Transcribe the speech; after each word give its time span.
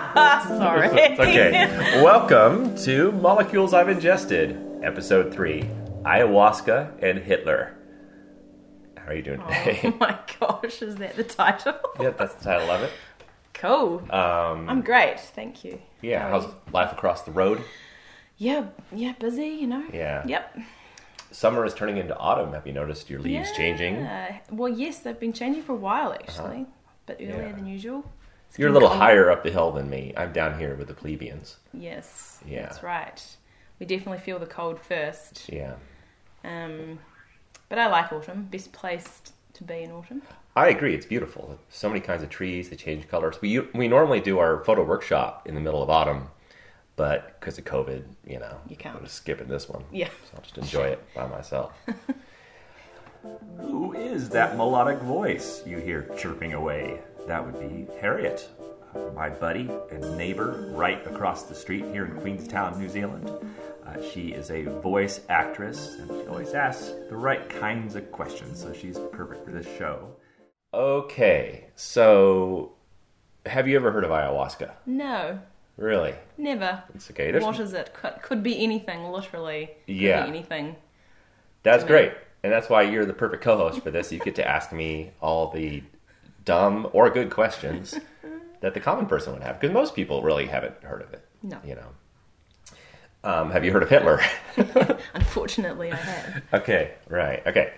Sorry. 0.10 0.88
It's 0.92 1.20
okay. 1.20 2.00
Welcome 2.02 2.74
to 2.84 3.12
Molecules 3.12 3.74
I've 3.74 3.90
Ingested, 3.90 4.58
Episode 4.82 5.32
3 5.32 5.62
Ayahuasca 6.04 7.02
and 7.02 7.18
Hitler. 7.18 7.76
How 8.96 9.08
are 9.08 9.14
you 9.14 9.20
doing 9.22 9.40
today? 9.42 9.80
Oh 9.84 9.94
my 10.00 10.18
gosh, 10.40 10.80
is 10.80 10.96
that 10.96 11.16
the 11.16 11.24
title? 11.24 11.74
yeah, 12.00 12.10
that's 12.10 12.32
the 12.34 12.44
title 12.44 12.70
of 12.70 12.82
it. 12.82 12.90
Cool. 13.52 13.98
Um, 14.10 14.70
I'm 14.70 14.80
great, 14.80 15.20
thank 15.20 15.64
you. 15.64 15.78
yeah, 16.00 16.22
How 16.22 16.30
how's 16.30 16.44
you? 16.44 16.54
life 16.72 16.92
across 16.92 17.22
the 17.22 17.32
road? 17.32 17.60
Yeah, 18.38 18.68
yeah, 18.92 19.12
busy, 19.20 19.48
you 19.48 19.66
know. 19.66 19.84
Yeah. 19.92 20.22
Yep. 20.26 20.58
Summer 21.30 21.64
is 21.66 21.74
turning 21.74 21.98
into 21.98 22.16
autumn. 22.16 22.54
Have 22.54 22.66
you 22.66 22.72
noticed 22.72 23.10
your 23.10 23.20
leaves 23.20 23.50
Yeah. 23.50 23.56
changing? 23.56 24.08
Well, 24.50 24.72
yes, 24.72 25.00
they've 25.00 25.20
been 25.20 25.34
changing 25.34 25.62
for 25.62 25.72
a 25.72 25.76
while 25.76 26.14
actually, 26.14 26.64
but 27.04 27.16
earlier 27.20 27.34
Uh-huh. 27.34 27.46
Yeah. 27.48 27.52
than 27.52 27.66
usual. 27.66 28.04
It's 28.50 28.58
You're 28.58 28.68
a 28.68 28.72
little 28.72 28.88
cold. 28.88 29.00
higher 29.00 29.30
up 29.30 29.42
the 29.44 29.50
hill 29.50 29.70
than 29.72 29.88
me. 29.88 30.12
I'm 30.16 30.32
down 30.32 30.58
here 30.58 30.74
with 30.74 30.88
the 30.88 30.94
plebeians. 30.94 31.56
Yes, 31.72 32.40
Yeah. 32.44 32.62
that's 32.62 32.82
right. 32.82 33.24
We 33.78 33.86
definitely 33.86 34.18
feel 34.18 34.38
the 34.38 34.46
cold 34.46 34.78
first. 34.80 35.48
Yeah. 35.48 35.74
Um, 36.44 36.98
but 37.68 37.78
I 37.78 37.86
like 37.88 38.12
autumn. 38.12 38.48
Best 38.50 38.72
place 38.72 39.22
to 39.54 39.64
be 39.64 39.82
in 39.82 39.92
autumn. 39.92 40.22
I 40.56 40.68
agree. 40.68 40.94
It's 40.94 41.06
beautiful. 41.06 41.58
So 41.68 41.88
many 41.88 42.00
kinds 42.00 42.22
of 42.24 42.28
trees. 42.28 42.68
They 42.70 42.76
change 42.76 43.08
colors. 43.08 43.40
We 43.40 43.60
we 43.72 43.86
normally 43.88 44.20
do 44.20 44.38
our 44.40 44.64
photo 44.64 44.82
workshop 44.84 45.46
in 45.48 45.54
the 45.54 45.60
middle 45.60 45.82
of 45.82 45.88
autumn, 45.88 46.28
but 46.96 47.38
because 47.38 47.56
of 47.56 47.64
COVID, 47.64 48.02
you 48.26 48.40
know, 48.40 48.56
You 48.68 48.74
can't. 48.76 48.96
I'm 48.96 49.04
just 49.04 49.14
skipping 49.16 49.46
this 49.48 49.68
one. 49.68 49.84
Yeah. 49.92 50.08
So 50.08 50.32
I'll 50.36 50.42
just 50.42 50.58
enjoy 50.58 50.88
it 50.88 51.02
by 51.14 51.26
myself. 51.28 51.72
Who 53.58 53.92
is 53.92 54.30
that 54.30 54.56
melodic 54.56 54.98
voice 55.00 55.62
you 55.66 55.78
hear 55.78 56.02
chirping 56.18 56.54
away? 56.54 57.00
That 57.26 57.44
would 57.44 57.58
be 57.60 57.86
Harriet, 58.00 58.48
uh, 58.94 58.98
my 59.14 59.28
buddy 59.28 59.70
and 59.92 60.16
neighbor 60.16 60.66
right 60.72 61.04
across 61.06 61.44
the 61.44 61.54
street 61.54 61.84
here 61.92 62.04
in 62.06 62.12
Queenstown, 62.20 62.78
New 62.78 62.88
Zealand. 62.88 63.30
Uh, 63.86 64.02
she 64.12 64.28
is 64.28 64.50
a 64.50 64.62
voice 64.62 65.20
actress, 65.28 65.96
and 65.98 66.08
she 66.10 66.26
always 66.28 66.54
asks 66.54 66.92
the 67.08 67.16
right 67.16 67.48
kinds 67.48 67.94
of 67.94 68.10
questions, 68.10 68.60
so 68.60 68.72
she's 68.72 68.98
perfect 69.12 69.44
for 69.44 69.52
this 69.52 69.66
show. 69.78 70.08
Okay, 70.74 71.66
so 71.76 72.72
have 73.46 73.66
you 73.68 73.76
ever 73.76 73.90
heard 73.92 74.04
of 74.04 74.10
ayahuasca? 74.10 74.72
No, 74.86 75.38
Really? 75.76 76.14
never. 76.36 76.82
It's 76.94 77.10
okay. 77.10 77.30
There's, 77.30 77.42
What 77.44 77.58
is 77.58 77.72
it? 77.72 77.94
Could, 77.94 78.20
could 78.22 78.42
be 78.42 78.62
anything, 78.62 79.04
literally. 79.10 79.70
Could 79.86 79.94
Yeah. 79.96 80.22
be 80.24 80.28
anything. 80.28 80.76
That's 81.62 81.84
great. 81.84 82.12
And 82.42 82.52
that's 82.52 82.68
why 82.68 82.82
you're 82.82 83.04
the 83.06 83.12
perfect 83.14 83.42
co 83.42 83.56
host 83.56 83.82
for 83.82 83.90
this. 83.90 84.12
You 84.12 84.18
get 84.18 84.34
to 84.36 84.46
ask 84.48 84.72
me 84.72 85.10
all 85.20 85.50
the 85.50 85.82
dumb 86.50 86.88
or 86.92 87.08
good 87.10 87.30
questions 87.30 87.94
that 88.60 88.74
the 88.74 88.80
common 88.80 89.06
person 89.06 89.32
would 89.32 89.42
have. 89.42 89.60
Because 89.60 89.72
most 89.72 89.94
people 89.94 90.20
really 90.20 90.46
haven't 90.46 90.82
heard 90.82 91.00
of 91.00 91.12
it. 91.12 91.24
No. 91.44 91.58
You 91.64 91.76
know. 91.76 91.88
Um, 93.22 93.50
have 93.52 93.64
you 93.64 93.70
heard 93.70 93.84
of 93.84 93.88
Hitler? 93.88 94.20
Unfortunately, 95.14 95.92
I 95.92 95.96
have. 95.96 96.42
okay, 96.54 96.94
right. 97.08 97.46
Okay. 97.46 97.72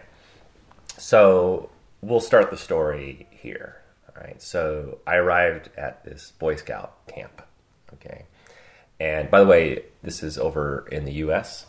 So 0.96 1.68
we'll 2.00 2.20
start 2.20 2.50
the 2.50 2.56
story 2.56 3.26
here. 3.30 3.76
All 4.08 4.22
right. 4.22 4.40
So 4.40 4.98
I 5.06 5.16
arrived 5.16 5.68
at 5.76 6.02
this 6.04 6.32
Boy 6.38 6.56
Scout 6.56 7.06
camp. 7.08 7.42
Okay. 7.94 8.24
And 8.98 9.30
by 9.30 9.40
the 9.40 9.46
way, 9.46 9.84
this 10.02 10.22
is 10.22 10.38
over 10.38 10.86
in 10.90 11.04
the 11.04 11.12
U.S., 11.24 11.66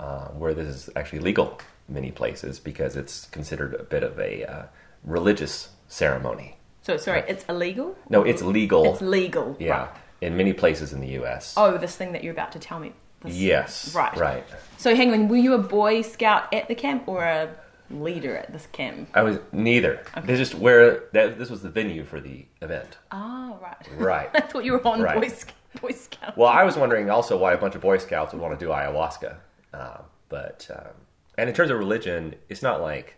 uh, 0.00 0.28
where 0.28 0.54
this 0.54 0.68
is 0.68 0.90
actually 0.96 1.20
legal 1.20 1.58
in 1.88 1.94
many 1.94 2.10
places 2.10 2.58
because 2.58 2.96
it's 2.96 3.26
considered 3.26 3.74
a 3.74 3.82
bit 3.82 4.02
of 4.02 4.18
a 4.18 4.44
uh, 4.44 4.62
religious 5.02 5.70
ceremony. 5.88 6.56
So 6.82 6.96
sorry, 6.96 7.24
it's 7.28 7.44
illegal. 7.48 7.96
No, 8.08 8.22
it's 8.22 8.42
legal. 8.42 8.92
It's 8.92 9.02
legal. 9.02 9.56
yeah, 9.58 9.80
Right. 9.80 9.90
in 10.20 10.36
many 10.36 10.52
places 10.52 10.92
in 10.92 11.00
the 11.00 11.08
U.S. 11.20 11.54
Oh, 11.56 11.76
this 11.76 11.96
thing 11.96 12.12
that 12.12 12.22
you're 12.24 12.32
about 12.32 12.52
to 12.52 12.58
tell 12.58 12.78
me. 12.78 12.92
This- 13.22 13.34
yes. 13.36 13.94
Right. 13.94 14.16
Right. 14.16 14.44
So 14.76 14.94
hang 14.94 15.12
on, 15.12 15.28
were 15.28 15.36
you 15.36 15.54
a 15.54 15.58
boy 15.58 16.02
scout 16.02 16.52
at 16.54 16.68
the 16.68 16.74
camp 16.74 17.08
or 17.08 17.24
a 17.24 17.50
leader 17.90 18.36
at 18.36 18.52
this 18.52 18.66
camp? 18.72 19.08
I 19.12 19.22
was 19.22 19.38
neither. 19.52 20.02
Okay. 20.16 20.26
They 20.26 20.36
just 20.36 20.54
where 20.54 21.04
that 21.12 21.38
this 21.38 21.50
was 21.50 21.62
the 21.62 21.68
venue 21.70 22.04
for 22.04 22.20
the 22.20 22.46
event. 22.62 22.96
Oh, 23.10 23.58
right. 23.60 23.88
Right. 23.96 24.30
I 24.34 24.40
thought 24.40 24.64
you 24.64 24.72
were 24.72 24.86
on 24.86 25.02
Right. 25.02 25.20
boy, 25.20 25.28
Sc- 25.28 25.52
boy 25.80 25.90
scout. 25.90 26.38
Well, 26.38 26.48
I 26.48 26.62
was 26.64 26.76
wondering 26.76 27.10
also 27.10 27.36
why 27.36 27.52
a 27.52 27.58
bunch 27.58 27.74
of 27.74 27.80
Boy 27.82 27.98
Scouts 27.98 28.32
would 28.32 28.40
want 28.40 28.58
to 28.58 28.64
do 28.64 28.70
ayahuasca. 28.70 29.36
Uh, 29.74 29.98
but, 30.30 30.68
um, 30.74 30.92
and 31.36 31.48
in 31.50 31.54
terms 31.54 31.70
of 31.70 31.78
religion, 31.78 32.34
it's 32.48 32.62
not 32.62 32.80
like 32.80 33.16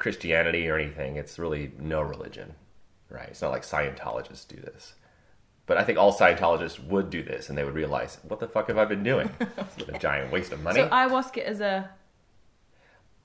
Christianity 0.00 0.68
or 0.68 0.76
anything. 0.76 1.14
It's 1.16 1.38
really 1.38 1.70
no 1.78 2.00
religion, 2.02 2.54
right? 3.08 3.28
It's 3.28 3.40
not 3.42 3.52
like 3.52 3.62
Scientologists 3.62 4.48
do 4.48 4.56
this. 4.56 4.94
But 5.66 5.76
I 5.76 5.84
think 5.84 5.98
all 5.98 6.12
Scientologists 6.12 6.84
would 6.88 7.10
do 7.10 7.22
this 7.22 7.48
and 7.48 7.56
they 7.56 7.62
would 7.62 7.74
realize, 7.74 8.18
what 8.26 8.40
the 8.40 8.48
fuck 8.48 8.66
have 8.66 8.78
I 8.78 8.84
been 8.86 9.04
doing? 9.04 9.30
It's 9.78 9.88
a 9.88 9.98
giant 9.98 10.32
waste 10.32 10.50
of 10.50 10.60
money. 10.62 10.80
So 10.80 10.88
ayahuasca 10.88 11.48
is 11.48 11.60
a 11.60 11.88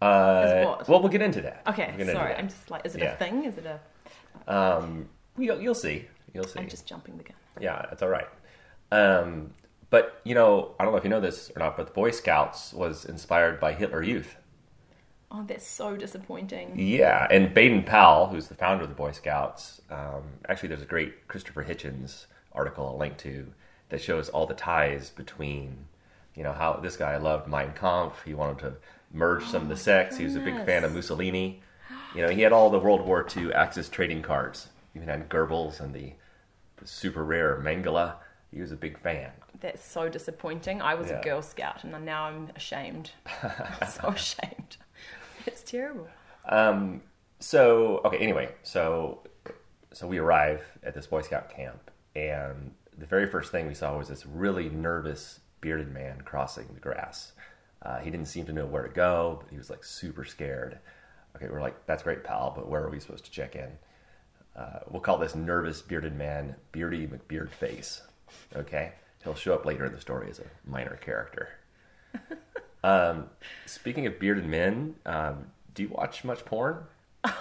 uh, 0.01 0.43
is 0.61 0.65
what? 0.65 0.87
Well, 0.89 0.99
we'll 0.99 1.09
get 1.09 1.21
into 1.21 1.41
that. 1.41 1.63
okay. 1.67 1.93
We'll 1.97 2.07
Sorry, 2.07 2.33
that. 2.33 2.39
I'm 2.39 2.49
just 2.49 2.69
like, 2.69 2.85
is 2.85 2.95
it 2.95 3.01
Yeah. 3.01 3.13
a 3.13 3.17
thing? 3.17 3.45
Is 3.45 3.57
it 3.57 3.65
a? 3.65 3.79
Um, 4.53 5.09
you'll, 5.37 5.59
you'll 5.59 5.73
see. 5.73 6.05
You'll 6.33 6.43
see. 6.43 6.59
I'm 6.59 6.69
just 6.69 6.85
jumping 6.85 7.17
the 7.17 7.23
gun. 7.23 7.37
Yeah, 7.59 7.85
that's 7.89 8.03
all 8.03 8.09
right. 8.09 8.27
Um, 8.91 9.53
but 9.89 10.19
you 10.25 10.35
know, 10.35 10.75
I 10.79 10.83
don't 10.83 10.91
know 10.91 10.97
if 10.97 11.03
you 11.05 11.09
know 11.09 11.21
this 11.21 11.49
or 11.55 11.59
not, 11.59 11.77
but 11.77 11.87
the 11.87 11.93
Boy 11.93 12.11
Scouts 12.11 12.73
was 12.73 13.05
inspired 13.05 13.59
by 13.59 13.73
Hitler 13.73 14.03
Youth. 14.03 14.35
Oh, 15.31 15.43
that's 15.47 15.67
so 15.67 15.97
disappointing. 15.97 16.73
Yeah, 16.77 17.27
and 17.31 17.53
Baden 17.53 17.83
Powell, 17.83 18.27
who's 18.27 18.47
the 18.47 18.55
founder 18.55 18.83
of 18.83 18.89
the 18.89 18.95
Boy 18.95 19.11
Scouts, 19.11 19.81
um, 19.89 20.23
actually, 20.47 20.69
there's 20.69 20.81
a 20.81 20.85
great 20.85 21.27
Christopher 21.27 21.63
Hitchens 21.63 22.25
article 22.53 22.87
I'll 22.87 22.97
link 22.97 23.17
to 23.17 23.47
that 23.89 24.01
shows 24.01 24.29
all 24.29 24.45
the 24.45 24.53
ties 24.53 25.09
between, 25.09 25.85
you 26.35 26.43
know, 26.43 26.53
how 26.53 26.73
this 26.73 26.95
guy 26.95 27.17
loved 27.17 27.47
Mein 27.47 27.73
Kampf. 27.73 28.23
He 28.23 28.33
wanted 28.33 28.59
to 28.59 28.73
merge 29.11 29.43
some 29.45 29.63
of 29.63 29.69
the 29.69 29.77
sects. 29.77 30.17
He 30.17 30.23
was 30.25 30.35
a 30.35 30.39
big 30.39 30.65
fan 30.65 30.83
of. 30.83 30.93
Mussolini. 30.93 31.61
You 32.15 32.21
know, 32.21 32.29
he 32.29 32.41
had 32.41 32.53
all 32.53 32.69
the 32.69 32.79
World 32.79 33.01
War 33.05 33.27
II 33.35 33.51
Axis 33.53 33.89
trading 33.89 34.21
cards. 34.21 34.69
He 34.93 34.99
even 34.99 35.09
had 35.09 35.27
Goebbels 35.29 35.79
and 35.81 35.93
the, 35.93 36.13
the 36.77 36.87
super 36.87 37.23
rare 37.25 37.59
Mengele. 37.61 38.13
He 38.51 38.61
was 38.61 38.71
a 38.71 38.77
big 38.77 38.97
fan. 38.99 39.31
That's 39.59 39.83
so 39.85 40.07
disappointing. 40.07 40.81
I 40.81 40.95
was 40.95 41.09
Yeah. 41.09 41.19
a 41.19 41.23
Girl 41.23 41.41
Scout 41.41 41.83
and 41.83 42.05
now 42.05 42.25
I'm 42.25 42.51
ashamed. 42.55 43.11
so 43.89 44.09
ashamed. 44.09 44.77
It's 45.47 45.61
terrible. 45.61 46.07
Um, 46.49 47.01
so 47.39 48.01
okay. 48.05 48.17
Anyway, 48.17 48.53
so 48.63 49.19
so 49.93 50.07
we 50.07 50.17
arrive 50.17 50.63
at 50.83 50.95
this 50.95 51.07
Boy 51.07 51.21
Scout 51.21 51.49
camp, 51.49 51.91
and 52.15 52.73
the 52.97 53.05
very 53.05 53.27
first 53.27 53.51
thing 53.51 53.67
we 53.67 53.73
saw 53.73 53.97
was 53.97 54.07
this 54.07 54.25
really 54.25 54.69
nervous 54.69 55.39
bearded 55.61 55.91
man 55.93 56.21
crossing 56.25 56.67
the 56.73 56.79
grass. 56.79 57.33
Uh, 57.81 57.99
he 57.99 58.09
didn't 58.09 58.27
seem 58.27 58.45
to 58.45 58.53
know 58.53 58.65
where 58.65 58.83
to 58.83 58.93
go, 58.93 59.37
but 59.41 59.51
he 59.51 59.57
was 59.57 59.69
like 59.69 59.83
super 59.83 60.25
scared. 60.25 60.79
Okay, 61.35 61.47
we're 61.49 61.61
like, 61.61 61.85
that's 61.85 62.03
great, 62.03 62.23
pal, 62.23 62.53
but 62.55 62.67
where 62.67 62.83
are 62.83 62.89
we 62.89 62.99
supposed 62.99 63.25
to 63.25 63.31
check 63.31 63.55
in? 63.55 63.69
Uh, 64.55 64.79
we'll 64.89 65.01
call 65.01 65.17
this 65.17 65.35
nervous 65.35 65.81
bearded 65.81 66.15
man 66.15 66.55
Beardy 66.71 67.07
McBeardface. 67.07 68.01
Okay, 68.55 68.93
he'll 69.23 69.35
show 69.35 69.53
up 69.53 69.65
later 69.65 69.85
in 69.85 69.91
the 69.91 70.01
story 70.01 70.29
as 70.29 70.39
a 70.39 70.45
minor 70.69 70.95
character. 70.95 71.49
Um, 72.85 73.29
speaking 73.65 74.05
of 74.05 74.19
bearded 74.19 74.45
men, 74.45 74.95
um, 75.07 75.47
do 75.73 75.83
you 75.83 75.89
watch 75.89 76.23
much 76.23 76.45
porn? 76.45 76.83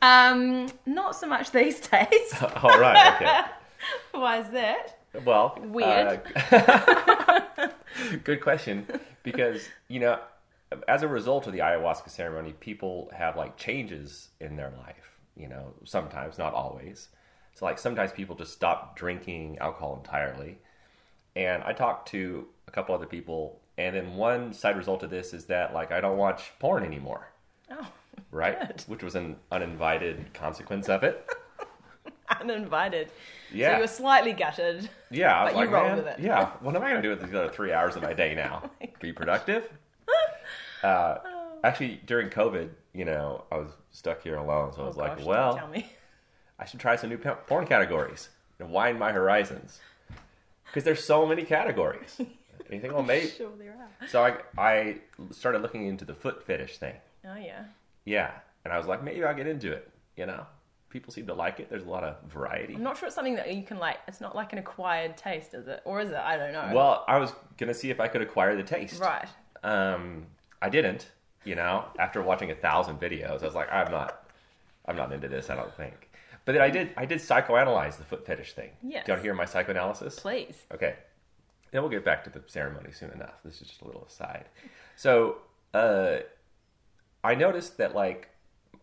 Um, 0.00 0.68
not 0.86 1.16
so 1.16 1.26
much 1.26 1.50
these 1.50 1.80
days. 1.88 2.32
All 2.62 2.78
right, 2.78 3.14
okay. 3.14 3.40
Why 4.12 4.38
is 4.38 4.50
that? 4.50 5.00
Well, 5.24 5.58
Weird. 5.60 6.20
uh, 6.52 7.68
good 8.22 8.40
question, 8.40 8.86
because 9.24 9.68
you 9.88 9.98
know, 9.98 10.20
as 10.86 11.02
a 11.02 11.08
result 11.08 11.48
of 11.48 11.52
the 11.52 11.60
ayahuasca 11.60 12.10
ceremony, 12.10 12.52
people 12.60 13.10
have 13.12 13.36
like 13.36 13.56
changes 13.56 14.28
in 14.40 14.54
their 14.54 14.72
life. 14.86 15.18
You 15.36 15.48
know, 15.48 15.74
sometimes, 15.84 16.38
not 16.38 16.54
always. 16.54 17.08
So, 17.54 17.64
like, 17.64 17.78
sometimes 17.78 18.12
people 18.12 18.36
just 18.36 18.52
stop 18.52 18.96
drinking 18.96 19.58
alcohol 19.58 19.96
entirely. 19.96 20.58
And 21.38 21.62
I 21.62 21.72
talked 21.72 22.08
to 22.08 22.46
a 22.66 22.70
couple 22.72 22.94
other 22.94 23.06
people, 23.06 23.60
and 23.78 23.94
then 23.94 24.16
one 24.16 24.52
side 24.52 24.76
result 24.76 25.04
of 25.04 25.10
this 25.10 25.32
is 25.32 25.44
that 25.46 25.72
like 25.72 25.92
I 25.92 26.00
don't 26.00 26.16
watch 26.18 26.52
porn 26.58 26.82
anymore. 26.84 27.28
Oh, 27.70 27.86
right? 28.32 28.58
Good. 28.58 28.80
Which 28.88 29.02
was 29.04 29.14
an 29.14 29.36
uninvited 29.52 30.34
consequence 30.34 30.88
of 30.88 31.04
it. 31.04 31.24
uninvited. 32.40 33.12
Yeah. 33.52 33.70
So 33.70 33.74
you 33.76 33.80
were 33.82 33.86
slightly 33.86 34.32
gutted. 34.32 34.90
Yeah, 35.10 35.38
I 35.40 35.44
was 35.44 35.52
But 35.52 35.58
you 35.60 35.64
like, 35.66 35.74
rolled 35.74 35.86
man, 35.88 35.96
with 35.98 36.06
it. 36.08 36.18
yeah. 36.18 36.50
What 36.60 36.74
am 36.74 36.82
I 36.82 36.90
going 36.90 37.02
to 37.02 37.08
do 37.08 37.10
with 37.10 37.22
these 37.24 37.34
other 37.34 37.48
three 37.50 37.72
hours 37.72 37.94
of 37.96 38.02
my 38.02 38.12
day 38.12 38.34
now? 38.34 38.70
Be 39.00 39.12
productive? 39.12 39.70
Uh, 40.82 41.18
actually, 41.64 42.00
during 42.06 42.30
COVID, 42.30 42.68
you 42.94 43.04
know, 43.04 43.44
I 43.52 43.58
was 43.58 43.70
stuck 43.90 44.22
here 44.22 44.36
alone, 44.36 44.72
so 44.72 44.82
I 44.82 44.86
was 44.86 44.96
Oh, 44.96 45.00
like, 45.00 45.10
gosh, 45.12 45.18
don't 45.20 45.26
well. 45.28 45.82
I 46.58 46.64
should 46.64 46.80
try 46.80 46.96
some 46.96 47.10
new 47.10 47.18
porn 47.18 47.66
categories 47.66 48.28
and 48.58 48.70
widen 48.70 48.98
my 48.98 49.12
horizons 49.12 49.80
because 50.68 50.84
there's 50.84 51.02
so 51.04 51.26
many 51.26 51.42
categories. 51.44 52.20
Make. 53.06 53.32
Sure, 53.32 53.50
there 53.58 53.74
are. 54.02 54.08
So 54.08 54.22
I 54.22 54.36
I 54.58 54.98
started 55.30 55.62
looking 55.62 55.86
into 55.86 56.04
the 56.04 56.14
foot 56.14 56.44
fetish 56.44 56.76
thing. 56.78 56.94
Oh 57.26 57.36
yeah. 57.36 57.64
Yeah, 58.04 58.30
and 58.64 58.72
I 58.72 58.78
was 58.78 58.86
like, 58.86 59.02
maybe 59.02 59.24
I'll 59.24 59.34
get 59.34 59.46
into 59.46 59.72
it. 59.72 59.90
You 60.16 60.26
know, 60.26 60.46
people 60.90 61.12
seem 61.12 61.26
to 61.28 61.34
like 61.34 61.60
it. 61.60 61.70
There's 61.70 61.84
a 61.84 61.88
lot 61.88 62.04
of 62.04 62.16
variety. 62.30 62.74
I'm 62.74 62.82
not 62.82 62.98
sure 62.98 63.06
it's 63.06 63.14
something 63.14 63.36
that 63.36 63.54
you 63.54 63.62
can 63.62 63.78
like. 63.78 63.98
It's 64.06 64.20
not 64.20 64.36
like 64.36 64.52
an 64.52 64.58
acquired 64.58 65.16
taste, 65.16 65.54
is 65.54 65.66
it? 65.66 65.80
Or 65.84 66.00
is 66.00 66.10
it? 66.10 66.16
I 66.16 66.36
don't 66.36 66.52
know. 66.52 66.70
Well, 66.74 67.04
I 67.08 67.18
was 67.18 67.32
gonna 67.56 67.74
see 67.74 67.90
if 67.90 68.00
I 68.00 68.08
could 68.08 68.20
acquire 68.22 68.54
the 68.56 68.62
taste. 68.62 69.00
right. 69.00 69.28
Um, 69.62 70.26
I 70.60 70.68
didn't. 70.68 71.10
You 71.44 71.54
know, 71.54 71.86
after 71.98 72.20
watching 72.22 72.50
a 72.50 72.54
thousand 72.54 73.00
videos, 73.00 73.42
I 73.42 73.46
was 73.46 73.54
like, 73.54 73.72
I'm 73.72 73.90
not, 73.90 74.28
I'm 74.86 74.96
not 74.96 75.12
into 75.12 75.28
this. 75.28 75.48
I 75.48 75.54
don't 75.56 75.74
think. 75.74 76.07
But 76.48 76.54
then 76.54 76.62
I 76.62 76.70
did. 76.70 76.94
I 76.96 77.04
did 77.04 77.18
psychoanalyze 77.18 77.98
the 77.98 78.04
foot 78.04 78.24
fetish 78.24 78.54
thing. 78.54 78.70
Yes. 78.82 79.04
Do 79.04 79.10
you 79.10 79.12
want 79.12 79.20
to 79.20 79.22
hear 79.22 79.34
my 79.34 79.44
psychoanalysis? 79.44 80.18
Please. 80.18 80.56
Okay. 80.72 80.94
Then 81.72 81.82
we'll 81.82 81.90
get 81.90 82.06
back 82.06 82.24
to 82.24 82.30
the 82.30 82.42
ceremony 82.46 82.90
soon 82.90 83.10
enough. 83.10 83.34
This 83.44 83.60
is 83.60 83.68
just 83.68 83.82
a 83.82 83.84
little 83.84 84.06
aside. 84.06 84.46
So, 84.96 85.42
uh, 85.74 86.20
I 87.22 87.34
noticed 87.34 87.76
that 87.76 87.94
like 87.94 88.30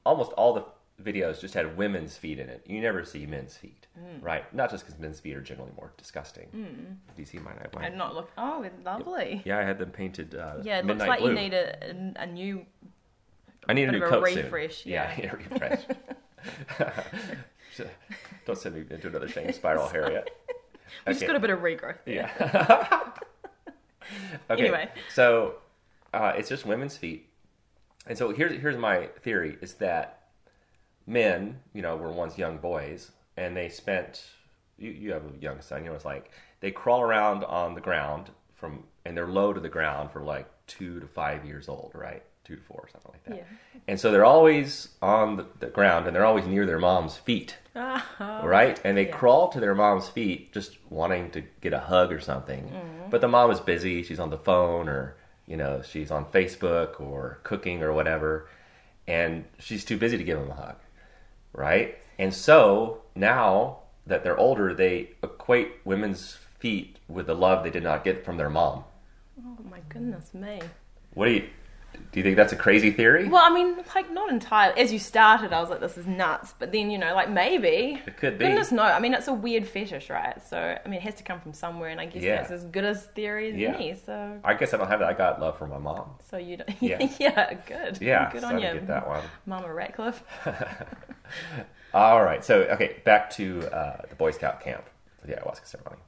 almost 0.05 0.31
all 0.33 0.53
the 0.53 0.63
videos 1.03 1.41
just 1.41 1.55
had 1.55 1.75
women's 1.75 2.15
feet 2.15 2.37
in 2.37 2.49
it. 2.49 2.63
You 2.67 2.79
never 2.81 3.03
see 3.03 3.25
men's 3.25 3.57
feet, 3.57 3.87
Mm. 3.99 4.21
right? 4.23 4.53
Not 4.53 4.69
just 4.69 4.85
because 4.85 4.99
men's 4.99 5.19
feet 5.19 5.35
are 5.35 5.41
generally 5.41 5.71
more 5.75 5.91
disgusting. 5.97 6.49
Do 6.53 7.19
you 7.19 7.25
see 7.25 7.39
mine? 7.39 7.55
I 7.59 7.75
mine. 7.75 7.85
And 7.85 7.97
not 7.97 8.13
look. 8.13 8.29
Oh, 8.37 8.61
it's 8.61 8.77
lovely. 8.85 9.41
Yeah, 9.43 9.57
I 9.57 9.63
had 9.63 9.79
them 9.79 9.89
painted. 9.89 10.35
Uh, 10.35 10.57
Yeah, 10.61 10.77
it 10.77 10.85
looks 10.85 10.99
like 11.01 11.19
blue. 11.19 11.29
you 11.29 11.35
need 11.35 11.55
a, 11.55 12.13
a, 12.15 12.27
new. 12.27 12.63
I 13.67 13.73
need 13.73 13.89
a 13.89 13.91
new 13.91 14.03
a 14.05 14.07
coat 14.07 14.27
soon. 14.27 14.43
refresh, 14.43 14.85
Yeah, 14.85 15.11
yeah. 15.17 15.33
I 15.33 15.37
need 15.39 15.49
a 15.49 15.49
refresh. 15.49 15.81
Don't 18.45 18.57
send 18.57 18.75
me 18.75 18.85
into 18.89 19.07
another 19.07 19.27
shame 19.27 19.51
spiral, 19.51 19.87
Harriet. 19.87 20.29
We 21.05 21.13
just 21.13 21.25
got 21.25 21.35
a 21.35 21.39
bit 21.39 21.49
of 21.49 21.59
regrowth. 21.59 21.97
there. 22.05 22.31
Yeah. 22.39 23.11
okay. 24.49 24.61
Anyway. 24.63 24.89
So 25.13 25.55
uh, 26.13 26.33
it's 26.37 26.49
just 26.49 26.65
women's 26.65 26.97
feet, 26.97 27.29
and 28.07 28.17
so 28.17 28.31
here's 28.31 28.59
here's 28.61 28.77
my 28.77 29.07
theory: 29.21 29.57
is 29.61 29.75
that 29.75 30.29
men, 31.07 31.59
you 31.73 31.81
know, 31.81 31.95
were 31.95 32.11
once 32.11 32.37
young 32.37 32.57
boys, 32.57 33.11
and 33.37 33.55
they 33.55 33.69
spent. 33.69 34.23
You, 34.77 34.91
you 34.91 35.13
have 35.13 35.23
a 35.23 35.41
young 35.41 35.61
son. 35.61 35.83
You 35.83 35.89
know, 35.89 35.95
it's 35.95 36.05
like 36.05 36.31
they 36.59 36.71
crawl 36.71 37.01
around 37.01 37.45
on 37.45 37.75
the 37.75 37.81
ground 37.81 38.29
from, 38.55 38.83
and 39.05 39.15
they're 39.15 39.27
low 39.27 39.53
to 39.53 39.59
the 39.61 39.69
ground 39.69 40.11
for 40.11 40.21
like 40.21 40.49
two 40.67 40.99
to 40.99 41.07
five 41.07 41.45
years 41.45 41.69
old, 41.69 41.91
right? 41.93 42.23
Two 42.45 42.55
to 42.55 42.61
four, 42.61 42.81
or 42.83 42.89
something 42.89 43.11
like 43.11 43.23
that. 43.25 43.37
Yeah. 43.37 43.57
And 43.87 43.99
so 43.99 44.11
they're 44.11 44.23
always 44.25 44.89
on 45.01 45.35
the, 45.35 45.45
the 45.59 45.67
ground, 45.67 46.07
and 46.07 46.15
they're 46.15 46.25
always 46.25 46.45
near 46.45 46.65
their 46.65 46.79
mom's 46.79 47.17
feet 47.17 47.57
right? 47.75 48.79
And 48.85 48.97
they 48.97 49.07
Yeah. 49.07 49.11
crawl 49.17 49.49
to 49.49 49.59
their 49.59 49.75
mom's 49.75 50.07
feet 50.07 50.53
just 50.53 50.77
wanting 50.89 51.29
to 51.31 51.41
get 51.61 51.73
a 51.73 51.79
hug 51.79 52.11
or 52.11 52.19
something. 52.21 52.69
Mm-hmm. 52.69 53.09
But 53.09 53.21
the 53.21 53.27
mom 53.27 53.51
is 53.51 53.59
busy, 53.59 54.01
she's 54.03 54.19
on 54.19 54.29
the 54.29 54.37
phone 54.37 54.87
or, 54.87 55.15
you 55.45 55.57
know, 55.57 55.81
she's 55.81 56.09
on 56.11 56.25
Facebook 56.25 56.99
or 57.01 57.39
cooking 57.43 57.83
or 57.83 57.91
whatever, 57.93 58.47
and 59.07 59.45
she's 59.59 59.83
too 59.83 59.97
busy 59.97 60.17
to 60.17 60.23
give 60.23 60.39
them 60.39 60.49
a 60.51 60.53
hug, 60.53 60.75
right? 61.53 61.97
And 62.17 62.33
so 62.33 63.01
now 63.13 63.79
that 64.07 64.23
they're 64.23 64.37
older, 64.37 64.73
they 64.73 65.09
equate 65.21 65.73
women's 65.83 66.37
feet 66.59 66.97
with 67.09 67.27
the 67.27 67.35
love 67.35 67.63
they 67.63 67.69
did 67.69 67.83
not 67.83 68.03
get 68.05 68.23
from 68.23 68.37
their 68.37 68.49
mom. 68.49 68.85
Oh 69.45 69.57
my 69.69 69.79
goodness 69.89 70.33
me. 70.33 70.61
What 71.13 71.25
do 71.25 71.31
you 71.33 71.49
do 72.11 72.19
you 72.19 72.23
think 72.23 72.35
that's 72.37 72.53
a 72.53 72.55
crazy 72.55 72.91
theory? 72.91 73.27
Well, 73.27 73.43
I 73.43 73.53
mean, 73.53 73.77
like 73.95 74.11
not 74.11 74.29
entirely. 74.29 74.79
As 74.81 74.91
you 74.93 74.99
started, 74.99 75.53
I 75.53 75.59
was 75.61 75.69
like, 75.69 75.79
"This 75.79 75.97
is 75.97 76.05
nuts," 76.07 76.53
but 76.59 76.71
then 76.71 76.89
you 76.91 76.97
know, 76.97 77.13
like 77.13 77.29
maybe. 77.29 78.01
It 78.05 78.17
could 78.17 78.37
be. 78.37 78.45
Goodness 78.45 78.71
no. 78.71 78.83
I 78.83 78.99
mean, 78.99 79.13
it's 79.13 79.27
a 79.27 79.33
weird 79.33 79.67
fetish, 79.67 80.09
right? 80.09 80.41
So 80.47 80.57
I 80.57 80.87
mean, 80.87 80.97
it 80.99 81.03
has 81.03 81.15
to 81.15 81.23
come 81.23 81.39
from 81.41 81.53
somewhere, 81.53 81.89
and 81.89 81.99
I 81.99 82.05
guess 82.05 82.23
Yeah. 82.23 82.37
that's 82.37 82.51
as 82.51 82.63
good 82.65 82.83
as 82.85 83.05
theory 83.07 83.51
as 83.51 83.55
Yeah. 83.57 83.75
any. 83.75 83.95
So, 83.95 84.39
I 84.43 84.53
guess 84.53 84.73
I 84.73 84.77
don't 84.77 84.87
have 84.87 84.99
that. 84.99 85.09
I 85.09 85.13
got 85.13 85.39
love 85.39 85.57
from 85.57 85.69
my 85.71 85.77
mom. 85.79 86.11
so 86.29 86.37
you 86.37 86.57
don't. 86.57 86.69
Yeah. 86.81 87.07
Yeah. 87.19 87.53
good. 87.65 87.97
Yeah, 88.01 88.31
Good 88.31 88.41
so 88.41 88.47
on 88.47 88.55
you, 88.59 88.73
get 88.73 88.87
that 88.87 89.07
one. 89.07 89.23
Mama 89.45 89.67
Ratcliff. 89.67 90.21
All 91.93 92.23
right. 92.23 92.43
So, 92.43 92.61
okay, 92.63 93.01
back 93.05 93.29
to 93.31 93.63
uh, 93.73 94.01
the 94.09 94.15
Boy 94.15 94.31
Scout 94.31 94.61
camp 94.61 94.83
for 95.21 95.27
the 95.27 95.33
ayahuasca 95.33 95.65
ceremony. 95.65 96.01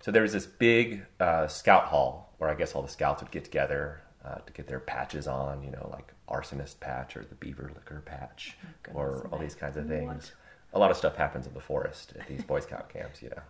So 0.00 0.10
there 0.10 0.22
was 0.22 0.32
this 0.32 0.46
big 0.46 1.04
uh, 1.20 1.46
scout 1.46 1.84
hall 1.84 2.34
where 2.38 2.50
I 2.50 2.54
guess 2.54 2.74
all 2.74 2.82
the 2.82 2.88
scouts 2.88 3.22
would 3.22 3.30
get 3.30 3.44
together 3.44 4.02
uh, 4.24 4.36
to 4.36 4.52
get 4.52 4.66
their 4.66 4.80
patches 4.80 5.26
on, 5.26 5.62
you 5.62 5.70
know, 5.70 5.88
like 5.90 6.12
arsonist 6.28 6.80
patch 6.80 7.16
or 7.16 7.24
the 7.24 7.34
beaver 7.34 7.70
liquor 7.74 8.02
patch 8.04 8.56
goodness 8.82 9.02
or 9.02 9.28
all 9.32 9.38
these 9.38 9.54
kinds 9.54 9.76
of 9.76 9.86
things. 9.86 10.32
What? 10.32 10.32
A 10.74 10.78
lot 10.78 10.90
of 10.90 10.96
stuff 10.96 11.16
happens 11.16 11.46
in 11.46 11.54
the 11.54 11.60
forest 11.60 12.14
at 12.18 12.26
these 12.28 12.42
Boy 12.42 12.60
Scout 12.60 12.88
camps, 12.88 13.20
you 13.22 13.28
know. 13.30 13.42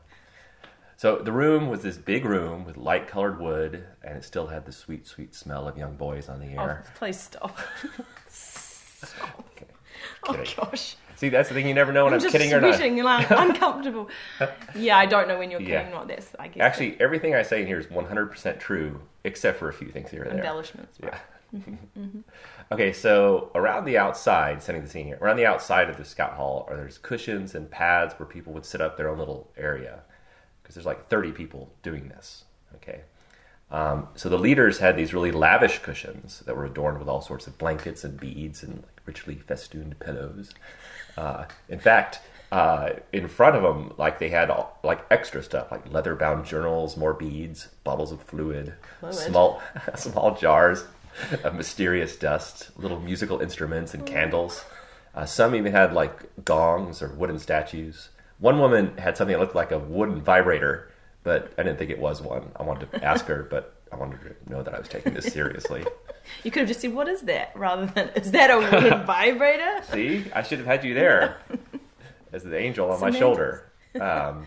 So 0.96 1.16
the 1.19 1.32
room 1.32 1.69
was 1.69 1.82
this 1.82 1.96
big 1.96 2.24
room 2.24 2.64
with 2.64 2.76
light 2.76 3.08
colored 3.08 3.40
wood, 3.40 3.84
and 4.02 4.16
it 4.16 4.24
still 4.24 4.46
had 4.46 4.66
the 4.66 4.72
sweet, 4.72 5.06
sweet 5.06 5.34
smell 5.34 5.66
of 5.69 5.76
young 5.76 5.96
boys 5.96 6.28
on 6.28 6.40
the 6.40 6.46
air. 6.46 6.60
Oh, 6.60 6.62
air. 6.64 6.84
please 6.94 7.19
stop. 7.20 7.58
Okay. 9.40 9.66
oh 10.28 10.44
gosh. 10.70 10.96
See, 11.22 11.28
that's 11.28 11.48
the 11.48 11.54
thing. 11.54 11.69
You 11.69 11.74
never 11.74 11.92
know 11.92 12.02
when 12.02 12.14
I'm 12.14 12.16
I'm, 12.19 12.20
just 12.20 12.32
kidding 12.32 12.52
or 12.52 12.60
not. 12.60 12.80
and 12.80 13.06
I'm 13.06 13.26
uncomfortable. 13.50 14.08
yeah, 14.74 14.98
I 14.98 15.06
don't 15.06 15.28
know 15.28 15.38
when 15.38 15.52
you're 15.52 15.60
kidding 15.60 15.74
Yeah. 15.74 15.86
or 15.86 15.92
not. 15.92 16.08
This, 16.08 16.34
I 16.36 16.48
guess 16.48 16.60
Actually, 16.60 17.00
everything 17.00 17.32
I 17.36 17.42
say 17.42 17.60
in 17.60 17.69
here 17.69 17.78
is 17.78 17.86
100% 17.86 18.58
true, 18.58 19.00
except 19.22 19.60
for 19.60 19.69
a 19.69 19.72
few 19.72 19.86
things 19.88 20.10
here 20.10 20.22
and 20.24 20.32
there. 20.32 20.38
embellishments. 20.38 20.98
Right? 21.00 21.14
Yeah. 21.52 21.60
okay, 22.72 22.92
so 22.92 23.52
around 23.54 23.84
the 23.84 23.98
outside, 23.98 24.64
setting 24.64 24.82
the 24.82 24.88
scene 24.88 25.06
here, 25.06 25.19
around 25.20 25.36
the 25.36 25.46
outside 25.46 25.88
of 25.88 25.96
the 25.96 26.04
scout 26.04 26.32
hall, 26.32 26.66
are 26.69 26.76
there's 26.76 26.98
cushions 26.98 27.54
and 27.54 27.70
pads 27.70 28.14
where 28.14 28.26
people 28.26 28.52
would 28.52 28.66
set 28.66 28.80
up 28.80 28.96
their 28.96 29.08
own 29.08 29.19
little 29.19 29.48
area 29.56 30.00
because 30.60 30.74
there's 30.74 30.86
like 30.86 31.08
30 31.08 31.30
people 31.30 31.70
doing 31.84 32.08
this. 32.08 32.46
Okay. 32.74 33.02
Um, 33.70 34.08
so 34.16 34.28
the 34.28 34.38
leaders 34.40 34.78
had 34.78 34.96
these 34.96 35.14
really 35.14 35.30
lavish 35.30 35.78
cushions 35.78 36.40
that 36.46 36.56
were 36.56 36.64
adorned 36.64 36.98
with 36.98 37.06
all 37.06 37.20
sorts 37.20 37.46
of 37.46 37.56
blankets 37.58 38.02
and 38.02 38.19
beads 38.19 38.64
and 38.64 38.82
richly 39.06 39.37
festooned 39.37 39.99
pillows. 39.99 40.52
Uh, 41.16 41.44
in 41.69 41.78
fact, 41.78 42.20
uh, 42.50 42.90
in 43.12 43.28
front 43.28 43.56
of 43.56 43.62
them, 43.62 43.94
like 43.96 44.19
they 44.19 44.28
had 44.28 44.50
all, 44.50 44.78
like 44.82 45.04
extra 45.10 45.43
stuff, 45.43 45.70
like 45.70 45.90
leather-bound 45.90 46.44
journals, 46.44 46.96
more 46.96 47.14
beads, 47.14 47.69
bottles 47.84 48.12
of 48.12 48.22
fluid, 48.22 48.75
Fluid. 49.00 49.14
small 49.14 49.62
small 49.94 50.34
jars 50.37 50.84
of 51.44 51.54
mysterious 51.54 52.16
dust, 52.16 52.70
little 52.76 53.00
musical 53.00 53.40
instruments 53.40 53.94
and 53.94 54.06
candles. 54.06 54.64
Uh, 55.14 55.25
some 55.26 55.55
even 55.55 55.72
had 55.72 55.93
like 55.93 56.44
gongs 56.44 57.02
or 57.02 57.08
wooden 57.14 57.38
statues. 57.38 58.10
One 58.38 58.58
woman 58.58 58.96
had 58.98 59.16
something 59.16 59.32
that 59.34 59.40
looked 59.40 59.55
like 59.55 59.70
a 59.72 59.78
wooden 59.78 60.20
vibrator, 60.20 60.90
but 61.22 61.52
I 61.58 61.62
didn't 61.62 61.78
think 61.78 61.90
it 61.90 61.98
was 61.98 62.20
one. 62.20 62.50
I 62.56 62.62
wanted 62.64 62.90
to 62.93 63.05
ask 63.05 63.26
her, 63.26 63.46
but 63.48 63.75
I 63.93 63.96
wanted 63.96 64.20
to 64.22 64.50
know 64.50 64.62
that 64.62 64.75
I 64.75 64.78
was 64.78 64.88
taking 64.88 65.14
this 65.14 65.32
seriously. 65.32 65.84
You 66.44 66.50
could 66.50 66.60
have 66.60 66.69
just 66.69 66.80
said, 66.80 66.94
"What 66.94 67.08
is 67.08 67.22
that?" 67.22 67.52
rather 67.54 67.86
than, 67.86 68.10
"Is 68.10 68.30
that 68.32 68.50
a 68.50 68.58
weird 68.58 69.06
vibrator?" 69.06 69.82
See, 69.91 70.24
I 70.34 70.43
should 70.43 70.58
have 70.58 70.67
had 70.67 70.84
you 70.84 70.94
there 70.94 71.38
as 72.32 72.43
the 72.43 72.56
angel 72.56 72.91
on 72.91 73.00
my 73.00 73.10
shoulder. 73.10 73.69
Um, 74.00 74.46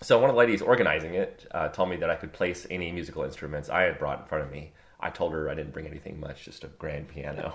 so 0.00 0.18
one 0.18 0.30
of 0.30 0.34
the 0.34 0.38
ladies 0.38 0.62
organizing 0.62 1.12
it 1.12 1.46
uh, 1.50 1.68
told 1.68 1.90
me 1.90 1.96
that 1.96 2.08
I 2.08 2.14
could 2.14 2.32
place 2.32 2.66
any 2.70 2.90
musical 2.90 3.22
instruments 3.22 3.68
I 3.68 3.82
had 3.82 3.98
brought 3.98 4.20
in 4.20 4.24
front 4.24 4.44
of 4.44 4.50
me. 4.50 4.72
I 4.98 5.10
told 5.10 5.34
her 5.34 5.50
I 5.50 5.54
didn't 5.54 5.74
bring 5.74 5.86
anything 5.86 6.18
much, 6.18 6.46
just 6.46 6.64
a 6.64 6.68
grand 6.68 7.08
piano, 7.08 7.52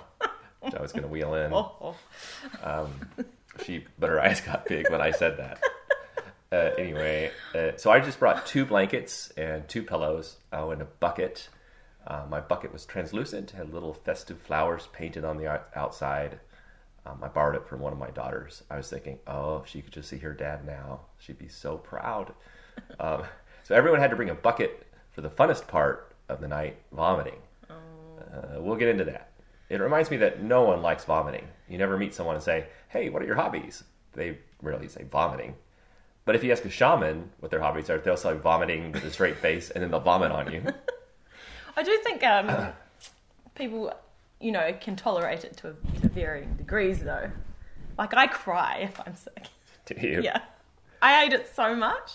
which 0.62 0.76
I 0.76 0.80
was 0.80 0.92
going 0.92 1.02
to 1.02 1.08
wheel 1.08 1.34
in. 1.34 1.52
Oh, 1.52 1.96
oh. 2.64 2.90
She, 3.64 3.86
but 3.98 4.10
her 4.10 4.22
eyes 4.22 4.42
got 4.42 4.68
big 4.68 4.92
when 4.92 5.02
I 5.02 5.10
said 5.10 5.38
that. 5.38 5.60
Uh, 6.52 6.72
anyway, 6.78 7.32
uh, 7.54 7.72
so 7.78 7.92
I 7.92 8.00
just 8.00 8.20
brought 8.20 8.46
two 8.46 8.66
blankets 8.66 9.32
and 9.36 9.68
two 9.68 9.84
pillows, 9.84 10.38
oh, 10.54 10.72
and 10.72 10.82
a 10.82 10.86
bucket. 10.86 11.50
Uh, 12.08 12.24
my 12.30 12.40
bucket 12.40 12.72
was 12.72 12.86
translucent, 12.86 13.52
had 13.52 13.74
little 13.74 13.94
festive 13.94 14.40
flowers 14.40 14.88
painted 14.94 15.26
on 15.26 15.38
the 15.38 15.62
outside. 15.76 16.40
Um, 17.06 17.20
I 17.24 17.28
borrowed 17.28 17.56
it 17.56 17.68
from 17.68 17.80
one 17.80 17.94
of 17.94 18.00
my 18.00 18.10
daughters. 18.10 18.64
I 18.70 18.78
was 18.78 18.90
thinking, 18.90 19.20
oh, 19.28 19.58
if 19.58 19.70
she 19.70 19.82
could 19.82 19.94
just 19.94 20.10
see 20.10 20.18
her 20.20 20.34
dad 20.34 20.66
now, 20.66 21.02
she'd 21.20 21.40
be 21.40 21.48
so 21.48 21.78
proud. 21.78 22.34
um, 23.00 23.24
so 23.64 23.76
everyone 23.76 24.00
had 24.00 24.10
to 24.12 24.16
bring 24.16 24.30
a 24.30 24.36
bucket 24.36 24.86
for 25.12 25.22
the 25.22 25.30
funnest 25.30 25.68
part 25.68 26.16
of 26.30 26.42
the 26.42 26.48
night, 26.48 26.78
vomiting. 26.92 27.38
Uh, 27.70 28.60
we'll 28.60 28.76
get 28.76 28.90
into 28.90 29.06
that. 29.06 29.32
It 29.70 29.80
reminds 29.80 30.12
me 30.12 30.18
that 30.18 30.44
no 30.44 30.64
one 30.64 30.82
likes 30.82 31.06
vomiting. 31.06 31.48
You 31.68 31.78
never 31.78 31.98
meet 31.98 32.14
someone 32.14 32.36
and 32.36 32.44
say, 32.44 32.68
"Hey, 32.90 33.10
what 33.10 33.22
are 33.22 33.26
your 33.26 33.36
hobbies?" 33.36 33.84
They 34.14 34.38
rarely 34.62 34.88
say 34.88 35.04
vomiting. 35.04 35.56
But 36.26 36.36
if 36.36 36.44
you 36.44 36.52
ask 36.52 36.66
a 36.66 36.70
shaman 36.70 37.32
what 37.40 37.52
their 37.52 37.62
hobbies 37.62 37.90
are, 37.90 37.98
they'll 37.98 38.18
say 38.18 38.36
vomiting 38.36 38.92
with 38.92 39.04
a 39.04 39.12
straight 39.12 39.38
face, 39.38 39.70
and 39.70 39.84
then 39.84 39.92
they'll 39.92 40.00
vomit 40.00 40.32
on 40.32 40.52
you. 40.52 40.64
I 41.76 41.84
do 41.84 41.98
think 42.04 42.24
um, 42.24 42.68
people, 43.56 43.94
you 44.40 44.52
know, 44.52 44.76
can 44.80 44.96
tolerate 44.96 45.44
it 45.44 45.58
to, 45.58 45.76
to 46.02 46.10
varying 46.10 46.54
degrees, 46.56 47.00
though. 47.04 47.30
Like 47.98 48.14
I 48.16 48.28
cry 48.28 48.80
if 48.82 49.00
I'm 49.06 49.16
sick. 49.16 49.48
to 49.86 50.02
you. 50.08 50.22
Yeah, 50.22 50.42
I 51.02 51.24
hate 51.24 51.34
it 51.34 51.50
so 51.56 51.76
much, 51.76 52.14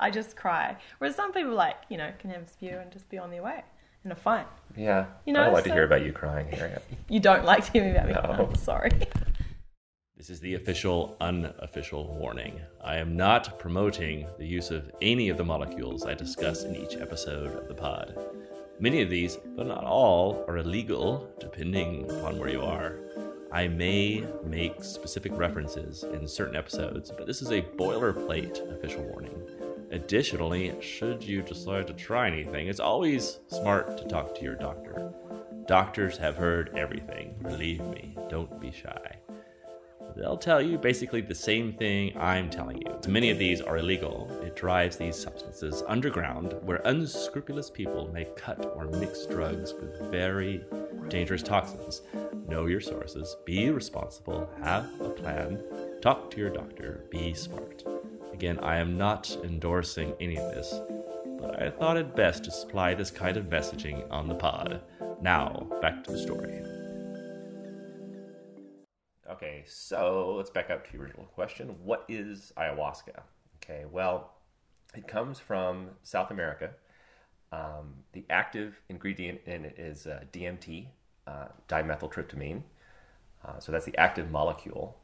I 0.00 0.10
just 0.10 0.36
cry. 0.36 0.76
Whereas 0.98 1.14
some 1.14 1.32
people, 1.32 1.54
like 1.54 1.76
you 1.88 1.98
know, 1.98 2.10
can 2.18 2.30
have 2.30 2.42
a 2.42 2.48
spew 2.48 2.78
and 2.80 2.90
just 2.90 3.08
be 3.08 3.18
on 3.18 3.30
their 3.30 3.42
way 3.42 3.62
and 4.04 4.12
are 4.12 4.16
fine. 4.16 4.46
Yeah. 4.76 5.06
You 5.26 5.32
know, 5.32 5.42
I 5.42 5.44
don't 5.44 5.54
like 5.54 5.64
to 5.64 5.72
hear 5.72 5.84
about 5.84 6.04
you 6.04 6.12
crying, 6.12 6.48
Harriet. 6.48 6.82
You 7.08 7.20
don't 7.20 7.44
like 7.44 7.64
to 7.66 7.72
hear 7.72 7.84
me 7.84 7.90
about 7.90 8.06
me. 8.06 8.12
No. 8.12 8.48
I'm 8.48 8.54
sorry. 8.54 8.90
This 10.16 10.30
is 10.30 10.40
the 10.40 10.54
official, 10.54 11.16
unofficial 11.20 12.06
warning. 12.18 12.60
I 12.84 12.96
am 12.96 13.16
not 13.16 13.58
promoting 13.58 14.26
the 14.38 14.46
use 14.46 14.70
of 14.70 14.90
any 15.00 15.28
of 15.28 15.38
the 15.38 15.44
molecules 15.44 16.04
I 16.04 16.14
discuss 16.14 16.62
in 16.64 16.76
each 16.76 16.94
episode 16.96 17.56
of 17.56 17.68
the 17.68 17.74
pod. 17.74 18.14
Many 18.80 19.02
of 19.02 19.10
these, 19.10 19.36
but 19.56 19.66
not 19.66 19.84
all, 19.84 20.42
are 20.48 20.56
illegal, 20.56 21.30
depending 21.38 22.10
upon 22.10 22.38
where 22.38 22.48
you 22.48 22.62
are. 22.62 22.96
I 23.52 23.68
may 23.68 24.24
make 24.42 24.82
specific 24.82 25.36
references 25.36 26.02
in 26.02 26.26
certain 26.26 26.56
episodes, 26.56 27.10
but 27.10 27.26
this 27.26 27.42
is 27.42 27.50
a 27.50 27.60
boilerplate 27.60 28.74
official 28.74 29.02
warning. 29.02 29.38
Additionally, 29.90 30.74
should 30.80 31.22
you 31.22 31.42
decide 31.42 31.88
to 31.88 31.92
try 31.92 32.28
anything, 32.28 32.68
it's 32.68 32.80
always 32.80 33.40
smart 33.48 33.98
to 33.98 34.04
talk 34.04 34.34
to 34.36 34.42
your 34.42 34.54
doctor. 34.54 35.12
Doctors 35.66 36.16
have 36.16 36.36
heard 36.36 36.74
everything, 36.74 37.34
believe 37.42 37.84
me, 37.84 38.16
don't 38.30 38.58
be 38.62 38.72
shy. 38.72 39.19
They'll 40.20 40.36
tell 40.36 40.60
you 40.60 40.76
basically 40.76 41.22
the 41.22 41.34
same 41.34 41.72
thing 41.72 42.14
I'm 42.18 42.50
telling 42.50 42.82
you. 42.82 43.00
Many 43.08 43.30
of 43.30 43.38
these 43.38 43.62
are 43.62 43.78
illegal. 43.78 44.30
It 44.44 44.54
drives 44.54 44.96
these 44.96 45.16
substances 45.16 45.82
underground 45.88 46.56
where 46.60 46.82
unscrupulous 46.84 47.70
people 47.70 48.10
may 48.12 48.26
cut 48.36 48.70
or 48.76 48.84
mix 48.84 49.24
drugs 49.24 49.72
with 49.72 50.10
very 50.10 50.62
dangerous 51.08 51.42
toxins. 51.42 52.02
Know 52.46 52.66
your 52.66 52.82
sources, 52.82 53.34
be 53.46 53.70
responsible, 53.70 54.50
have 54.62 54.90
a 55.00 55.08
plan, 55.08 55.64
talk 56.02 56.30
to 56.32 56.38
your 56.38 56.50
doctor, 56.50 57.06
be 57.08 57.32
smart. 57.32 57.82
Again, 58.34 58.58
I 58.58 58.76
am 58.76 58.98
not 58.98 59.34
endorsing 59.42 60.12
any 60.20 60.36
of 60.36 60.54
this, 60.54 60.80
but 61.40 61.62
I 61.62 61.70
thought 61.70 61.96
it 61.96 62.14
best 62.14 62.44
to 62.44 62.50
supply 62.50 62.92
this 62.92 63.10
kind 63.10 63.38
of 63.38 63.46
messaging 63.46 64.06
on 64.10 64.28
the 64.28 64.34
pod. 64.34 64.82
Now, 65.22 65.66
back 65.80 66.04
to 66.04 66.12
the 66.12 66.18
story. 66.18 66.62
Okay, 69.42 69.62
so 69.66 70.34
let's 70.36 70.50
back 70.50 70.68
up 70.68 70.84
to 70.84 70.92
the 70.92 71.02
original 71.02 71.24
question. 71.24 71.74
What 71.82 72.04
is 72.10 72.52
ayahuasca? 72.58 73.22
Okay, 73.56 73.86
well, 73.90 74.34
it 74.94 75.08
comes 75.08 75.38
from 75.38 75.88
South 76.02 76.30
America. 76.30 76.72
Um, 77.50 77.94
the 78.12 78.26
active 78.28 78.78
ingredient 78.90 79.40
in 79.46 79.64
it 79.64 79.78
is 79.78 80.06
uh, 80.06 80.24
DMT, 80.30 80.88
uh, 81.26 81.46
dimethyltryptamine. 81.70 82.62
Uh, 83.42 83.58
so 83.58 83.72
that's 83.72 83.86
the 83.86 83.96
active 83.96 84.30
molecule. 84.30 84.98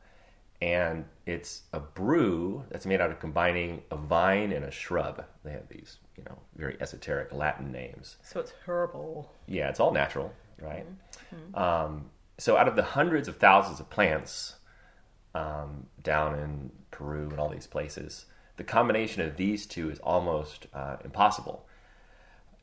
And 0.60 1.06
it's 1.24 1.62
a 1.72 1.80
brew 1.80 2.62
that's 2.70 2.84
made 2.84 3.00
out 3.00 3.10
of 3.10 3.18
combining 3.18 3.84
a 3.90 3.96
vine 3.96 4.52
and 4.52 4.66
a 4.66 4.70
shrub. 4.70 5.24
They 5.44 5.52
have 5.52 5.68
these, 5.70 5.96
you 6.14 6.24
know, 6.24 6.36
very 6.56 6.76
esoteric 6.82 7.32
Latin 7.32 7.72
names. 7.72 8.16
So 8.22 8.40
it's 8.40 8.52
herbal. 8.66 9.32
Yeah, 9.46 9.70
it's 9.70 9.80
all 9.80 9.92
natural, 9.92 10.30
right? 10.60 10.84
Um, 11.54 12.10
so 12.38 12.56
out 12.56 12.68
of 12.68 12.76
the 12.76 12.82
hundreds 12.82 13.28
of 13.28 13.36
thousands 13.36 13.80
of 13.80 13.90
plants 13.90 14.56
um, 15.34 15.86
down 16.02 16.38
in 16.38 16.70
Peru 16.90 17.28
and 17.30 17.38
all 17.38 17.48
these 17.48 17.66
places, 17.66 18.26
the 18.56 18.64
combination 18.64 19.22
of 19.22 19.36
these 19.36 19.66
two 19.66 19.90
is 19.90 19.98
almost 20.00 20.66
uh, 20.74 20.96
impossible. 21.04 21.66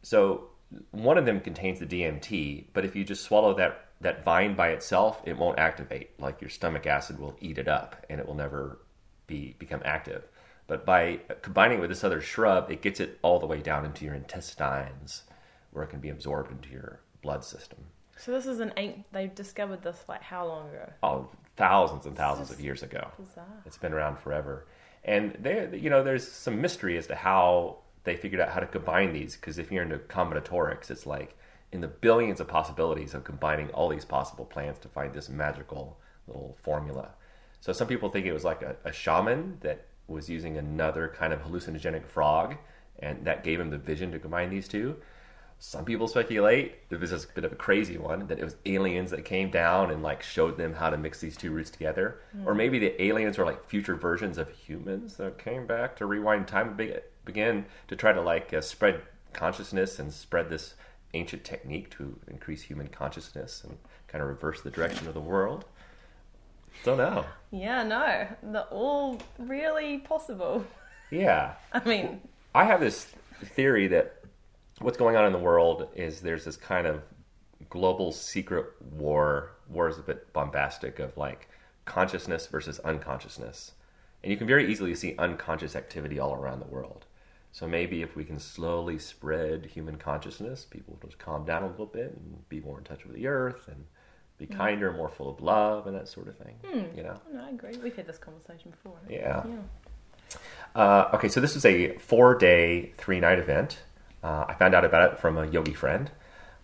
So 0.01 0.49
one 0.91 1.17
of 1.17 1.25
them 1.25 1.39
contains 1.39 1.79
the 1.79 1.85
DMT, 1.85 2.65
but 2.73 2.85
if 2.85 2.95
you 2.95 3.03
just 3.03 3.23
swallow 3.23 3.53
that 3.55 3.79
that 4.01 4.25
vine 4.25 4.53
by 4.53 4.69
itself, 4.69 5.21
it 5.23 5.37
won't 5.37 5.57
activate. 5.57 6.19
Like 6.19 6.41
your 6.41 6.49
stomach 6.49 6.85
acid 6.85 7.19
will 7.19 7.37
eat 7.39 7.57
it 7.57 7.69
up, 7.69 8.05
and 8.09 8.19
it 8.19 8.27
will 8.27 8.35
never 8.35 8.79
be 9.27 9.55
become 9.59 9.81
active. 9.85 10.27
But 10.67 10.85
by 10.85 11.19
combining 11.41 11.77
it 11.77 11.81
with 11.81 11.89
this 11.89 12.03
other 12.03 12.21
shrub, 12.21 12.69
it 12.71 12.81
gets 12.81 12.99
it 12.99 13.19
all 13.21 13.39
the 13.39 13.45
way 13.45 13.61
down 13.61 13.85
into 13.85 14.05
your 14.05 14.13
intestines, 14.13 15.23
where 15.71 15.83
it 15.83 15.89
can 15.89 15.99
be 15.99 16.09
absorbed 16.09 16.51
into 16.51 16.69
your 16.69 16.99
blood 17.21 17.43
system. 17.43 17.85
So 18.23 18.31
this 18.31 18.45
is 18.45 18.61
an 18.61 18.71
ain't 18.77 19.11
they 19.11 19.27
discovered 19.27 19.83
this 19.83 20.05
like 20.07 20.21
how 20.21 20.47
long 20.47 20.69
ago? 20.69 20.89
Oh, 21.03 21.27
thousands 21.57 22.05
and 22.05 22.15
thousands 22.15 22.51
of 22.51 22.61
years 22.61 22.81
ago. 22.81 23.09
Bizarre. 23.19 23.45
It's 23.65 23.77
been 23.77 23.91
around 23.91 24.17
forever, 24.17 24.65
and 25.03 25.35
there, 25.39 25.75
you 25.75 25.89
know, 25.89 26.03
there's 26.03 26.25
some 26.25 26.61
mystery 26.61 26.97
as 26.97 27.07
to 27.07 27.15
how 27.15 27.79
they 28.05 28.15
figured 28.15 28.39
out 28.39 28.49
how 28.49 28.61
to 28.61 28.65
combine 28.65 29.11
these. 29.11 29.35
Because 29.35 29.57
if 29.57 29.73
you're 29.73 29.83
into 29.83 29.97
combinatorics, 29.97 30.89
it's 30.89 31.05
like 31.05 31.35
in 31.73 31.81
the 31.81 31.89
billions 31.89 32.39
of 32.39 32.47
possibilities 32.47 33.13
of 33.13 33.25
combining 33.25 33.69
all 33.71 33.89
these 33.89 34.05
possible 34.05 34.45
plants 34.45 34.79
to 34.79 34.87
find 34.87 35.13
this 35.13 35.27
magical 35.27 35.97
little 36.27 36.55
formula. 36.61 37.09
So 37.59 37.73
some 37.73 37.87
people 37.87 38.07
think 38.07 38.25
it 38.25 38.31
was 38.31 38.45
like 38.45 38.61
a, 38.61 38.77
a 38.85 38.93
shaman 38.93 39.57
that 39.61 39.85
was 40.07 40.29
using 40.29 40.57
another 40.57 41.13
kind 41.13 41.33
of 41.33 41.41
hallucinogenic 41.41 42.05
frog, 42.05 42.55
and 42.99 43.25
that 43.25 43.43
gave 43.43 43.59
him 43.59 43.69
the 43.69 43.77
vision 43.77 44.13
to 44.13 44.19
combine 44.19 44.49
these 44.49 44.69
two. 44.69 44.95
Some 45.65 45.85
people 45.85 46.09
speculate 46.09 46.89
this 46.89 47.13
is 47.13 47.23
a 47.23 47.27
bit 47.29 47.45
of 47.45 47.53
a 47.53 47.55
crazy 47.55 47.97
one 47.97 48.27
that 48.27 48.37
it 48.37 48.43
was 48.43 48.57
aliens 48.65 49.11
that 49.11 49.23
came 49.23 49.49
down 49.49 49.91
and 49.91 50.03
like 50.03 50.21
showed 50.21 50.57
them 50.57 50.73
how 50.73 50.89
to 50.89 50.97
mix 50.97 51.21
these 51.21 51.37
two 51.37 51.51
roots 51.51 51.69
together, 51.69 52.19
or 52.45 52.53
maybe 52.53 52.79
the 52.79 53.01
aliens 53.01 53.37
were 53.37 53.45
like 53.45 53.65
future 53.69 53.95
versions 53.95 54.37
of 54.37 54.49
humans 54.49 55.15
that 55.15 55.37
came 55.37 55.65
back 55.65 55.95
to 55.95 56.05
rewind 56.05 56.49
time 56.49 56.67
and 56.67 56.77
be- 56.77 56.95
begin 57.23 57.65
to 57.87 57.95
try 57.95 58.11
to 58.11 58.19
like 58.19 58.53
uh, 58.53 58.59
spread 58.59 59.03
consciousness 59.31 59.99
and 59.99 60.11
spread 60.11 60.49
this 60.49 60.73
ancient 61.13 61.45
technique 61.45 61.89
to 61.91 62.19
increase 62.27 62.63
human 62.63 62.89
consciousness 62.89 63.63
and 63.63 63.77
kind 64.09 64.21
of 64.21 64.27
reverse 64.27 64.59
the 64.61 64.69
direction 64.69 65.07
of 65.07 65.13
the 65.13 65.21
world. 65.21 65.63
Don't 66.83 66.97
know. 66.97 67.23
Yeah, 67.51 67.83
no, 67.83 68.27
they're 68.43 68.63
all 68.63 69.17
really 69.39 69.99
possible. 69.99 70.65
Yeah. 71.09 71.53
I 71.73 71.81
mean, 71.85 72.19
I 72.53 72.65
have 72.65 72.81
this 72.81 73.05
theory 73.55 73.87
that 73.87 74.22
what's 74.83 74.97
going 74.97 75.15
on 75.15 75.25
in 75.25 75.33
the 75.33 75.39
world 75.39 75.87
is 75.95 76.21
there's 76.21 76.45
this 76.45 76.57
kind 76.57 76.85
of 76.85 77.01
global 77.69 78.11
secret 78.11 78.67
war. 78.91 79.51
War 79.69 79.87
is 79.87 79.97
a 79.97 80.01
bit 80.01 80.31
bombastic 80.33 80.99
of 80.99 81.15
like 81.17 81.49
consciousness 81.85 82.47
versus 82.47 82.79
unconsciousness. 82.79 83.71
And 84.21 84.31
you 84.31 84.37
can 84.37 84.47
very 84.47 84.71
easily 84.71 84.93
see 84.95 85.15
unconscious 85.17 85.75
activity 85.75 86.19
all 86.19 86.33
around 86.33 86.59
the 86.59 86.67
world. 86.67 87.05
So 87.51 87.67
maybe 87.67 88.01
if 88.01 88.15
we 88.15 88.23
can 88.23 88.39
slowly 88.39 88.97
spread 88.97 89.65
human 89.67 89.97
consciousness, 89.97 90.65
people 90.65 90.97
will 90.99 91.07
just 91.07 91.19
calm 91.19 91.45
down 91.45 91.63
a 91.63 91.67
little 91.67 91.85
bit 91.85 92.15
and 92.15 92.49
be 92.49 92.59
more 92.59 92.79
in 92.79 92.83
touch 92.83 93.05
with 93.05 93.15
the 93.15 93.27
earth 93.27 93.67
and 93.67 93.85
be 94.39 94.47
kinder, 94.47 94.91
more 94.91 95.09
full 95.09 95.29
of 95.29 95.39
love 95.39 95.85
and 95.85 95.95
that 95.95 96.07
sort 96.07 96.27
of 96.27 96.37
thing. 96.37 96.55
You 96.95 97.03
know? 97.03 97.21
no, 97.31 97.43
I 97.43 97.49
agree. 97.49 97.77
We've 97.77 97.95
had 97.95 98.07
this 98.07 98.17
conversation 98.17 98.71
before. 98.71 98.97
Yeah. 99.09 99.43
Yeah. 99.47 100.37
Uh, 100.75 101.11
okay, 101.13 101.27
so 101.27 101.39
this 101.39 101.53
was 101.53 101.65
a 101.65 101.95
four 101.97 102.35
day, 102.35 102.93
three 102.97 103.19
night 103.19 103.37
event. 103.37 103.77
Uh, 104.23 104.45
I 104.47 104.53
found 104.53 104.73
out 104.73 104.85
about 104.85 105.11
it 105.11 105.19
from 105.19 105.37
a 105.37 105.45
yogi 105.45 105.73
friend. 105.73 106.09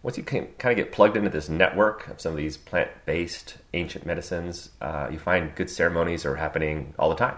Once 0.02 0.18
you 0.18 0.24
can 0.24 0.48
kind 0.58 0.72
of 0.72 0.86
get 0.86 0.94
plugged 0.94 1.18
into 1.18 1.30
this 1.30 1.50
network 1.50 2.08
of 2.08 2.22
some 2.22 2.32
of 2.32 2.38
these 2.38 2.56
plant 2.56 2.90
based 3.06 3.58
ancient 3.74 4.06
medicines, 4.06 4.70
uh, 4.80 5.10
you 5.12 5.20
find 5.20 5.54
good 5.56 5.70
ceremonies 5.70 6.26
are 6.26 6.36
happening 6.36 6.94
all 6.98 7.10
the 7.10 7.16
time. 7.16 7.38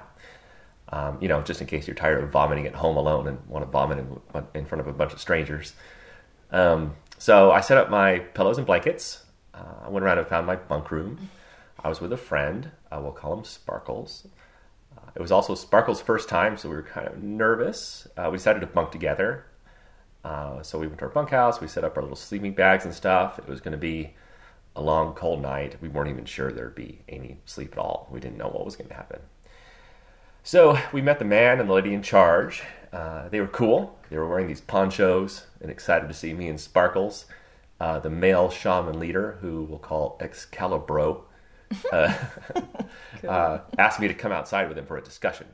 Um, 0.90 1.18
you 1.22 1.28
know, 1.28 1.42
just 1.42 1.62
in 1.62 1.68
case 1.68 1.88
you're 1.88 1.96
tired 1.96 2.24
of 2.24 2.30
vomiting 2.30 2.68
at 2.68 2.76
home 2.76 2.98
alone 2.98 3.28
and 3.28 3.40
want 3.48 3.66
to 3.66 3.72
vomit 3.72 3.98
in, 3.98 4.20
in 4.54 4.66
front 4.66 4.82
of 4.82 4.88
a 4.88 4.94
bunch 4.94 5.14
of 5.14 5.20
strangers. 5.20 5.74
Um, 6.52 6.96
so 7.18 7.52
I 7.52 7.62
set 7.62 7.78
up 7.78 7.90
my 7.90 8.20
pillows 8.20 8.58
and 8.58 8.68
blankets. 8.68 9.24
Uh, 9.54 9.86
I 9.86 9.90
went 9.90 10.06
around 10.06 10.20
and 10.20 10.28
found 10.28 10.46
my 10.46 10.56
bunk 10.56 10.92
room. 10.92 11.30
I 11.84 11.90
was 11.90 12.02
with 12.02 12.14
a 12.14 12.18
friend. 12.18 12.72
Uh, 12.92 13.00
we'll 13.02 13.12
call 13.14 13.38
him 13.38 13.44
Sparkles. 13.44 14.28
Uh, 14.96 15.10
it 15.16 15.22
was 15.22 15.32
also 15.32 15.56
Sparkles' 15.56 16.02
first 16.02 16.30
time, 16.30 16.58
so 16.58 16.70
we 16.70 16.76
were 16.76 16.84
kind 16.84 17.08
of 17.08 17.24
nervous. 17.24 18.08
Uh, 18.18 18.28
we 18.30 18.38
decided 18.38 18.60
to 18.60 18.68
bunk 18.68 18.92
together. 18.92 19.46
Uh, 20.24 20.62
so 20.62 20.78
we 20.78 20.88
went 20.88 21.00
to 21.00 21.06
our 21.06 21.12
bunkhouse. 21.12 21.60
We 21.60 21.68
set 21.68 21.84
up 21.84 21.98
our 21.98 22.04
little 22.04 22.16
sleeping 22.16 22.54
bags 22.54 22.86
and 22.86 22.94
stuff. 22.94 23.40
It 23.40 23.48
was 23.48 23.62
going 23.62 23.72
to 23.72 23.78
be 23.78 24.14
a 24.76 24.82
long, 24.82 25.14
cold 25.14 25.42
night. 25.42 25.78
We 25.82 25.90
weren't 25.90 26.10
even 26.10 26.26
sure 26.26 26.52
there'd 26.52 26.76
be 26.76 27.02
any 27.10 27.38
sleep 27.46 27.74
at 27.74 27.80
all. 27.80 28.08
We 28.12 28.20
didn't 28.20 28.38
know 28.38 28.48
what 28.48 28.66
was 28.66 28.76
going 28.76 28.90
to 28.90 28.96
happen. 28.96 29.22
So 30.44 30.78
we 30.92 31.02
met 31.02 31.20
the 31.20 31.26
man 31.26 31.60
and 31.60 31.70
the 31.70 31.74
lady 31.74 31.94
in 31.94 32.02
charge. 32.02 32.64
Uh, 32.92 33.30
they 33.30 33.40
were 33.40 33.48
cool. 33.48 34.00
They 34.10 34.18
were 34.18 34.28
wearing 34.28 34.48
these 34.48 34.62
ponchos 34.62 35.46
and 35.62 35.70
excited 35.70 36.08
to 36.08 36.14
see 36.14 36.34
me 36.34 36.48
and 36.48 36.60
Sparkles, 36.60 37.26
uh, 37.80 38.00
the 38.00 38.10
male 38.10 38.50
shaman 38.50 39.00
leader, 39.00 39.38
who 39.42 39.64
we'll 39.64 39.80
call 39.80 40.18
Excalibro, 40.20 41.22
uh, 41.92 42.14
uh, 43.28 43.60
asked 43.78 44.00
me 44.00 44.08
to 44.08 44.14
come 44.14 44.32
outside 44.32 44.68
with 44.68 44.78
him 44.78 44.86
for 44.86 44.98
a 44.98 45.02
discussion. 45.02 45.48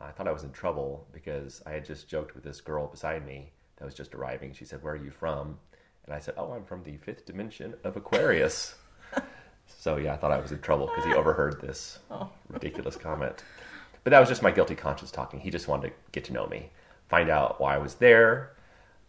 I 0.00 0.10
thought 0.10 0.28
I 0.28 0.32
was 0.32 0.44
in 0.44 0.52
trouble 0.52 1.06
because 1.12 1.62
I 1.66 1.72
had 1.72 1.84
just 1.84 2.08
joked 2.08 2.34
with 2.34 2.44
this 2.44 2.60
girl 2.60 2.86
beside 2.86 3.26
me 3.26 3.52
that 3.80 3.86
was 3.86 3.94
just 3.94 4.14
arriving. 4.14 4.52
She 4.52 4.64
said, 4.64 4.82
Where 4.82 4.92
are 4.92 5.04
you 5.04 5.10
from? 5.10 5.58
And 6.04 6.14
I 6.14 6.20
said, 6.20 6.34
Oh, 6.36 6.52
I'm 6.52 6.64
from 6.64 6.84
the 6.84 6.98
fifth 6.98 7.26
dimension 7.26 7.74
of 7.82 7.96
Aquarius. 7.96 8.76
so, 9.66 9.96
yeah, 9.96 10.12
I 10.12 10.16
thought 10.16 10.30
I 10.30 10.38
was 10.38 10.52
in 10.52 10.60
trouble 10.60 10.86
because 10.86 11.04
he 11.06 11.14
overheard 11.14 11.60
this 11.60 11.98
ridiculous 12.48 12.96
comment. 12.96 13.42
But 14.04 14.10
that 14.10 14.20
was 14.20 14.28
just 14.28 14.42
my 14.42 14.50
guilty 14.50 14.74
conscience 14.74 15.10
talking. 15.10 15.40
He 15.40 15.50
just 15.50 15.66
wanted 15.66 15.88
to 15.88 15.94
get 16.12 16.24
to 16.26 16.32
know 16.32 16.46
me, 16.46 16.70
find 17.08 17.30
out 17.30 17.60
why 17.60 17.74
I 17.74 17.78
was 17.78 17.94
there, 17.94 18.52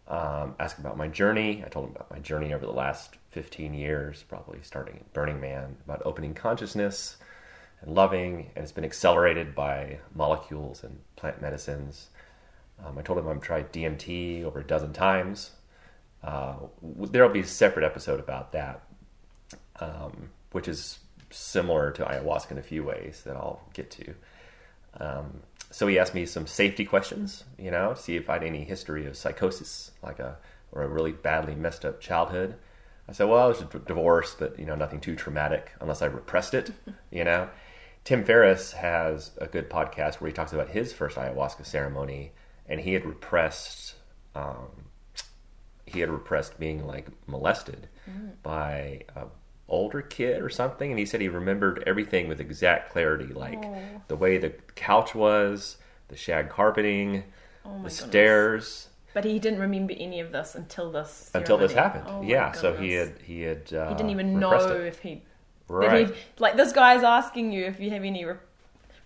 um, 0.08 0.56
ask 0.60 0.78
about 0.78 0.98
my 0.98 1.08
journey. 1.08 1.64
I 1.66 1.70
told 1.70 1.88
him 1.88 1.96
about 1.96 2.12
my 2.12 2.20
journey 2.20 2.54
over 2.54 2.66
the 2.66 2.72
last 2.72 3.16
15 3.32 3.74
years, 3.74 4.24
probably 4.28 4.60
starting 4.62 4.96
at 4.98 5.14
Burning 5.14 5.40
Man, 5.40 5.78
about 5.86 6.02
opening 6.06 6.34
consciousness 6.34 7.18
and 7.82 7.96
loving, 7.96 8.52
and 8.56 8.64
it's 8.64 8.72
been 8.72 8.86
accelerated 8.86 9.56
by 9.56 10.00
molecules 10.14 10.84
and 10.84 11.00
plant 11.16 11.42
medicines. 11.42 12.10
Um, 12.84 12.98
I 12.98 13.02
told 13.02 13.20
him 13.20 13.28
I've 13.28 13.42
tried 13.42 13.72
DMT 13.72 14.44
over 14.44 14.60
a 14.60 14.64
dozen 14.64 14.94
times. 14.94 15.52
Uh, 16.24 16.56
there'll 16.82 17.32
be 17.32 17.42
a 17.42 17.48
separate 17.48 17.86
episode 17.86 18.20
about 18.20 18.52
that, 18.52 18.84
um, 19.80 20.30
which 20.52 20.68
is 20.68 21.00
similar 21.30 21.92
to 21.92 22.04
ayahuasca 22.04 22.52
in 22.52 22.58
a 22.58 22.64
few 22.64 22.84
ways 22.84 23.22
that 23.26 23.36
I'll 23.36 23.62
get 23.74 23.90
to. 23.92 24.14
Um, 25.00 25.42
so 25.72 25.88
he 25.88 25.98
asked 25.98 26.14
me 26.14 26.26
some 26.26 26.48
safety 26.48 26.86
questions, 26.86 27.46
you 27.58 27.72
know, 27.72 27.94
to 27.94 28.00
see 28.00 28.18
if 28.18 28.30
I 28.30 28.34
had 28.34 28.44
any 28.44 28.64
history 28.64 29.06
of 29.06 29.16
psychosis, 29.16 29.92
like 30.04 30.20
a 30.20 30.38
or 30.72 30.84
a 30.84 30.88
really 30.88 31.12
badly 31.12 31.56
messed 31.56 31.86
up 31.86 32.00
childhood. 32.00 32.56
I 33.08 33.14
said, 33.14 33.28
well, 33.28 33.46
it 33.46 33.50
was 33.50 33.62
a 33.62 33.66
d- 33.66 33.86
divorce, 33.86 34.36
but 34.38 34.58
you 34.58 34.66
know, 34.66 34.76
nothing 34.76 35.02
too 35.02 35.16
traumatic 35.16 35.72
unless 35.82 36.02
I 36.02 36.06
repressed 36.06 36.54
it, 36.54 36.72
you 37.12 37.24
know. 37.24 37.50
Tim 38.04 38.24
Ferriss 38.24 38.74
has 38.74 39.32
a 39.38 39.48
good 39.48 39.70
podcast 39.70 40.16
where 40.16 40.30
he 40.30 40.34
talks 40.34 40.54
about 40.54 40.70
his 40.70 40.92
first 40.92 41.18
ayahuasca 41.18 41.66
ceremony, 41.66 42.32
and 42.72 42.80
he 42.82 42.94
had 42.94 43.06
repressed, 43.06 43.96
um, 44.34 44.70
he 45.86 46.00
had 46.00 46.10
repressed 46.10 46.58
being 46.60 46.88
like 46.88 47.08
molested 47.28 47.88
by 48.44 49.02
a 49.16 49.26
older 49.70 50.02
kid 50.02 50.42
or 50.42 50.50
something, 50.50 50.90
and 50.92 51.00
he 51.00 51.06
said 51.06 51.22
he 51.22 51.28
remembered 51.30 51.84
everything 51.86 52.28
with 52.28 52.40
exact 52.42 52.92
clarity, 52.92 53.28
like 53.34 53.62
the 54.08 54.16
way 54.16 54.38
the 54.38 54.50
couch 54.76 55.14
was, 55.14 55.78
the 56.08 56.16
shag 56.16 56.50
carpeting, 56.50 57.24
Oh 57.64 57.70
the 57.70 57.76
goodness. 57.78 57.96
stairs 58.00 58.88
But 59.14 59.24
he 59.24 59.38
didn't 59.40 59.60
remember 59.60 59.94
any 59.98 60.20
of 60.20 60.32
this 60.32 60.56
until 60.56 60.92
this. 60.92 61.30
until 61.34 61.58
this 61.58 61.74
happened. 61.74 62.06
Oh 62.08 62.22
yeah, 62.24 62.52
so 62.54 62.76
he 62.76 62.94
had 62.94 63.14
he 63.24 63.42
had 63.44 63.72
uh, 63.74 63.90
He 63.90 63.96
didn't 63.96 64.10
even 64.12 64.40
know 64.40 64.54
it. 64.58 64.88
if 64.88 65.00
he. 65.00 65.24
right. 65.68 66.14
like 66.40 66.56
this 66.58 66.72
guy's 66.74 67.04
asking 67.04 67.52
you 67.54 67.66
if 67.66 67.80
you 67.80 67.92
have 67.92 68.04
any 68.04 68.26
re- 68.26 68.36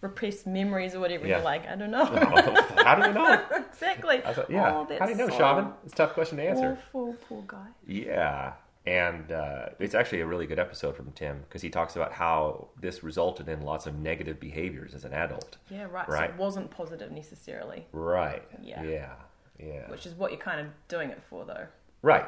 repressed 0.01 0.45
memories 0.47 0.95
or 0.95 0.99
whatever. 0.99 1.25
Yeah. 1.27 1.37
You're 1.37 1.45
like, 1.45 1.67
I 1.67 1.75
don't 1.75 1.91
know. 1.91 2.05
How 2.83 2.95
do 2.95 3.07
you 3.07 3.13
know? 3.13 3.41
exactly. 3.71 4.23
I 4.23 4.33
thought, 4.33 4.49
yeah. 4.49 4.73
Oh, 4.73 4.87
How 4.99 5.05
do 5.05 5.11
you 5.11 5.17
know, 5.17 5.29
so 5.29 5.37
Shaman? 5.37 5.73
It's 5.83 5.93
a 5.93 5.95
tough 5.97 6.13
question 6.13 6.37
to 6.37 6.43
answer. 6.43 6.77
Awful, 6.93 7.15
poor 7.27 7.43
guy. 7.47 7.65
Yeah, 7.87 8.53
and 8.85 9.31
uh, 9.31 9.69
it's 9.79 9.95
actually 9.95 10.21
a 10.21 10.25
really 10.27 10.45
good 10.45 10.59
episode 10.59 10.95
from 10.95 11.11
Tim 11.13 11.39
because 11.47 11.61
he 11.61 11.69
talks 11.69 11.95
about 11.95 12.11
how 12.13 12.67
this 12.79 13.03
resulted 13.03 13.49
in 13.49 13.61
lots 13.61 13.87
of 13.87 13.95
negative 13.95 14.39
behaviors 14.39 14.93
as 14.93 15.05
an 15.05 15.13
adult. 15.13 15.57
Yeah, 15.69 15.87
right. 15.91 16.05
So 16.07 16.13
Right. 16.13 16.29
it 16.29 16.35
wasn't 16.37 16.69
positive 16.71 17.11
necessarily, 17.11 17.85
Right. 17.91 18.43
Yeah. 18.61 18.83
Yeah. 18.83 19.13
Yeah. 19.59 19.89
which 19.89 20.05
is 20.05 20.13
what 20.15 20.31
you're 20.31 20.39
kind 20.41 20.59
of 20.59 20.67
doing 20.89 21.09
it 21.09 21.21
for, 21.29 21.45
though. 21.45 21.65
Right. 22.01 22.25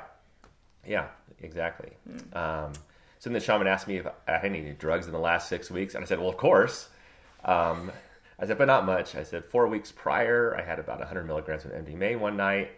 Yeah, 0.85 1.07
exactly. 1.41 1.89
Hmm. 2.09 2.37
Um, 2.37 2.73
so 3.19 3.29
then 3.29 3.33
the 3.33 3.39
shaman 3.41 3.67
asked 3.67 3.87
me 3.87 3.97
if 3.97 4.07
I 4.07 4.31
had 4.31 4.45
any 4.45 4.71
drugs 4.71 5.07
in 5.07 5.11
the 5.11 5.19
last 5.19 5.49
six 5.49 5.69
weeks, 5.69 5.93
and 5.95 6.03
I 6.03 6.07
said, 6.07 6.19
"Well, 6.19 6.29
of 6.29 6.37
course." 6.37 6.87
Um, 7.43 7.91
I 8.39 8.45
said, 8.45 8.57
"But 8.57 8.65
not 8.65 8.85
much." 8.85 9.15
I 9.15 9.23
said, 9.23 9.45
four 9.45 9.67
weeks 9.67 9.91
prior, 9.91 10.55
I 10.57 10.61
had 10.63 10.79
about 10.79 10.99
100 10.99 11.25
milligrams 11.25 11.65
of 11.65 11.71
MDMA 11.71 12.19
one 12.19 12.37
night, 12.37 12.71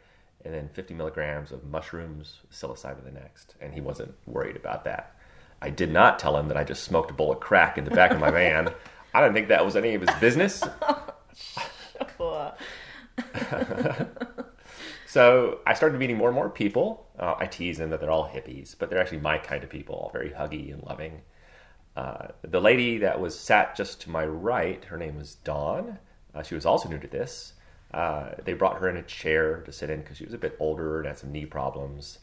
and 0.46 0.54
then 0.54 0.70
50 0.70 0.94
milligrams 0.94 1.51
of 1.51 1.63
mushrooms, 1.66 2.39
psilocybin 2.51 3.04
the 3.04 3.12
next, 3.12 3.56
and 3.60 3.74
he 3.74 3.82
wasn't 3.82 4.13
worried 4.25 4.56
about 4.56 4.86
that. 4.86 5.16
I 5.62 5.70
did 5.70 5.92
not 5.92 6.20
tell 6.20 6.38
him 6.38 6.48
that 6.48 6.58
I 6.58 6.63
just 6.63 6.84
smoked 6.84 7.12
a 7.12 7.13
bowl 7.13 7.34
of 7.34 7.39
crack 7.42 7.78
in 7.78 7.84
the 7.84 7.92
back 7.92 8.12
of 8.12 8.20
my 8.20 8.32
van. 8.32 8.74
I 9.13 9.22
didn't 9.22 9.34
think 9.34 9.50
that 9.50 9.66
was 9.66 9.75
any 9.75 9.96
of 9.96 10.01
his 10.01 10.16
business. 10.20 10.63
So 15.10 15.58
I 15.66 15.74
started 15.74 15.98
meeting 15.98 16.18
more 16.18 16.30
and 16.30 16.36
more 16.36 16.51
people. 16.51 17.08
Uh, 17.18 17.34
I 17.36 17.48
tease 17.48 17.80
them 17.80 17.89
that 17.89 18.00
they're 18.00 18.12
all 18.12 18.30
hippies, 18.30 18.75
but 18.78 18.92
they're 18.92 19.01
actually 19.01 19.22
my 19.22 19.39
kind 19.39 19.63
of 19.63 19.70
people, 19.72 19.96
all 19.96 20.12
very 20.12 20.30
huggy 20.30 20.72
and 20.72 20.84
loving. 20.84 21.22
Uh, 22.00 22.29
the 22.44 22.62
lady 22.62 22.98
that 23.00 23.20
was 23.20 23.38
sat 23.38 23.75
just 23.75 24.00
to 24.00 24.10
my 24.10 24.25
right, 24.25 24.86
her 24.86 24.96
name 24.96 25.18
was 25.18 25.36
Dawn. 25.36 26.00
Uh, 26.34 26.41
she 26.41 26.56
was 26.56 26.65
also 26.65 26.88
new 26.88 26.98
to 26.98 27.10
this. 27.10 27.56
Uh, 27.94 28.29
they 28.46 28.53
brought 28.53 28.79
her 28.79 28.88
in 28.88 28.96
a 28.96 29.03
chair 29.03 29.58
to 29.65 29.72
sit 29.74 29.89
in 29.89 30.00
because 30.00 30.15
she 30.15 30.24
was 30.24 30.34
a 30.34 30.38
bit 30.38 30.56
older 30.62 31.00
and 31.00 31.08
had 31.08 31.18
some 31.18 31.34
knee 31.34 31.46
problems. 31.46 32.20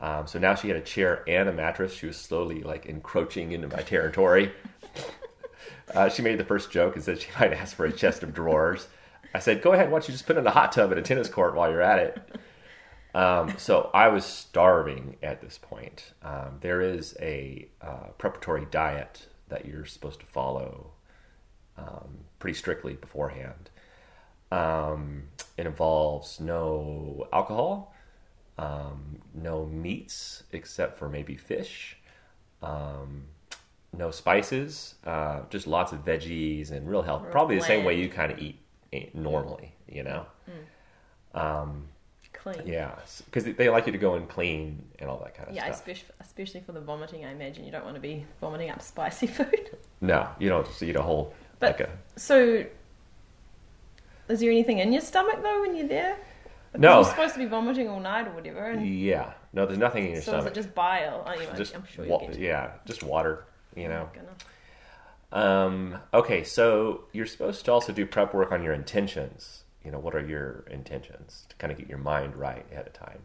Um, 0.00 0.26
so 0.26 0.38
now 0.38 0.54
she 0.54 0.68
had 0.68 0.78
a 0.78 0.80
chair 0.82 1.22
and 1.28 1.46
a 1.46 1.52
mattress. 1.52 1.92
She 1.92 2.06
was 2.06 2.16
slowly 2.16 2.62
like 2.62 2.86
encroaching 2.86 3.52
into 3.52 3.68
my 3.68 3.82
territory. 3.82 4.52
Uh, 5.94 6.08
she 6.08 6.22
made 6.22 6.38
the 6.38 6.44
first 6.44 6.70
joke 6.70 6.94
and 6.94 7.04
said 7.04 7.20
she 7.20 7.28
might 7.38 7.52
ask 7.52 7.76
for 7.76 7.84
a 7.84 7.92
chest 7.92 8.22
of 8.22 8.32
drawers. 8.32 8.88
I 9.34 9.40
said, 9.40 9.60
"Go 9.60 9.72
ahead. 9.72 9.90
Why 9.90 9.98
don't 9.98 10.08
you 10.08 10.12
just 10.12 10.26
put 10.26 10.38
in 10.38 10.46
a 10.46 10.50
hot 10.50 10.72
tub 10.72 10.90
at 10.90 10.96
a 10.96 11.02
tennis 11.02 11.28
court 11.28 11.54
while 11.54 11.70
you're 11.70 11.82
at 11.82 11.98
it?" 11.98 12.18
Um, 13.14 13.54
so 13.58 13.90
I 13.92 14.08
was 14.08 14.24
starving 14.24 15.16
at 15.22 15.40
this 15.40 15.58
point. 15.58 16.12
Um, 16.22 16.58
there 16.60 16.80
is 16.80 17.16
a 17.20 17.68
uh, 17.80 18.08
preparatory 18.18 18.66
diet 18.70 19.26
that 19.48 19.66
you're 19.66 19.84
supposed 19.84 20.20
to 20.20 20.26
follow 20.26 20.92
um, 21.76 22.24
pretty 22.38 22.56
strictly 22.56 22.94
beforehand. 22.94 23.70
Um, 24.50 25.24
it 25.56 25.66
involves 25.66 26.40
no 26.40 27.26
alcohol, 27.32 27.94
um, 28.58 29.20
no 29.34 29.66
meats 29.66 30.44
except 30.52 30.98
for 30.98 31.08
maybe 31.08 31.36
fish, 31.36 31.96
um, 32.62 33.24
no 33.96 34.10
spices, 34.10 34.94
uh, 35.06 35.40
just 35.50 35.66
lots 35.66 35.92
of 35.92 36.04
veggies 36.04 36.70
and 36.70 36.88
real 36.88 37.02
health. 37.02 37.22
Real 37.22 37.32
Probably 37.32 37.56
the 37.58 37.64
same 37.64 37.84
way 37.84 37.98
you 37.98 38.08
kind 38.08 38.32
of 38.32 38.38
eat, 38.38 38.58
eat 38.90 39.14
normally, 39.14 39.74
you 39.88 40.02
know. 40.02 40.26
Um, 41.34 41.88
clean. 42.42 42.66
yeah, 42.66 42.94
because 43.26 43.44
they 43.44 43.68
like 43.70 43.86
you 43.86 43.92
to 43.92 43.98
go 43.98 44.14
and 44.14 44.28
clean 44.28 44.84
and 44.98 45.08
all 45.08 45.18
that 45.20 45.34
kind 45.34 45.48
of 45.48 45.54
Yeah, 45.54 45.70
stuff. 45.72 45.88
Yeah, 45.88 45.94
especially 46.20 46.60
for 46.60 46.72
the 46.72 46.80
vomiting, 46.80 47.24
I 47.24 47.30
imagine 47.32 47.64
you 47.64 47.70
don't 47.72 47.84
want 47.84 47.94
to 47.96 48.00
be 48.00 48.24
vomiting 48.40 48.70
up 48.70 48.82
spicy 48.82 49.26
food. 49.38 49.76
No, 50.00 50.28
you 50.38 50.48
don't 50.48 50.66
just 50.66 50.82
eat 50.82 50.96
a 50.96 51.02
whole 51.02 51.32
But- 51.60 51.78
like 51.78 51.88
a 51.88 51.90
So, 52.16 52.64
is 54.28 54.40
there 54.40 54.50
anything 54.50 54.78
in 54.78 54.92
your 54.92 55.02
stomach 55.02 55.42
though 55.42 55.60
when 55.60 55.76
you're 55.76 55.88
there? 55.88 56.16
No. 56.76 56.96
You're 57.00 57.04
supposed 57.10 57.34
to 57.34 57.38
be 57.38 57.44
vomiting 57.46 57.88
all 57.88 58.00
night 58.00 58.26
or 58.26 58.30
whatever. 58.30 58.70
And 58.70 58.86
yeah. 58.98 59.34
No, 59.52 59.66
there's 59.66 59.78
nothing 59.78 60.06
in 60.06 60.12
your 60.12 60.22
stomach. 60.22 60.40
so 60.42 60.46
is 60.46 60.52
it 60.52 60.54
just 60.54 60.74
bile? 60.74 61.22
Anyway, 61.28 61.52
just 61.56 61.74
I'm 61.74 61.84
sure 61.86 62.06
wa- 62.06 62.20
you 62.22 62.28
get. 62.28 62.38
yeah, 62.38 62.70
just 62.86 63.02
water. 63.02 63.44
You 63.76 63.88
know. 63.88 64.08
Gonna- 64.14 65.46
Um, 65.46 65.98
okay, 66.14 66.44
so 66.44 67.04
you're 67.12 67.26
supposed 67.26 67.64
to 67.66 67.72
also 67.72 67.92
do 67.92 68.06
prep 68.06 68.32
work 68.32 68.52
on 68.52 68.62
your 68.62 68.72
intentions. 68.72 69.61
You 69.84 69.90
know, 69.90 69.98
what 69.98 70.14
are 70.14 70.24
your 70.24 70.64
intentions 70.70 71.46
to 71.48 71.56
kind 71.56 71.72
of 71.72 71.78
get 71.78 71.88
your 71.88 71.98
mind 71.98 72.36
right 72.36 72.64
ahead 72.70 72.86
of 72.86 72.92
time? 72.92 73.22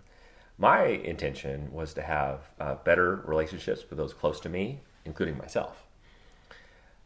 My 0.57 0.85
intention 0.85 1.71
was 1.71 1.93
to 1.93 2.01
have 2.01 2.49
uh, 2.59 2.75
better 2.75 3.21
relationships 3.25 3.83
with 3.89 3.97
those 3.97 4.13
close 4.13 4.39
to 4.41 4.49
me, 4.49 4.81
including 5.05 5.37
myself. 5.37 5.85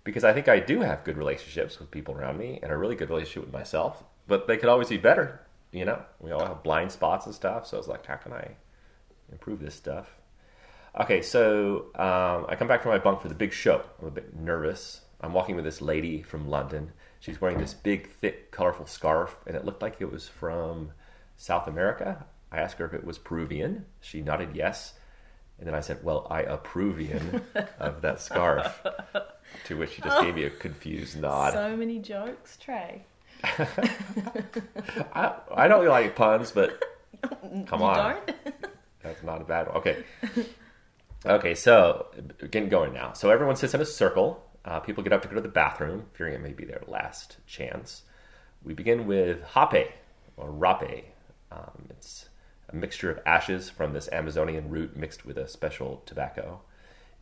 Because 0.04 0.24
I 0.24 0.34
think 0.34 0.48
I 0.48 0.60
do 0.60 0.82
have 0.82 1.04
good 1.04 1.18
relationships 1.18 1.80
with 1.80 1.92
people 1.92 2.16
around 2.16 2.38
me 2.38 2.60
and 2.64 2.72
a 2.72 2.78
really 2.78 2.96
good 2.96 3.10
relationship 3.10 3.44
with 3.44 3.54
myself, 3.54 4.04
but 4.28 4.48
they 4.48 4.58
could 4.58 4.70
always 4.70 4.90
be 4.90 4.98
better. 4.98 5.42
You 5.72 5.86
know, 5.86 6.02
we 6.20 6.32
all 6.32 6.46
have 6.46 6.64
blind 6.64 6.92
spots 6.92 7.26
and 7.26 7.36
stuff. 7.36 7.68
So 7.68 7.78
I 7.78 7.80
was 7.80 7.88
like, 7.88 8.06
how 8.06 8.16
can 8.16 8.34
I 8.34 8.56
improve 9.32 9.60
this 9.60 9.76
stuff? 9.76 10.16
Okay, 11.00 11.22
so 11.22 11.86
um, 11.96 12.46
I 12.50 12.56
come 12.58 12.68
back 12.68 12.82
from 12.82 12.92
my 12.92 13.00
bunk 13.00 13.22
for 13.22 13.30
the 13.30 13.36
big 13.36 13.54
show. 13.54 13.84
I'm 14.02 14.08
a 14.08 14.12
bit 14.12 14.36
nervous. 14.36 15.02
I'm 15.22 15.34
walking 15.34 15.56
with 15.56 15.64
this 15.64 15.82
lady 15.82 16.22
from 16.22 16.50
London. 16.50 16.92
She's 17.22 17.40
wearing 17.40 17.60
this 17.60 17.76
big, 17.76 18.10
thick, 18.10 18.50
colorful 18.52 18.88
scarf, 18.88 19.38
and 19.46 19.56
it 19.56 19.64
looked 19.64 19.84
like 19.84 19.98
it 20.00 20.12
was 20.12 20.28
from 20.28 20.92
South 21.38 21.68
America. 21.68 22.26
I 22.52 22.58
asked 22.58 22.80
her 22.80 22.86
if 22.86 22.96
it 22.96 23.06
was 23.06 23.20
Peruvian. 23.20 23.86
She 24.02 24.22
nodded 24.22 24.50
yes. 24.56 24.94
And 25.60 25.68
then 25.68 25.76
I 25.76 25.82
said, 25.82 26.04
Well, 26.04 26.26
I 26.32 26.42
approvian 26.42 27.44
of 27.80 28.02
that 28.02 28.20
scarf. 28.22 28.82
To 29.66 29.78
which 29.78 29.92
she 29.92 30.02
just 30.02 30.20
gave 30.24 30.34
me 30.34 30.46
a 30.46 30.50
confused 30.50 31.22
nod. 31.22 31.54
So 31.54 31.78
many 31.78 32.00
jokes, 32.00 32.58
Trey. 32.58 33.06
I, 33.44 35.34
I 35.56 35.68
don't 35.68 35.88
like 35.88 36.16
puns, 36.16 36.52
but 36.52 36.84
come 37.68 37.82
you 37.82 37.86
on. 37.86 38.18
That's 39.04 39.22
not 39.22 39.42
a 39.42 39.44
bad 39.44 39.68
one. 39.68 39.78
Okay. 39.78 40.04
Okay, 41.24 41.54
so 41.54 42.08
getting 42.50 42.70
going 42.70 42.94
now. 42.94 43.14
So 43.14 43.30
everyone 43.30 43.56
sits 43.56 43.76
in 43.76 43.82
a 43.82 43.86
circle. 43.86 44.44
Uh, 44.64 44.80
people 44.80 45.04
get 45.04 45.14
up 45.14 45.22
to 45.24 45.28
go 45.28 45.36
to 45.36 45.42
the 45.42 45.48
bathroom, 45.48 46.06
fearing 46.14 46.34
it 46.34 46.42
may 46.42 46.54
be 46.54 46.66
their 46.66 46.84
last 46.88 47.38
chance. 47.48 48.04
We 48.64 48.74
begin 48.74 49.08
with 49.08 49.44
hape 49.44 49.92
or 50.38 50.52
rape. 50.52 51.06
Um, 51.52 51.88
it's 51.90 52.30
a 52.70 52.76
mixture 52.76 53.12
of 53.12 53.20
ashes 53.26 53.70
from 53.70 53.94
this 53.94 54.10
Amazonian 54.12 54.70
root 54.70 54.96
mixed 54.96 55.26
with 55.26 55.38
a 55.38 55.48
special 55.48 56.04
tobacco. 56.06 56.62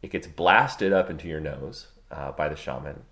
It 0.02 0.12
gets 0.12 0.28
blasted 0.28 0.94
up 0.94 1.10
into 1.10 1.28
your 1.28 1.40
nose 1.40 1.88
uh, 2.12 2.32
by 2.32 2.50
the 2.50 2.56
shaman. 2.56 3.04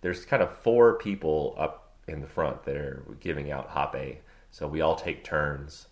There's 0.00 0.24
kind 0.24 0.42
of 0.42 0.56
four 0.58 0.94
people 0.98 1.54
up 1.58 1.92
in 2.06 2.20
the 2.20 2.26
front 2.26 2.64
that 2.64 2.76
are 2.76 3.04
giving 3.20 3.50
out 3.50 3.70
hape, 3.70 4.22
so 4.50 4.66
we 4.66 4.80
all 4.80 4.96
take 4.96 5.24
turns. 5.24 5.86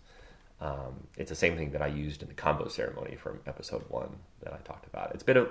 Um, 0.61 1.07
it's 1.17 1.29
the 1.29 1.35
same 1.35 1.57
thing 1.57 1.71
that 1.71 1.81
I 1.81 1.87
used 1.87 2.21
in 2.21 2.27
the 2.27 2.33
Kambo 2.33 2.71
ceremony 2.71 3.15
from 3.15 3.39
episode 3.47 3.83
one 3.89 4.15
that 4.43 4.53
I 4.53 4.57
talked 4.57 4.85
about. 4.85 5.13
It's 5.13 5.23
been 5.23 5.37
of 5.37 5.49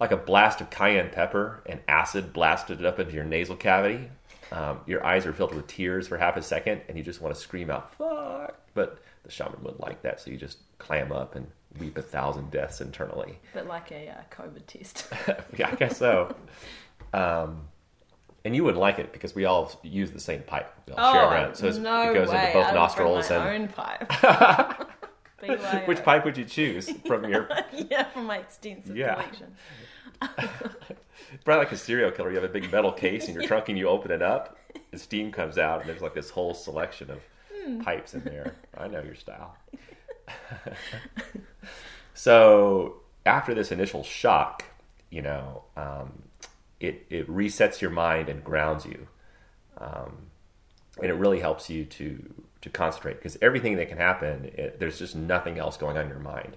like 0.00 0.10
a 0.12 0.16
blast 0.16 0.60
of 0.60 0.70
cayenne 0.70 1.10
pepper 1.10 1.62
and 1.66 1.80
acid 1.86 2.32
blasted 2.32 2.84
up 2.84 2.98
into 2.98 3.12
your 3.14 3.24
nasal 3.24 3.54
cavity. 3.56 4.08
Um, 4.50 4.80
your 4.86 5.04
eyes 5.04 5.26
are 5.26 5.32
filled 5.32 5.54
with 5.54 5.66
tears 5.68 6.08
for 6.08 6.16
half 6.16 6.36
a 6.36 6.42
second, 6.42 6.80
and 6.88 6.98
you 6.98 7.04
just 7.04 7.20
want 7.20 7.34
to 7.34 7.40
scream 7.40 7.70
out 7.70 7.94
"fuck!" 7.94 8.56
But 8.74 8.98
the 9.22 9.30
shaman 9.30 9.62
wouldn't 9.62 9.80
like 9.80 10.02
that, 10.02 10.20
so 10.20 10.30
you 10.30 10.36
just 10.36 10.58
clam 10.78 11.12
up 11.12 11.36
and 11.36 11.46
weep 11.78 11.96
a 11.98 12.02
thousand 12.02 12.50
deaths 12.50 12.80
internally. 12.80 13.38
But 13.54 13.66
like 13.66 13.92
a 13.92 14.08
uh, 14.08 14.34
COVID 14.34 14.66
test. 14.66 15.06
yeah, 15.56 15.68
I 15.70 15.74
guess 15.76 15.98
so. 15.98 16.34
Um, 17.12 17.68
and 18.44 18.56
you 18.56 18.64
wouldn't 18.64 18.80
like 18.80 18.98
it 18.98 19.12
because 19.12 19.34
we 19.34 19.44
all 19.44 19.70
use 19.82 20.10
the 20.10 20.20
same 20.20 20.42
pipe. 20.42 20.72
We 20.86 20.94
all 20.94 21.12
share 21.12 21.22
oh, 21.26 21.30
around. 21.30 21.54
So 21.56 21.70
no 21.78 22.10
it 22.10 22.14
goes 22.14 22.30
way. 22.30 22.40
into 22.40 22.52
both 22.54 22.66
I 22.68 22.72
nostrils. 22.72 23.30
my 23.30 23.36
And 23.36 23.62
own 23.62 23.68
pipe. 23.68 24.86
Which 25.86 26.02
pipe 26.02 26.24
would 26.24 26.36
you 26.36 26.44
choose 26.44 26.90
from 27.06 27.24
your? 27.30 27.48
yeah, 27.72 28.04
from 28.04 28.26
my 28.26 28.38
extensive 28.38 28.96
Yeah. 28.96 29.14
collection. 29.14 29.54
Probably 31.44 31.64
like 31.64 31.72
a 31.72 31.76
serial 31.76 32.10
killer. 32.10 32.30
You 32.30 32.36
have 32.36 32.44
a 32.44 32.52
big 32.52 32.70
metal 32.72 32.92
case 32.92 33.28
in 33.28 33.34
your 33.34 33.42
trunk, 33.46 33.68
and 33.68 33.78
you 33.78 33.88
open 33.88 34.10
it 34.10 34.22
up, 34.22 34.58
and 34.92 35.00
steam 35.00 35.32
comes 35.32 35.58
out, 35.58 35.80
and 35.80 35.88
there's 35.88 36.02
like 36.02 36.14
this 36.14 36.30
whole 36.30 36.54
selection 36.54 37.10
of 37.10 37.20
Hmm. 37.64 37.80
pipes 37.82 38.14
in 38.14 38.22
there. 38.24 38.54
I 38.78 38.86
know 38.88 39.02
your 39.02 39.14
style. 39.14 39.56
So 42.14 42.96
after 43.26 43.54
this 43.54 43.72
initial 43.72 44.02
shock, 44.02 44.64
you 45.10 45.22
know, 45.22 45.64
um, 45.76 46.22
it 46.80 47.06
it 47.10 47.28
resets 47.28 47.80
your 47.80 47.90
mind 47.90 48.28
and 48.28 48.42
grounds 48.44 48.84
you, 48.84 49.06
um, 49.78 50.16
and 50.98 51.06
it 51.06 51.14
really 51.14 51.40
helps 51.40 51.70
you 51.70 51.84
to 51.84 52.34
to 52.62 52.70
concentrate 52.70 53.14
because 53.14 53.38
everything 53.40 53.76
that 53.76 53.88
can 53.88 53.98
happen, 53.98 54.50
it, 54.54 54.78
there's 54.80 54.98
just 54.98 55.16
nothing 55.16 55.58
else 55.58 55.76
going 55.76 55.96
on 55.96 56.04
in 56.04 56.10
your 56.10 56.18
mind. 56.18 56.56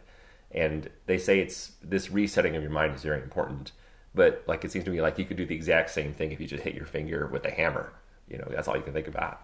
And 0.53 0.89
they 1.07 1.17
say 1.17 1.39
it's 1.39 1.73
this 1.83 2.11
resetting 2.11 2.55
of 2.55 2.61
your 2.61 2.71
mind 2.71 2.95
is 2.95 3.03
very 3.03 3.21
important. 3.21 3.71
But 4.15 4.43
like 4.47 4.63
it 4.63 4.71
seems 4.71 4.85
to 4.85 4.91
me 4.91 5.01
like 5.01 5.17
you 5.17 5.25
could 5.25 5.37
do 5.37 5.45
the 5.45 5.55
exact 5.55 5.89
same 5.89 6.13
thing 6.13 6.31
if 6.31 6.39
you 6.39 6.47
just 6.47 6.63
hit 6.63 6.75
your 6.75 6.85
finger 6.85 7.27
with 7.27 7.45
a 7.45 7.51
hammer. 7.51 7.93
You 8.29 8.37
know, 8.37 8.47
that's 8.49 8.67
all 8.67 8.77
you 8.77 8.83
can 8.83 8.93
think 8.93 9.07
about. 9.07 9.41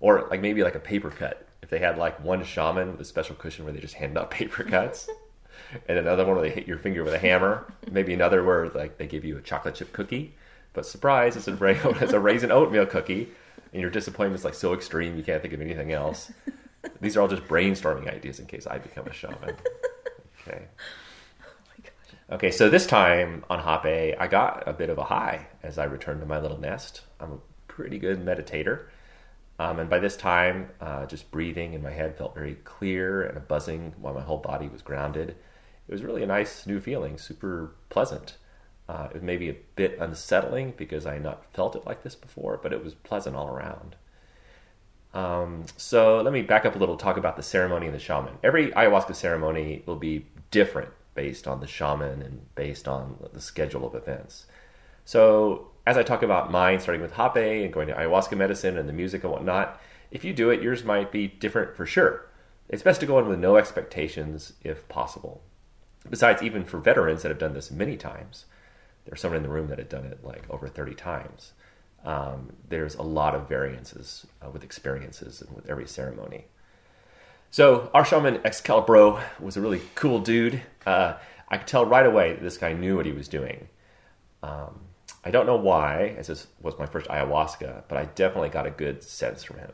Or 0.00 0.26
like 0.30 0.40
maybe 0.40 0.64
like 0.64 0.74
a 0.74 0.80
paper 0.80 1.10
cut. 1.10 1.46
If 1.62 1.70
they 1.70 1.78
had 1.78 1.96
like 1.96 2.22
one 2.22 2.44
shaman 2.44 2.90
with 2.90 3.00
a 3.00 3.04
special 3.04 3.36
cushion 3.36 3.64
where 3.64 3.72
they 3.72 3.80
just 3.80 3.94
hand 3.94 4.18
out 4.18 4.30
paper 4.32 4.64
cuts, 4.64 5.08
and 5.88 5.98
another 5.98 6.24
one 6.24 6.36
where 6.36 6.48
they 6.48 6.54
hit 6.54 6.66
your 6.66 6.78
finger 6.78 7.04
with 7.04 7.14
a 7.14 7.18
hammer. 7.18 7.72
Maybe 7.90 8.12
another 8.12 8.42
where 8.44 8.68
like 8.70 8.98
they 8.98 9.06
give 9.06 9.24
you 9.24 9.38
a 9.38 9.42
chocolate 9.42 9.76
chip 9.76 9.92
cookie, 9.92 10.34
but 10.72 10.86
surprise, 10.86 11.36
it's 11.36 11.48
a, 11.48 11.56
it's 12.02 12.12
a 12.12 12.20
raisin 12.20 12.50
oatmeal 12.50 12.86
cookie, 12.86 13.28
and 13.72 13.80
your 13.80 13.90
disappointment's 13.90 14.44
like 14.44 14.54
so 14.54 14.74
extreme 14.74 15.16
you 15.16 15.22
can't 15.22 15.40
think 15.40 15.54
of 15.54 15.60
anything 15.60 15.92
else. 15.92 16.32
These 17.00 17.16
are 17.16 17.20
all 17.20 17.28
just 17.28 17.44
brainstorming 17.44 18.12
ideas 18.12 18.40
in 18.40 18.46
case 18.46 18.66
I 18.66 18.78
become 18.78 19.06
a 19.06 19.12
shaman. 19.12 19.56
Okay. 20.46 20.64
Okay, 22.30 22.50
so 22.50 22.70
this 22.70 22.86
time 22.86 23.44
on 23.50 23.58
hape, 23.58 24.16
I 24.18 24.26
got 24.26 24.66
a 24.66 24.72
bit 24.72 24.88
of 24.88 24.96
a 24.96 25.04
high 25.04 25.48
as 25.62 25.76
I 25.76 25.84
returned 25.84 26.20
to 26.20 26.26
my 26.26 26.40
little 26.40 26.58
nest. 26.58 27.02
I'm 27.20 27.32
a 27.32 27.38
pretty 27.68 27.98
good 27.98 28.24
meditator. 28.24 28.86
Um, 29.58 29.78
and 29.78 29.90
by 29.90 29.98
this 29.98 30.16
time, 30.16 30.70
uh, 30.80 31.04
just 31.04 31.30
breathing 31.30 31.74
in 31.74 31.82
my 31.82 31.90
head 31.90 32.16
felt 32.16 32.34
very 32.34 32.54
clear 32.64 33.22
and 33.22 33.36
a 33.36 33.40
buzzing 33.40 33.92
while 34.00 34.14
my 34.14 34.22
whole 34.22 34.38
body 34.38 34.66
was 34.68 34.80
grounded. 34.80 35.30
It 35.30 35.92
was 35.92 36.02
really 36.02 36.22
a 36.22 36.26
nice 36.26 36.66
new 36.66 36.80
feeling, 36.80 37.18
super 37.18 37.74
pleasant. 37.90 38.38
Uh, 38.88 39.08
it 39.10 39.14
was 39.14 39.22
maybe 39.22 39.48
a 39.48 39.56
bit 39.76 39.98
unsettling 40.00 40.72
because 40.76 41.06
I 41.06 41.14
had 41.14 41.22
not 41.22 41.44
felt 41.52 41.76
it 41.76 41.86
like 41.86 42.02
this 42.02 42.14
before, 42.14 42.58
but 42.62 42.72
it 42.72 42.82
was 42.82 42.94
pleasant 42.94 43.36
all 43.36 43.48
around. 43.48 43.96
Um, 45.14 45.64
so 45.76 46.22
let 46.22 46.32
me 46.32 46.42
back 46.42 46.64
up 46.64 46.74
a 46.74 46.78
little, 46.78 46.96
talk 46.96 47.16
about 47.16 47.36
the 47.36 47.42
ceremony 47.42 47.86
and 47.86 47.94
the 47.94 48.00
shaman. 48.00 48.34
Every 48.42 48.70
ayahuasca 48.72 49.14
ceremony 49.14 49.82
will 49.86 49.96
be 49.96 50.26
different 50.52 50.90
based 51.16 51.48
on 51.48 51.58
the 51.58 51.66
shaman 51.66 52.22
and 52.22 52.54
based 52.54 52.86
on 52.86 53.16
the 53.32 53.40
schedule 53.40 53.84
of 53.84 53.96
events. 53.96 54.46
So 55.04 55.72
as 55.86 55.96
I 55.96 56.04
talk 56.04 56.22
about 56.22 56.52
mine, 56.52 56.78
starting 56.78 57.02
with 57.02 57.14
Hape 57.14 57.64
and 57.64 57.72
going 57.72 57.88
to 57.88 57.94
ayahuasca 57.94 58.36
medicine 58.36 58.78
and 58.78 58.88
the 58.88 58.92
music 58.92 59.24
and 59.24 59.32
whatnot, 59.32 59.80
if 60.12 60.24
you 60.24 60.32
do 60.32 60.50
it, 60.50 60.62
yours 60.62 60.84
might 60.84 61.10
be 61.10 61.26
different 61.26 61.74
for 61.74 61.86
sure. 61.86 62.28
It's 62.68 62.82
best 62.82 63.00
to 63.00 63.06
go 63.06 63.18
in 63.18 63.28
with 63.28 63.40
no 63.40 63.56
expectations 63.56 64.52
if 64.62 64.86
possible. 64.88 65.42
Besides, 66.08 66.42
even 66.42 66.64
for 66.64 66.78
veterans 66.78 67.22
that 67.22 67.28
have 67.28 67.38
done 67.38 67.54
this 67.54 67.70
many 67.70 67.96
times, 67.96 68.46
there's 69.04 69.20
someone 69.20 69.38
in 69.38 69.42
the 69.42 69.48
room 69.48 69.68
that 69.68 69.78
had 69.78 69.88
done 69.88 70.04
it 70.04 70.24
like 70.24 70.44
over 70.48 70.68
30 70.68 70.94
times. 70.94 71.52
Um, 72.04 72.52
there's 72.68 72.94
a 72.94 73.02
lot 73.02 73.34
of 73.34 73.48
variances 73.48 74.26
uh, 74.44 74.50
with 74.50 74.64
experiences 74.64 75.40
and 75.40 75.54
with 75.54 75.68
every 75.68 75.86
ceremony. 75.86 76.46
So 77.52 77.90
our 77.92 78.02
shaman 78.02 78.38
Excalibro 78.38 79.22
was 79.38 79.58
a 79.58 79.60
really 79.60 79.82
cool 79.94 80.20
dude. 80.20 80.62
Uh, 80.86 81.16
I 81.50 81.58
could 81.58 81.66
tell 81.66 81.84
right 81.84 82.06
away 82.06 82.32
that 82.32 82.42
this 82.42 82.56
guy 82.56 82.72
knew 82.72 82.96
what 82.96 83.04
he 83.04 83.12
was 83.12 83.28
doing. 83.28 83.68
Um, 84.42 84.80
I 85.22 85.30
don't 85.30 85.44
know 85.44 85.56
why, 85.56 86.14
as 86.16 86.28
this 86.28 86.46
was 86.62 86.78
my 86.78 86.86
first 86.86 87.08
ayahuasca, 87.08 87.82
but 87.88 87.98
I 87.98 88.06
definitely 88.06 88.48
got 88.48 88.66
a 88.66 88.70
good 88.70 89.02
sense 89.02 89.44
from 89.44 89.58
him. 89.58 89.72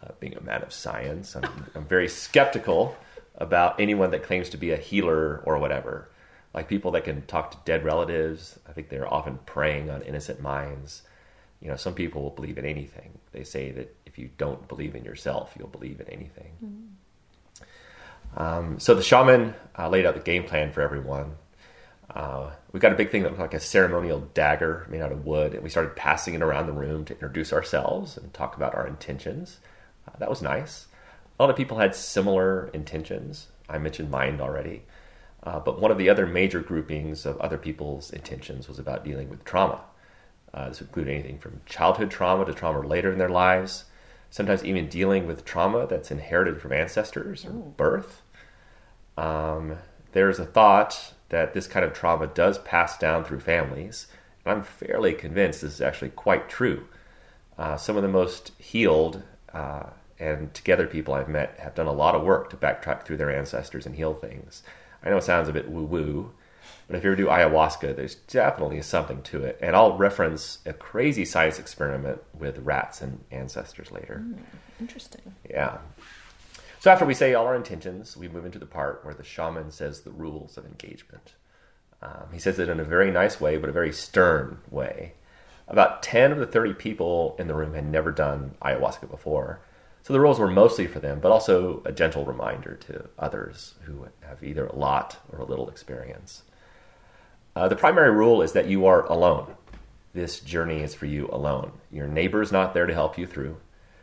Uh, 0.00 0.12
being 0.20 0.36
a 0.36 0.40
man 0.40 0.62
of 0.62 0.72
science, 0.72 1.34
I'm, 1.34 1.66
I'm 1.74 1.84
very 1.84 2.08
skeptical 2.08 2.96
about 3.34 3.80
anyone 3.80 4.12
that 4.12 4.22
claims 4.22 4.48
to 4.50 4.56
be 4.56 4.70
a 4.70 4.76
healer 4.76 5.42
or 5.44 5.58
whatever. 5.58 6.12
Like 6.54 6.68
people 6.68 6.92
that 6.92 7.02
can 7.02 7.22
talk 7.22 7.50
to 7.50 7.58
dead 7.64 7.84
relatives, 7.84 8.56
I 8.68 8.72
think 8.72 8.88
they're 8.88 9.12
often 9.12 9.40
preying 9.46 9.90
on 9.90 10.02
innocent 10.02 10.40
minds. 10.40 11.02
You 11.60 11.70
know, 11.70 11.76
some 11.76 11.94
people 11.94 12.22
will 12.22 12.30
believe 12.30 12.56
in 12.56 12.64
anything. 12.64 13.18
They 13.32 13.42
say 13.42 13.72
that 13.72 13.96
if 14.06 14.16
you 14.16 14.30
don't 14.38 14.68
believe 14.68 14.94
in 14.94 15.04
yourself, 15.04 15.56
you'll 15.58 15.66
believe 15.66 16.00
in 16.00 16.08
anything. 16.08 16.52
Mm. 16.64 16.99
Um, 18.36 18.78
so 18.78 18.94
the 18.94 19.02
shaman 19.02 19.54
uh, 19.78 19.88
laid 19.88 20.06
out 20.06 20.14
the 20.14 20.20
game 20.20 20.44
plan 20.44 20.72
for 20.72 20.80
everyone. 20.80 21.36
Uh, 22.14 22.50
we 22.72 22.80
got 22.80 22.92
a 22.92 22.96
big 22.96 23.10
thing 23.10 23.22
that 23.22 23.30
looked 23.30 23.40
like 23.40 23.54
a 23.54 23.60
ceremonial 23.60 24.20
dagger 24.34 24.86
made 24.90 25.00
out 25.00 25.12
of 25.12 25.24
wood, 25.24 25.54
and 25.54 25.62
we 25.62 25.70
started 25.70 25.96
passing 25.96 26.34
it 26.34 26.42
around 26.42 26.66
the 26.66 26.72
room 26.72 27.04
to 27.04 27.12
introduce 27.12 27.52
ourselves 27.52 28.16
and 28.16 28.32
talk 28.34 28.56
about 28.56 28.74
our 28.74 28.86
intentions. 28.86 29.58
Uh, 30.08 30.16
that 30.18 30.30
was 30.30 30.42
nice. 30.42 30.86
A 31.38 31.42
lot 31.42 31.50
of 31.50 31.56
people 31.56 31.78
had 31.78 31.94
similar 31.94 32.68
intentions. 32.74 33.48
I 33.68 33.78
mentioned 33.78 34.10
mine 34.10 34.40
already. 34.40 34.82
Uh, 35.42 35.58
but 35.58 35.80
one 35.80 35.90
of 35.90 35.98
the 35.98 36.10
other 36.10 36.26
major 36.26 36.60
groupings 36.60 37.24
of 37.24 37.38
other 37.38 37.56
people's 37.56 38.10
intentions 38.10 38.68
was 38.68 38.78
about 38.78 39.04
dealing 39.04 39.30
with 39.30 39.44
trauma. 39.44 39.80
Uh, 40.52 40.68
this 40.68 40.80
would 40.80 40.88
include 40.88 41.08
anything 41.08 41.38
from 41.38 41.60
childhood 41.64 42.10
trauma 42.10 42.44
to 42.44 42.52
trauma 42.52 42.80
later 42.80 43.10
in 43.10 43.18
their 43.18 43.28
lives, 43.28 43.84
sometimes 44.30 44.64
even 44.64 44.88
dealing 44.88 45.26
with 45.26 45.44
trauma 45.44 45.86
that's 45.86 46.10
inherited 46.10 46.60
from 46.60 46.72
ancestors 46.72 47.44
or 47.44 47.50
Ooh. 47.50 47.74
birth. 47.76 48.22
Um, 49.16 49.78
there's 50.12 50.38
a 50.38 50.46
thought 50.46 51.14
that 51.28 51.52
this 51.52 51.66
kind 51.66 51.84
of 51.84 51.92
trauma 51.92 52.26
does 52.28 52.58
pass 52.58 52.96
down 52.96 53.24
through 53.24 53.40
families. 53.40 54.06
And 54.44 54.52
I'm 54.52 54.62
fairly 54.62 55.12
convinced 55.12 55.60
this 55.60 55.74
is 55.74 55.80
actually 55.80 56.10
quite 56.10 56.48
true. 56.48 56.86
Uh, 57.58 57.76
some 57.76 57.96
of 57.96 58.02
the 58.02 58.08
most 58.08 58.52
healed 58.58 59.22
uh, 59.52 59.84
and 60.18 60.52
together 60.54 60.86
people 60.86 61.14
I've 61.14 61.28
met 61.28 61.58
have 61.58 61.74
done 61.74 61.86
a 61.86 61.92
lot 61.92 62.14
of 62.14 62.22
work 62.22 62.50
to 62.50 62.56
backtrack 62.56 63.04
through 63.04 63.16
their 63.16 63.34
ancestors 63.36 63.86
and 63.86 63.96
heal 63.96 64.14
things. 64.14 64.62
I 65.02 65.10
know 65.10 65.16
it 65.16 65.24
sounds 65.24 65.48
a 65.48 65.52
bit 65.52 65.70
woo 65.70 65.84
woo, 65.84 66.32
but 66.90 66.96
if 66.96 67.04
you 67.04 67.12
ever 67.12 67.16
do 67.16 67.26
ayahuasca, 67.26 67.94
there's 67.94 68.16
definitely 68.16 68.82
something 68.82 69.22
to 69.22 69.44
it. 69.44 69.60
And 69.62 69.76
I'll 69.76 69.96
reference 69.96 70.58
a 70.66 70.72
crazy 70.72 71.24
science 71.24 71.60
experiment 71.60 72.20
with 72.36 72.58
rats 72.58 73.00
and 73.00 73.20
ancestors 73.30 73.92
later. 73.92 74.24
Mm, 74.26 74.40
interesting. 74.80 75.36
Yeah. 75.48 75.78
So 76.80 76.90
after 76.90 77.04
we 77.04 77.14
say 77.14 77.32
all 77.32 77.46
our 77.46 77.54
intentions, 77.54 78.16
we 78.16 78.26
move 78.26 78.44
into 78.44 78.58
the 78.58 78.66
part 78.66 79.04
where 79.04 79.14
the 79.14 79.22
shaman 79.22 79.70
says 79.70 80.00
the 80.00 80.10
rules 80.10 80.56
of 80.56 80.66
engagement. 80.66 81.34
Um, 82.02 82.26
he 82.32 82.40
says 82.40 82.58
it 82.58 82.68
in 82.68 82.80
a 82.80 82.84
very 82.84 83.12
nice 83.12 83.40
way, 83.40 83.56
but 83.56 83.70
a 83.70 83.72
very 83.72 83.92
stern 83.92 84.58
way. 84.68 85.12
About 85.68 86.02
10 86.02 86.32
of 86.32 86.38
the 86.38 86.46
30 86.46 86.74
people 86.74 87.36
in 87.38 87.46
the 87.46 87.54
room 87.54 87.74
had 87.74 87.86
never 87.86 88.10
done 88.10 88.56
ayahuasca 88.62 89.08
before. 89.08 89.60
So 90.02 90.12
the 90.12 90.18
rules 90.18 90.40
were 90.40 90.50
mostly 90.50 90.88
for 90.88 90.98
them, 90.98 91.20
but 91.20 91.30
also 91.30 91.82
a 91.84 91.92
gentle 91.92 92.24
reminder 92.24 92.74
to 92.88 93.08
others 93.16 93.76
who 93.82 94.08
have 94.22 94.42
either 94.42 94.66
a 94.66 94.74
lot 94.74 95.18
or 95.30 95.38
a 95.38 95.44
little 95.44 95.68
experience. 95.68 96.42
Uh, 97.56 97.66
the 97.66 97.76
primary 97.76 98.12
rule 98.12 98.42
is 98.42 98.52
that 98.52 98.68
you 98.68 98.86
are 98.86 99.04
alone. 99.06 99.54
This 100.12 100.40
journey 100.40 100.82
is 100.82 100.94
for 100.94 101.06
you 101.06 101.28
alone. 101.32 101.72
Your 101.90 102.06
neighbor 102.06 102.42
is 102.42 102.52
not 102.52 102.74
there 102.74 102.86
to 102.86 102.94
help 102.94 103.18
you 103.18 103.26
through. 103.26 103.56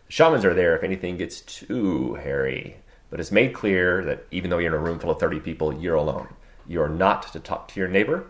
The 0.07 0.13
shamans 0.13 0.43
are 0.43 0.53
there 0.53 0.75
if 0.75 0.83
anything 0.83 1.17
gets 1.17 1.41
too 1.41 2.15
hairy, 2.15 2.77
but 3.09 3.19
it's 3.19 3.31
made 3.31 3.53
clear 3.53 4.03
that 4.03 4.25
even 4.31 4.49
though 4.49 4.57
you're 4.57 4.73
in 4.73 4.79
a 4.79 4.83
room 4.83 4.99
full 4.99 5.11
of 5.11 5.19
30 5.19 5.39
people, 5.39 5.73
you're 5.73 5.95
alone. 5.95 6.27
You're 6.67 6.89
not 6.89 7.31
to 7.33 7.39
talk 7.39 7.69
to 7.69 7.79
your 7.79 7.87
neighbor, 7.87 8.25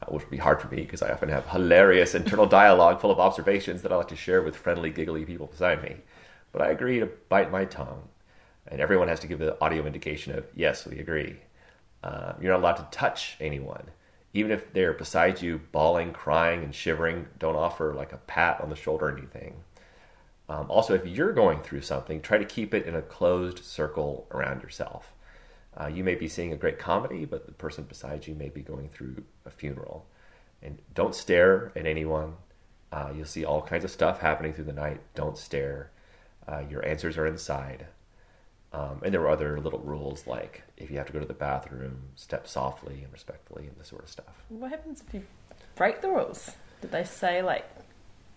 uh, 0.00 0.06
which 0.06 0.22
would 0.22 0.30
be 0.30 0.36
hard 0.36 0.60
for 0.60 0.68
me 0.68 0.82
because 0.82 1.02
I 1.02 1.10
often 1.10 1.28
have 1.28 1.48
hilarious 1.48 2.14
internal 2.14 2.46
dialogue 2.60 3.00
full 3.00 3.10
of 3.10 3.18
observations 3.18 3.82
that 3.82 3.92
I 3.92 3.96
like 3.96 4.08
to 4.08 4.16
share 4.16 4.42
with 4.42 4.54
friendly, 4.54 4.90
giggly 4.90 5.24
people 5.24 5.46
beside 5.46 5.82
me. 5.82 5.96
But 6.52 6.62
I 6.62 6.70
agree 6.70 7.00
to 7.00 7.06
bite 7.28 7.50
my 7.50 7.64
tongue, 7.64 8.02
and 8.68 8.80
everyone 8.80 9.08
has 9.08 9.20
to 9.20 9.26
give 9.26 9.40
the 9.40 9.60
audio 9.60 9.84
indication 9.86 10.38
of, 10.38 10.46
yes, 10.54 10.86
we 10.86 11.00
agree. 11.00 11.36
Uh, 12.04 12.34
you're 12.40 12.52
not 12.52 12.60
allowed 12.60 12.76
to 12.76 12.96
touch 12.96 13.36
anyone. 13.40 13.90
Even 14.36 14.52
if 14.52 14.70
they're 14.74 14.92
beside 14.92 15.40
you, 15.40 15.62
bawling, 15.72 16.12
crying, 16.12 16.62
and 16.62 16.74
shivering, 16.74 17.26
don't 17.38 17.56
offer 17.56 17.94
like 17.94 18.12
a 18.12 18.18
pat 18.18 18.60
on 18.60 18.68
the 18.68 18.76
shoulder 18.76 19.06
or 19.06 19.16
anything. 19.16 19.54
Um, 20.50 20.70
also, 20.70 20.92
if 20.92 21.06
you're 21.06 21.32
going 21.32 21.62
through 21.62 21.80
something, 21.80 22.20
try 22.20 22.36
to 22.36 22.44
keep 22.44 22.74
it 22.74 22.84
in 22.84 22.94
a 22.94 23.00
closed 23.00 23.64
circle 23.64 24.26
around 24.30 24.62
yourself. 24.62 25.14
Uh, 25.74 25.86
you 25.86 26.04
may 26.04 26.14
be 26.16 26.28
seeing 26.28 26.52
a 26.52 26.56
great 26.56 26.78
comedy, 26.78 27.24
but 27.24 27.46
the 27.46 27.52
person 27.52 27.84
beside 27.84 28.26
you 28.26 28.34
may 28.34 28.50
be 28.50 28.60
going 28.60 28.90
through 28.90 29.24
a 29.46 29.50
funeral. 29.50 30.04
And 30.62 30.82
don't 30.94 31.14
stare 31.14 31.72
at 31.74 31.86
anyone. 31.86 32.34
Uh, 32.92 33.12
you'll 33.16 33.24
see 33.24 33.46
all 33.46 33.62
kinds 33.62 33.84
of 33.84 33.90
stuff 33.90 34.20
happening 34.20 34.52
through 34.52 34.64
the 34.64 34.72
night. 34.74 35.00
Don't 35.14 35.38
stare. 35.38 35.92
Uh, 36.46 36.62
your 36.68 36.86
answers 36.86 37.16
are 37.16 37.26
inside. 37.26 37.86
Um, 38.76 39.00
and 39.02 39.14
there 39.14 39.20
were 39.20 39.30
other 39.30 39.58
little 39.58 39.78
rules 39.78 40.26
like 40.26 40.62
if 40.76 40.90
you 40.90 40.98
have 40.98 41.06
to 41.06 41.12
go 41.12 41.20
to 41.20 41.26
the 41.26 41.34
bathroom, 41.34 41.96
step 42.14 42.46
softly 42.46 43.02
and 43.02 43.12
respectfully, 43.12 43.66
and 43.66 43.76
this 43.78 43.88
sort 43.88 44.02
of 44.02 44.10
stuff. 44.10 44.44
What 44.50 44.70
happens 44.70 45.02
if 45.06 45.14
you 45.14 45.22
break 45.76 46.02
the 46.02 46.10
rules? 46.10 46.50
Did 46.82 46.92
they 46.92 47.04
say 47.04 47.42
like 47.42 47.64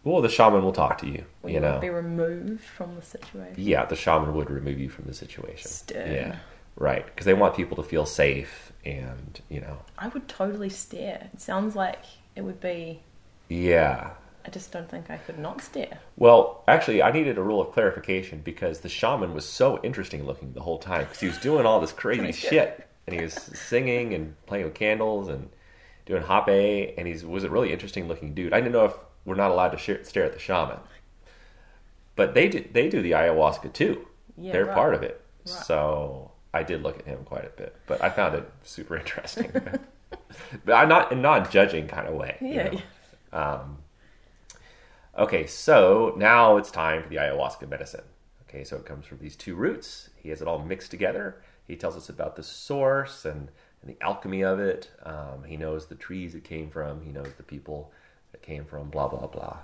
well, 0.03 0.21
the 0.21 0.29
shaman 0.29 0.63
will 0.63 0.71
talk 0.71 0.97
to 0.99 1.07
you. 1.07 1.25
Will 1.41 1.51
you, 1.51 1.59
know, 1.59 1.77
be 1.79 1.89
removed 1.89 2.63
from 2.63 2.95
the 2.95 3.01
situation. 3.01 3.55
Yeah, 3.57 3.85
the 3.85 3.97
shaman 3.97 4.33
would 4.33 4.49
remove 4.49 4.79
you 4.79 4.89
from 4.89 5.05
the 5.05 5.13
situation. 5.13 5.69
Stern. 5.69 6.11
Yeah, 6.11 6.35
right. 6.77 7.05
Because 7.05 7.25
they 7.25 7.33
want 7.33 7.55
people 7.55 7.75
to 7.75 7.83
feel 7.83 8.05
safe, 8.05 8.71
and 8.85 9.41
you 9.49 9.59
know. 9.59 9.79
I 9.97 10.07
would 10.07 10.27
totally 10.29 10.69
stare. 10.69 11.29
It 11.33 11.41
sounds 11.41 11.75
like 11.75 11.99
it 12.35 12.41
would 12.41 12.61
be. 12.61 13.01
Yeah. 13.49 14.11
I 14.49 14.51
just 14.51 14.71
don't 14.71 14.89
think 14.89 15.11
I 15.11 15.17
could 15.17 15.37
not 15.37 15.61
stare. 15.61 15.99
Well, 16.17 16.63
actually, 16.67 17.03
I 17.03 17.11
needed 17.11 17.37
a 17.37 17.43
rule 17.43 17.61
of 17.61 17.71
clarification 17.71 18.41
because 18.43 18.79
the 18.79 18.89
shaman 18.89 19.35
was 19.35 19.47
so 19.47 19.79
interesting 19.83 20.25
looking 20.25 20.53
the 20.53 20.61
whole 20.61 20.79
time 20.79 21.01
because 21.01 21.19
he 21.19 21.27
was 21.27 21.37
doing 21.37 21.67
all 21.67 21.79
this 21.79 21.91
crazy 21.91 22.31
shit 22.31 22.87
and 23.05 23.15
he 23.15 23.21
was 23.23 23.35
singing 23.35 24.11
and 24.15 24.33
playing 24.47 24.65
with 24.65 24.73
candles 24.73 25.27
and 25.27 25.51
doing 26.07 26.23
hape, 26.23 26.95
and 26.97 27.07
he 27.07 27.23
was 27.23 27.43
a 27.43 27.49
really 27.51 27.71
interesting 27.71 28.07
looking 28.07 28.33
dude. 28.33 28.51
I 28.51 28.59
didn't 28.59 28.71
know 28.73 28.85
if 28.85 28.93
we're 29.23 29.35
not 29.35 29.51
allowed 29.51 29.69
to 29.69 29.77
share, 29.77 30.03
stare 30.03 30.23
at 30.23 30.33
the 30.33 30.39
shaman, 30.39 30.79
but 32.15 32.33
they 32.33 32.49
do, 32.49 32.65
they 32.73 32.89
do 32.89 33.03
the 33.03 33.11
ayahuasca 33.11 33.71
too. 33.71 34.07
Yeah, 34.35 34.53
They're 34.53 34.65
right. 34.65 34.73
part 34.73 34.95
of 34.95 35.03
it. 35.03 35.21
Right. 35.45 35.63
So 35.63 36.31
I 36.55 36.63
did 36.63 36.81
look 36.81 36.97
at 36.97 37.05
him 37.05 37.19
quite 37.23 37.45
a 37.45 37.49
bit, 37.49 37.75
but 37.85 38.03
I 38.03 38.09
found 38.09 38.33
it 38.33 38.49
super 38.63 38.97
interesting. 38.97 39.51
but 40.65 40.73
I'm 40.73 40.89
not 40.89 41.11
in 41.11 41.21
non 41.21 41.47
judging 41.51 41.87
kind 41.87 42.07
of 42.07 42.15
way. 42.15 42.35
you 42.41 42.47
Yeah, 42.47 42.63
know? 42.63 42.71
yeah. 43.31 43.51
Um, 43.53 43.77
okay, 45.19 45.45
so 45.45 46.13
now 46.17 46.57
it's 46.57 46.71
time 46.71 47.03
for 47.03 47.09
the 47.09 47.17
ayahuasca 47.17 47.69
medicine. 47.69 48.03
Okay, 48.49 48.63
so 48.63 48.77
it 48.77 48.85
comes 48.85 49.05
from 49.05 49.19
these 49.19 49.35
two 49.35 49.55
roots. 49.55 50.09
He 50.15 50.29
has 50.29 50.41
it 50.41 50.47
all 50.47 50.59
mixed 50.59 50.89
together. 50.89 51.41
He 51.67 51.75
tells 51.75 51.95
us 51.95 52.09
about 52.09 52.35
the 52.35 52.41
source 52.41 53.25
and, 53.25 53.49
and 53.81 53.95
the 53.95 53.97
alchemy 54.01 54.43
of 54.43 54.59
it. 54.59 54.89
Um, 55.03 55.43
he 55.45 55.55
knows 55.55 55.85
the 55.85 55.95
trees 55.95 56.33
it 56.33 56.43
came 56.43 56.71
from. 56.71 57.03
He 57.03 57.11
knows 57.11 57.31
the 57.37 57.43
people 57.43 57.91
it 58.33 58.41
came 58.41 58.65
from. 58.65 58.89
Blah 58.89 59.09
blah 59.09 59.27
blah. 59.27 59.57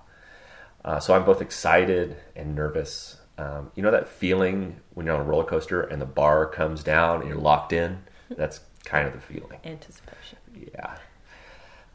Uh, 0.83 0.99
so 0.99 1.15
I'm 1.15 1.25
both 1.25 1.41
excited 1.41 2.17
and 2.35 2.53
nervous. 2.53 3.17
Um, 3.39 3.71
you 3.73 3.81
know 3.81 3.91
that 3.91 4.07
feeling 4.07 4.81
when 4.93 5.07
you're 5.07 5.15
on 5.15 5.21
a 5.21 5.23
roller 5.23 5.45
coaster 5.45 5.81
and 5.81 5.99
the 5.99 6.05
bar 6.05 6.45
comes 6.45 6.83
down 6.83 7.21
and 7.21 7.29
you're 7.29 7.39
locked 7.39 7.73
in. 7.73 8.03
That's 8.29 8.59
kind 8.83 9.07
of 9.07 9.13
the 9.13 9.19
feeling. 9.19 9.59
Anticipation. 9.63 10.37
Yeah. 10.73 10.97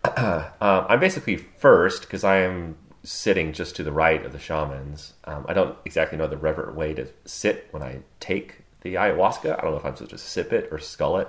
um, 0.61 0.87
I'm 0.89 0.99
basically 0.99 1.37
first 1.37 2.03
because 2.03 2.25
I 2.25 2.39
am 2.39 2.77
sitting 3.03 3.53
just 3.53 3.77
to 3.77 3.83
the 3.83 3.93
right 3.93 4.25
of 4.25 4.33
the 4.33 4.39
shamans. 4.39 5.15
Um, 5.25 5.47
I 5.49 5.55
don't 5.55 5.77
exactly 5.85 6.19
know 6.19 6.27
the 6.27 6.37
reverent 6.37 6.75
way 6.75 6.95
to 6.95 7.09
sit 7.25 7.69
when 7.71 7.83
I 7.83 8.01
take 8.19 8.63
the 8.83 8.95
ayahuasca. 8.95 9.59
I 9.59 9.63
don't 9.63 9.73
know 9.73 9.79
if 9.79 9.85
I'm 9.85 9.97
supposed 9.97 10.11
to 10.11 10.19
sip 10.19 10.53
it 10.53 10.69
or 10.71 10.79
skull 10.79 11.19
it. 11.19 11.29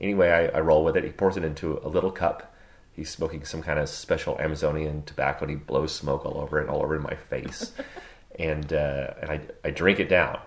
Anyway, 0.00 0.28
I, 0.30 0.46
I 0.56 0.60
roll 0.60 0.84
with 0.84 0.96
it. 0.96 1.04
He 1.04 1.10
pours 1.10 1.36
it 1.36 1.44
into 1.44 1.80
a 1.82 1.88
little 1.88 2.12
cup. 2.12 2.54
He's 2.92 3.10
smoking 3.10 3.44
some 3.44 3.62
kind 3.62 3.78
of 3.78 3.88
special 3.88 4.38
Amazonian 4.40 5.02
tobacco, 5.04 5.42
and 5.42 5.50
he 5.50 5.56
blows 5.56 5.94
smoke 5.94 6.24
all 6.24 6.38
over 6.38 6.58
it, 6.58 6.62
and 6.62 6.70
all 6.70 6.82
over 6.82 6.98
my 6.98 7.14
face. 7.14 7.72
and 8.38 8.72
uh, 8.72 9.14
and 9.20 9.30
I, 9.30 9.40
I 9.64 9.70
drink 9.70 10.00
it 10.00 10.08
down. 10.08 10.40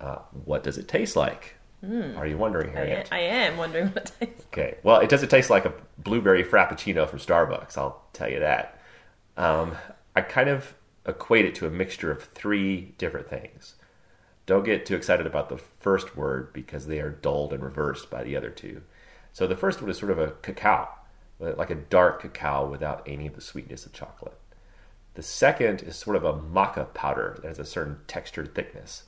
Uh, 0.00 0.18
what 0.44 0.62
does 0.62 0.76
it 0.78 0.88
taste 0.88 1.16
like? 1.16 1.54
Are 2.16 2.26
you 2.26 2.38
wondering, 2.38 2.70
I, 2.70 2.72
Harriet? 2.72 3.08
I 3.12 3.18
am 3.20 3.56
wondering 3.56 3.88
what 3.88 4.10
it 4.20 4.26
tastes. 4.28 4.46
Okay. 4.52 4.76
Well, 4.82 5.00
it 5.00 5.08
doesn't 5.08 5.28
taste 5.28 5.50
like 5.50 5.64
a 5.66 5.72
blueberry 5.98 6.42
frappuccino 6.42 7.08
from 7.08 7.18
Starbucks. 7.18 7.76
I'll 7.76 8.02
tell 8.12 8.30
you 8.30 8.40
that. 8.40 8.80
Um, 9.36 9.76
I 10.14 10.22
kind 10.22 10.48
of 10.48 10.74
equate 11.06 11.44
it 11.44 11.54
to 11.56 11.66
a 11.66 11.70
mixture 11.70 12.10
of 12.10 12.24
three 12.24 12.94
different 12.98 13.28
things. 13.28 13.74
Don't 14.46 14.64
get 14.64 14.86
too 14.86 14.94
excited 14.94 15.26
about 15.26 15.48
the 15.48 15.58
first 15.58 16.16
word 16.16 16.52
because 16.52 16.86
they 16.86 17.00
are 17.00 17.10
dulled 17.10 17.52
and 17.52 17.62
reversed 17.62 18.10
by 18.10 18.22
the 18.22 18.36
other 18.36 18.50
two. 18.50 18.82
So 19.32 19.46
the 19.46 19.56
first 19.56 19.80
one 19.80 19.90
is 19.90 19.98
sort 19.98 20.12
of 20.12 20.18
a 20.18 20.32
cacao, 20.42 20.88
uh, 21.42 21.54
like 21.56 21.70
a 21.70 21.74
dark 21.74 22.20
cacao 22.20 22.68
without 22.68 23.02
any 23.06 23.26
of 23.26 23.34
the 23.34 23.40
sweetness 23.40 23.86
of 23.86 23.92
chocolate. 23.92 24.38
The 25.14 25.22
second 25.22 25.82
is 25.82 25.96
sort 25.96 26.16
of 26.16 26.24
a 26.24 26.34
maca 26.34 26.92
powder 26.92 27.38
that 27.42 27.48
has 27.48 27.58
a 27.58 27.64
certain 27.64 27.98
textured 28.06 28.54
thickness. 28.54 29.04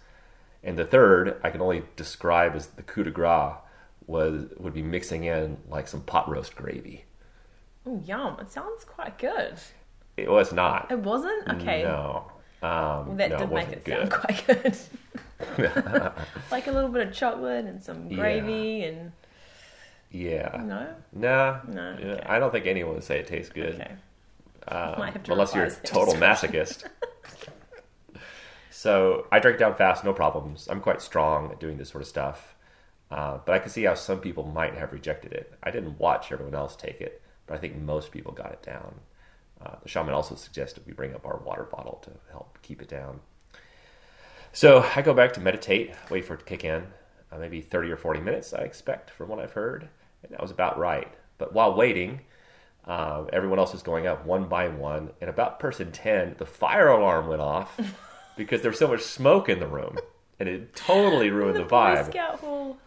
And 0.62 0.78
the 0.78 0.84
third, 0.84 1.38
I 1.44 1.50
can 1.50 1.60
only 1.60 1.82
describe 1.96 2.54
as 2.56 2.68
the 2.68 2.82
coup 2.82 3.04
de 3.04 3.10
grace, 3.10 3.56
was 4.06 4.46
would 4.56 4.72
be 4.72 4.82
mixing 4.82 5.24
in 5.24 5.58
like 5.68 5.88
some 5.88 6.00
pot 6.00 6.28
roast 6.28 6.54
gravy. 6.54 7.04
Oh, 7.84 8.00
yum. 8.04 8.38
It 8.40 8.50
sounds 8.50 8.84
quite 8.84 9.18
good. 9.18 9.54
It 10.16 10.30
was 10.30 10.52
not. 10.52 10.90
It 10.90 10.98
wasn't? 11.00 11.48
Okay. 11.48 11.82
No. 11.82 12.30
Um, 12.62 13.06
Well, 13.08 13.16
that 13.16 13.30
no, 13.30 13.38
did 13.38 13.52
make 13.52 13.68
it 13.68 13.84
good. 13.84 13.98
sound 13.98 14.10
quite 14.22 14.46
good. 14.46 14.76
like 16.50 16.66
a 16.66 16.72
little 16.72 16.88
bit 16.88 17.06
of 17.08 17.14
chocolate 17.14 17.66
and 17.66 17.82
some 17.82 18.08
gravy 18.08 18.84
and 18.84 19.12
yeah. 20.10 20.62
no. 20.64 20.86
Nah. 21.12 21.60
No, 21.68 21.82
okay. 22.00 22.22
I 22.24 22.38
don't 22.38 22.50
think 22.50 22.66
anyone 22.66 22.94
would 22.94 23.04
say 23.04 23.18
it 23.18 23.26
tastes 23.26 23.52
good. 23.52 23.74
Okay. 23.74 23.92
um, 24.68 24.98
Might 24.98 25.12
have 25.12 25.22
to 25.24 25.32
unless 25.32 25.54
you're 25.54 25.64
a 25.64 25.70
total 25.70 26.14
masochist. 26.26 26.84
so 28.70 29.26
I 29.30 29.38
drank 29.38 29.58
down 29.58 29.74
fast, 29.74 30.04
no 30.04 30.12
problems. 30.14 30.68
I'm 30.70 30.80
quite 30.80 31.02
strong 31.02 31.50
at 31.50 31.60
doing 31.60 31.76
this 31.76 31.90
sort 31.90 32.02
of 32.02 32.08
stuff, 32.08 32.54
uh, 33.10 33.38
but 33.44 33.54
I 33.54 33.58
can 33.58 33.70
see 33.70 33.84
how 33.84 33.94
some 33.94 34.20
people 34.20 34.44
might 34.44 34.74
have 34.74 34.92
rejected 34.92 35.32
it. 35.32 35.52
I 35.62 35.70
didn't 35.70 35.98
watch 35.98 36.32
everyone 36.32 36.54
else 36.54 36.76
take 36.76 37.00
it, 37.02 37.20
but 37.46 37.54
I 37.54 37.58
think 37.58 37.76
most 37.76 38.10
people 38.10 38.32
got 38.32 38.52
it 38.52 38.62
down. 38.62 38.94
Uh, 39.64 39.76
the 39.82 39.88
shaman 39.88 40.14
also 40.14 40.34
suggested 40.34 40.82
we 40.86 40.92
bring 40.92 41.14
up 41.14 41.26
our 41.26 41.38
water 41.38 41.64
bottle 41.64 42.00
to 42.04 42.10
help 42.30 42.58
keep 42.62 42.82
it 42.82 42.88
down. 42.88 43.20
So 44.52 44.86
I 44.94 45.02
go 45.02 45.14
back 45.14 45.32
to 45.34 45.40
meditate, 45.40 45.94
wait 46.10 46.24
for 46.24 46.34
it 46.34 46.38
to 46.38 46.44
kick 46.44 46.64
in. 46.64 46.86
Uh, 47.32 47.38
maybe 47.38 47.60
30 47.60 47.90
or 47.90 47.96
40 47.96 48.20
minutes, 48.20 48.54
I 48.54 48.58
expect, 48.58 49.10
from 49.10 49.28
what 49.28 49.38
I've 49.38 49.52
heard. 49.52 49.88
And 50.22 50.32
that 50.32 50.40
was 50.40 50.50
about 50.50 50.78
right. 50.78 51.12
But 51.38 51.52
while 51.52 51.74
waiting, 51.74 52.20
uh, 52.86 53.24
everyone 53.32 53.58
else 53.58 53.72
was 53.72 53.82
going 53.82 54.06
up 54.06 54.24
one 54.24 54.48
by 54.48 54.68
one. 54.68 55.10
And 55.20 55.28
about 55.28 55.58
person 55.58 55.92
10, 55.92 56.36
the 56.38 56.46
fire 56.46 56.88
alarm 56.88 57.26
went 57.26 57.42
off 57.42 57.78
because 58.36 58.62
there 58.62 58.70
was 58.70 58.78
so 58.78 58.88
much 58.88 59.02
smoke 59.02 59.48
in 59.48 59.58
the 59.58 59.66
room. 59.66 59.98
And 60.38 60.48
it 60.48 60.74
totally 60.76 61.30
ruined 61.30 61.56
the 61.62 61.64
Boy 61.64 61.76
vibe. 61.76 62.12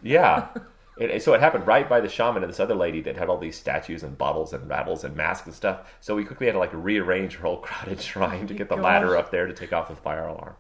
Yeah. 0.02 0.48
And 1.00 1.22
so 1.22 1.34
it 1.34 1.40
happened 1.40 1.66
right 1.66 1.88
by 1.88 2.02
the 2.02 2.10
shaman 2.10 2.44
and 2.44 2.52
this 2.52 2.60
other 2.60 2.76
lady 2.76 3.02
that 3.02 3.16
had 3.16 3.30
all 3.30 3.38
these 3.38 3.56
statues 3.56 4.04
and 4.04 4.18
bottles 4.18 4.52
and 4.52 4.70
rattles 4.70 5.06
and 5.06 5.16
masks 5.16 5.48
and 5.48 5.56
stuff. 5.56 5.90
So 6.02 6.16
we 6.16 6.26
quickly 6.26 6.48
had 6.48 6.54
to 6.54 6.60
like 6.60 6.74
rearrange 6.74 7.36
her 7.36 7.44
whole 7.44 7.58
crowded 7.62 8.02
shrine 8.02 8.48
to 8.48 8.54
get 8.54 8.68
the 8.68 8.76
ladder 8.76 9.16
up 9.16 9.32
there 9.32 9.48
to 9.48 9.54
take 9.54 9.72
off 9.72 9.88
the 9.88 9.96
fire 9.96 10.28
alarm. 10.28 10.56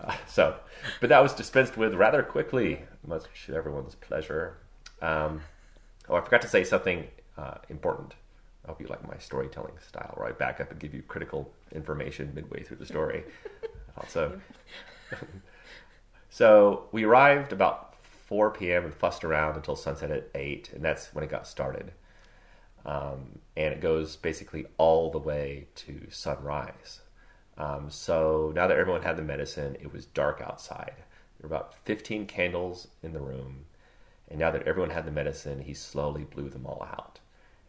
Uh, 0.00 0.14
so, 0.28 0.56
but 1.00 1.08
that 1.08 1.22
was 1.22 1.34
dispensed 1.34 1.76
with 1.76 1.94
rather 1.94 2.22
quickly, 2.22 2.82
much 3.06 3.24
to 3.46 3.54
everyone's 3.54 3.96
pleasure. 3.96 4.58
Um, 5.02 5.42
oh, 6.08 6.16
I 6.16 6.20
forgot 6.20 6.42
to 6.42 6.48
say 6.48 6.62
something 6.62 7.06
uh, 7.36 7.58
important. 7.68 8.14
I 8.64 8.68
hope 8.68 8.80
you 8.80 8.86
like 8.88 9.06
my 9.06 9.16
storytelling 9.18 9.74
style, 9.86 10.12
where 10.16 10.28
I 10.28 10.32
back 10.32 10.60
up 10.60 10.70
and 10.70 10.80
give 10.80 10.94
you 10.94 11.02
critical 11.02 11.50
information 11.72 12.32
midway 12.34 12.62
through 12.62 12.78
the 12.78 12.86
story. 12.86 13.24
also, 13.96 14.40
so 16.30 16.84
we 16.92 17.04
arrived 17.04 17.52
about 17.52 17.85
4 18.26 18.50
p.m. 18.50 18.84
and 18.84 18.94
fussed 18.94 19.24
around 19.24 19.56
until 19.56 19.76
sunset 19.76 20.10
at 20.10 20.30
8, 20.34 20.72
and 20.74 20.84
that's 20.84 21.14
when 21.14 21.24
it 21.24 21.30
got 21.30 21.46
started. 21.46 21.92
Um, 22.84 23.40
and 23.56 23.72
it 23.72 23.80
goes 23.80 24.16
basically 24.16 24.66
all 24.76 25.10
the 25.10 25.18
way 25.18 25.66
to 25.76 26.06
sunrise. 26.10 27.00
Um, 27.58 27.90
so 27.90 28.52
now 28.54 28.66
that 28.66 28.76
everyone 28.76 29.02
had 29.02 29.16
the 29.16 29.22
medicine, 29.22 29.76
it 29.80 29.92
was 29.92 30.06
dark 30.06 30.40
outside. 30.44 30.94
There 31.38 31.48
were 31.48 31.54
about 31.54 31.74
15 31.84 32.26
candles 32.26 32.88
in 33.02 33.12
the 33.12 33.20
room. 33.20 33.64
And 34.28 34.38
now 34.38 34.50
that 34.50 34.66
everyone 34.66 34.90
had 34.90 35.06
the 35.06 35.12
medicine, 35.12 35.60
he 35.62 35.74
slowly 35.74 36.24
blew 36.24 36.48
them 36.48 36.66
all 36.66 36.86
out. 36.90 37.20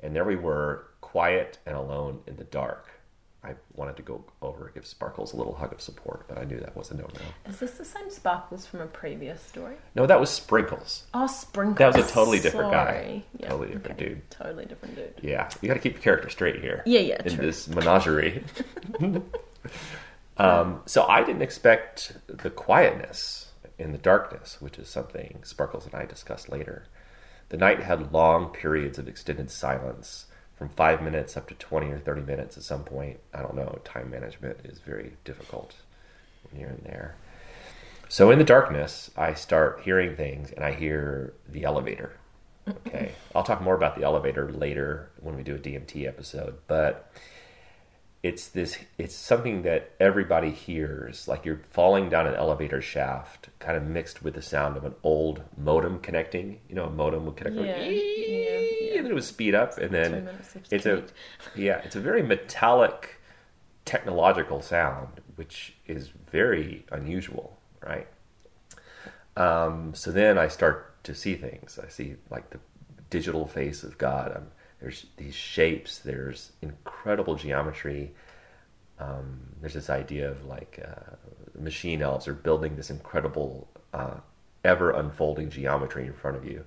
And 0.02 0.16
there 0.16 0.26
we 0.26 0.36
were, 0.36 0.88
quiet 1.02 1.60
and 1.66 1.76
alone 1.76 2.22
in 2.28 2.36
the 2.38 2.44
dark. 2.44 3.00
I 3.44 3.54
wanted 3.76 3.96
to 3.98 4.02
go 4.02 4.26
over 4.42 4.66
and 4.66 4.74
give 4.74 4.86
Sparkles 4.86 5.32
a 5.34 5.38
little 5.38 5.54
hug 5.56 5.72
of 5.72 5.80
support, 5.80 6.28
but 6.28 6.38
I 6.38 6.44
knew 6.44 6.60
that 6.60 6.76
was 6.76 6.92
a 6.92 6.96
no 6.96 7.04
no. 7.04 7.50
Is 7.50 7.60
this 7.60 7.72
the 7.72 7.86
same 7.86 8.10
Sparkles 8.10 8.66
from 8.66 8.82
a 8.82 8.88
previous 8.88 9.42
story? 9.42 9.76
No, 9.96 10.06
that 10.06 10.20
was 10.20 10.30
Sprinkles. 10.30 11.04
Oh, 11.14 11.28
Sprinkles. 11.28 11.78
That 11.78 11.96
was 11.96 12.10
a 12.10 12.14
totally 12.14 12.40
different 12.40 12.72
guy. 12.72 13.24
Yeah, 13.40 13.50
Totally 13.50 13.74
different 13.74 14.00
dude. 14.00 14.30
Totally 14.32 14.66
different 14.66 14.96
dude. 14.96 15.14
Yeah, 15.22 15.50
you 15.62 15.68
got 15.68 15.76
to 15.76 15.80
keep 15.80 15.96
the 15.96 16.02
character 16.02 16.30
straight 16.30 16.60
here. 16.62 16.84
Yeah, 16.86 17.00
yeah, 17.02 17.22
In 17.24 17.36
true. 17.36 17.46
this 17.46 17.68
menagerie. 17.68 18.44
um, 20.38 20.82
so 20.86 21.06
I 21.08 21.24
didn't 21.24 21.42
expect 21.42 22.14
the 22.28 22.50
quietness 22.50 23.52
in 23.78 23.92
the 23.92 23.98
darkness, 23.98 24.58
which 24.60 24.78
is 24.80 24.88
something 24.90 25.40
Sparkles 25.44 25.86
and 25.86 25.96
I 25.96 26.06
discussed 26.06 26.50
later. 26.50 26.86
The 27.50 27.58
night 27.58 27.82
had 27.84 28.12
long 28.12 28.50
periods 28.50 28.98
of 29.00 29.08
extended 29.08 29.50
silence, 29.50 30.26
from 30.58 30.70
five 30.70 31.02
minutes 31.02 31.38
up 31.38 31.48
to 31.48 31.54
20 31.56 31.92
or 31.92 32.00
30 32.00 32.22
minutes 32.22 32.58
at 32.58 32.64
some 32.64 32.84
point. 32.84 33.20
I 33.34 33.42
don't 33.42 33.56
know. 33.56 33.80
Time 33.84 34.10
management 34.10 34.60
is 34.64 34.80
very 34.80 35.14
difficult 35.24 35.76
when 36.50 36.60
you're 36.60 36.72
in 36.72 36.82
there. 36.84 37.16
So 38.10 38.32
in 38.32 38.40
the 38.40 38.46
darkness, 38.46 39.12
I 39.18 39.34
start 39.34 39.82
hearing 39.84 40.16
things, 40.16 40.52
and 40.52 40.64
I 40.64 40.74
hear 40.74 41.34
the 41.48 41.66
elevator. 41.66 42.14
Okay, 42.68 43.12
I'll 43.36 43.44
talk 43.44 43.62
more 43.62 43.76
about 43.76 43.96
the 43.96 44.04
elevator 44.04 44.52
later 44.52 45.10
when 45.20 45.36
we 45.36 45.44
do 45.44 45.56
a 45.56 45.60
DMT 45.60 46.08
episode, 46.08 46.58
but 46.68 47.12
it's 48.24 48.48
this 48.50 48.78
it's 48.98 49.16
something 49.16 49.62
that 49.62 49.92
everybody 50.00 50.52
hears 50.52 51.28
like 51.28 51.46
you're 51.46 51.62
falling 51.70 52.10
down 52.10 52.26
an 52.28 52.34
elevator 52.34 52.82
shaft 52.82 53.50
kind 53.60 53.78
of 53.78 53.84
mixed 53.84 54.24
with 54.24 54.34
the 54.34 54.42
sound 54.42 54.76
of 54.76 54.84
an 54.84 54.96
old 55.04 55.42
modem 55.58 56.00
connecting 56.00 56.60
you 56.68 56.76
know 56.76 56.86
a 56.86 56.90
modem 56.90 57.26
would 57.26 57.36
connect 57.38 57.56
like, 57.56 57.68
Yeah, 57.68 57.78
yeah, 57.78 57.88
yeah. 57.88 58.98
and 58.98 59.06
then 59.06 59.12
it 59.12 59.14
would 59.14 59.24
speed 59.24 59.54
up 59.56 59.78
and 59.78 59.92
then 59.94 60.28
it's 60.72 60.86
a 60.86 61.04
yeah 61.56 61.78
it's 61.86 61.96
a 61.96 62.00
very 62.00 62.24
metallic 62.24 63.20
technological 63.86 64.62
sound 64.62 65.22
which 65.36 65.76
is 65.86 66.10
very 66.32 66.86
unusual 66.92 67.58
right 67.86 68.08
um, 69.38 69.94
so 69.94 70.12
then 70.12 70.40
I 70.40 70.48
start 70.48 71.02
to 71.04 71.14
see 71.14 71.36
things. 71.36 71.80
I 71.82 71.90
see 71.90 72.16
like 72.32 72.50
the 72.50 72.60
digital 73.12 73.46
face 73.48 73.84
of 73.84 73.98
God. 73.98 74.36
Um 74.36 74.48
there's 74.80 75.06
these 75.18 75.36
shapes. 75.36 76.00
There's 76.00 76.52
incredible 76.62 77.36
geometry. 77.36 78.14
Um, 79.00 79.40
there's 79.60 79.74
this 79.74 79.90
idea 79.90 80.30
of 80.30 80.46
like 80.46 80.80
uh, 80.84 81.16
machine 81.60 82.02
elves 82.02 82.28
are 82.28 82.34
building 82.34 82.76
this 82.76 82.90
incredible, 82.90 83.68
uh, 83.94 84.16
ever 84.64 84.92
unfolding 84.92 85.50
geometry 85.50 86.06
in 86.06 86.14
front 86.14 86.38
of 86.38 86.46
you. 86.46 86.66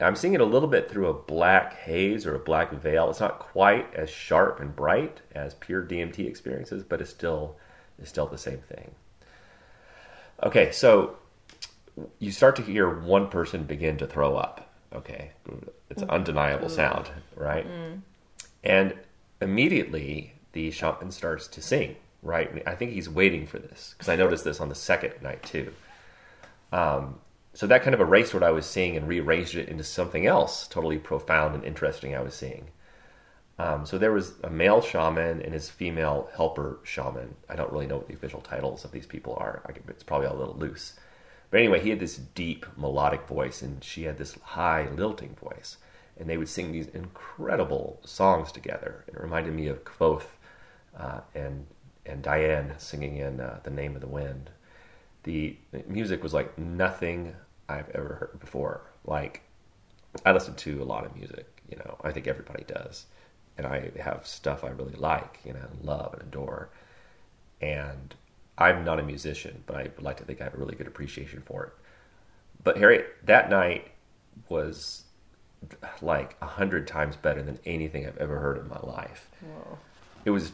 I'm 0.00 0.16
seeing 0.16 0.34
it 0.34 0.40
a 0.40 0.46
little 0.46 0.68
bit 0.68 0.90
through 0.90 1.08
a 1.08 1.14
black 1.14 1.74
haze 1.74 2.26
or 2.26 2.34
a 2.34 2.38
black 2.38 2.72
veil. 2.72 3.10
It's 3.10 3.20
not 3.20 3.38
quite 3.38 3.92
as 3.94 4.10
sharp 4.10 4.58
and 4.60 4.74
bright 4.74 5.20
as 5.34 5.54
pure 5.54 5.82
DMT 5.82 6.26
experiences, 6.26 6.82
but 6.82 7.00
it's 7.00 7.10
still 7.10 7.56
it's 7.98 8.08
still 8.08 8.26
the 8.26 8.38
same 8.38 8.58
thing. 8.58 8.94
Okay, 10.42 10.72
so 10.72 11.16
you 12.18 12.32
start 12.32 12.56
to 12.56 12.62
hear 12.62 12.88
one 12.88 13.28
person 13.28 13.64
begin 13.64 13.96
to 13.98 14.06
throw 14.06 14.36
up. 14.36 14.70
Okay, 14.92 15.30
it's 15.92 16.02
an 16.02 16.10
undeniable 16.10 16.68
sound, 16.68 17.10
right? 17.36 17.66
And 18.64 18.94
immediately 19.40 20.34
the 20.52 20.70
shaman 20.70 21.10
starts 21.10 21.46
to 21.48 21.62
sing. 21.62 21.96
Right, 22.24 22.62
I 22.68 22.76
think 22.76 22.92
he's 22.92 23.08
waiting 23.08 23.48
for 23.48 23.58
this 23.58 23.94
because 23.98 24.08
I 24.08 24.14
noticed 24.14 24.44
this 24.44 24.60
on 24.60 24.68
the 24.68 24.76
second 24.76 25.14
night 25.22 25.42
too. 25.42 25.72
Um, 26.70 27.18
so 27.52 27.66
that 27.66 27.82
kind 27.82 27.94
of 27.94 28.00
erased 28.00 28.32
what 28.32 28.44
I 28.44 28.52
was 28.52 28.64
seeing 28.64 28.96
and 28.96 29.08
rearranged 29.08 29.56
it 29.56 29.68
into 29.68 29.82
something 29.82 30.24
else 30.24 30.68
totally 30.68 30.98
profound 30.98 31.56
and 31.56 31.64
interesting 31.64 32.14
I 32.14 32.20
was 32.20 32.34
seeing. 32.34 32.68
Um, 33.58 33.84
so 33.84 33.98
there 33.98 34.12
was 34.12 34.34
a 34.42 34.50
male 34.50 34.80
shaman 34.80 35.42
and 35.42 35.52
his 35.52 35.68
female 35.68 36.30
helper 36.36 36.78
shaman. 36.84 37.34
I 37.48 37.56
don't 37.56 37.72
really 37.72 37.88
know 37.88 37.96
what 37.96 38.06
the 38.06 38.14
official 38.14 38.40
titles 38.40 38.84
of 38.84 38.92
these 38.92 39.06
people 39.06 39.36
are. 39.40 39.62
I, 39.66 39.72
it's 39.88 40.04
probably 40.04 40.28
a 40.28 40.32
little 40.32 40.54
loose. 40.54 40.94
But 41.50 41.58
anyway, 41.58 41.80
he 41.80 41.90
had 41.90 42.00
this 42.00 42.16
deep 42.16 42.64
melodic 42.76 43.26
voice, 43.26 43.60
and 43.62 43.84
she 43.84 44.04
had 44.04 44.16
this 44.16 44.38
high 44.42 44.88
lilting 44.88 45.34
voice. 45.34 45.76
And 46.18 46.28
they 46.28 46.36
would 46.36 46.48
sing 46.48 46.72
these 46.72 46.88
incredible 46.88 48.00
songs 48.04 48.52
together. 48.52 49.04
It 49.08 49.20
reminded 49.20 49.54
me 49.54 49.68
of 49.68 49.84
Kvothe 49.84 50.24
uh, 50.96 51.20
and 51.34 51.66
and 52.04 52.22
Diane 52.22 52.74
singing 52.78 53.16
in 53.16 53.40
uh, 53.40 53.60
"The 53.62 53.70
Name 53.70 53.94
of 53.94 54.00
the 54.00 54.08
Wind." 54.08 54.50
The 55.24 55.56
music 55.86 56.22
was 56.22 56.34
like 56.34 56.58
nothing 56.58 57.34
I've 57.68 57.88
ever 57.90 58.14
heard 58.14 58.40
before. 58.40 58.82
Like 59.04 59.42
I 60.24 60.32
listen 60.32 60.54
to 60.54 60.82
a 60.82 60.84
lot 60.84 61.06
of 61.06 61.16
music, 61.16 61.62
you 61.70 61.76
know. 61.76 61.96
I 62.02 62.12
think 62.12 62.26
everybody 62.26 62.64
does, 62.64 63.06
and 63.56 63.66
I 63.66 63.90
have 64.00 64.26
stuff 64.26 64.64
I 64.64 64.68
really 64.68 64.94
like, 64.94 65.40
you 65.44 65.52
know, 65.54 65.68
love 65.82 66.12
and 66.12 66.22
adore. 66.22 66.68
And 67.60 68.14
I'm 68.58 68.84
not 68.84 68.98
a 68.98 69.02
musician, 69.02 69.62
but 69.66 69.76
I 69.76 69.82
would 69.84 70.02
like 70.02 70.18
to 70.18 70.24
think 70.24 70.40
I 70.40 70.44
have 70.44 70.54
a 70.54 70.58
really 70.58 70.74
good 70.74 70.86
appreciation 70.86 71.42
for 71.46 71.64
it. 71.64 71.72
But 72.62 72.76
Harry, 72.76 73.04
that 73.24 73.48
night 73.50 73.88
was 74.48 75.04
like 76.00 76.36
a 76.40 76.46
hundred 76.46 76.86
times 76.86 77.16
better 77.16 77.42
than 77.42 77.58
anything 77.64 78.06
I've 78.06 78.18
ever 78.18 78.38
heard 78.38 78.58
in 78.58 78.68
my 78.68 78.80
life. 78.80 79.28
Whoa. 79.40 79.78
It 80.24 80.30
was 80.30 80.52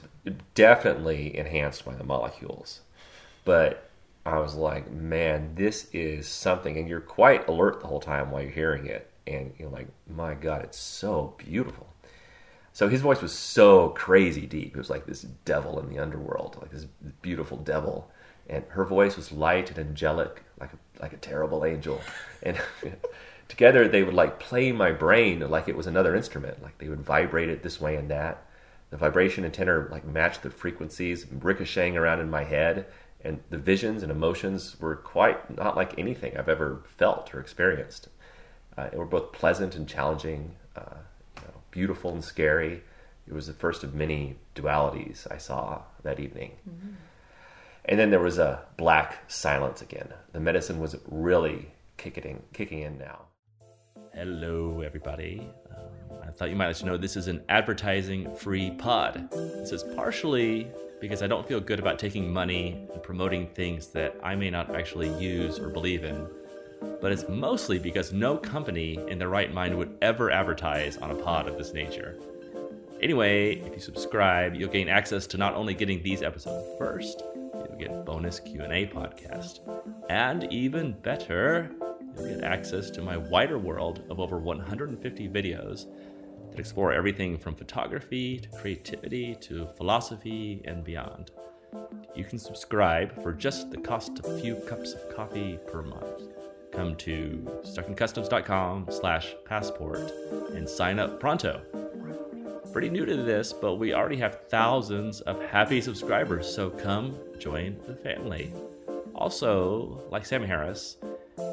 definitely 0.54 1.36
enhanced 1.36 1.84
by 1.84 1.94
the 1.94 2.04
molecules, 2.04 2.80
but 3.44 3.90
I 4.24 4.38
was 4.38 4.54
like, 4.54 4.90
man, 4.90 5.54
this 5.54 5.88
is 5.92 6.28
something, 6.28 6.76
and 6.76 6.88
you're 6.88 7.00
quite 7.00 7.48
alert 7.48 7.80
the 7.80 7.86
whole 7.86 8.00
time 8.00 8.30
while 8.30 8.42
you're 8.42 8.50
hearing 8.50 8.86
it, 8.86 9.10
and 9.26 9.52
you're 9.58 9.70
like, 9.70 9.88
my 10.06 10.34
God, 10.34 10.62
it's 10.62 10.78
so 10.78 11.34
beautiful. 11.38 11.88
So 12.72 12.88
his 12.88 13.00
voice 13.00 13.20
was 13.20 13.32
so 13.32 13.88
crazy 13.88 14.46
deep. 14.46 14.74
It 14.74 14.78
was 14.78 14.90
like 14.90 15.06
this 15.06 15.22
devil 15.22 15.80
in 15.80 15.88
the 15.88 15.98
underworld, 15.98 16.58
like 16.60 16.70
this 16.70 16.86
beautiful 17.22 17.56
devil. 17.56 18.10
And 18.48 18.64
her 18.68 18.84
voice 18.84 19.16
was 19.16 19.32
light 19.32 19.70
and 19.70 19.78
angelic, 19.78 20.44
like 20.60 20.70
a, 20.72 21.02
like 21.02 21.12
a 21.12 21.16
terrible 21.16 21.64
angel. 21.64 22.00
And 22.42 22.56
together 23.48 23.88
they 23.88 24.02
would 24.02 24.14
like 24.14 24.38
play 24.38 24.72
my 24.72 24.92
brain 24.92 25.40
like 25.48 25.68
it 25.68 25.76
was 25.76 25.86
another 25.86 26.14
instrument. 26.14 26.62
Like 26.62 26.78
they 26.78 26.88
would 26.88 27.02
vibrate 27.02 27.48
it 27.48 27.62
this 27.62 27.80
way 27.80 27.96
and 27.96 28.10
that. 28.10 28.44
The 28.90 28.96
vibration 28.96 29.44
and 29.44 29.52
tenor 29.52 29.88
like 29.90 30.06
matched 30.06 30.42
the 30.42 30.50
frequencies 30.50 31.26
ricocheting 31.30 31.96
around 31.96 32.20
in 32.20 32.30
my 32.30 32.44
head. 32.44 32.86
And 33.24 33.40
the 33.50 33.58
visions 33.58 34.02
and 34.02 34.12
emotions 34.12 34.76
were 34.80 34.96
quite 34.96 35.56
not 35.56 35.76
like 35.76 35.98
anything 35.98 36.36
I've 36.36 36.48
ever 36.48 36.82
felt 36.96 37.34
or 37.34 37.40
experienced. 37.40 38.08
Uh, 38.76 38.88
they 38.90 38.96
were 38.96 39.04
both 39.04 39.32
pleasant 39.32 39.74
and 39.74 39.88
challenging. 39.88 40.54
Uh, 40.76 40.94
beautiful 41.70 42.12
and 42.12 42.24
scary. 42.24 42.82
It 43.26 43.32
was 43.32 43.46
the 43.46 43.52
first 43.52 43.84
of 43.84 43.94
many 43.94 44.36
dualities 44.54 45.30
I 45.30 45.38
saw 45.38 45.82
that 46.02 46.18
evening. 46.18 46.52
Mm-hmm. 46.68 46.94
And 47.84 47.98
then 47.98 48.10
there 48.10 48.20
was 48.20 48.38
a 48.38 48.62
black 48.76 49.30
silence 49.30 49.80
again. 49.80 50.12
The 50.32 50.40
medicine 50.40 50.80
was 50.80 50.96
really 51.08 51.70
kicking, 51.96 52.42
kicking 52.52 52.80
in 52.80 52.98
now. 52.98 53.26
Hello, 54.18 54.80
everybody. 54.80 55.48
Um, 55.76 56.18
I 56.26 56.32
thought 56.32 56.50
you 56.50 56.56
might 56.56 56.66
let 56.66 56.80
you 56.80 56.86
know 56.86 56.96
this 56.96 57.16
is 57.16 57.28
an 57.28 57.40
advertising 57.48 58.34
free 58.34 58.72
pod. 58.72 59.30
This 59.30 59.70
is 59.70 59.84
partially 59.94 60.66
because 61.00 61.22
I 61.22 61.28
don't 61.28 61.46
feel 61.46 61.60
good 61.60 61.78
about 61.78 62.00
taking 62.00 62.28
money 62.32 62.88
and 62.92 63.00
promoting 63.00 63.46
things 63.46 63.86
that 63.90 64.16
I 64.20 64.34
may 64.34 64.50
not 64.50 64.74
actually 64.74 65.08
use 65.22 65.60
or 65.60 65.68
believe 65.68 66.02
in 66.02 66.26
but 67.00 67.12
it's 67.12 67.28
mostly 67.28 67.78
because 67.78 68.12
no 68.12 68.36
company 68.36 68.98
in 69.08 69.18
their 69.18 69.28
right 69.28 69.52
mind 69.52 69.76
would 69.76 69.96
ever 70.02 70.30
advertise 70.30 70.96
on 70.96 71.10
a 71.10 71.14
pod 71.14 71.46
of 71.46 71.56
this 71.56 71.72
nature. 71.72 72.18
Anyway, 73.00 73.56
if 73.60 73.72
you 73.72 73.80
subscribe, 73.80 74.54
you'll 74.54 74.70
gain 74.70 74.88
access 74.88 75.26
to 75.28 75.36
not 75.36 75.54
only 75.54 75.74
getting 75.74 76.02
these 76.02 76.22
episodes 76.22 76.66
first, 76.76 77.22
you'll 77.34 77.78
get 77.78 78.04
bonus 78.04 78.40
Q&A 78.40 78.86
podcast, 78.86 79.60
and 80.10 80.52
even 80.52 80.92
better, 80.92 81.70
get 82.26 82.42
access 82.42 82.90
to 82.90 83.02
my 83.02 83.16
wider 83.16 83.58
world 83.58 84.04
of 84.10 84.20
over 84.20 84.38
150 84.38 85.28
videos 85.28 85.86
that 86.50 86.58
explore 86.58 86.92
everything 86.92 87.36
from 87.36 87.54
photography 87.54 88.38
to 88.38 88.48
creativity 88.50 89.34
to 89.36 89.68
philosophy 89.76 90.62
and 90.64 90.82
beyond. 90.82 91.30
You 92.16 92.24
can 92.24 92.38
subscribe 92.38 93.22
for 93.22 93.32
just 93.32 93.70
the 93.70 93.76
cost 93.76 94.18
of 94.18 94.24
a 94.24 94.40
few 94.40 94.56
cups 94.66 94.94
of 94.94 95.14
coffee 95.14 95.58
per 95.66 95.82
month 95.82 96.28
come 96.78 96.94
to 96.94 97.44
stuckincustoms.com 97.64 98.86
slash 98.90 99.34
passport 99.44 100.12
and 100.54 100.68
sign 100.68 101.00
up 101.00 101.18
pronto. 101.18 101.60
Pretty 102.72 102.88
new 102.88 103.04
to 103.04 103.16
this, 103.16 103.52
but 103.52 103.76
we 103.76 103.94
already 103.94 104.18
have 104.18 104.42
thousands 104.48 105.20
of 105.22 105.42
happy 105.42 105.80
subscribers, 105.80 106.46
so 106.46 106.70
come 106.70 107.18
join 107.38 107.76
the 107.86 107.96
family. 107.96 108.52
Also, 109.14 110.06
like 110.10 110.24
Sam 110.24 110.44
Harris, 110.44 110.98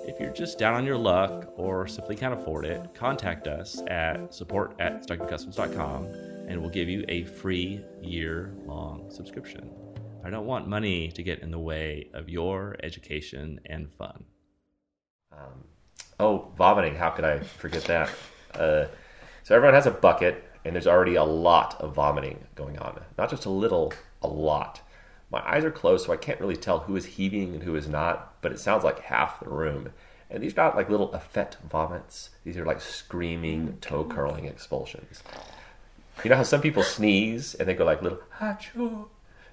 if 0.08 0.20
you're 0.20 0.34
just 0.34 0.58
down 0.58 0.74
on 0.74 0.86
your 0.86 0.98
luck 0.98 1.54
or 1.58 1.88
simply 1.88 2.16
can't 2.16 2.34
afford 2.34 2.66
it, 2.66 2.94
contact 2.94 3.48
us 3.48 3.82
at 3.88 4.34
support 4.34 4.76
at 4.80 5.06
stuckincustoms.com 5.06 6.06
and 6.48 6.60
we'll 6.60 6.70
give 6.70 6.90
you 6.90 7.04
a 7.08 7.24
free 7.24 7.82
year 8.02 8.54
long 8.66 9.10
subscription. 9.10 9.70
I 10.24 10.30
don't 10.30 10.46
want 10.46 10.68
money 10.68 11.10
to 11.12 11.24
get 11.24 11.40
in 11.40 11.52
the 11.52 11.60
way 11.60 12.10
of 12.14 12.30
your 12.30 12.76
education 12.82 13.60
and 13.66 13.92
fun. 13.92 14.26
Um, 15.32 15.66
oh, 16.20 16.52
vomiting. 16.58 16.96
How 16.96 17.12
could 17.12 17.26
I 17.26 17.40
forget 17.40 17.84
that? 17.84 18.10
Uh, 18.54 18.86
so 19.44 19.56
everyone 19.56 19.76
has 19.76 19.86
a 19.86 19.92
bucket, 19.92 20.44
and 20.64 20.74
there's 20.74 20.88
already 20.88 21.16
a 21.16 21.24
lot 21.24 21.80
of 21.80 21.94
vomiting 21.94 22.44
going 22.56 22.80
on. 22.80 23.00
Not 23.18 23.30
just 23.30 23.46
a 23.46 23.50
little, 23.52 23.94
a 24.24 24.28
lot. 24.28 24.82
My 25.30 25.48
eyes 25.48 25.64
are 25.64 25.72
closed, 25.72 26.06
so 26.06 26.14
I 26.14 26.18
can't 26.18 26.40
really 26.40 26.56
tell 26.56 26.80
who 26.80 26.96
is 26.96 27.06
heaving 27.06 27.54
and 27.54 27.64
who 27.64 27.76
is 27.76 27.88
not, 27.88 28.35
but 28.46 28.52
it 28.52 28.60
sounds 28.60 28.84
like 28.84 29.00
half 29.00 29.40
the 29.40 29.50
room. 29.50 29.90
And 30.30 30.44
these 30.44 30.54
are 30.54 30.66
not 30.66 30.76
like 30.76 30.88
little 30.88 31.12
effete 31.16 31.58
vomits. 31.68 32.30
These 32.44 32.58
are 32.58 32.64
like 32.64 32.80
screaming, 32.80 33.80
toe 33.82 34.04
curling 34.04 34.46
expulsions. 34.46 35.24
You 36.24 36.30
know 36.30 36.36
how 36.36 36.44
some 36.44 36.62
people 36.62 36.84
sneeze 36.84 37.56
and 37.56 37.68
they 37.68 37.74
go 37.74 37.86
like 37.86 38.04
little 38.04 38.20
achoo, 38.40 39.08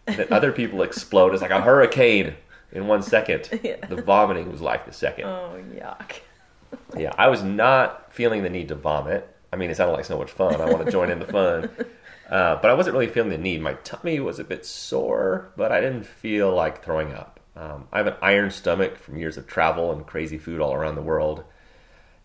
and 0.06 0.16
then 0.18 0.26
other 0.30 0.52
people 0.52 0.82
explode. 0.82 1.32
It's 1.32 1.40
like 1.40 1.50
a 1.50 1.62
hurricane 1.62 2.34
in 2.70 2.86
one 2.86 3.02
second. 3.02 3.48
yeah. 3.62 3.76
The 3.86 4.02
vomiting 4.02 4.52
was 4.52 4.60
like 4.60 4.84
the 4.84 4.92
second. 4.92 5.24
Oh, 5.24 5.58
yuck. 5.74 6.20
yeah, 6.98 7.14
I 7.16 7.28
was 7.28 7.42
not 7.42 8.12
feeling 8.12 8.42
the 8.42 8.50
need 8.50 8.68
to 8.68 8.74
vomit. 8.74 9.26
I 9.54 9.56
mean, 9.56 9.70
it 9.70 9.78
sounded 9.78 9.94
like 9.94 10.04
so 10.04 10.18
much 10.18 10.30
fun. 10.30 10.60
I 10.60 10.66
want 10.66 10.84
to 10.84 10.92
join 10.92 11.10
in 11.10 11.18
the 11.18 11.26
fun. 11.26 11.70
Uh, 12.30 12.58
but 12.62 12.70
I 12.70 12.74
wasn't 12.74 12.94
really 12.94 13.08
feeling 13.08 13.28
the 13.28 13.36
need. 13.36 13.60
My 13.60 13.74
tummy 13.84 14.18
was 14.18 14.38
a 14.38 14.44
bit 14.44 14.64
sore, 14.64 15.52
but 15.54 15.70
I 15.70 15.82
didn't 15.82 16.06
feel 16.06 16.54
like 16.54 16.82
throwing 16.82 17.12
up. 17.12 17.40
Um, 17.56 17.86
I 17.92 17.98
have 17.98 18.06
an 18.06 18.16
iron 18.22 18.50
stomach 18.50 18.98
from 18.98 19.16
years 19.16 19.36
of 19.36 19.46
travel 19.46 19.92
and 19.92 20.06
crazy 20.06 20.38
food 20.38 20.60
all 20.60 20.72
around 20.72 20.94
the 20.94 21.02
world. 21.02 21.44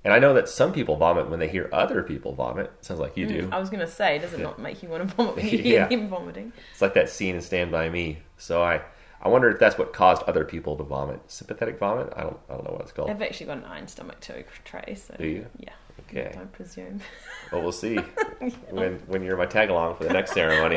And 0.04 0.14
I 0.14 0.20
know 0.20 0.34
that 0.36 0.48
some 0.48 0.72
people 0.72 0.96
vomit 0.96 1.30
when 1.30 1.40
they 1.40 1.50
hear 1.50 1.70
other 1.74 2.02
people 2.02 2.34
vomit. 2.34 2.72
Sounds 2.80 3.00
like 3.00 3.18
you 3.18 3.28
do. 3.28 3.50
I 3.52 3.60
was 3.60 3.70
going 3.70 3.82
to 3.82 3.92
say, 3.92 4.20
does 4.20 4.32
it 4.32 4.40
yeah. 4.40 4.46
not 4.46 4.60
make 4.60 4.82
you 4.82 4.88
want 4.88 5.08
to 5.08 5.16
vomit 5.16 5.36
when 5.36 5.46
you 5.50 5.58
hear 5.58 5.80
yeah. 5.82 5.90
him 5.90 6.08
vomiting? 6.08 6.54
It's 6.72 6.82
like 6.82 6.94
that 6.94 7.10
scene 7.10 7.36
in 7.36 7.42
Stand 7.42 7.72
By 7.72 7.90
Me. 7.90 8.20
So 8.38 8.64
I, 8.64 8.82
I 9.22 9.28
wonder 9.28 9.50
if 9.50 9.60
that's 9.60 9.78
what 9.78 9.92
caused 9.92 10.24
other 10.24 10.46
people 10.46 10.78
to 10.78 10.84
vomit. 10.84 11.20
Sympathetic 11.28 11.78
vomit? 11.78 12.14
I 12.16 12.22
don't, 12.22 12.40
I 12.50 12.54
don't 12.54 12.64
know 12.64 12.72
what 12.72 12.82
it's 12.82 12.94
called. 12.94 13.10
I've 13.10 13.22
actually 13.22 13.48
got 13.48 13.58
an 13.58 13.66
iron 13.66 13.88
stomach 13.88 14.22
too, 14.22 14.46
Trey. 14.64 14.96
So 14.96 15.16
do 15.18 15.28
you? 15.28 15.46
Yeah. 15.58 15.74
Okay. 16.10 16.38
I 16.40 16.46
presume. 16.46 17.02
Well, 17.50 17.62
we'll 17.62 17.72
see 17.72 17.94
yeah. 17.94 18.50
when 18.72 19.00
when 19.08 19.24
you're 19.24 19.38
my 19.38 19.46
tag 19.46 19.70
along 19.70 19.96
for 19.96 20.04
the 20.04 20.12
next 20.12 20.34
ceremony. 20.34 20.76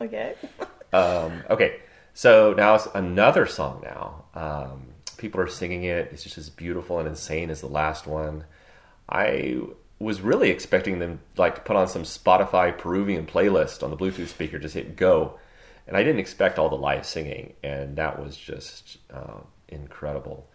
okay. 0.00 0.34
um, 0.94 1.42
okay. 1.50 1.80
So 2.20 2.52
now 2.52 2.74
it's 2.74 2.86
another 2.94 3.46
song. 3.46 3.80
Now 3.82 4.24
um, 4.34 4.88
people 5.16 5.40
are 5.40 5.48
singing 5.48 5.84
it. 5.84 6.10
It's 6.12 6.22
just 6.22 6.36
as 6.36 6.50
beautiful 6.50 6.98
and 6.98 7.08
insane 7.08 7.48
as 7.48 7.62
the 7.62 7.66
last 7.66 8.06
one. 8.06 8.44
I 9.08 9.60
was 9.98 10.20
really 10.20 10.50
expecting 10.50 10.98
them 10.98 11.20
like 11.38 11.54
to 11.54 11.60
put 11.62 11.76
on 11.76 11.88
some 11.88 12.02
Spotify 12.02 12.76
Peruvian 12.76 13.24
playlist 13.24 13.82
on 13.82 13.88
the 13.88 13.96
Bluetooth 13.96 14.26
speaker, 14.28 14.58
just 14.58 14.74
hit 14.74 14.96
go 14.96 15.38
and 15.86 15.96
I 15.96 16.02
didn't 16.02 16.20
expect 16.20 16.58
all 16.58 16.68
the 16.68 16.74
live 16.74 17.06
singing, 17.06 17.54
and 17.62 17.96
that 17.96 18.22
was 18.22 18.36
just 18.36 18.98
uh, 19.10 19.40
incredible. 19.68 20.46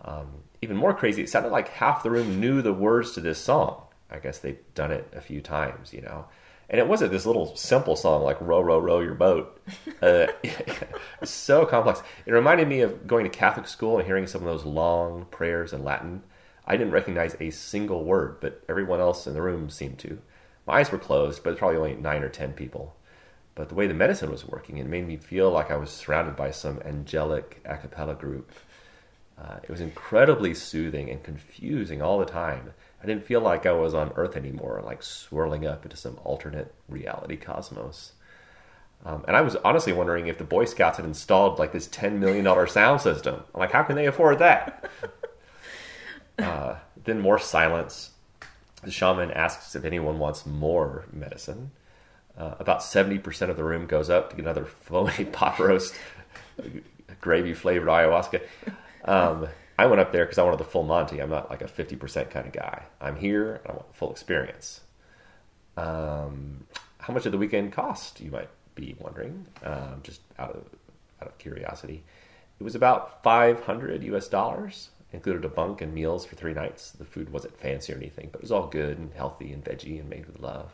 Um, 0.00 0.28
even 0.62 0.78
more 0.78 0.94
crazy, 0.94 1.20
it 1.20 1.28
sounded 1.28 1.52
like 1.52 1.68
half 1.68 2.02
the 2.02 2.10
room 2.10 2.40
knew 2.40 2.62
the 2.62 2.72
words 2.72 3.12
to 3.12 3.20
this 3.20 3.38
song. 3.38 3.82
I 4.10 4.18
guess 4.18 4.38
they've 4.38 4.64
done 4.74 4.90
it 4.90 5.12
a 5.14 5.20
few 5.20 5.42
times, 5.42 5.92
you 5.92 6.00
know. 6.00 6.24
And 6.72 6.80
it 6.80 6.88
wasn't 6.88 7.12
this 7.12 7.26
little 7.26 7.54
simple 7.54 7.96
song 7.96 8.22
like 8.22 8.40
"Row, 8.40 8.62
row, 8.62 8.78
row 8.78 9.00
your 9.00 9.14
boat." 9.14 9.60
Uh, 10.00 10.28
so 11.22 11.66
complex. 11.66 12.02
It 12.24 12.32
reminded 12.32 12.66
me 12.66 12.80
of 12.80 13.06
going 13.06 13.24
to 13.24 13.30
Catholic 13.30 13.68
school 13.68 13.98
and 13.98 14.06
hearing 14.06 14.26
some 14.26 14.40
of 14.40 14.48
those 14.48 14.64
long 14.64 15.26
prayers 15.26 15.74
in 15.74 15.84
Latin. 15.84 16.22
I 16.66 16.78
didn't 16.78 16.94
recognize 16.94 17.36
a 17.38 17.50
single 17.50 18.04
word, 18.04 18.38
but 18.40 18.64
everyone 18.70 19.00
else 19.00 19.26
in 19.26 19.34
the 19.34 19.42
room 19.42 19.68
seemed 19.68 19.98
to. 20.00 20.18
My 20.66 20.78
eyes 20.78 20.90
were 20.90 20.98
closed, 20.98 21.44
but 21.44 21.58
probably 21.58 21.76
only 21.76 21.94
nine 21.94 22.22
or 22.22 22.30
ten 22.30 22.54
people. 22.54 22.96
But 23.54 23.68
the 23.68 23.74
way 23.74 23.86
the 23.86 23.92
medicine 23.92 24.30
was 24.30 24.48
working, 24.48 24.78
it 24.78 24.86
made 24.86 25.06
me 25.06 25.18
feel 25.18 25.50
like 25.50 25.70
I 25.70 25.76
was 25.76 25.90
surrounded 25.90 26.36
by 26.36 26.52
some 26.52 26.80
angelic 26.86 27.60
a 27.66 27.76
cappella 27.76 28.14
group. 28.14 28.50
Uh, 29.38 29.58
it 29.62 29.68
was 29.68 29.80
incredibly 29.82 30.54
soothing 30.54 31.10
and 31.10 31.22
confusing 31.22 32.00
all 32.00 32.18
the 32.18 32.24
time. 32.24 32.72
I 33.02 33.06
didn't 33.06 33.24
feel 33.24 33.40
like 33.40 33.66
I 33.66 33.72
was 33.72 33.94
on 33.94 34.12
Earth 34.14 34.36
anymore, 34.36 34.80
like 34.84 35.02
swirling 35.02 35.66
up 35.66 35.84
into 35.84 35.96
some 35.96 36.20
alternate 36.24 36.72
reality 36.88 37.36
cosmos. 37.36 38.12
Um, 39.04 39.24
and 39.26 39.36
I 39.36 39.40
was 39.40 39.56
honestly 39.56 39.92
wondering 39.92 40.28
if 40.28 40.38
the 40.38 40.44
Boy 40.44 40.64
Scouts 40.64 40.98
had 40.98 41.06
installed 41.06 41.58
like 41.58 41.72
this 41.72 41.88
$10 41.88 42.18
million 42.18 42.68
sound 42.68 43.00
system. 43.00 43.42
I'm 43.52 43.60
like, 43.60 43.72
how 43.72 43.82
can 43.82 43.96
they 43.96 44.06
afford 44.06 44.38
that? 44.38 44.88
uh, 46.38 46.76
then 47.04 47.20
more 47.20 47.40
silence. 47.40 48.10
The 48.84 48.92
shaman 48.92 49.32
asks 49.32 49.74
if 49.74 49.84
anyone 49.84 50.20
wants 50.20 50.46
more 50.46 51.06
medicine. 51.12 51.72
Uh, 52.38 52.54
about 52.60 52.80
70% 52.80 53.50
of 53.50 53.56
the 53.56 53.64
room 53.64 53.86
goes 53.86 54.08
up 54.08 54.30
to 54.30 54.36
get 54.36 54.44
another 54.44 54.64
phony 54.82 55.24
pot 55.24 55.58
roast, 55.58 55.94
gravy 57.20 57.54
flavored 57.54 57.88
ayahuasca. 57.88 58.42
Um, 59.04 59.48
I 59.78 59.86
went 59.86 60.00
up 60.00 60.12
there 60.12 60.24
because 60.24 60.38
I 60.38 60.42
wanted 60.44 60.60
the 60.60 60.64
full 60.64 60.82
Monty. 60.82 61.20
I'm 61.20 61.30
not 61.30 61.50
like 61.50 61.62
a 61.62 61.66
50% 61.66 62.30
kind 62.30 62.46
of 62.46 62.52
guy. 62.52 62.84
I'm 63.00 63.16
here 63.16 63.54
and 63.54 63.66
I 63.68 63.72
want 63.72 63.88
the 63.88 63.94
full 63.94 64.10
experience. 64.10 64.80
Um, 65.76 66.66
how 66.98 67.12
much 67.14 67.24
did 67.24 67.32
the 67.32 67.38
weekend 67.38 67.72
cost? 67.72 68.20
You 68.20 68.30
might 68.30 68.50
be 68.74 68.94
wondering, 68.98 69.46
um, 69.62 70.00
just 70.02 70.20
out 70.38 70.50
of 70.50 70.64
out 71.20 71.28
of 71.28 71.38
curiosity. 71.38 72.02
It 72.60 72.64
was 72.64 72.74
about 72.74 73.22
500 73.22 74.02
US 74.04 74.28
dollars, 74.28 74.90
included 75.12 75.44
a 75.44 75.48
bunk 75.48 75.80
and 75.80 75.94
meals 75.94 76.26
for 76.26 76.36
three 76.36 76.52
nights. 76.52 76.90
The 76.90 77.04
food 77.04 77.32
wasn't 77.32 77.58
fancy 77.58 77.92
or 77.92 77.96
anything, 77.96 78.28
but 78.30 78.38
it 78.38 78.42
was 78.42 78.52
all 78.52 78.66
good 78.66 78.98
and 78.98 79.12
healthy 79.14 79.52
and 79.52 79.64
veggie 79.64 80.00
and 80.00 80.08
made 80.08 80.26
with 80.26 80.40
love. 80.40 80.72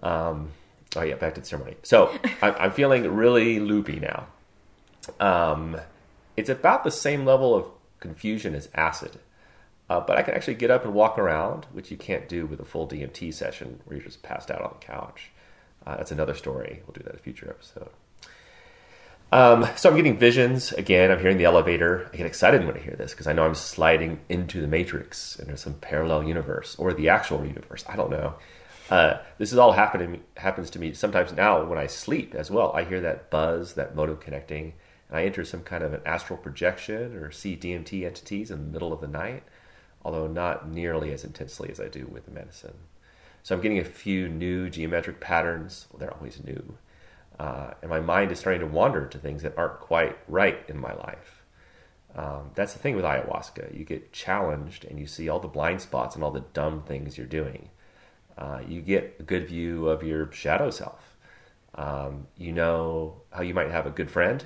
Um, 0.00 0.50
oh 0.96 1.02
yeah, 1.02 1.16
back 1.16 1.34
to 1.34 1.40
the 1.40 1.46
ceremony. 1.46 1.76
So 1.82 2.16
I'm, 2.42 2.54
I'm 2.58 2.72
feeling 2.72 3.06
really 3.14 3.60
loopy 3.60 4.00
now. 4.00 4.26
Um, 5.20 5.76
it's 6.38 6.48
about 6.48 6.84
the 6.84 6.90
same 6.90 7.24
level 7.24 7.54
of 7.54 7.66
confusion 8.00 8.54
as 8.54 8.68
acid. 8.74 9.18
Uh, 9.90 10.00
but 10.00 10.18
I 10.18 10.22
can 10.22 10.34
actually 10.34 10.54
get 10.54 10.70
up 10.70 10.84
and 10.84 10.94
walk 10.94 11.18
around, 11.18 11.66
which 11.72 11.90
you 11.90 11.96
can't 11.96 12.28
do 12.28 12.46
with 12.46 12.60
a 12.60 12.64
full 12.64 12.86
DMT 12.86 13.32
session 13.32 13.80
where 13.84 13.96
you're 13.96 14.06
just 14.06 14.22
passed 14.22 14.50
out 14.50 14.60
on 14.60 14.76
the 14.78 14.86
couch. 14.86 15.30
Uh, 15.86 15.96
that's 15.96 16.12
another 16.12 16.34
story. 16.34 16.82
We'll 16.86 16.92
do 16.92 17.02
that 17.04 17.14
in 17.14 17.18
a 17.18 17.22
future 17.22 17.48
episode. 17.48 17.88
Um, 19.30 19.66
so 19.76 19.90
I'm 19.90 19.96
getting 19.96 20.18
visions 20.18 20.72
again. 20.72 21.10
I'm 21.10 21.20
hearing 21.20 21.38
the 21.38 21.44
elevator. 21.44 22.10
I 22.12 22.16
get 22.16 22.26
excited 22.26 22.66
when 22.66 22.76
I 22.76 22.80
hear 22.80 22.96
this 22.96 23.12
because 23.12 23.26
I 23.26 23.32
know 23.32 23.44
I'm 23.44 23.54
sliding 23.54 24.20
into 24.28 24.60
the 24.60 24.66
matrix 24.66 25.38
and 25.38 25.48
there's 25.48 25.60
some 25.60 25.74
parallel 25.74 26.24
universe 26.24 26.76
or 26.78 26.92
the 26.92 27.08
actual 27.08 27.44
universe. 27.44 27.84
I 27.88 27.96
don't 27.96 28.10
know. 28.10 28.34
Uh, 28.90 29.18
this 29.36 29.52
is 29.52 29.58
all 29.58 29.72
happening 29.72 30.22
happens 30.36 30.70
to 30.70 30.78
me 30.78 30.94
sometimes 30.94 31.32
now 31.34 31.62
when 31.64 31.78
I 31.78 31.86
sleep 31.86 32.34
as 32.34 32.50
well. 32.50 32.72
I 32.72 32.84
hear 32.84 33.00
that 33.02 33.30
buzz, 33.30 33.74
that 33.74 33.98
of 33.98 34.20
connecting 34.20 34.74
and 35.08 35.18
I 35.18 35.24
enter 35.24 35.44
some 35.44 35.62
kind 35.62 35.82
of 35.82 35.94
an 35.94 36.02
astral 36.04 36.38
projection 36.38 37.14
or 37.16 37.30
see 37.30 37.56
DMT 37.56 38.04
entities 38.04 38.50
in 38.50 38.58
the 38.58 38.72
middle 38.72 38.92
of 38.92 39.00
the 39.00 39.08
night, 39.08 39.42
although 40.04 40.26
not 40.26 40.68
nearly 40.68 41.12
as 41.12 41.24
intensely 41.24 41.70
as 41.70 41.80
I 41.80 41.88
do 41.88 42.06
with 42.06 42.26
the 42.26 42.30
medicine. 42.30 42.74
So 43.42 43.54
I'm 43.54 43.62
getting 43.62 43.78
a 43.78 43.84
few 43.84 44.28
new 44.28 44.68
geometric 44.68 45.20
patterns. 45.20 45.86
Well, 45.90 46.00
they're 46.00 46.14
always 46.14 46.42
new. 46.44 46.76
Uh, 47.38 47.70
and 47.80 47.90
my 47.90 48.00
mind 48.00 48.32
is 48.32 48.38
starting 48.38 48.60
to 48.60 48.66
wander 48.66 49.06
to 49.06 49.18
things 49.18 49.42
that 49.42 49.56
aren't 49.56 49.80
quite 49.80 50.18
right 50.28 50.58
in 50.68 50.78
my 50.78 50.92
life. 50.92 51.44
Um, 52.14 52.50
that's 52.54 52.72
the 52.72 52.78
thing 52.78 52.96
with 52.96 53.04
ayahuasca. 53.04 53.78
You 53.78 53.84
get 53.84 54.12
challenged 54.12 54.84
and 54.84 54.98
you 54.98 55.06
see 55.06 55.28
all 55.28 55.40
the 55.40 55.48
blind 55.48 55.80
spots 55.80 56.14
and 56.14 56.24
all 56.24 56.30
the 56.30 56.44
dumb 56.52 56.82
things 56.82 57.16
you're 57.16 57.26
doing. 57.26 57.70
Uh, 58.36 58.60
you 58.66 58.80
get 58.82 59.16
a 59.20 59.22
good 59.22 59.46
view 59.46 59.88
of 59.88 60.02
your 60.02 60.30
shadow 60.32 60.70
self. 60.70 61.16
Um, 61.74 62.26
you 62.36 62.52
know 62.52 63.22
how 63.30 63.42
you 63.42 63.54
might 63.54 63.70
have 63.70 63.86
a 63.86 63.90
good 63.90 64.10
friend 64.10 64.44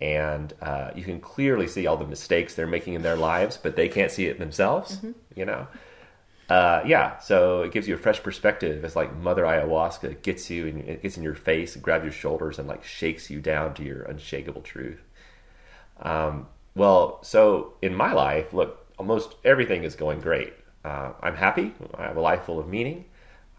and 0.00 0.52
uh, 0.62 0.90
you 0.94 1.04
can 1.04 1.20
clearly 1.20 1.66
see 1.66 1.86
all 1.86 1.96
the 1.96 2.06
mistakes 2.06 2.54
they're 2.54 2.66
making 2.66 2.94
in 2.94 3.02
their 3.02 3.16
lives, 3.16 3.58
but 3.62 3.76
they 3.76 3.88
can't 3.88 4.10
see 4.10 4.26
it 4.26 4.38
themselves. 4.38 4.96
Mm-hmm. 4.96 5.10
You 5.36 5.44
know, 5.44 5.66
uh, 6.48 6.82
yeah. 6.86 7.18
So 7.18 7.62
it 7.62 7.72
gives 7.72 7.86
you 7.86 7.94
a 7.94 7.98
fresh 7.98 8.22
perspective. 8.22 8.84
It's 8.84 8.96
like 8.96 9.14
Mother 9.16 9.44
Ayahuasca 9.44 10.22
gets 10.22 10.50
you 10.50 10.66
and 10.66 10.80
it 10.80 11.02
gets 11.02 11.16
in 11.16 11.22
your 11.22 11.34
face, 11.34 11.74
and 11.74 11.84
grabs 11.84 12.04
your 12.04 12.12
shoulders, 12.12 12.58
and 12.58 12.66
like 12.66 12.84
shakes 12.84 13.30
you 13.30 13.40
down 13.40 13.74
to 13.74 13.84
your 13.84 14.02
unshakable 14.02 14.62
truth. 14.62 15.02
Um, 16.00 16.46
well, 16.74 17.22
so 17.22 17.74
in 17.82 17.94
my 17.94 18.12
life, 18.12 18.52
look, 18.52 18.86
almost 18.98 19.34
everything 19.44 19.84
is 19.84 19.94
going 19.94 20.20
great. 20.20 20.54
Uh, 20.84 21.12
I'm 21.20 21.36
happy. 21.36 21.74
I 21.94 22.04
have 22.04 22.16
a 22.16 22.22
life 22.22 22.44
full 22.44 22.58
of 22.58 22.68
meaning. 22.68 23.04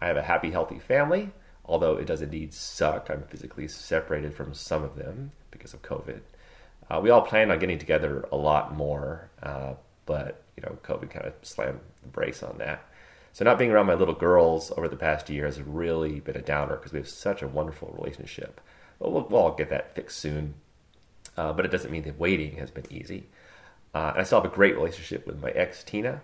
I 0.00 0.06
have 0.08 0.16
a 0.16 0.22
happy, 0.22 0.50
healthy 0.50 0.80
family. 0.80 1.30
Although 1.64 1.96
it 1.96 2.06
does 2.06 2.22
indeed 2.22 2.52
suck, 2.52 3.08
I'm 3.08 3.22
physically 3.22 3.68
separated 3.68 4.34
from 4.34 4.52
some 4.54 4.82
of 4.82 4.96
them 4.96 5.30
because 5.52 5.72
of 5.72 5.82
COVID. 5.82 6.20
Uh, 6.92 7.00
we 7.00 7.08
all 7.08 7.22
planned 7.22 7.50
on 7.50 7.58
getting 7.58 7.78
together 7.78 8.28
a 8.30 8.36
lot 8.36 8.76
more, 8.76 9.30
uh, 9.42 9.72
but 10.04 10.42
you 10.56 10.62
know, 10.62 10.76
COVID 10.82 11.10
kind 11.10 11.24
of 11.24 11.32
slammed 11.40 11.80
the 12.02 12.08
brakes 12.08 12.42
on 12.42 12.58
that. 12.58 12.84
So 13.32 13.46
not 13.46 13.56
being 13.56 13.70
around 13.70 13.86
my 13.86 13.94
little 13.94 14.14
girls 14.14 14.70
over 14.76 14.88
the 14.88 14.96
past 14.96 15.30
year 15.30 15.46
has 15.46 15.62
really 15.62 16.20
been 16.20 16.36
a 16.36 16.42
downer 16.42 16.76
because 16.76 16.92
we 16.92 16.98
have 16.98 17.08
such 17.08 17.40
a 17.40 17.48
wonderful 17.48 17.96
relationship. 17.98 18.60
But 18.98 19.10
we'll, 19.10 19.22
we'll 19.22 19.40
all 19.40 19.54
get 19.54 19.70
that 19.70 19.94
fixed 19.94 20.18
soon. 20.18 20.52
Uh, 21.34 21.54
but 21.54 21.64
it 21.64 21.70
doesn't 21.70 21.90
mean 21.90 22.02
that 22.02 22.18
waiting 22.18 22.56
has 22.56 22.70
been 22.70 22.84
easy. 22.90 23.28
Uh, 23.94 24.10
and 24.10 24.20
I 24.20 24.24
still 24.24 24.42
have 24.42 24.52
a 24.52 24.54
great 24.54 24.74
relationship 24.74 25.26
with 25.26 25.40
my 25.40 25.48
ex 25.50 25.82
Tina. 25.82 26.20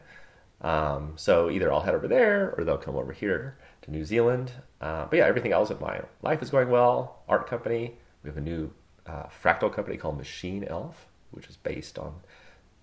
Um, 0.60 1.14
so 1.16 1.48
either 1.48 1.72
I'll 1.72 1.80
head 1.80 1.94
over 1.94 2.08
there 2.08 2.54
or 2.58 2.64
they'll 2.64 2.76
come 2.76 2.96
over 2.96 3.14
here 3.14 3.56
to 3.82 3.90
New 3.90 4.04
Zealand. 4.04 4.52
Uh, 4.82 5.06
but 5.06 5.16
yeah, 5.16 5.24
everything 5.24 5.52
else 5.52 5.70
in 5.70 5.80
my 5.80 6.02
life 6.20 6.42
is 6.42 6.50
going 6.50 6.68
well. 6.68 7.22
Art 7.26 7.46
company. 7.46 7.94
We 8.22 8.28
have 8.28 8.36
a 8.36 8.42
new 8.42 8.70
uh, 9.08 9.26
fractal 9.42 9.72
company 9.72 9.96
called 9.96 10.18
Machine 10.18 10.64
Elf, 10.64 11.06
which 11.30 11.48
is 11.48 11.56
based 11.56 11.98
on 11.98 12.14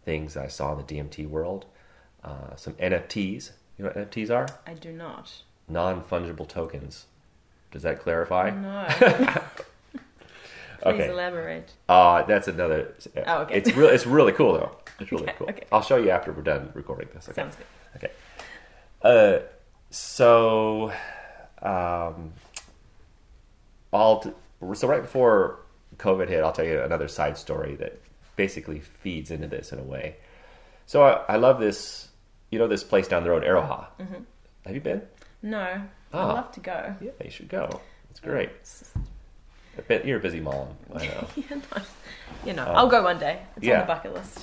things 0.03 0.35
I 0.37 0.47
saw 0.47 0.71
in 0.71 0.77
the 0.77 0.83
DMT 0.83 1.27
world. 1.29 1.65
Uh, 2.23 2.55
some 2.55 2.73
NFTs. 2.73 3.51
You 3.77 3.85
know 3.85 3.91
what 3.93 4.09
NFTs 4.11 4.29
are? 4.33 4.47
I 4.65 4.73
do 4.73 4.91
not. 4.91 5.31
Non 5.67 6.01
fungible 6.03 6.47
tokens. 6.47 7.05
Does 7.71 7.81
that 7.83 7.99
clarify? 8.01 8.49
No. 8.51 8.87
Please 10.81 10.93
Okay. 10.93 11.09
elaborate. 11.09 11.73
Uh, 11.89 12.21
that's 12.23 12.47
another. 12.47 12.93
Oh, 13.25 13.41
okay. 13.43 13.55
It's 13.55 13.73
really, 13.73 13.93
it's 13.95 14.05
really 14.05 14.31
cool 14.33 14.53
though. 14.53 14.71
It's 14.99 15.11
really 15.11 15.23
Okay, 15.23 15.33
cool. 15.37 15.49
okay. 15.49 15.63
I'll 15.71 15.81
show 15.81 15.95
you 15.97 16.11
after 16.11 16.31
we're 16.31 16.43
done 16.43 16.69
recording 16.75 17.07
this. 17.13 17.27
Okay. 17.27 17.41
Sounds 17.41 17.55
good. 17.55 17.65
Okay. 17.95 18.11
Uh, 19.01 19.39
so, 19.89 20.91
um, 21.61 22.33
I'll 23.91 24.19
t- 24.19 24.31
so 24.73 24.87
right 24.87 25.01
before 25.01 25.59
COVID 25.97 26.27
hit, 26.29 26.43
I'll 26.43 26.51
tell 26.51 26.65
you 26.65 26.81
another 26.81 27.07
side 27.07 27.37
story 27.37 27.75
that 27.75 27.99
basically 28.35 28.79
feeds 28.79 29.31
into 29.31 29.47
this 29.47 29.71
in 29.71 29.79
a 29.79 29.83
way. 29.83 30.17
So 30.85 31.03
I, 31.03 31.33
I 31.33 31.35
love 31.37 31.59
this, 31.59 32.09
you 32.51 32.59
know, 32.59 32.67
this 32.67 32.83
place 32.83 33.07
down 33.07 33.23
the 33.23 33.29
road, 33.29 33.43
Aro 33.43 33.65
Ha. 33.65 33.89
Mm-hmm. 33.99 34.21
Have 34.65 34.75
you 34.75 34.81
been? 34.81 35.01
No. 35.41 35.81
Ah. 36.13 36.29
I'd 36.29 36.33
love 36.33 36.51
to 36.53 36.59
go. 36.59 36.95
Yeah, 37.01 37.11
you 37.23 37.29
should 37.31 37.49
go. 37.49 37.81
It's 38.09 38.19
great. 38.19 38.49
It's 38.61 38.79
just- 38.79 38.95
I 39.77 39.81
bet 39.81 40.05
You're 40.05 40.19
a 40.19 40.21
busy 40.21 40.39
mom. 40.39 40.69
I 40.93 40.97
know. 41.07 41.27
yeah, 41.35 41.43
no. 41.55 41.81
You 42.45 42.53
know, 42.53 42.63
I'll 42.65 42.87
go 42.87 43.03
one 43.03 43.19
day. 43.19 43.41
It's 43.57 43.65
Um, 43.65 43.69
yeah. 43.69 43.73
on 43.75 43.79
the 43.81 43.85
bucket 43.93 44.13
list. 44.13 44.39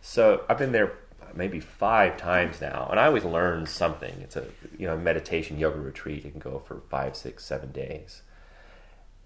So 0.00 0.44
I've 0.48 0.56
been 0.56 0.72
there 0.72 0.92
maybe 1.34 1.60
five 1.60 2.16
times 2.16 2.62
now, 2.62 2.88
and 2.90 2.98
I 2.98 3.04
always 3.06 3.24
learn 3.24 3.66
something. 3.66 4.14
It's 4.22 4.34
a 4.36 4.46
you 4.78 4.86
know 4.86 4.96
meditation 4.96 5.58
yoga 5.58 5.78
retreat. 5.78 6.24
You 6.24 6.30
can 6.30 6.40
go 6.40 6.58
for 6.60 6.80
five, 6.88 7.16
six, 7.16 7.44
seven 7.44 7.70
days, 7.72 8.22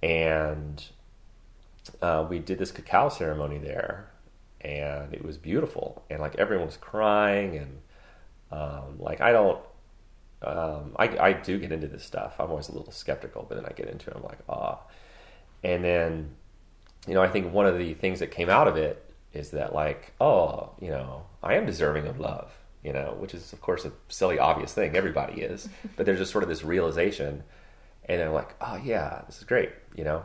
and 0.02 0.84
uh, 2.02 2.26
we 2.28 2.38
did 2.38 2.58
this 2.58 2.72
cacao 2.72 3.08
ceremony 3.08 3.58
there, 3.58 4.10
and 4.60 5.12
it 5.14 5.24
was 5.24 5.38
beautiful. 5.38 6.04
And 6.10 6.20
like 6.20 6.36
everyone 6.36 6.66
was 6.66 6.76
crying, 6.76 7.56
and 7.56 7.80
um, 8.50 8.98
like 8.98 9.20
I 9.20 9.32
don't. 9.32 9.58
Um, 10.42 10.96
I, 10.96 11.04
I 11.18 11.32
do 11.34 11.58
get 11.58 11.70
into 11.70 11.86
this 11.86 12.02
stuff. 12.02 12.36
I'm 12.38 12.48
always 12.48 12.70
a 12.70 12.72
little 12.72 12.92
skeptical, 12.92 13.44
but 13.46 13.56
then 13.56 13.66
I 13.66 13.72
get 13.72 13.88
into 13.88 14.08
it. 14.10 14.16
I'm 14.16 14.22
like, 14.22 14.38
ah. 14.48 14.78
And 15.62 15.84
then, 15.84 16.30
you 17.06 17.12
know, 17.12 17.20
I 17.20 17.28
think 17.28 17.52
one 17.52 17.66
of 17.66 17.76
the 17.76 17.92
things 17.92 18.20
that 18.20 18.28
came 18.30 18.48
out 18.48 18.66
of 18.66 18.78
it 18.78 19.10
is 19.32 19.50
that 19.50 19.74
like 19.74 20.12
oh 20.20 20.70
you 20.80 20.90
know 20.90 21.24
i 21.42 21.54
am 21.54 21.66
deserving 21.66 22.06
of 22.06 22.18
love 22.18 22.52
you 22.82 22.92
know 22.92 23.14
which 23.18 23.34
is 23.34 23.52
of 23.52 23.60
course 23.60 23.84
a 23.84 23.92
silly 24.08 24.38
obvious 24.38 24.72
thing 24.72 24.96
everybody 24.96 25.40
is 25.42 25.68
but 25.96 26.06
there's 26.06 26.18
just 26.18 26.32
sort 26.32 26.42
of 26.42 26.48
this 26.48 26.64
realization 26.64 27.42
and 28.06 28.20
then 28.20 28.28
I'm 28.28 28.34
like 28.34 28.54
oh 28.60 28.80
yeah 28.82 29.22
this 29.26 29.38
is 29.38 29.44
great 29.44 29.70
you 29.94 30.04
know 30.04 30.24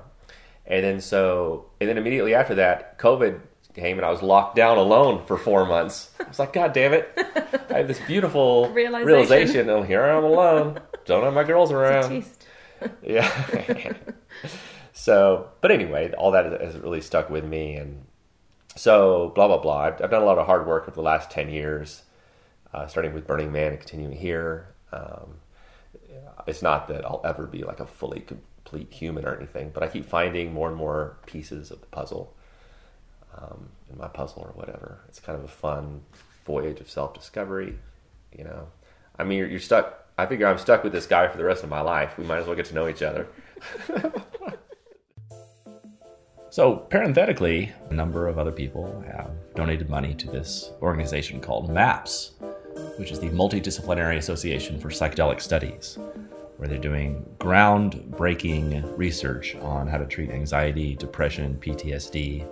and 0.67 0.83
then 0.83 1.01
so 1.01 1.65
and 1.79 1.89
then 1.89 1.97
immediately 1.97 2.33
after 2.33 2.55
that 2.55 2.97
covid 2.97 3.39
came 3.75 3.97
and 3.97 4.05
I 4.05 4.09
was 4.09 4.21
locked 4.21 4.55
down 4.55 4.77
alone 4.77 5.25
for 5.25 5.37
four 5.37 5.65
months. 5.65 6.09
I 6.19 6.23
was 6.23 6.39
like, 6.39 6.53
God 6.53 6.73
damn 6.73 6.93
it! 6.93 7.11
I 7.69 7.79
have 7.79 7.87
this 7.87 7.99
beautiful 8.07 8.69
Realization. 8.69 9.05
realization, 9.05 9.69
and 9.69 9.85
here 9.85 10.01
I 10.03 10.17
am 10.17 10.23
alone. 10.23 10.79
Don't 11.05 11.23
have 11.23 11.33
my 11.33 11.43
girls 11.43 11.71
around. 11.71 12.25
Yeah. 13.01 13.93
so, 14.93 15.47
but 15.61 15.71
anyway, 15.71 16.11
all 16.17 16.31
that 16.31 16.61
has 16.61 16.77
really 16.77 16.99
stuck 17.01 17.29
with 17.29 17.45
me, 17.45 17.75
and 17.75 18.05
so 18.75 19.31
blah 19.33 19.47
blah 19.47 19.57
blah. 19.59 19.79
I've, 19.79 20.01
I've 20.03 20.11
done 20.11 20.21
a 20.21 20.25
lot 20.25 20.37
of 20.37 20.45
hard 20.45 20.67
work 20.67 20.83
over 20.83 20.91
the 20.91 21.01
last 21.01 21.31
ten 21.31 21.49
years, 21.49 22.03
uh, 22.73 22.85
starting 22.85 23.13
with 23.13 23.25
Burning 23.25 23.51
Man 23.51 23.71
and 23.71 23.79
continuing 23.79 24.15
here. 24.15 24.75
Um, 24.91 25.39
it's 26.45 26.61
not 26.61 26.89
that 26.89 27.05
I'll 27.05 27.21
ever 27.23 27.47
be 27.47 27.63
like 27.63 27.79
a 27.79 27.87
fully 27.87 28.19
complete 28.65 28.91
human 28.91 29.25
or 29.25 29.35
anything, 29.35 29.71
but 29.73 29.83
I 29.83 29.87
keep 29.87 30.05
finding 30.05 30.53
more 30.53 30.67
and 30.67 30.75
more 30.75 31.17
pieces 31.25 31.71
of 31.71 31.81
the 31.81 31.87
puzzle 31.87 32.35
um, 33.37 33.69
in 33.91 33.97
my 33.97 34.07
puzzle 34.07 34.41
or 34.41 34.51
whatever. 34.59 34.99
It's 35.07 35.19
kind 35.19 35.37
of 35.37 35.45
a 35.45 35.49
fun 35.49 36.01
voyage 36.45 36.79
of 36.79 36.89
self 36.89 37.13
discovery. 37.13 37.77
You 38.35 38.43
know, 38.43 38.67
I 39.17 39.23
mean, 39.23 39.37
you're, 39.37 39.47
you're 39.47 39.59
stuck. 39.59 40.05
I 40.17 40.25
figure 40.25 40.47
I'm 40.47 40.57
stuck 40.57 40.83
with 40.83 40.93
this 40.93 41.05
guy 41.05 41.27
for 41.27 41.37
the 41.37 41.43
rest 41.43 41.63
of 41.63 41.69
my 41.69 41.81
life. 41.81 42.17
We 42.17 42.25
might 42.25 42.39
as 42.39 42.47
well 42.47 42.55
get 42.55 42.65
to 42.67 42.75
know 42.75 42.87
each 42.87 43.01
other. 43.01 43.27
So, 46.55 46.77
parenthetically, 46.77 47.73
a 47.89 47.93
number 47.93 48.29
of 48.29 48.39
other 48.39 48.53
people 48.53 49.03
have 49.05 49.29
donated 49.55 49.89
money 49.89 50.13
to 50.13 50.27
this 50.27 50.71
organization 50.81 51.41
called 51.41 51.69
MAPS, 51.69 52.31
which 52.97 53.11
is 53.11 53.19
the 53.19 53.27
Multidisciplinary 53.27 54.15
Association 54.15 54.79
for 54.79 54.87
Psychedelic 54.87 55.41
Studies, 55.41 55.99
where 56.57 56.67
they're 56.67 56.77
doing 56.77 57.25
groundbreaking 57.39 58.97
research 58.97 59.55
on 59.55 59.87
how 59.87 59.97
to 59.97 60.05
treat 60.05 60.29
anxiety, 60.29 60.95
depression, 60.95 61.57
PTSD, 61.61 62.47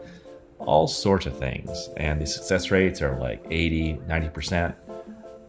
all 0.59 0.87
sorts 0.87 1.25
of 1.25 1.37
things. 1.37 1.89
And 1.97 2.21
the 2.21 2.25
success 2.25 2.71
rates 2.71 3.01
are 3.01 3.17
like 3.19 3.45
80, 3.49 3.95
90%. 4.07 4.75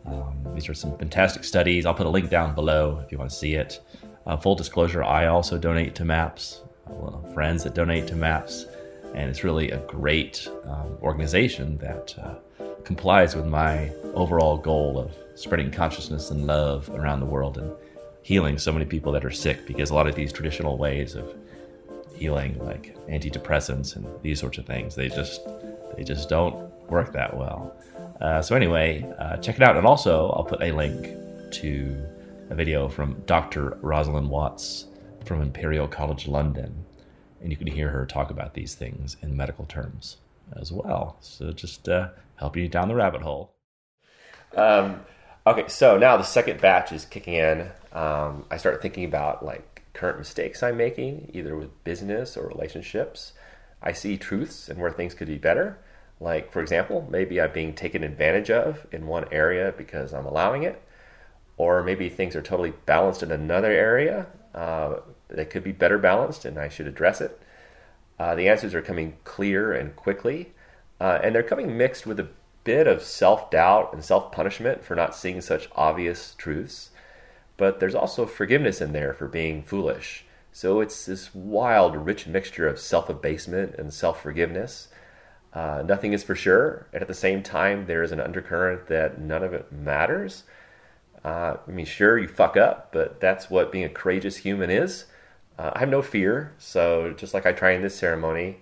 Um, 0.07 0.37
these 0.55 0.69
are 0.69 0.75
some 0.75 0.97
fantastic 0.99 1.45
studies. 1.45 1.87
I'll 1.87 1.95
put 1.95 2.07
a 2.07 2.11
link 2.11 2.31
down 2.31 2.55
below 2.55 3.01
if 3.05 3.11
you 3.11 3.19
want 3.19 3.31
to 3.31 3.37
see 3.37 3.55
it. 3.55 3.81
Uh, 4.27 4.37
full 4.37 4.55
disclosure, 4.55 5.03
I 5.03 5.27
also 5.27 5.59
donate 5.59 5.95
to 5.97 6.05
MAPS. 6.05 6.63
Friends 7.33 7.65
that 7.65 7.75
donate 7.75 8.07
to 8.09 8.15
MAPS, 8.15 8.67
and 9.15 9.29
it's 9.29 9.43
really 9.43 9.71
a 9.71 9.79
great 9.87 10.49
um, 10.65 10.97
organization 11.03 11.79
that 11.79 12.15
uh, 12.19 12.35
complies 12.85 13.35
with 13.35 13.47
my 13.47 13.91
overall 14.15 14.57
goal 14.57 14.99
of 14.99 15.17
spreading 15.35 15.71
consciousness 15.71 16.31
and 16.31 16.47
love 16.47 16.89
around 16.91 17.21
the 17.21 17.27
world 17.27 17.59
and 17.59 17.73
healing 18.25 18.59
so 18.59 18.73
many 18.73 18.85
people 18.85 19.13
that 19.13 19.25
are 19.25 19.31
sick 19.31 19.65
because 19.67 19.91
a 19.91 19.95
lot 19.95 20.09
of 20.09 20.17
these 20.17 20.33
traditional 20.33 20.77
ways 20.77 21.15
of 21.15 21.33
healing 22.17 22.59
like 22.65 22.97
antidepressants 23.09 23.95
and 23.95 24.07
these 24.23 24.41
sorts 24.41 24.59
of 24.59 24.67
things 24.67 24.97
they 24.97 25.09
just 25.09 25.41
they 25.97 26.03
just 26.03 26.29
don't 26.29 26.57
work 26.89 27.13
that 27.13 27.37
well. 27.37 27.77
Uh, 28.21 28.43
so 28.43 28.57
anyway 28.57 29.05
uh, 29.19 29.37
check 29.37 29.57
it 29.57 29.63
out. 29.63 29.77
And 29.77 29.87
also 29.87 30.31
i'll 30.31 30.45
put 30.45 30.63
a 30.63 30.73
link 30.73 31.03
to 31.53 31.97
a 32.51 32.55
video 32.55 32.89
from 32.89 33.23
dr 33.27 33.79
rosalind 33.81 34.29
watts 34.29 34.87
from 35.25 35.41
imperial 35.41 35.87
college 35.87 36.27
london 36.27 36.85
and 37.45 37.53
you 37.53 37.57
can 37.57 37.67
hear 37.67 37.91
her 37.91 38.07
talk 38.07 38.31
about 38.31 38.55
these 38.55 38.75
things 38.75 39.17
in 39.23 39.37
medical 39.37 39.67
terms 39.67 40.17
as 40.57 40.73
well. 40.73 41.17
So 41.21 41.53
just 41.53 41.89
uh, 41.89 42.09
helping 42.37 42.63
you 42.63 42.69
down 42.69 42.89
the 42.89 42.95
rabbit 42.95 43.23
hole. 43.23 43.55
Um, 44.57 45.01
okay, 45.47 45.69
so 45.69 45.99
now 45.99 46.17
the 46.17 46.23
second 46.23 46.61
batch 46.61 46.93
is 46.93 47.05
kicking 47.05 47.35
in. 47.35 47.71
Um, 47.93 48.45
I 48.51 48.57
start 48.57 48.83
thinking 48.83 49.05
about 49.05 49.45
like 49.45 49.83
current 49.93 50.19
mistakes 50.19 50.63
I'm 50.63 50.77
making, 50.77 51.31
either 51.35 51.57
with 51.57 51.85
business 51.85 52.37
or 52.37 52.47
relationships. 52.49 53.33
I 53.83 53.93
see 53.93 54.17
truths 54.17 54.69
and 54.69 54.79
where 54.79 54.91
things 54.91 55.15
could 55.15 55.29
be 55.29 55.39
better. 55.39 55.79
Like, 56.21 56.53
for 56.53 56.61
example, 56.61 57.07
maybe 57.11 57.41
I'm 57.41 57.53
being 57.53 57.75
taken 57.75 58.03
advantage 58.03 58.51
of 58.51 58.87
in 58.93 59.07
one 59.07 59.27
area 59.31 59.75
because 59.77 60.15
I'm 60.15 60.27
allowing 60.27 60.63
it, 60.63 60.81
or 61.57 61.83
maybe 61.83 62.09
things 62.09 62.35
are 62.35 62.43
totally 62.43 62.73
balanced 62.87 63.23
in 63.23 63.31
another 63.31 63.71
area 63.71 64.27
uh, 64.55 65.01
that 65.29 65.51
could 65.51 65.65
be 65.65 65.73
better 65.73 65.99
balanced 65.99 66.45
and 66.45 66.59
I 66.59 66.69
should 66.69 66.87
address 66.87 67.21
it. 67.21 67.41
Uh, 68.19 68.35
the 68.35 68.49
answers 68.49 68.75
are 68.75 68.83
coming 68.83 69.17
clear 69.25 69.73
and 69.73 69.95
quickly, 69.97 70.53
uh, 71.01 71.19
and 71.23 71.35
they're 71.35 71.43
coming 71.43 71.77
mixed 71.77 72.07
with 72.07 72.21
a 72.21 72.29
bit 72.65 72.87
of 72.87 73.03
self 73.03 73.51
doubt 73.51 73.93
and 73.93 74.05
self 74.05 74.33
punishment 74.33 74.83
for 74.83 74.95
not 74.95 75.15
seeing 75.15 75.41
such 75.41 75.69
obvious 75.77 76.35
truths. 76.37 76.91
But 77.57 77.79
there's 77.79 77.95
also 77.95 78.27
forgiveness 78.27 78.81
in 78.81 78.93
there 78.93 79.15
for 79.15 79.29
being 79.29 79.63
foolish. 79.63 80.25
So 80.51 80.81
it's 80.81 81.07
this 81.07 81.35
wild, 81.35 81.95
rich 81.97 82.27
mixture 82.27 82.67
of 82.67 82.79
self 82.79 83.09
abasement 83.09 83.75
and 83.77 83.93
self 83.93 84.23
forgiveness. 84.23 84.89
Uh, 85.53 85.83
nothing 85.87 86.13
is 86.13 86.25
for 86.25 86.35
sure, 86.35 86.87
and 86.93 87.01
at 87.01 87.07
the 87.07 87.15
same 87.15 87.43
time, 87.43 87.87
there 87.87 88.03
is 88.03 88.11
an 88.11 88.19
undercurrent 88.19 88.89
that 88.89 89.21
none 89.21 89.45
of 89.45 89.53
it 89.53 89.71
matters. 89.71 90.43
Uh, 91.25 91.57
I 91.67 91.71
mean, 91.71 91.87
sure, 91.87 92.19
you 92.19 92.27
fuck 92.27 92.57
up, 92.57 92.93
but 92.93 93.21
that's 93.21 93.49
what 93.49 93.71
being 93.71 93.85
a 93.85 93.89
courageous 93.89 94.39
human 94.39 94.69
is. 94.69 95.07
Uh, 95.59 95.71
I 95.75 95.79
have 95.79 95.89
no 95.89 96.03
fear, 96.03 96.53
so 96.59 97.15
just 97.17 97.35
like 97.35 97.47
I 97.47 97.53
try 97.53 97.71
in 97.71 97.83
this 97.83 97.97
ceremony, 97.97 98.59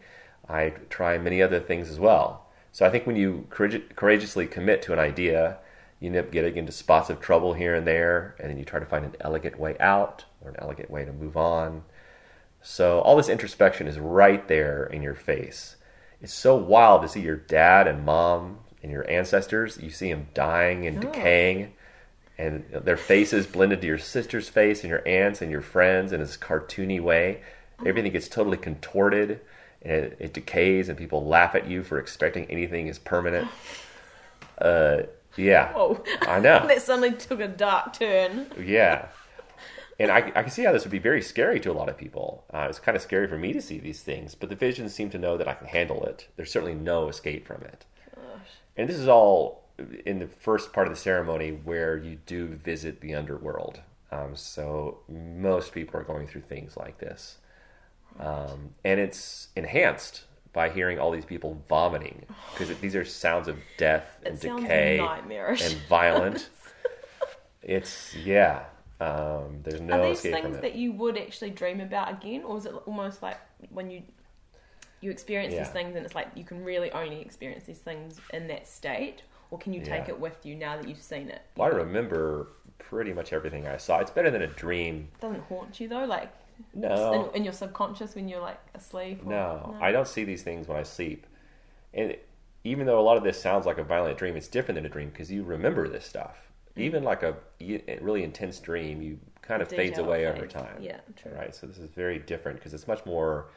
I 0.48 0.74
try 0.90 1.16
many 1.16 1.40
other 1.40 1.60
things 1.60 1.88
as 1.88 1.98
well. 1.98 2.41
So 2.72 2.86
I 2.86 2.90
think 2.90 3.06
when 3.06 3.16
you 3.16 3.46
courage- 3.50 3.94
courageously 3.94 4.46
commit 4.46 4.80
to 4.82 4.94
an 4.94 4.98
idea, 4.98 5.58
you 6.00 6.08
end 6.08 6.16
up 6.16 6.32
getting 6.32 6.56
into 6.56 6.72
spots 6.72 7.10
of 7.10 7.20
trouble 7.20 7.52
here 7.52 7.74
and 7.74 7.86
there, 7.86 8.34
and 8.40 8.50
then 8.50 8.58
you 8.58 8.64
try 8.64 8.80
to 8.80 8.86
find 8.86 9.04
an 9.04 9.14
elegant 9.20 9.58
way 9.58 9.76
out 9.78 10.24
or 10.40 10.50
an 10.50 10.56
elegant 10.58 10.90
way 10.90 11.04
to 11.04 11.12
move 11.12 11.36
on. 11.36 11.84
So 12.62 13.00
all 13.00 13.16
this 13.16 13.28
introspection 13.28 13.86
is 13.86 13.98
right 13.98 14.46
there 14.48 14.86
in 14.86 15.02
your 15.02 15.14
face. 15.14 15.76
It's 16.22 16.32
so 16.32 16.56
wild 16.56 17.02
to 17.02 17.08
see 17.08 17.20
your 17.20 17.36
dad 17.36 17.86
and 17.86 18.06
mom 18.06 18.60
and 18.82 18.90
your 18.90 19.08
ancestors. 19.10 19.78
You 19.80 19.90
see 19.90 20.10
them 20.10 20.28
dying 20.32 20.86
and 20.86 20.98
oh. 20.98 21.00
decaying, 21.12 21.74
and 22.38 22.64
their 22.72 22.96
faces 22.96 23.46
blend 23.46 23.72
into 23.72 23.86
your 23.86 23.98
sister's 23.98 24.48
face 24.48 24.82
and 24.82 24.90
your 24.90 25.06
aunts 25.06 25.42
and 25.42 25.50
your 25.50 25.60
friends 25.60 26.12
in 26.12 26.20
this 26.20 26.36
cartoony 26.38 27.00
way. 27.00 27.42
Oh. 27.80 27.84
Everything 27.86 28.12
gets 28.12 28.28
totally 28.28 28.56
contorted 28.56 29.40
it, 29.82 30.16
it 30.18 30.32
decays, 30.32 30.88
and 30.88 30.96
people 30.96 31.26
laugh 31.26 31.54
at 31.54 31.66
you 31.66 31.82
for 31.82 31.98
expecting 31.98 32.46
anything 32.46 32.86
is 32.86 32.98
permanent. 32.98 33.48
Uh, 34.58 35.06
yeah, 35.36 35.72
Whoa. 35.72 36.04
I 36.20 36.38
know. 36.38 36.64
that 36.68 36.82
suddenly 36.82 37.12
took 37.12 37.40
a 37.40 37.48
dark 37.48 37.94
turn. 37.94 38.46
Yeah. 38.60 39.06
And 39.98 40.10
I, 40.10 40.32
I 40.34 40.42
can 40.42 40.50
see 40.50 40.62
how 40.62 40.72
this 40.72 40.84
would 40.84 40.90
be 40.90 40.98
very 40.98 41.22
scary 41.22 41.60
to 41.60 41.70
a 41.70 41.74
lot 41.74 41.88
of 41.88 41.96
people. 41.96 42.44
Uh, 42.52 42.66
it's 42.68 42.80
kind 42.80 42.96
of 42.96 43.02
scary 43.02 43.28
for 43.28 43.38
me 43.38 43.52
to 43.52 43.60
see 43.60 43.78
these 43.78 44.02
things, 44.02 44.34
but 44.34 44.48
the 44.48 44.56
visions 44.56 44.94
seem 44.94 45.10
to 45.10 45.18
know 45.18 45.36
that 45.36 45.46
I 45.46 45.54
can 45.54 45.68
handle 45.68 46.04
it. 46.04 46.28
There's 46.36 46.50
certainly 46.50 46.74
no 46.74 47.08
escape 47.08 47.46
from 47.46 47.62
it. 47.62 47.84
And 48.76 48.88
this 48.88 48.96
is 48.96 49.08
all 49.08 49.64
in 50.06 50.18
the 50.18 50.26
first 50.26 50.72
part 50.72 50.86
of 50.86 50.92
the 50.94 50.98
ceremony 50.98 51.50
where 51.50 51.96
you 51.96 52.18
do 52.26 52.46
visit 52.46 53.00
the 53.00 53.14
underworld. 53.14 53.80
Um, 54.10 54.36
so 54.36 54.98
most 55.08 55.72
people 55.72 55.98
are 56.00 56.04
going 56.04 56.26
through 56.26 56.42
things 56.42 56.76
like 56.76 56.98
this. 56.98 57.38
Um, 58.18 58.70
and 58.84 59.00
it's 59.00 59.48
enhanced 59.56 60.24
by 60.52 60.68
hearing 60.68 60.98
all 60.98 61.10
these 61.10 61.24
people 61.24 61.62
vomiting 61.68 62.26
because 62.52 62.76
these 62.78 62.94
are 62.94 63.04
sounds 63.04 63.48
of 63.48 63.56
death 63.78 64.18
and 64.24 64.38
decay 64.38 64.98
and 64.98 65.76
violent. 65.88 66.50
it's 67.62 68.14
yeah. 68.14 68.64
Um, 69.00 69.60
there's 69.64 69.80
no 69.80 70.00
Are 70.00 70.08
these 70.08 70.20
things 70.20 70.58
that 70.60 70.76
you 70.76 70.92
would 70.92 71.18
actually 71.18 71.50
dream 71.50 71.80
about 71.80 72.12
again, 72.12 72.44
or 72.44 72.56
is 72.56 72.66
it 72.66 72.74
almost 72.86 73.22
like 73.22 73.38
when 73.70 73.90
you 73.90 74.02
you 75.00 75.10
experience 75.10 75.52
Yeah. 75.52 75.64
these 75.64 75.72
things 75.72 75.96
and 75.96 76.06
it's 76.06 76.14
like 76.14 76.28
you 76.36 76.44
can 76.44 76.62
really 76.62 76.92
only 76.92 77.20
experience 77.20 77.64
these 77.64 77.78
things 77.80 78.20
in 78.32 78.46
that 78.46 78.68
state, 78.68 79.22
or 79.52 79.58
can 79.58 79.74
you 79.74 79.80
take 79.80 80.08
Yeah. 80.08 80.14
it 80.14 80.18
with 80.20 80.44
you 80.46 80.54
now 80.56 80.76
that 80.78 80.88
you've 80.88 81.02
seen 81.02 81.28
it? 81.28 81.42
Well, 81.56 81.70
I 81.70 81.76
remember 81.76 82.48
pretty 82.78 83.12
much 83.12 83.34
everything 83.34 83.68
I 83.68 83.76
saw. 83.76 83.98
It's 83.98 84.10
better 84.10 84.30
than 84.30 84.40
a 84.40 84.46
dream. 84.46 85.10
It 85.14 85.20
doesn't 85.20 85.42
haunt 85.42 85.78
you 85.78 85.88
though, 85.88 86.06
like 86.06 86.32
No, 86.74 87.28
in, 87.30 87.36
in 87.36 87.44
your 87.44 87.52
subconscious 87.52 88.14
when 88.14 88.28
you're 88.28 88.40
like 88.40 88.58
asleep. 88.74 89.20
Or, 89.24 89.28
no, 89.28 89.76
I 89.80 89.92
don't 89.92 90.08
see 90.08 90.24
these 90.24 90.42
things 90.42 90.66
when 90.68 90.78
I 90.78 90.82
sleep. 90.82 91.26
And 91.92 92.16
even 92.64 92.86
though 92.86 92.98
a 92.98 93.02
lot 93.02 93.18
of 93.18 93.24
this 93.24 93.40
sounds 93.40 93.66
like 93.66 93.76
a 93.76 93.84
violent 93.84 94.16
dream, 94.16 94.36
it's 94.36 94.48
different 94.48 94.76
than 94.76 94.86
a 94.86 94.88
dream 94.88 95.10
because 95.10 95.30
you 95.30 95.42
remember 95.42 95.86
this 95.86 96.06
stuff. 96.06 96.50
Mm. 96.76 96.82
Even 96.82 97.04
like 97.04 97.22
a 97.22 97.36
really 98.00 98.22
intense 98.24 98.58
dream, 98.58 99.02
you 99.02 99.18
kind 99.42 99.60
of 99.60 99.68
fades 99.68 99.98
away 99.98 100.24
fades. 100.24 100.38
over 100.38 100.46
time. 100.46 100.76
Yeah, 100.80 101.00
true. 101.14 101.32
Right. 101.32 101.54
So 101.54 101.66
this 101.66 101.76
is 101.76 101.90
very 101.90 102.18
different 102.20 102.58
because 102.58 102.72
it's 102.72 102.88
much 102.88 103.04
more 103.04 103.48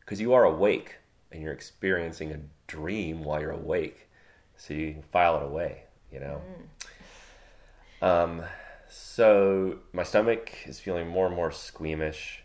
because 0.00 0.20
you 0.20 0.32
are 0.32 0.44
awake 0.44 0.96
and 1.30 1.40
you're 1.42 1.52
experiencing 1.52 2.32
a 2.32 2.40
dream 2.66 3.22
while 3.22 3.40
you're 3.40 3.50
awake, 3.52 4.08
so 4.56 4.74
you 4.74 4.92
can 4.92 5.02
file 5.02 5.36
it 5.36 5.42
away. 5.44 5.84
You 6.12 6.20
know. 6.20 6.40
Mm. 8.02 8.06
Um, 8.06 8.42
so 8.88 9.78
my 9.92 10.02
stomach 10.02 10.52
is 10.66 10.78
feeling 10.80 11.08
more 11.08 11.26
and 11.26 11.34
more 11.34 11.50
squeamish. 11.50 12.44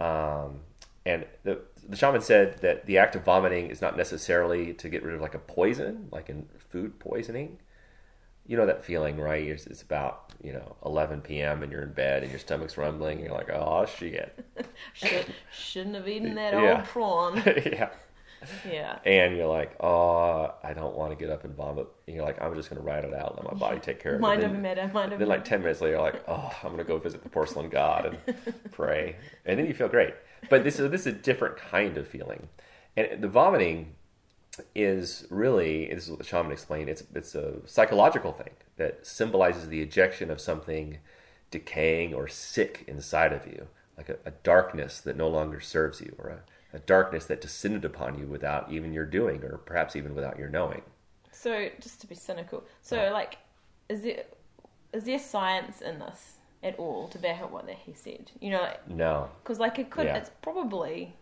Um, 0.00 0.60
and 1.06 1.24
the 1.44 1.60
the 1.86 1.96
shaman 1.96 2.22
said 2.22 2.58
that 2.62 2.86
the 2.86 2.96
act 2.98 3.14
of 3.14 3.24
vomiting 3.24 3.68
is 3.70 3.80
not 3.82 3.96
necessarily 3.96 4.72
to 4.74 4.88
get 4.88 5.02
rid 5.02 5.14
of 5.14 5.20
like 5.20 5.34
a 5.34 5.38
poison, 5.38 6.08
like 6.10 6.28
in 6.30 6.46
food 6.70 6.98
poisoning. 6.98 7.58
You 8.46 8.56
know 8.58 8.66
that 8.66 8.84
feeling, 8.84 9.18
right? 9.18 9.46
It's, 9.46 9.66
it's 9.66 9.82
about 9.82 10.32
you 10.42 10.52
know 10.52 10.76
11 10.84 11.22
p.m. 11.22 11.62
and 11.62 11.70
you're 11.72 11.82
in 11.82 11.92
bed 11.92 12.22
and 12.22 12.30
your 12.32 12.38
stomach's 12.40 12.76
rumbling. 12.76 13.18
And 13.18 13.26
you're 13.26 13.34
like, 13.36 13.50
oh 13.50 13.86
shit, 13.86 14.44
Should, 14.92 15.26
shouldn't 15.52 15.94
have 15.94 16.08
eaten 16.08 16.34
that 16.34 16.52
Yeah. 16.54 16.76
old 16.78 16.84
prawn. 16.84 17.42
yeah. 17.64 17.90
Yeah. 18.70 18.98
and 19.04 19.36
you're 19.36 19.46
like, 19.46 19.76
oh, 19.80 20.54
I 20.62 20.72
don't 20.72 20.94
want 20.96 21.12
to 21.12 21.16
get 21.16 21.30
up 21.30 21.44
and 21.44 21.54
vomit. 21.54 21.86
And 22.06 22.16
you're 22.16 22.24
like, 22.24 22.40
I'm 22.42 22.54
just 22.54 22.70
going 22.70 22.80
to 22.80 22.86
ride 22.86 23.04
it 23.04 23.14
out, 23.14 23.36
let 23.36 23.52
my 23.52 23.58
body 23.58 23.80
take 23.80 24.00
care 24.00 24.12
of 24.12 24.18
it. 24.18 24.22
Mind 24.22 24.44
over 24.44 24.54
matter, 24.54 24.90
mind 24.92 25.12
over 25.12 25.18
then 25.18 25.28
like 25.28 25.44
10 25.44 25.60
minutes 25.60 25.80
later 25.80 25.94
you're 25.94 26.02
like 26.02 26.22
oh 26.28 26.52
i'm 26.62 26.70
going 26.70 26.78
to 26.78 26.84
go 26.84 26.98
visit 26.98 27.22
the 27.22 27.28
porcelain 27.28 27.68
god 27.68 28.06
and 28.26 28.36
pray 28.72 29.16
and 29.44 29.58
then 29.58 29.66
you 29.66 29.74
feel 29.74 29.88
great 29.88 30.14
but 30.50 30.64
this 30.64 30.78
is 30.78 30.90
this 30.90 31.02
is 31.02 31.06
a 31.08 31.12
different 31.12 31.56
kind 31.56 31.96
of 31.96 32.06
feeling 32.06 32.48
and 32.96 33.22
the 33.22 33.28
vomiting 33.28 33.94
is 34.74 35.26
really 35.30 35.86
this 35.92 36.04
is 36.04 36.10
what 36.10 36.18
the 36.18 36.24
shaman 36.24 36.52
explained 36.52 36.88
it's 36.88 37.02
it's 37.14 37.34
a 37.34 37.54
psychological 37.66 38.32
thing 38.32 38.50
that 38.76 39.04
symbolizes 39.06 39.68
the 39.68 39.80
ejection 39.80 40.30
of 40.30 40.40
something 40.40 40.98
decaying 41.50 42.14
or 42.14 42.28
sick 42.28 42.84
inside 42.86 43.32
of 43.32 43.46
you 43.46 43.66
like 43.96 44.08
a, 44.08 44.16
a 44.24 44.30
darkness 44.42 45.00
that 45.00 45.16
no 45.16 45.28
longer 45.28 45.60
serves 45.60 46.00
you 46.00 46.14
or 46.18 46.28
a, 46.28 46.38
a 46.74 46.78
darkness 46.80 47.24
that 47.26 47.40
descended 47.40 47.84
upon 47.84 48.18
you 48.18 48.26
without 48.26 48.70
even 48.70 48.92
your 48.92 49.06
doing 49.06 49.42
or 49.44 49.56
perhaps 49.58 49.94
even 49.96 50.14
without 50.14 50.38
your 50.38 50.48
knowing 50.48 50.82
So, 51.32 51.68
just 51.80 52.00
to 52.02 52.06
be 52.06 52.14
cynical, 52.14 52.64
so 52.82 53.10
like, 53.12 53.38
is 53.88 54.02
there 54.02 54.24
is 54.92 55.04
there 55.04 55.18
science 55.18 55.80
in 55.80 55.98
this 56.00 56.34
at 56.62 56.76
all 56.78 57.08
to 57.08 57.18
back 57.18 57.40
up 57.42 57.50
what 57.50 57.66
that 57.66 57.76
he 57.86 57.92
said? 57.94 58.30
You 58.40 58.50
know, 58.50 58.72
no 58.88 59.28
because 59.42 59.58
like 59.58 59.78
it 59.78 59.88
could, 59.90 60.06
Yeah. 60.06 60.16
it's 60.16 60.30
probably 60.42 61.14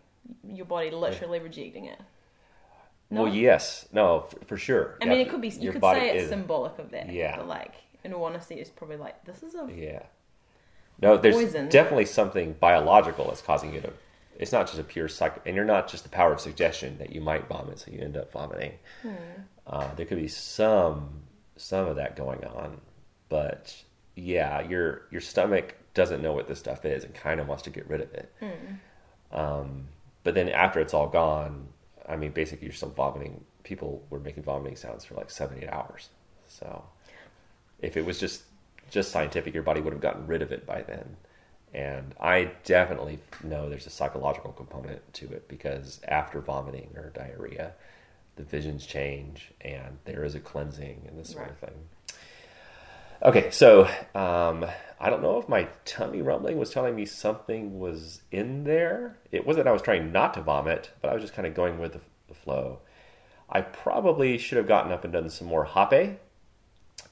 your 0.47 0.65
body 0.65 0.89
literally 0.91 1.39
rejecting 1.39 1.85
it. 1.85 1.99
No? 3.09 3.23
Well, 3.23 3.33
yes, 3.33 3.87
no, 3.91 4.21
f- 4.25 4.47
for 4.47 4.57
sure. 4.57 4.97
I 5.01 5.05
mean, 5.05 5.19
it 5.19 5.29
could 5.29 5.41
be. 5.41 5.49
You 5.49 5.71
could 5.71 5.83
say 5.83 6.11
it's 6.15 6.23
is- 6.23 6.29
symbolic 6.29 6.79
of 6.79 6.89
that. 6.91 7.11
Yeah. 7.11 7.35
But 7.37 7.47
like, 7.47 7.73
in 8.03 8.13
all 8.13 8.23
honesty, 8.25 8.55
it's 8.55 8.69
probably 8.71 8.95
like 8.97 9.23
this 9.25 9.43
is 9.43 9.53
a 9.53 9.69
Yeah. 9.71 10.03
No, 11.01 11.17
there's 11.17 11.35
Poison. 11.35 11.69
definitely 11.69 12.05
something 12.05 12.53
biological 12.53 13.25
that's 13.25 13.41
causing 13.41 13.73
you 13.73 13.81
to. 13.81 13.91
It's 14.37 14.51
not 14.51 14.67
just 14.67 14.79
a 14.79 14.83
pure 14.83 15.07
psych, 15.07 15.41
and 15.45 15.55
you're 15.55 15.65
not 15.65 15.87
just 15.87 16.03
the 16.03 16.09
power 16.09 16.33
of 16.33 16.39
suggestion 16.39 16.97
that 16.97 17.13
you 17.13 17.21
might 17.21 17.47
vomit, 17.47 17.79
so 17.79 17.91
you 17.91 17.99
end 17.99 18.17
up 18.17 18.31
vomiting. 18.31 18.73
Hmm. 19.01 19.13
Uh, 19.65 19.93
there 19.95 20.05
could 20.05 20.17
be 20.17 20.27
some 20.27 21.21
some 21.55 21.87
of 21.87 21.95
that 21.97 22.15
going 22.15 22.43
on, 22.43 22.81
but 23.29 23.83
yeah, 24.15 24.61
your 24.61 25.03
your 25.11 25.21
stomach 25.21 25.75
doesn't 25.93 26.21
know 26.21 26.33
what 26.33 26.47
this 26.47 26.59
stuff 26.59 26.85
is 26.85 27.03
and 27.03 27.13
kind 27.13 27.39
of 27.39 27.47
wants 27.47 27.63
to 27.63 27.69
get 27.69 27.87
rid 27.87 28.01
of 28.01 28.13
it. 28.13 28.33
Hmm. 28.39 29.37
Um, 29.37 29.87
but 30.23 30.33
then 30.33 30.49
after 30.49 30.79
it's 30.79 30.93
all 30.93 31.07
gone, 31.07 31.67
I 32.07 32.15
mean, 32.15 32.31
basically 32.31 32.67
you're 32.67 32.75
still 32.75 32.89
vomiting. 32.89 33.43
People 33.63 34.03
were 34.09 34.19
making 34.19 34.43
vomiting 34.43 34.75
sounds 34.75 35.05
for 35.05 35.15
like 35.15 35.29
seven 35.29 35.59
eight 35.61 35.69
hours. 35.69 36.09
So 36.47 36.83
if 37.79 37.97
it 37.97 38.05
was 38.05 38.19
just 38.19 38.43
just 38.89 39.11
scientific, 39.11 39.53
your 39.53 39.63
body 39.63 39.81
would 39.81 39.93
have 39.93 40.01
gotten 40.01 40.27
rid 40.27 40.41
of 40.41 40.51
it 40.51 40.65
by 40.65 40.81
then. 40.81 41.17
And 41.73 42.13
I 42.19 42.51
definitely 42.63 43.19
know 43.43 43.67
there's 43.67 43.87
a 43.87 43.91
psychological 43.91 44.51
component 44.51 45.13
to 45.15 45.25
it 45.31 45.47
because 45.47 45.99
after 46.07 46.39
vomiting 46.39 46.89
or 46.95 47.09
diarrhea, 47.09 47.73
the 48.35 48.43
visions 48.43 48.85
change 48.85 49.51
and 49.61 49.97
there 50.05 50.23
is 50.23 50.35
a 50.35 50.39
cleansing 50.39 51.05
and 51.07 51.19
this 51.19 51.29
sort 51.29 51.49
of 51.49 51.57
thing. 51.57 51.73
Okay, 53.23 53.51
so 53.51 53.85
um, 54.13 54.65
I 54.99 55.09
don't 55.09 55.21
know 55.21 55.39
if 55.39 55.47
my 55.47 55.67
tummy 55.85 56.21
rumbling 56.21 56.57
was 56.57 56.71
telling 56.71 56.95
me 56.95 57.05
something 57.05 57.79
was 57.79 58.21
in 58.31 58.65
there. 58.65 59.17
It 59.31 59.47
wasn't 59.47 59.67
I 59.67 59.71
was 59.71 59.81
trying 59.81 60.11
not 60.11 60.33
to 60.33 60.41
vomit, 60.41 60.91
but 61.01 61.09
I 61.09 61.13
was 61.13 61.23
just 61.23 61.33
kind 61.33 61.47
of 61.47 61.55
going 61.55 61.79
with 61.79 61.93
the, 61.93 62.01
the 62.27 62.33
flow. 62.33 62.79
I 63.49 63.61
probably 63.61 64.37
should 64.37 64.57
have 64.57 64.67
gotten 64.67 64.91
up 64.91 65.03
and 65.03 65.13
done 65.13 65.29
some 65.29 65.47
more 65.47 65.65
hape 65.65 66.19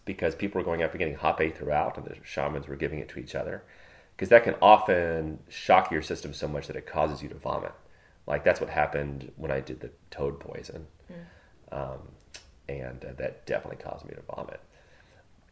because 0.05 0.35
people 0.35 0.59
were 0.59 0.65
going 0.65 0.83
up 0.83 0.91
and 0.91 0.99
getting 0.99 1.17
hape 1.17 1.55
throughout, 1.55 1.97
and 1.97 2.05
the 2.05 2.15
shamans 2.23 2.67
were 2.67 2.75
giving 2.75 2.99
it 2.99 3.09
to 3.09 3.19
each 3.19 3.33
other. 3.35 3.63
Because 4.15 4.29
that 4.29 4.43
can 4.43 4.55
often 4.61 5.39
shock 5.49 5.91
your 5.91 6.01
system 6.01 6.33
so 6.33 6.47
much 6.47 6.67
that 6.67 6.75
it 6.75 6.85
causes 6.85 7.23
you 7.23 7.29
to 7.29 7.35
vomit. 7.35 7.73
Like 8.27 8.43
that's 8.43 8.61
what 8.61 8.69
happened 8.69 9.31
when 9.35 9.51
I 9.51 9.59
did 9.59 9.79
the 9.79 9.89
toad 10.11 10.39
poison, 10.39 10.87
um, 11.71 11.99
and 12.69 13.03
uh, 13.03 13.13
that 13.17 13.45
definitely 13.45 13.83
caused 13.83 14.05
me 14.05 14.13
to 14.13 14.21
vomit. 14.35 14.59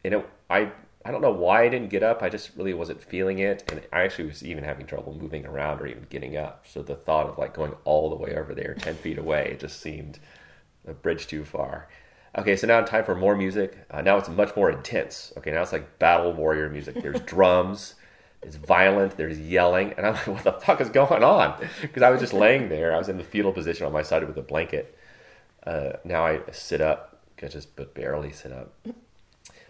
And 0.04 0.14
it, 0.14 0.30
I 0.48 0.70
I 1.04 1.10
don't 1.10 1.22
know 1.22 1.32
why 1.32 1.64
I 1.64 1.68
didn't 1.68 1.88
get 1.88 2.02
up. 2.02 2.22
I 2.22 2.28
just 2.28 2.56
really 2.56 2.74
wasn't 2.74 3.02
feeling 3.02 3.38
it, 3.38 3.64
and 3.70 3.82
I 3.92 4.02
actually 4.02 4.28
was 4.28 4.44
even 4.44 4.64
having 4.64 4.86
trouble 4.86 5.14
moving 5.14 5.46
around 5.46 5.80
or 5.80 5.86
even 5.86 6.06
getting 6.10 6.36
up. 6.36 6.66
So 6.68 6.82
the 6.82 6.94
thought 6.94 7.26
of 7.26 7.38
like 7.38 7.54
going 7.54 7.74
all 7.84 8.10
the 8.10 8.16
way 8.16 8.36
over 8.36 8.54
there, 8.54 8.74
ten 8.74 8.94
feet 8.94 9.18
away, 9.18 9.56
just 9.58 9.80
seemed 9.80 10.18
a 10.86 10.92
bridge 10.92 11.26
too 11.26 11.44
far. 11.44 11.88
Okay, 12.38 12.54
so 12.54 12.66
now 12.66 12.80
time 12.82 13.04
for 13.04 13.14
more 13.14 13.34
music. 13.34 13.78
Uh, 13.90 14.02
now 14.02 14.16
it's 14.16 14.28
much 14.28 14.54
more 14.54 14.70
intense. 14.70 15.32
Okay, 15.36 15.50
now 15.50 15.62
it's 15.62 15.72
like 15.72 15.98
battle 15.98 16.32
warrior 16.32 16.68
music. 16.68 17.02
There's 17.02 17.20
drums, 17.26 17.94
it's 18.42 18.56
violent, 18.56 19.16
there's 19.16 19.38
yelling, 19.38 19.92
and 19.96 20.06
I'm 20.06 20.14
like, 20.14 20.26
what 20.26 20.44
the 20.44 20.52
fuck 20.52 20.80
is 20.80 20.88
going 20.88 21.22
on? 21.22 21.60
Because 21.82 22.02
I 22.02 22.10
was 22.10 22.20
just 22.20 22.32
laying 22.32 22.68
there. 22.68 22.94
I 22.94 22.98
was 22.98 23.08
in 23.08 23.18
the 23.18 23.24
fetal 23.24 23.52
position 23.52 23.86
on 23.86 23.92
my 23.92 24.02
side 24.02 24.26
with 24.26 24.36
a 24.38 24.42
blanket. 24.42 24.96
Uh, 25.66 25.92
now 26.04 26.24
I 26.24 26.40
sit 26.52 26.80
up, 26.80 27.20
I 27.42 27.48
just 27.48 27.76
but 27.76 27.94
barely 27.94 28.32
sit 28.32 28.52
up. 28.52 28.74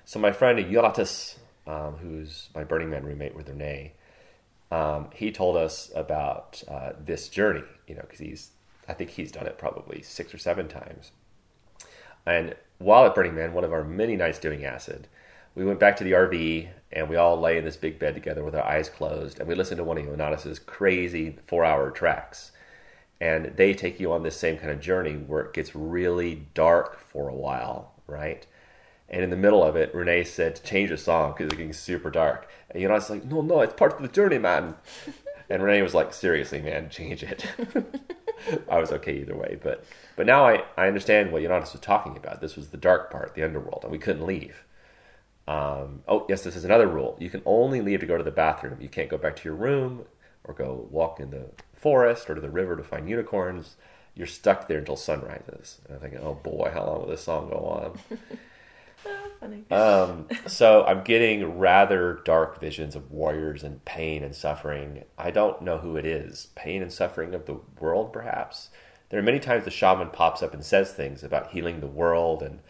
So 0.05 0.19
my 0.19 0.33
friend 0.33 0.59
Yoratis, 0.59 1.37
um, 1.67 1.97
who's 1.97 2.49
my 2.55 2.65
Burning 2.65 2.91
Man 2.91 3.05
roommate 3.05 3.35
with 3.35 3.49
Renee, 3.49 3.95
um, 4.71 5.09
he 5.15 5.33
told 5.33 5.57
us 5.57 5.91
about 5.95 6.63
uh, 6.69 6.93
this 6.99 7.29
journey. 7.29 7.65
You 7.87 7.97
know, 7.97 8.03
because 8.03 8.21
he's, 8.21 8.51
I 8.89 8.93
think 8.93 9.11
he's 9.11 9.33
done 9.33 9.47
it 9.47 9.59
probably 9.59 10.03
six 10.03 10.33
or 10.33 10.39
seven 10.39 10.69
times. 10.69 11.11
And 12.27 12.55
while 12.79 13.07
at 13.07 13.15
Burning 13.15 13.35
Man, 13.35 13.53
one 13.53 13.65
of 13.65 13.73
our 13.73 13.85
many 13.85 14.17
nights 14.17 14.39
doing 14.39 14.65
acid, 14.65 15.09
we 15.61 15.67
went 15.67 15.79
back 15.79 15.95
to 15.95 16.05
the 16.05 16.13
RV 16.13 16.69
and 16.91 17.07
we 17.07 17.17
all 17.17 17.39
lay 17.39 17.59
in 17.59 17.67
this 17.67 17.77
big 17.77 17.99
bed 17.99 18.15
together 18.15 18.43
with 18.43 18.55
our 18.55 18.65
eyes 18.65 18.89
closed 18.89 19.39
and 19.39 19.47
we 19.47 19.55
listened 19.55 19.77
to 19.77 19.85
one 19.85 19.99
of 19.99 20.07
Ionatis's 20.07 20.59
crazy 20.59 21.37
four 21.47 21.67
hour 21.67 21.91
tracks. 21.91 22.53
And 23.21 23.53
they 23.57 23.75
take 23.75 24.01
you 24.01 24.11
on 24.11 24.23
this 24.23 24.39
same 24.39 24.57
kind 24.57 24.71
of 24.71 24.81
journey 24.81 25.13
where 25.13 25.43
it 25.43 25.53
gets 25.53 25.77
really 25.77 26.47
dark 26.55 26.99
for 26.99 27.29
a 27.29 27.35
while, 27.35 27.93
right? 28.07 28.47
And 29.11 29.23
in 29.23 29.29
the 29.29 29.37
middle 29.37 29.63
of 29.63 29.77
it, 29.77 29.95
Renee 29.95 30.25
said 30.25 30.57
to 30.57 30.63
change 30.63 30.89
the 30.89 30.97
song 30.97 31.33
because 31.33 31.49
it's 31.49 31.57
getting 31.57 31.75
super 31.75 32.11
dark. 32.11 32.49
And 32.71 32.83
Ionatis 32.83 33.11
like, 33.11 33.27
no, 33.27 33.43
no, 33.43 33.61
it's 33.61 33.75
part 33.75 33.93
of 33.93 34.01
the 34.01 34.09
journey, 34.09 34.39
man. 34.39 34.77
And 35.53 35.65
Renee 35.65 35.83
was 35.83 35.95
like, 35.95 36.15
seriously, 36.15 36.63
man, 36.63 36.91
change 36.91 37.25
it. 37.25 37.45
I 38.71 38.79
was 38.79 38.93
okay 38.93 39.17
either 39.17 39.35
way, 39.35 39.59
but 39.61 39.85
but 40.15 40.25
now 40.25 40.47
I, 40.47 40.63
I 40.79 40.87
understand 40.87 41.33
what 41.33 41.43
Ionatis 41.43 41.73
was 41.73 41.81
talking 41.81 42.17
about. 42.17 42.41
This 42.41 42.55
was 42.55 42.69
the 42.69 42.77
dark 42.77 43.11
part, 43.11 43.35
the 43.35 43.43
underworld, 43.43 43.81
and 43.83 43.91
we 43.91 43.99
couldn't 43.99 44.25
leave. 44.25 44.63
Um, 45.49 46.03
oh 46.07 46.27
yes, 46.29 46.43
this 46.43 46.57
is 46.57 46.65
another 46.65 46.87
rule. 46.87 47.17
You 47.19 47.31
can 47.31 47.43
only 47.45 47.81
leave 47.81 48.01
to 48.01 48.07
go 48.07 48.17
to 48.17 48.25
the 48.25 48.31
bathroom. 48.31 48.81
You 48.81 48.89
can't 48.89 49.09
go 49.09 49.19
back 49.19 49.37
to 49.37 49.45
your 49.45 49.55
room 49.55 50.05
or 50.45 50.55
go 50.55 50.87
walk 50.91 51.21
in 51.21 51.31
the 51.31 51.47
forest 51.75 52.31
or 52.31 52.35
to 52.35 52.41
the 52.41 52.51
river 52.51 52.77
to 52.77 52.85
find 52.85 53.09
unicorns. 53.09 53.77
You're 54.15 54.27
stuck 54.27 54.69
there 54.69 54.79
until 54.79 54.97
sun 54.97 55.23
rises. 55.23 55.81
And 55.85 55.95
I'm 55.95 56.01
thinking, 56.01 56.21
oh 56.21 56.35
boy, 56.35 56.71
how 56.73 56.87
long 56.87 57.01
will 57.01 57.09
this 57.09 57.23
song 57.23 57.49
go 57.49 57.57
on? 57.57 58.19
Um, 59.71 60.29
so 60.47 60.85
I'm 60.85 61.03
getting 61.03 61.59
rather 61.59 62.21
dark 62.25 62.61
visions 62.61 62.95
of 62.95 63.11
warriors 63.11 63.63
and 63.63 63.83
pain 63.85 64.23
and 64.23 64.35
suffering. 64.35 65.05
I 65.17 65.31
don't 65.31 65.63
know 65.63 65.79
who 65.79 65.97
it 65.97 66.05
is. 66.05 66.49
Pain 66.55 66.83
and 66.83 66.93
suffering 66.93 67.35
of 67.35 67.47
the 67.47 67.59
world, 67.79 68.13
perhaps. 68.13 68.69
There 69.09 69.19
are 69.19 69.25
many 69.25 69.41
times 69.41 69.65
the 69.65 69.71
shaman 69.71 70.11
pops 70.11 70.43
up 70.43 70.53
and 70.53 70.65
says 70.65 70.93
things 70.93 71.25
about 71.25 71.51
healing 71.51 71.81
the 71.81 71.87
world 71.87 72.43
and 72.43 72.61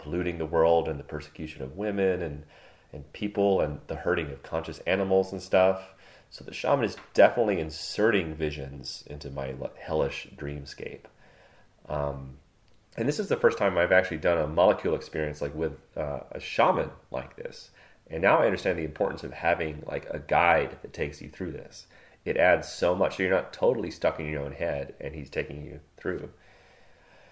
polluting 0.00 0.38
the 0.38 0.46
world 0.46 0.88
and 0.88 0.98
the 0.98 1.04
persecution 1.04 1.62
of 1.62 1.76
women 1.76 2.22
and, 2.22 2.44
and 2.92 3.12
people 3.12 3.60
and 3.60 3.80
the 3.86 3.96
hurting 3.96 4.30
of 4.30 4.42
conscious 4.42 4.78
animals 4.80 5.32
and 5.32 5.40
stuff. 5.40 5.94
So 6.30 6.44
the 6.44 6.54
shaman 6.54 6.84
is 6.84 6.96
definitely 7.12 7.60
inserting 7.60 8.34
visions 8.34 9.04
into 9.06 9.30
my 9.30 9.54
hellish 9.78 10.28
dreamscape. 10.36 11.04
Um, 11.88 12.38
and 12.96 13.08
this 13.08 13.18
is 13.18 13.28
the 13.28 13.36
first 13.36 13.58
time 13.58 13.76
I've 13.76 13.92
actually 13.92 14.18
done 14.18 14.38
a 14.38 14.46
molecule 14.46 14.94
experience 14.94 15.40
like 15.40 15.54
with 15.54 15.74
uh, 15.96 16.20
a 16.32 16.40
shaman 16.40 16.90
like 17.10 17.36
this. 17.36 17.70
And 18.10 18.22
now 18.22 18.38
I 18.38 18.46
understand 18.46 18.78
the 18.78 18.84
importance 18.84 19.22
of 19.22 19.32
having 19.32 19.84
like 19.86 20.06
a 20.10 20.18
guide 20.18 20.78
that 20.82 20.92
takes 20.92 21.22
you 21.22 21.28
through 21.28 21.52
this. 21.52 21.86
It 22.24 22.36
adds 22.36 22.68
so 22.68 22.94
much. 22.94 23.16
So 23.16 23.22
you're 23.22 23.32
not 23.32 23.52
totally 23.52 23.90
stuck 23.90 24.20
in 24.20 24.26
your 24.26 24.42
own 24.42 24.52
head, 24.52 24.94
and 25.00 25.14
he's 25.14 25.30
taking 25.30 25.64
you 25.64 25.80
through. 25.96 26.30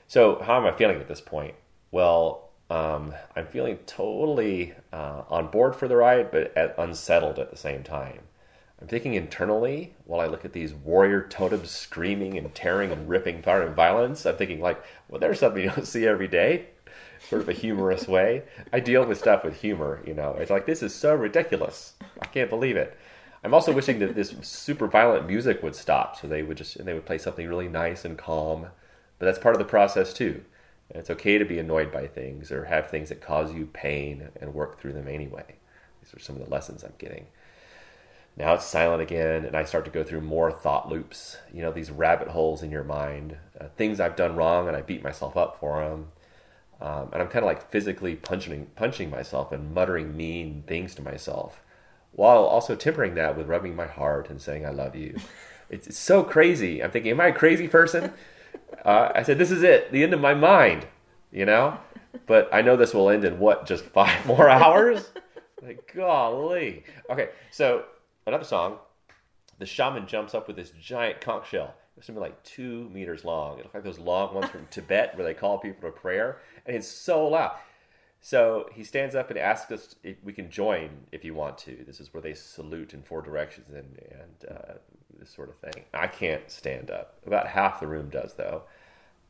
So 0.07 0.41
how 0.43 0.57
am 0.57 0.65
I 0.65 0.77
feeling 0.77 1.01
at 1.01 1.09
this 1.09 1.21
point? 1.21 1.55
Well, 1.91 2.48
um, 2.71 3.15
I'm 3.35 3.47
feeling 3.47 3.79
totally 3.87 4.75
uh, 4.93 5.23
on 5.29 5.51
board 5.51 5.75
for 5.75 5.89
the 5.89 5.97
ride, 5.97 6.31
but 6.31 6.57
at, 6.57 6.75
unsettled 6.79 7.39
at 7.39 7.51
the 7.51 7.57
same 7.57 7.83
time. 7.83 8.21
I'm 8.81 8.87
thinking 8.87 9.15
internally 9.15 9.95
while 10.05 10.21
I 10.21 10.27
look 10.27 10.45
at 10.45 10.53
these 10.53 10.73
warrior 10.73 11.23
totems 11.23 11.71
screaming 11.71 12.39
and 12.39 12.55
tearing 12.55 12.93
and 12.93 13.09
ripping, 13.09 13.43
fire 13.43 13.63
and 13.63 13.75
violence. 13.75 14.25
I'm 14.25 14.37
thinking 14.37 14.61
like, 14.61 14.83
well, 15.09 15.19
there's 15.19 15.41
something 15.41 15.63
you 15.65 15.71
don't 15.71 15.87
see 15.87 16.07
every 16.07 16.29
day, 16.29 16.67
sort 17.29 17.43
of 17.43 17.49
a 17.49 17.53
humorous 17.53 18.07
way. 18.07 18.43
I 18.73 18.81
deal 18.81 19.05
with 19.05 19.19
stuff 19.19 19.45
with 19.45 19.61
humor, 19.61 20.01
you 20.07 20.15
know. 20.15 20.37
It's 20.39 20.51
like 20.51 20.67
this 20.67 20.83
is 20.83 20.95
so 20.95 21.15
ridiculous. 21.15 21.95
I 22.21 22.27
can't 22.27 22.51
believe 22.51 22.77
it. 22.77 22.97
I'm 23.43 23.55
also 23.55 23.73
wishing 23.73 23.99
that 24.01 24.15
this 24.15 24.35
super 24.43 24.89
violent 24.89 25.27
music 25.27 25.63
would 25.63 25.75
stop, 25.75 26.17
so 26.17 26.27
they 26.27 26.43
would 26.43 26.57
just 26.57 26.77
and 26.77 26.87
they 26.87 26.95
would 26.95 27.07
play 27.07 27.19
something 27.19 27.49
really 27.49 27.69
nice 27.69 28.05
and 28.05 28.19
calm. 28.19 28.67
But 29.19 29.27
that's 29.27 29.39
part 29.39 29.55
of 29.55 29.59
the 29.59 29.65
process 29.65 30.13
too. 30.13 30.43
And 30.91 31.01
it's 31.01 31.11
okay 31.11 31.39
to 31.39 31.45
be 31.45 31.59
annoyed 31.59 31.93
by 31.93 32.07
things 32.07 32.51
or 32.51 32.65
have 32.65 32.89
things 32.91 33.11
that 33.11 33.21
cause 33.21 33.53
you 33.53 33.67
pain 33.67 34.29
and 34.41 34.55
work 34.55 34.81
through 34.81 34.95
them 34.95 35.09
anyway. 35.09 35.57
These 36.01 36.15
are 36.15 36.19
some 36.19 36.37
of 36.37 36.45
the 36.45 36.51
lessons 36.51 36.83
I'm 36.83 36.95
getting. 36.99 37.27
Now 38.39 38.55
it's 38.55 38.65
silent 38.65 39.03
again, 39.03 39.45
and 39.45 39.57
I 39.57 39.65
start 39.65 39.85
to 39.87 39.91
go 39.91 40.05
through 40.05 40.21
more 40.21 40.53
thought 40.53 40.89
loops. 40.89 41.39
You 41.53 41.61
know, 41.61 41.73
these 41.73 41.91
rabbit 41.91 42.29
holes 42.29 42.63
in 42.63 42.71
your 42.71 42.85
mind, 42.85 43.37
uh, 43.61 43.67
things 43.77 43.99
I've 43.99 44.15
done 44.15 44.37
wrong, 44.37 44.69
and 44.69 44.77
I 44.77 44.81
beat 44.81 45.03
myself 45.03 45.37
up 45.37 45.59
for 45.59 45.83
them. 45.83 46.09
Um, 46.81 47.09
and 47.13 47.21
I'm 47.21 47.29
kind 47.29 47.45
of 47.45 47.49
like 47.49 47.69
physically 47.69 48.15
punching 48.15 48.69
punching 48.77 49.11
myself 49.11 49.51
and 49.51 49.75
muttering 49.75 50.17
mean 50.17 50.63
things 50.69 50.95
to 50.95 51.03
myself, 51.03 51.61
while 52.13 52.45
also 52.45 52.77
tempering 52.77 53.17
that 53.17 53.37
with 53.37 53.49
rubbing 53.49 53.75
my 53.75 53.87
heart 53.87 54.31
and 54.31 54.41
saying 54.41 54.65
I 54.65 54.71
love 54.71 54.95
you. 54.95 55.17
It's, 55.71 55.87
it's 55.87 55.99
so 55.99 56.23
crazy. 56.23 56.83
I'm 56.83 56.91
thinking, 56.91 57.11
am 57.11 57.21
I 57.21 57.27
a 57.27 57.33
crazy 57.35 57.69
person? 57.69 58.15
Uh, 58.85 59.13
I 59.15 59.23
said, 59.23 59.39
this 59.39 59.51
is 59.51 59.63
it, 59.63 59.93
the 59.93 60.03
end 60.03 60.15
of 60.15 60.21
my 60.21 60.35
mind, 60.35 60.87
you 61.33 61.45
know. 61.45 61.79
But 62.27 62.49
I 62.53 62.63
know 62.63 62.77
this 62.77 62.95
will 62.95 63.11
end 63.11 63.25
in 63.25 63.39
what, 63.39 63.67
just 63.67 63.85
five 63.85 64.25
more 64.27 64.49
hours? 64.51 65.11
like, 65.63 65.93
golly. 65.95 66.85
Okay, 67.11 67.31
so 67.51 67.85
another 68.27 68.45
song. 68.45 68.79
The 69.59 69.67
shaman 69.67 70.07
jumps 70.07 70.35
up 70.35 70.47
with 70.47 70.57
this 70.57 70.71
giant 70.81 71.21
conch 71.21 71.49
shell. 71.49 71.75
It's 71.97 72.07
something 72.07 72.23
like 72.23 72.41
two 72.45 72.89
meters 72.91 73.25
long. 73.25 73.59
It 73.59 73.65
looks 73.65 73.75
like 73.75 73.83
those 73.83 73.99
long 73.99 74.33
ones 74.33 74.49
from 74.51 74.67
Tibet 74.71 75.17
where 75.17 75.25
they 75.25 75.35
call 75.35 75.59
people 75.59 75.91
to 75.91 75.97
prayer, 75.97 76.39
and 76.65 76.77
it's 76.77 76.87
so 76.87 77.27
loud. 77.27 77.57
So 78.21 78.69
he 78.73 78.85
stands 78.85 79.15
up 79.15 79.31
and 79.31 79.39
asks 79.39 79.71
us 79.73 79.97
if 80.03 80.17
we 80.23 80.33
can 80.33 80.51
join 80.51 80.91
if 81.13 81.25
you 81.25 81.35
want 81.35 81.59
to. 81.59 81.85
This 81.87 82.01
is 82.01 82.13
where 82.13 82.23
they 82.23 82.35
salute 82.35 82.95
in 82.95 83.03
four 83.03 83.23
directions 83.23 83.69
and, 83.75 83.99
and 84.11 84.51
uh, 84.51 84.73
this 85.19 85.31
sort 85.31 85.49
of 85.49 85.57
thing. 85.57 85.85
I 85.95 86.07
can't 86.07 86.51
stand 86.51 86.91
up. 86.91 87.15
About 87.27 87.49
half 87.49 87.81
the 87.81 87.87
room 87.87 88.09
does, 88.09 88.35
though. 88.35 88.63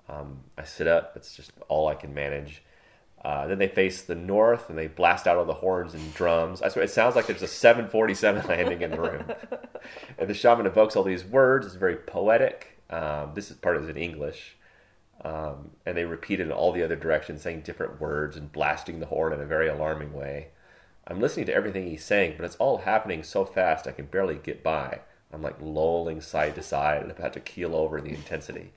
Um, 0.09 0.39
I 0.57 0.65
sit 0.65 0.87
up. 0.87 1.13
It's 1.17 1.35
just 1.35 1.53
all 1.69 1.89
I 1.89 1.95
can 1.95 2.15
manage. 2.15 2.63
Uh, 3.25 3.47
then 3.49 3.59
they 3.59 3.69
face 3.69 4.03
the 4.03 4.15
north 4.15 4.71
and 4.71 4.79
they 4.79 4.87
blast 4.87 5.27
out 5.27 5.37
all 5.37 5.45
the 5.45 5.53
horns 5.53 5.93
and 5.93 6.15
drums. 6.15 6.63
I 6.63 6.69
swear, 6.69 6.85
it 6.85 6.91
sounds 6.91 7.17
like 7.17 7.27
there's 7.27 7.43
a 7.43 7.49
747 7.49 8.47
landing 8.49 8.83
in 8.83 8.91
the 8.93 9.01
room. 9.01 9.25
and 10.19 10.29
the 10.29 10.35
shaman 10.35 10.67
evokes 10.67 10.95
all 10.95 11.03
these 11.03 11.25
words. 11.25 11.67
It's 11.67 11.75
very 11.75 11.97
poetic. 11.97 12.79
Um, 12.91 13.33
this 13.35 13.51
is 13.51 13.57
part 13.57 13.77
is 13.77 13.89
in 13.89 13.97
English. 13.97 14.57
Um, 15.25 15.73
and 15.85 15.97
they 15.97 16.05
repeat 16.05 16.39
it 16.39 16.45
in 16.45 16.53
all 16.53 16.73
the 16.73 16.85
other 16.85 16.95
directions, 16.95 17.43
saying 17.43 17.63
different 17.63 18.01
words 18.01 18.37
and 18.37 18.53
blasting 18.53 19.01
the 19.01 19.07
horn 19.07 19.33
in 19.33 19.41
a 19.41 19.47
very 19.47 19.69
alarming 19.69 20.13
way. 20.13 20.49
I'm 21.09 21.21
listening 21.21 21.47
to 21.47 21.55
everything 21.55 21.89
he's 21.89 22.05
saying, 22.05 22.35
but 22.37 22.45
it's 22.45 22.57
all 22.57 22.79
happening 22.79 23.25
so 23.25 23.45
fast 23.45 23.89
I 23.89 23.93
can 23.93 24.07
barely 24.07 24.37
get 24.37 24.63
by. 24.63 25.01
I'm 25.33 25.43
like 25.43 25.57
lolling 25.61 26.21
side 26.21 26.55
to 26.55 26.63
side 26.63 27.03
and 27.03 27.11
about 27.11 27.35
to 27.35 27.41
keel 27.41 27.75
over 27.75 27.99
in 27.99 28.05
the 28.05 28.15
intensity. 28.15 28.73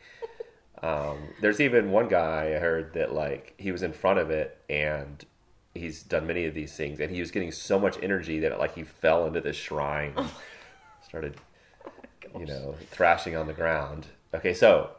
Um, 0.83 1.17
there's 1.41 1.61
even 1.61 1.91
one 1.91 2.07
guy 2.07 2.53
I 2.55 2.59
heard 2.59 2.93
that 2.93 3.13
like 3.13 3.53
he 3.57 3.71
was 3.71 3.83
in 3.83 3.93
front 3.93 4.19
of 4.19 4.29
it 4.31 4.57
and 4.69 5.23
he's 5.75 6.01
done 6.03 6.27
many 6.27 6.45
of 6.45 6.53
these 6.53 6.73
things 6.75 6.99
and 6.99 7.11
he 7.11 7.19
was 7.19 7.31
getting 7.31 7.51
so 7.51 7.79
much 7.79 7.97
energy 8.01 8.39
that 8.39 8.57
like 8.59 8.75
he 8.75 8.83
fell 8.83 9.25
into 9.27 9.39
this 9.41 9.55
shrine, 9.55 10.13
and 10.17 10.27
started, 11.07 11.35
you 12.39 12.45
know, 12.45 12.75
thrashing 12.89 13.35
on 13.35 13.47
the 13.47 13.53
ground. 13.53 14.07
Okay, 14.33 14.53
so 14.53 14.89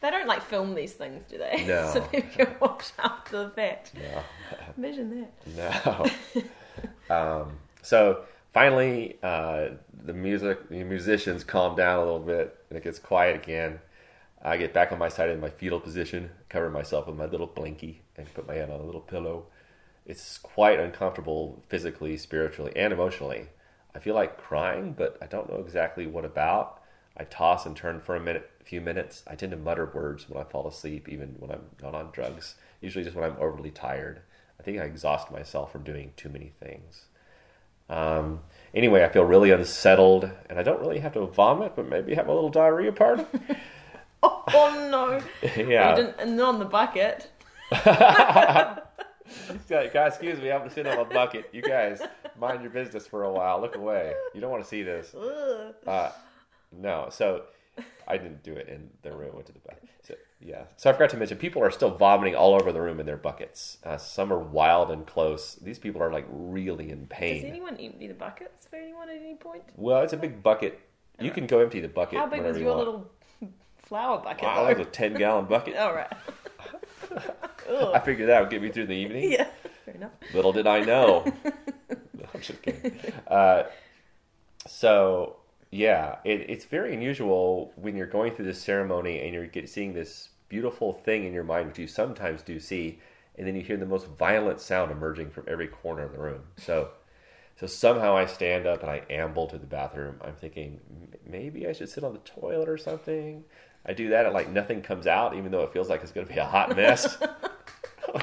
They 0.00 0.10
don't 0.10 0.26
like 0.26 0.42
film 0.42 0.74
these 0.74 0.92
things, 0.94 1.24
do 1.30 1.38
they? 1.38 1.64
No. 1.66 1.90
so 1.94 2.00
people 2.02 2.30
can 2.30 2.54
watch 2.60 2.92
after 2.98 3.44
the 3.44 3.50
fact. 3.50 3.92
no, 3.94 4.22
Imagine 4.76 5.28
that. 5.56 6.10
no. 7.08 7.14
um, 7.14 7.52
so 7.82 8.24
finally, 8.52 9.18
uh, 9.22 9.68
the 10.04 10.12
music, 10.12 10.68
the 10.68 10.84
musicians 10.84 11.44
calm 11.44 11.76
down 11.76 11.98
a 11.98 12.04
little 12.04 12.18
bit 12.20 12.56
and 12.68 12.78
it 12.78 12.84
gets 12.84 12.98
quiet 12.98 13.36
again. 13.36 13.80
I 14.42 14.56
get 14.56 14.72
back 14.72 14.92
on 14.92 14.98
my 14.98 15.08
side 15.08 15.30
in 15.30 15.40
my 15.40 15.50
fetal 15.50 15.80
position, 15.80 16.30
cover 16.48 16.70
myself 16.70 17.06
with 17.06 17.16
my 17.16 17.26
little 17.26 17.48
blankie, 17.48 17.96
and 18.16 18.32
put 18.34 18.46
my 18.46 18.54
head 18.54 18.70
on 18.70 18.80
a 18.80 18.84
little 18.84 19.00
pillow. 19.00 19.46
It's 20.06 20.38
quite 20.38 20.78
uncomfortable 20.78 21.62
physically, 21.68 22.16
spiritually, 22.16 22.72
and 22.76 22.92
emotionally. 22.92 23.48
I 23.94 23.98
feel 23.98 24.14
like 24.14 24.38
crying, 24.38 24.94
but 24.96 25.18
I 25.20 25.26
don't 25.26 25.50
know 25.50 25.58
exactly 25.58 26.06
what 26.06 26.24
about. 26.24 26.80
I 27.16 27.24
toss 27.24 27.66
and 27.66 27.76
turn 27.76 28.00
for 28.00 28.14
a 28.14 28.20
minute, 28.20 28.48
a 28.60 28.64
few 28.64 28.80
minutes. 28.80 29.24
I 29.26 29.34
tend 29.34 29.50
to 29.50 29.58
mutter 29.58 29.90
words 29.92 30.28
when 30.28 30.40
I 30.40 30.48
fall 30.48 30.68
asleep, 30.68 31.08
even 31.08 31.34
when 31.40 31.50
I'm 31.50 31.64
not 31.82 31.96
on 31.96 32.10
drugs. 32.12 32.54
Usually, 32.80 33.02
just 33.04 33.16
when 33.16 33.28
I'm 33.28 33.36
overly 33.40 33.72
tired. 33.72 34.20
I 34.58 34.62
think 34.62 34.78
I 34.78 34.84
exhaust 34.84 35.32
myself 35.32 35.72
from 35.72 35.82
doing 35.82 36.12
too 36.16 36.28
many 36.28 36.52
things. 36.60 37.06
Um, 37.88 38.40
anyway, 38.74 39.04
I 39.04 39.08
feel 39.08 39.24
really 39.24 39.50
unsettled, 39.50 40.30
and 40.48 40.58
I 40.58 40.62
don't 40.62 40.80
really 40.80 40.98
have 40.98 41.14
to 41.14 41.26
vomit, 41.26 41.74
but 41.76 41.88
maybe 41.88 42.14
have 42.14 42.28
a 42.28 42.34
little 42.34 42.50
diarrhea 42.50 42.92
party. 42.92 43.24
Oh 44.20 44.88
no! 44.90 45.20
yeah. 45.56 46.12
And 46.18 46.36
not 46.36 46.54
on 46.54 46.58
the 46.58 46.64
bucket. 46.64 47.30
Guys, 47.70 48.82
excuse 49.68 50.40
me, 50.40 50.50
I'm 50.50 50.68
gonna 50.68 50.90
on 50.90 50.98
a 50.98 51.04
bucket. 51.04 51.48
You 51.52 51.62
guys, 51.62 52.00
mind 52.38 52.62
your 52.62 52.70
business 52.70 53.06
for 53.06 53.24
a 53.24 53.32
while. 53.32 53.60
Look 53.60 53.76
away. 53.76 54.14
You 54.34 54.40
don't 54.40 54.50
want 54.50 54.64
to 54.64 54.68
see 54.68 54.82
this. 54.82 55.14
Uh, 55.14 56.10
no, 56.72 57.08
so 57.10 57.44
I 58.06 58.16
didn't 58.16 58.42
do 58.42 58.52
it 58.54 58.68
in 58.68 58.90
the 59.02 59.12
room. 59.12 59.34
Went 59.34 59.46
to 59.46 59.52
the 59.52 59.58
bucket. 59.60 59.88
So 60.02 60.14
yeah. 60.40 60.64
So 60.76 60.90
I 60.90 60.92
forgot 60.92 61.10
to 61.10 61.16
mention, 61.16 61.38
people 61.38 61.62
are 61.62 61.70
still 61.70 61.90
vomiting 61.90 62.34
all 62.34 62.54
over 62.54 62.72
the 62.72 62.80
room 62.80 63.00
in 63.00 63.06
their 63.06 63.16
buckets. 63.16 63.78
Uh, 63.84 63.96
some 63.96 64.32
are 64.32 64.38
wild 64.38 64.90
and 64.90 65.06
close. 65.06 65.56
These 65.56 65.78
people 65.78 66.02
are 66.02 66.12
like 66.12 66.26
really 66.30 66.90
in 66.90 67.06
pain. 67.06 67.42
Does 67.42 67.50
anyone 67.50 67.76
empty 67.76 68.06
the 68.06 68.14
buckets 68.14 68.66
for 68.66 68.76
anyone 68.76 69.08
at 69.10 69.16
any 69.16 69.34
point? 69.34 69.64
Well, 69.76 70.02
it's 70.02 70.12
a 70.12 70.16
big 70.16 70.42
bucket. 70.42 70.80
You 71.20 71.30
can 71.32 71.46
go 71.46 71.58
empty 71.58 71.80
the 71.80 71.88
bucket. 71.88 72.18
How 72.18 72.26
big 72.26 72.42
was 72.42 72.56
you 72.56 72.64
your 72.64 72.74
want. 72.76 72.86
little 72.86 73.10
flower 73.78 74.20
bucket? 74.22 74.44
Wow, 74.44 74.64
that 74.64 74.78
was 74.78 74.86
a 74.86 74.90
ten 74.90 75.14
gallon 75.14 75.46
bucket. 75.46 75.76
All 75.78 75.94
right. 75.94 76.12
I 77.94 78.00
figured 78.00 78.28
that 78.28 78.40
would 78.40 78.50
get 78.50 78.62
me 78.62 78.70
through 78.70 78.86
the 78.86 78.94
evening. 78.94 79.32
Yeah. 79.32 79.48
Fair 79.84 79.94
enough. 79.94 80.12
Little 80.32 80.52
did 80.52 80.66
I 80.66 80.80
know. 80.80 81.24
No, 82.14 82.24
I'm 82.34 82.40
just 82.40 82.60
kidding. 82.62 82.98
Uh, 83.28 83.62
so 84.66 85.36
yeah, 85.70 86.16
it, 86.24 86.48
it's 86.48 86.64
very 86.64 86.94
unusual 86.94 87.72
when 87.76 87.96
you're 87.96 88.06
going 88.06 88.34
through 88.34 88.46
this 88.46 88.62
ceremony 88.62 89.20
and 89.20 89.34
you're 89.34 89.46
get, 89.46 89.68
seeing 89.68 89.92
this 89.92 90.30
beautiful 90.48 90.92
thing 90.92 91.24
in 91.24 91.32
your 91.32 91.44
mind, 91.44 91.68
which 91.68 91.78
you 91.78 91.86
sometimes 91.86 92.42
do 92.42 92.58
see, 92.58 92.98
and 93.36 93.46
then 93.46 93.54
you 93.54 93.62
hear 93.62 93.76
the 93.76 93.86
most 93.86 94.06
violent 94.06 94.60
sound 94.60 94.90
emerging 94.90 95.30
from 95.30 95.44
every 95.46 95.68
corner 95.68 96.02
of 96.04 96.12
the 96.12 96.18
room. 96.18 96.42
So, 96.56 96.90
so 97.60 97.66
somehow 97.66 98.16
I 98.16 98.26
stand 98.26 98.66
up 98.66 98.82
and 98.82 98.90
I 98.90 99.02
amble 99.10 99.46
to 99.48 99.58
the 99.58 99.66
bathroom. 99.66 100.16
I'm 100.24 100.34
thinking 100.34 100.80
maybe 101.26 101.66
I 101.66 101.72
should 101.72 101.90
sit 101.90 102.04
on 102.04 102.14
the 102.14 102.20
toilet 102.20 102.68
or 102.68 102.78
something. 102.78 103.44
I 103.84 103.92
do 103.92 104.08
that 104.10 104.24
and 104.24 104.34
like 104.34 104.50
nothing 104.50 104.80
comes 104.82 105.06
out, 105.06 105.36
even 105.36 105.50
though 105.50 105.62
it 105.62 105.72
feels 105.72 105.88
like 105.88 106.02
it's 106.02 106.12
going 106.12 106.26
to 106.26 106.32
be 106.32 106.38
a 106.38 106.44
hot 106.44 106.74
mess. 106.76 107.18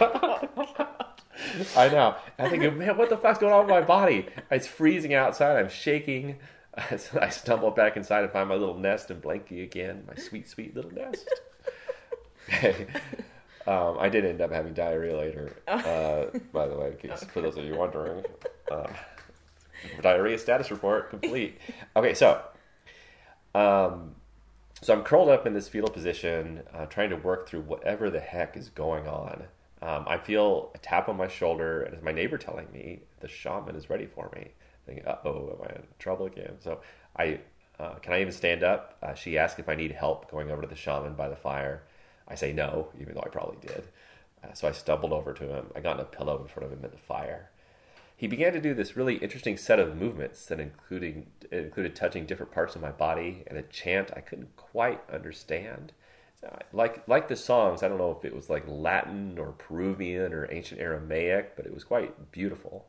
I 1.76 1.90
know. 1.90 2.16
I 2.40 2.50
think, 2.50 2.76
man, 2.76 2.98
what 2.98 3.10
the 3.10 3.18
fuck's 3.18 3.40
going 3.40 3.54
on 3.54 3.62
with 3.62 3.70
my 3.70 3.82
body? 3.82 4.28
It's 4.52 4.68
freezing 4.68 5.14
outside. 5.14 5.58
I'm 5.58 5.70
shaking. 5.70 6.38
I 7.22 7.30
stumble 7.30 7.72
back 7.72 7.96
inside 7.98 8.24
and 8.24 8.32
find 8.32 8.50
my 8.50 8.56
little 8.56 8.78
nest 8.78 9.10
and 9.12 9.22
blankie 9.22 9.64
again. 9.64 10.04
My 10.08 10.16
sweet, 10.16 10.50
sweet 10.50 10.76
little 10.76 10.92
nest. 10.92 11.30
um, 13.68 13.98
I 14.00 14.10
did 14.10 14.26
end 14.26 14.42
up 14.42 14.52
having 14.52 14.74
diarrhea 14.74 15.18
later, 15.18 15.56
uh, 15.68 16.26
by 16.52 16.68
the 16.68 16.76
way, 16.76 16.96
case, 17.00 17.24
for 17.24 17.42
those 17.42 17.58
of 17.58 17.64
you 17.64 17.76
wondering. 17.76 18.24
Uh, 18.70 18.88
diarrhea 20.02 20.38
status 20.38 20.70
report 20.70 21.10
complete. 21.10 21.58
Okay, 21.96 22.14
so 22.14 22.42
um, 23.54 24.16
so 24.82 24.94
I'm 24.94 25.04
curled 25.04 25.30
up 25.30 25.48
in 25.48 25.54
this 25.54 25.70
fetal 25.70 25.90
position, 25.90 26.62
uh, 26.74 26.86
trying 26.88 27.10
to 27.10 27.16
work 27.16 27.48
through 27.48 27.62
whatever 27.62 28.10
the 28.10 28.20
heck 28.20 28.58
is 28.58 28.70
going 28.70 29.08
on. 29.08 29.44
Um, 29.82 30.06
I 30.08 30.18
feel 30.18 30.72
a 30.76 30.78
tap 30.78 31.08
on 31.10 31.18
my 31.18 31.28
shoulder, 31.28 31.84
and 31.84 31.94
it's 31.94 32.04
my 32.04 32.12
neighbor 32.12 32.38
telling 32.38 32.68
me 32.72 33.00
the 33.22 33.28
shaman 33.28 33.76
is 33.76 33.90
ready 33.90 34.06
for 34.06 34.30
me. 34.36 34.50
Thinking, 34.86 35.06
uh 35.06 35.18
oh, 35.26 35.58
am 35.60 35.68
I 35.68 35.76
in 35.76 35.84
trouble 36.00 36.26
again? 36.26 36.58
So 36.60 36.80
I, 37.16 37.40
uh, 37.80 37.96
can 37.96 38.14
I 38.14 38.22
even 38.22 38.34
stand 38.34 38.64
up? 38.64 38.98
Uh, 39.02 39.14
she 39.14 39.38
asked 39.38 39.60
if 39.60 39.70
I 39.70 39.76
need 39.76 39.92
help 39.92 40.30
going 40.30 40.52
over 40.52 40.62
to 40.62 40.68
the 40.68 40.76
shaman 40.76 41.14
by 41.14 41.30
the 41.30 41.36
fire. 41.36 41.84
I 42.28 42.36
say 42.36 42.54
no, 42.54 42.90
even 43.00 43.14
though 43.14 43.24
I 43.26 43.30
probably 43.30 43.58
did. 43.62 43.84
Uh, 44.44 44.54
so 44.54 44.68
I 44.68 44.72
stumbled 44.72 45.14
over 45.14 45.34
to 45.34 45.48
him. 45.48 45.68
I 45.76 45.80
got 45.80 46.00
a 46.00 46.06
pillow 46.06 46.42
in 46.42 46.48
front 46.48 46.66
of 46.66 46.78
him 46.78 46.84
at 46.84 46.92
the 46.92 46.98
fire. 46.98 47.50
He 48.18 48.28
began 48.28 48.54
to 48.54 48.62
do 48.62 48.74
this 48.74 48.96
really 48.96 49.16
interesting 49.18 49.58
set 49.58 49.80
of 49.80 49.98
movements 49.98 50.46
that 50.46 50.60
including 50.60 51.28
included 51.52 51.96
touching 51.96 52.26
different 52.26 52.52
parts 52.52 52.76
of 52.76 52.82
my 52.82 52.92
body 52.92 53.44
and 53.48 53.58
a 53.58 53.64
chant 53.64 54.12
I 54.16 54.22
couldn't 54.22 54.56
quite 54.56 55.02
understand. 55.12 55.92
So, 56.40 56.58
like 56.72 57.06
like 57.08 57.28
the 57.28 57.36
songs, 57.36 57.84
I 57.84 57.90
don't 57.90 57.98
know 57.98 58.16
if 58.18 58.24
it 58.24 58.34
was 58.34 58.50
like 58.50 58.64
Latin 58.68 59.38
or 59.38 59.52
Peruvian 59.52 60.34
or 60.34 60.50
ancient 60.50 60.80
Aramaic, 60.80 61.58
but 61.58 61.66
it 61.66 61.74
was 61.74 61.84
quite 61.84 62.32
beautiful. 62.32 62.88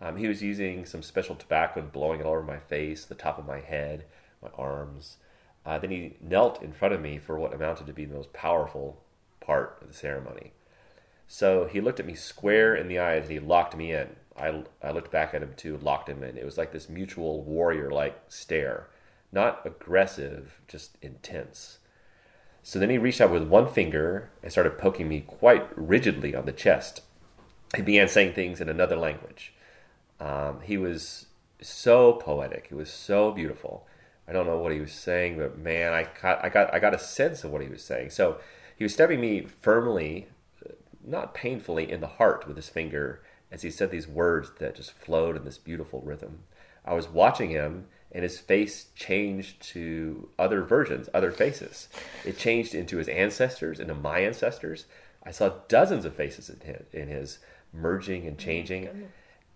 Um, 0.00 0.16
he 0.16 0.28
was 0.28 0.42
using 0.42 0.86
some 0.86 1.02
special 1.02 1.34
tobacco 1.34 1.80
and 1.80 1.92
blowing 1.92 2.20
it 2.20 2.26
all 2.26 2.32
over 2.32 2.42
my 2.42 2.58
face, 2.58 3.04
the 3.04 3.14
top 3.14 3.38
of 3.38 3.46
my 3.46 3.60
head, 3.60 4.04
my 4.42 4.48
arms. 4.56 5.18
Uh, 5.66 5.78
then 5.78 5.90
he 5.90 6.16
knelt 6.20 6.62
in 6.62 6.72
front 6.72 6.94
of 6.94 7.00
me 7.00 7.18
for 7.18 7.38
what 7.38 7.52
amounted 7.52 7.86
to 7.86 7.92
be 7.92 8.06
the 8.06 8.14
most 8.14 8.32
powerful 8.32 9.02
part 9.40 9.78
of 9.82 9.88
the 9.88 9.94
ceremony. 9.94 10.52
So 11.28 11.66
he 11.66 11.80
looked 11.80 12.00
at 12.00 12.06
me 12.06 12.14
square 12.14 12.74
in 12.74 12.88
the 12.88 12.98
eyes 12.98 13.24
and 13.24 13.32
he 13.32 13.38
locked 13.38 13.76
me 13.76 13.92
in. 13.92 14.16
I, 14.36 14.64
I 14.82 14.90
looked 14.90 15.12
back 15.12 15.34
at 15.34 15.42
him 15.42 15.52
too, 15.56 15.76
locked 15.76 16.08
him 16.08 16.22
in. 16.22 16.38
It 16.38 16.44
was 16.44 16.56
like 16.56 16.72
this 16.72 16.88
mutual 16.88 17.42
warrior 17.42 17.90
like 17.90 18.18
stare. 18.28 18.88
Not 19.30 19.64
aggressive, 19.64 20.60
just 20.66 20.96
intense. 21.02 21.78
So 22.62 22.78
then 22.78 22.90
he 22.90 22.98
reached 22.98 23.20
out 23.20 23.30
with 23.30 23.44
one 23.44 23.68
finger 23.68 24.30
and 24.42 24.50
started 24.50 24.78
poking 24.78 25.08
me 25.08 25.20
quite 25.20 25.66
rigidly 25.76 26.34
on 26.34 26.46
the 26.46 26.52
chest. 26.52 27.02
He 27.76 27.82
began 27.82 28.08
saying 28.08 28.32
things 28.32 28.60
in 28.60 28.68
another 28.68 28.96
language. 28.96 29.52
Um, 30.20 30.60
he 30.62 30.76
was 30.76 31.26
so 31.60 32.12
poetic. 32.14 32.66
He 32.68 32.74
was 32.74 32.90
so 32.90 33.32
beautiful. 33.32 33.86
I 34.28 34.32
don't 34.32 34.46
know 34.46 34.58
what 34.58 34.72
he 34.72 34.80
was 34.80 34.92
saying, 34.92 35.38
but 35.38 35.58
man, 35.58 35.92
I 35.92 36.06
got 36.22 36.44
I 36.44 36.48
got 36.48 36.72
I 36.72 36.78
got 36.78 36.94
a 36.94 36.98
sense 36.98 37.42
of 37.42 37.50
what 37.50 37.62
he 37.62 37.68
was 37.68 37.82
saying. 37.82 38.10
So 38.10 38.38
he 38.76 38.84
was 38.84 38.94
stabbing 38.94 39.20
me 39.20 39.46
firmly, 39.60 40.28
not 41.04 41.34
painfully, 41.34 41.90
in 41.90 42.00
the 42.00 42.06
heart 42.06 42.46
with 42.46 42.56
his 42.56 42.68
finger 42.68 43.22
as 43.50 43.62
he 43.62 43.70
said 43.70 43.90
these 43.90 44.06
words 44.06 44.52
that 44.58 44.76
just 44.76 44.92
flowed 44.92 45.36
in 45.36 45.44
this 45.44 45.58
beautiful 45.58 46.00
rhythm. 46.02 46.44
I 46.84 46.94
was 46.94 47.08
watching 47.08 47.50
him, 47.50 47.86
and 48.12 48.22
his 48.22 48.38
face 48.38 48.86
changed 48.94 49.60
to 49.72 50.28
other 50.38 50.62
versions, 50.62 51.08
other 51.12 51.32
faces. 51.32 51.88
It 52.24 52.38
changed 52.38 52.74
into 52.74 52.96
his 52.96 53.08
ancestors, 53.08 53.80
into 53.80 53.94
my 53.94 54.20
ancestors. 54.20 54.86
I 55.24 55.32
saw 55.32 55.54
dozens 55.68 56.04
of 56.04 56.14
faces 56.14 56.48
in 56.48 56.60
his, 56.60 56.94
in 56.94 57.08
his 57.08 57.38
merging 57.72 58.26
and 58.26 58.38
changing. 58.38 59.08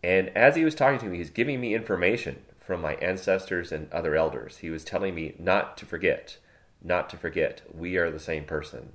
And 0.04 0.28
as 0.36 0.54
he 0.54 0.66
was 0.66 0.74
talking 0.74 0.98
to 0.98 1.06
me, 1.06 1.16
he's 1.16 1.30
giving 1.30 1.62
me 1.62 1.74
information 1.74 2.42
from 2.60 2.82
my 2.82 2.96
ancestors 2.96 3.72
and 3.72 3.90
other 3.90 4.14
elders. 4.14 4.58
He 4.58 4.68
was 4.68 4.84
telling 4.84 5.14
me 5.14 5.34
not 5.38 5.78
to 5.78 5.86
forget, 5.86 6.36
not 6.82 7.08
to 7.08 7.16
forget, 7.16 7.62
we 7.72 7.96
are 7.96 8.10
the 8.10 8.20
same 8.20 8.44
person. 8.44 8.92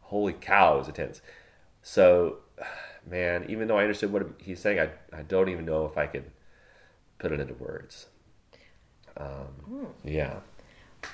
Holy 0.00 0.32
cow, 0.32 0.76
it 0.76 0.78
was 0.78 0.88
intense. 0.88 1.20
So, 1.82 2.38
man, 3.06 3.44
even 3.50 3.68
though 3.68 3.76
I 3.76 3.82
understood 3.82 4.10
what 4.10 4.30
he's 4.38 4.58
saying, 4.58 4.80
I, 4.80 4.88
I 5.14 5.20
don't 5.24 5.50
even 5.50 5.66
know 5.66 5.84
if 5.84 5.98
I 5.98 6.06
could 6.06 6.24
put 7.18 7.32
it 7.32 7.40
into 7.40 7.52
words. 7.52 8.06
Um, 9.18 9.88
Yeah. 10.04 10.36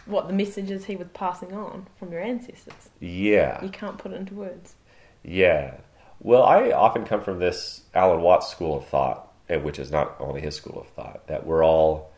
What 0.06 0.28
the 0.28 0.34
messages 0.34 0.84
he 0.84 0.94
was 0.94 1.08
passing 1.14 1.52
on 1.52 1.88
from 1.98 2.12
your 2.12 2.20
ancestors? 2.20 2.90
Yeah. 3.00 3.60
You 3.60 3.70
can't 3.70 3.98
put 3.98 4.12
it 4.12 4.20
into 4.20 4.34
words. 4.34 4.76
Yeah. 5.24 5.78
Well, 6.20 6.44
I 6.44 6.70
often 6.70 7.04
come 7.04 7.22
from 7.22 7.40
this 7.40 7.82
Alan 7.92 8.20
Watts 8.22 8.48
school 8.48 8.78
of 8.78 8.86
thought, 8.86 9.31
which 9.56 9.78
is 9.78 9.90
not 9.90 10.16
only 10.18 10.40
his 10.40 10.54
school 10.54 10.80
of 10.80 10.88
thought, 10.88 11.26
that 11.26 11.46
we're 11.46 11.64
all 11.64 12.12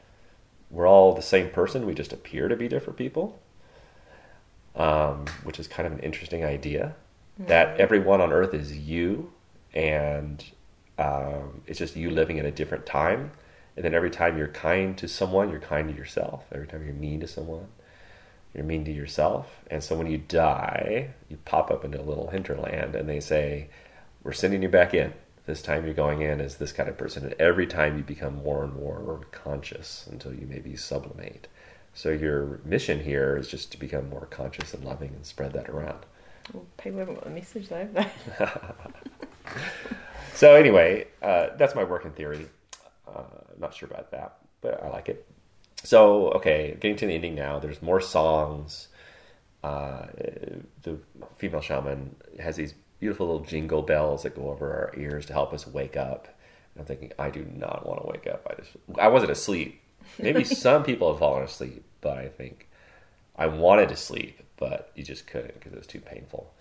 we're 0.71 0.89
all 0.89 1.15
the 1.15 1.23
same 1.23 1.51
person. 1.51 1.87
We 1.87 1.95
just 1.95 2.13
appear 2.13 2.49
to 2.49 2.57
be 2.57 2.69
different 2.69 2.99
people, 2.99 3.39
um, 4.75 5.27
which 5.45 5.61
is 5.61 5.69
kind 5.69 5.87
of 5.87 5.93
an 5.93 6.01
interesting 6.01 6.45
idea. 6.45 6.95
That 7.39 7.81
everyone 7.81 8.21
on 8.21 8.33
Earth 8.33 8.55
is 8.55 8.77
you, 8.77 9.33
and 9.73 10.45
um, 10.99 11.63
it's 11.67 11.79
just 11.79 11.97
you 11.97 12.11
living 12.11 12.39
in 12.39 12.47
a 12.47 12.51
different 12.51 12.87
time. 12.87 13.33
And 13.77 13.85
then 13.85 13.95
every 13.95 14.11
time 14.11 14.39
you're 14.39 14.49
kind 14.49 14.97
to 14.99 15.09
someone, 15.09 15.51
you're 15.51 15.59
kind 15.59 15.89
to 15.89 15.97
yourself. 15.97 16.45
Every 16.53 16.67
time 16.67 16.85
you're 16.85 16.95
mean 16.95 17.21
to 17.21 17.27
someone, 17.27 17.67
you're 18.55 18.65
mean 18.65 18.85
to 18.85 18.93
yourself. 18.93 19.65
And 19.69 19.83
so 19.83 19.97
when 19.97 20.07
you 20.07 20.19
die, 20.19 21.11
you 21.29 21.39
pop 21.45 21.71
up 21.73 21.85
into 21.85 22.01
a 22.01 22.03
little 22.03 22.29
hinterland 22.29 22.95
and 22.95 23.09
they 23.09 23.19
say, 23.19 23.69
We're 24.23 24.33
sending 24.33 24.63
you 24.63 24.69
back 24.69 24.95
in. 24.95 25.13
This 25.47 25.63
time 25.63 25.85
you're 25.85 25.95
going 25.95 26.23
in 26.23 26.41
as 26.41 26.57
this 26.57 26.73
kind 26.73 26.89
of 26.89 26.97
person. 26.97 27.25
And 27.25 27.35
every 27.35 27.67
time 27.67 27.97
you 27.99 28.03
become 28.03 28.43
more 28.43 28.65
and 28.65 28.75
more 28.75 29.21
conscious 29.31 30.07
until 30.11 30.33
you 30.35 30.47
maybe 30.47 30.77
sublimate. 30.77 31.49
So 31.93 32.11
your 32.11 32.61
mission 32.65 33.01
here 33.01 33.37
is 33.37 33.49
just 33.49 33.71
to 33.73 33.79
become 33.79 34.09
more 34.09 34.27
conscious 34.27 34.75
and 34.75 34.85
loving 34.85 35.11
and 35.11 35.25
spread 35.25 35.53
that 35.53 35.69
around. 35.69 36.07
Well, 36.53 36.67
people 36.79 36.99
haven't 36.99 37.17
got 37.17 37.25
the 37.25 37.31
message 37.31 37.69
though. 37.69 37.89
So 40.35 40.57
anyway, 40.57 41.07
uh, 41.23 41.51
that's 41.57 41.77
my 41.77 41.85
working 41.85 42.11
theory. 42.11 42.49
Uh, 43.07 43.23
I'm 43.55 43.61
not 43.61 43.73
sure 43.73 43.89
about 43.89 44.11
that, 44.11 44.39
but 44.61 44.83
I 44.83 44.89
like 44.89 45.09
it. 45.09 45.27
So 45.85 46.31
okay, 46.33 46.77
getting 46.81 46.97
to 46.97 47.07
the 47.07 47.15
ending 47.15 47.37
now. 47.37 47.61
There's 47.61 47.81
more 47.81 48.01
songs. 48.01 48.89
Uh, 49.63 50.07
the 50.83 50.99
female 51.37 51.61
shaman 51.61 52.17
has 52.41 52.57
these 52.57 52.75
beautiful 53.01 53.27
little 53.27 53.45
jingle 53.45 53.83
bells 53.83 54.23
that 54.23 54.35
go 54.35 54.51
over 54.51 54.73
our 54.73 54.93
ears 54.99 55.27
to 55.27 55.33
help 55.33 55.53
us 55.53 55.67
wake 55.67 55.97
up. 55.97 56.29
And 56.75 56.81
I'm 56.81 56.87
thinking, 56.87 57.13
I 57.19 57.31
do 57.31 57.47
not 57.55 57.87
want 57.87 58.01
to 58.03 58.09
wake 58.09 58.27
up. 58.27 58.47
I 58.51 58.61
just, 58.61 58.73
I 58.99 59.09
wasn't 59.09 59.33
asleep. 59.33 59.81
Maybe 60.19 60.45
some 60.45 60.83
people 60.83 61.11
have 61.11 61.19
fallen 61.19 61.43
asleep, 61.43 61.85
but 62.01 62.19
I 62.19 62.29
think 62.29 62.69
I 63.37 63.47
wanted 63.47 63.89
to 63.91 63.97
sleep, 63.97 64.43
but 64.57 64.91
you 64.95 65.05
just 65.05 65.27
couldn't 65.27 65.55
because 65.55 65.73
it 65.73 65.79
was 65.79 65.87
too 65.87 66.01
painful. 66.01 66.53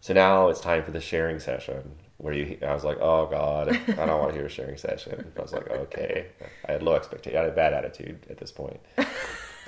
So 0.00 0.14
now 0.14 0.48
it's 0.48 0.60
time 0.60 0.82
for 0.84 0.90
the 0.90 1.00
sharing 1.00 1.38
session 1.38 1.92
where 2.18 2.34
you, 2.34 2.58
I 2.62 2.74
was 2.74 2.84
like, 2.84 2.98
oh 3.00 3.26
God, 3.26 3.68
I 3.68 4.06
don't 4.06 4.18
want 4.20 4.30
to 4.30 4.36
hear 4.36 4.46
a 4.46 4.50
sharing 4.50 4.76
session. 4.76 5.32
I 5.36 5.40
was 5.40 5.52
like, 5.52 5.70
okay. 5.70 6.26
I 6.68 6.72
had 6.72 6.82
low 6.82 6.94
expectation. 6.94 7.38
I 7.38 7.42
had 7.42 7.50
a 7.52 7.54
bad 7.54 7.72
attitude 7.72 8.26
at 8.30 8.38
this 8.38 8.50
point. 8.50 8.80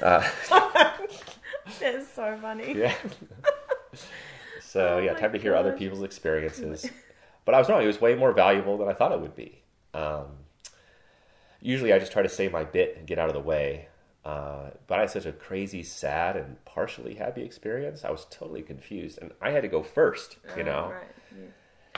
Uh, 0.03 0.29
That's 1.79 2.13
so 2.13 2.37
funny. 2.43 2.75
yeah. 2.77 2.95
So 4.75 4.97
Oh 4.97 4.99
yeah, 4.99 5.15
time 5.15 5.33
to 5.33 5.39
hear 5.39 5.55
other 5.55 5.73
people's 5.73 6.03
experiences. 6.03 6.91
But 7.45 7.55
I 7.55 7.59
was 7.59 7.69
wrong. 7.69 7.83
It 7.83 7.87
was 7.87 8.01
way 8.01 8.15
more 8.15 8.33
valuable 8.33 8.77
than 8.79 8.89
I 8.89 8.93
thought 8.93 9.13
it 9.13 9.21
would 9.21 9.37
be. 9.37 9.63
Um, 9.93 10.27
usually, 11.61 11.93
I 11.93 11.99
just 11.99 12.11
try 12.13 12.23
to 12.23 12.29
say 12.29 12.49
my 12.49 12.65
bit 12.65 12.97
and 12.97 13.07
get 13.07 13.19
out 13.19 13.29
of 13.29 13.35
the 13.35 13.41
way. 13.41 13.89
Uh, 14.25 14.71
but 14.87 14.97
I 14.99 15.01
had 15.03 15.11
such 15.11 15.27
a 15.27 15.33
crazy, 15.33 15.83
sad, 15.83 16.37
and 16.37 16.63
partially 16.65 17.15
happy 17.15 17.43
experience. 17.43 18.05
I 18.05 18.11
was 18.11 18.27
totally 18.31 18.63
confused, 18.63 19.19
and 19.21 19.33
I 19.41 19.51
had 19.51 19.63
to 19.63 19.69
go 19.69 19.83
first. 19.83 20.39
You 20.57 20.63
Oh, 20.63 20.67
know. 20.67 20.89
Right. 20.93 21.05
Yeah. 21.39 21.47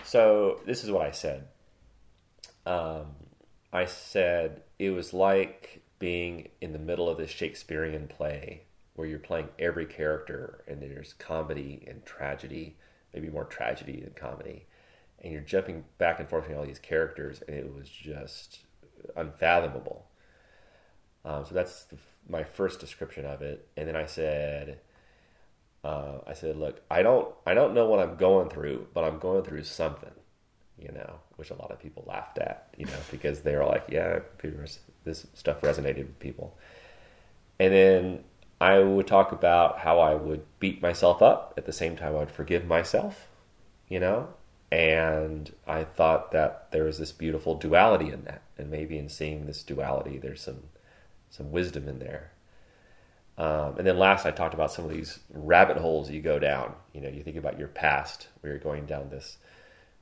So 0.03 0.61
this 0.66 0.83
is 0.85 0.91
what 0.91 1.07
I 1.07 1.12
said. 1.12 1.47
Um, 2.66 3.07
I 3.72 3.85
said 3.87 4.62
it 4.79 4.91
was 4.91 5.14
like 5.14 5.83
being 5.99 6.49
in 6.61 6.72
the 6.72 6.79
middle 6.79 7.09
of 7.09 7.16
this 7.16 7.31
Shakespearean 7.31 8.09
play 8.09 8.62
where 8.97 9.07
you're 9.07 9.18
playing 9.18 9.49
every 9.59 9.86
character 9.86 10.64
and 10.66 10.82
there's 10.82 11.12
comedy 11.12 11.84
and 11.86 12.05
tragedy, 12.05 12.76
maybe 13.14 13.28
more 13.28 13.44
tragedy 13.44 14.01
than 14.01 14.12
comedy, 14.14 14.66
and 15.22 15.32
you're 15.32 15.42
jumping 15.42 15.84
back 15.99 16.18
and 16.18 16.28
forth 16.28 16.44
between 16.44 16.59
all 16.59 16.66
these 16.66 16.78
characters, 16.78 17.42
and 17.47 17.57
it 17.57 17.72
was 17.72 17.88
just 17.88 18.61
unfathomable. 19.16 20.07
Um, 21.24 21.44
so 21.44 21.55
that's 21.55 21.84
the, 21.84 21.97
my 22.28 22.42
first 22.42 22.80
description 22.80 23.26
of 23.26 23.42
it, 23.42 23.68
and 23.76 23.86
then 23.86 23.97
I 23.97 24.07
said, 24.07 24.80
uh, 25.84 26.18
I 26.26 26.32
said, 26.32 26.57
look, 26.57 26.80
I 26.90 27.03
don't, 27.03 27.32
I 27.47 27.55
don't 27.55 27.74
know 27.74 27.86
what 27.86 28.01
I'm 28.01 28.16
going 28.16 28.49
through, 28.49 28.88
but 28.94 29.05
I'm 29.05 29.18
going 29.18 29.44
through 29.44 29.64
something, 29.64 30.11
you 30.78 30.90
know, 30.90 31.20
which 31.36 31.51
a 31.51 31.55
lot 31.55 31.70
of 31.70 31.78
people 31.78 32.05
laughed 32.07 32.38
at, 32.38 32.74
you 32.76 32.86
know, 32.86 32.99
because 33.11 33.42
they 33.42 33.55
were 33.55 33.64
like, 33.64 33.84
yeah, 33.90 34.20
this 35.05 35.26
stuff 35.34 35.61
resonated 35.61 35.99
with 35.99 36.18
people. 36.18 36.57
And 37.59 37.72
then 37.72 38.24
I 38.61 38.79
would 38.79 39.07
talk 39.07 39.33
about 39.33 39.81
how 39.81 40.01
I 40.01 40.15
would 40.15 40.45
beat 40.61 40.81
myself 40.81 41.23
up 41.23 41.55
at 41.57 41.67
the 41.67 41.73
same 41.73 41.97
time 41.97 42.15
I 42.15 42.21
would 42.21 42.31
forgive 42.31 42.67
myself, 42.67 43.29
you 43.89 44.01
know, 44.01 44.29
and 44.73 45.53
I 45.67 45.85
thought 45.85 46.33
that 46.33 46.69
there 46.73 46.85
was 46.85 46.99
this 46.99 47.13
beautiful 47.13 47.55
duality 47.55 48.11
in 48.11 48.25
that, 48.25 48.43
and 48.59 48.71
maybe 48.71 48.99
in 48.99 49.09
seeing 49.09 49.47
this 49.47 49.63
duality, 49.63 50.19
there's 50.19 50.41
some 50.41 50.65
some 51.29 51.51
wisdom 51.51 51.89
in 51.89 51.99
there. 51.99 52.31
Um, 53.39 53.77
and 53.77 53.87
then 53.87 53.99
last, 53.99 54.25
I 54.25 54.31
talked 54.31 54.55
about 54.55 54.73
some 54.73 54.85
of 54.87 54.91
these 54.91 55.19
rabbit 55.33 55.77
holes 55.77 56.11
you 56.11 56.23
go 56.23 56.39
down. 56.39 56.73
You 56.95 57.03
know, 57.03 57.09
you 57.09 57.23
think 57.23 57.37
about 57.37 57.59
your 57.59 57.69
past, 57.69 58.29
where 58.41 58.53
you're 58.53 58.61
going 58.61 58.87
down 58.87 59.11
this, 59.11 59.37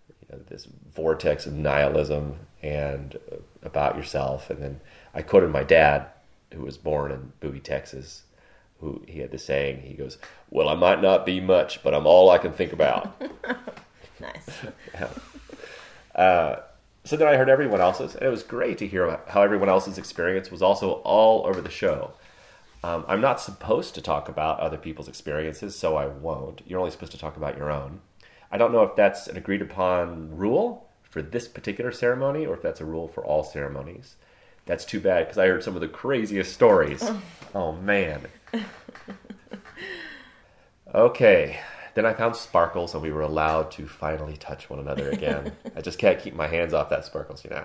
you 0.09 0.29
know, 0.31 0.43
this 0.49 0.69
vortex 0.95 1.47
of 1.47 1.55
nihilism 1.55 2.37
and 2.63 3.17
uh, 3.33 3.37
about 3.63 3.97
yourself. 3.97 4.51
And 4.51 4.63
then 4.63 4.81
I 5.13 5.23
quoted 5.23 5.51
my 5.51 5.65
dad, 5.65 6.07
who 6.53 6.63
was 6.63 6.79
born 6.79 7.11
in 7.11 7.33
Bowie, 7.41 7.59
Texas, 7.59 8.23
who 8.85 9.03
he 9.09 9.21
had 9.21 9.31
this 9.31 9.45
saying. 9.45 9.83
He 9.83 9.95
goes, 9.95 10.19
"Well, 10.51 10.69
I 10.69 10.75
might 10.75 11.03
not 11.03 11.27
be 11.27 11.41
much, 11.41 11.83
but 11.83 11.95
I'm 11.95 12.07
all 12.07 12.31
I 12.31 12.39
can 12.39 12.53
think 12.53 12.73
about." 12.73 13.21
Nice. 14.21 14.49
Uh, 16.15 16.61
so 17.03 17.17
then 17.17 17.27
I 17.27 17.35
heard 17.35 17.49
everyone 17.49 17.81
else's, 17.81 18.15
and 18.15 18.23
it 18.23 18.29
was 18.31 18.45
great 18.45 18.79
to 18.79 18.87
hear 18.87 19.19
how 19.27 19.43
everyone 19.43 19.69
else's 19.69 19.99
experience 19.99 20.49
was 20.49 20.63
also 20.63 21.03
all 21.03 21.45
over 21.45 21.61
the 21.61 21.69
show. 21.71 22.13
Um, 22.85 23.05
I'm 23.09 23.21
not 23.21 23.41
supposed 23.41 23.97
to 23.97 24.01
talk 24.01 24.29
about 24.29 24.61
other 24.61 24.79
people's 24.79 25.09
experiences, 25.09 25.75
so 25.75 25.97
I 25.97 26.07
won't. 26.07 26.63
You're 26.67 26.79
only 26.79 26.93
supposed 26.93 27.11
to 27.11 27.19
talk 27.19 27.37
about 27.37 27.57
your 27.57 27.69
own. 27.69 28.01
I 28.53 28.57
don't 28.57 28.71
know 28.71 28.85
if 28.85 28.95
that's 28.95 29.27
an 29.27 29.37
agreed 29.37 29.61
upon 29.61 30.37
rule 30.37 30.89
for 31.03 31.21
this 31.21 31.49
particular 31.49 31.91
ceremony 31.91 32.47
or 32.47 32.55
if 32.55 32.63
that's 32.63 32.81
a 32.81 32.85
rule 32.85 33.09
for 33.09 33.25
all 33.25 33.43
ceremonies. 33.43 34.15
That's 34.67 34.85
too 34.85 35.01
bad 35.01 35.25
because 35.25 35.39
I 35.39 35.49
heard 35.49 35.65
some 35.65 35.75
of 35.75 35.81
the 35.81 35.89
craziest 35.89 36.53
stories. 36.53 37.03
oh 37.55 37.73
man. 37.73 38.21
Okay. 40.95 41.59
Then 41.95 42.07
I 42.07 42.13
found 42.13 42.35
sparkles 42.35 42.95
and 42.95 43.03
we 43.03 43.13
were 43.13 43.23
allowed 43.23 43.71
to 43.73 43.87
finally 43.87 44.37
touch 44.37 44.69
one 44.69 44.81
another 44.81 45.11
again. 45.11 45.53
I 45.77 45.81
just 45.81 45.99
can't 45.99 46.21
keep 46.21 46.35
my 46.35 46.49
hands 46.49 46.75
off 46.75 46.91
that 46.91 47.05
sparkles, 47.05 47.45
you 47.45 47.51
know. 47.51 47.65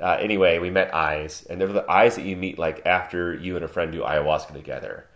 Uh, 0.00 0.16
anyway, 0.20 0.58
we 0.58 0.70
met 0.70 0.94
eyes, 0.94 1.46
and 1.50 1.60
they're 1.60 1.68
the 1.68 1.88
eyes 1.90 2.16
that 2.16 2.24
you 2.24 2.36
meet 2.36 2.58
like 2.58 2.86
after 2.86 3.34
you 3.34 3.56
and 3.56 3.64
a 3.64 3.68
friend 3.68 3.92
do 3.92 4.00
ayahuasca 4.00 4.52
together. 4.52 5.06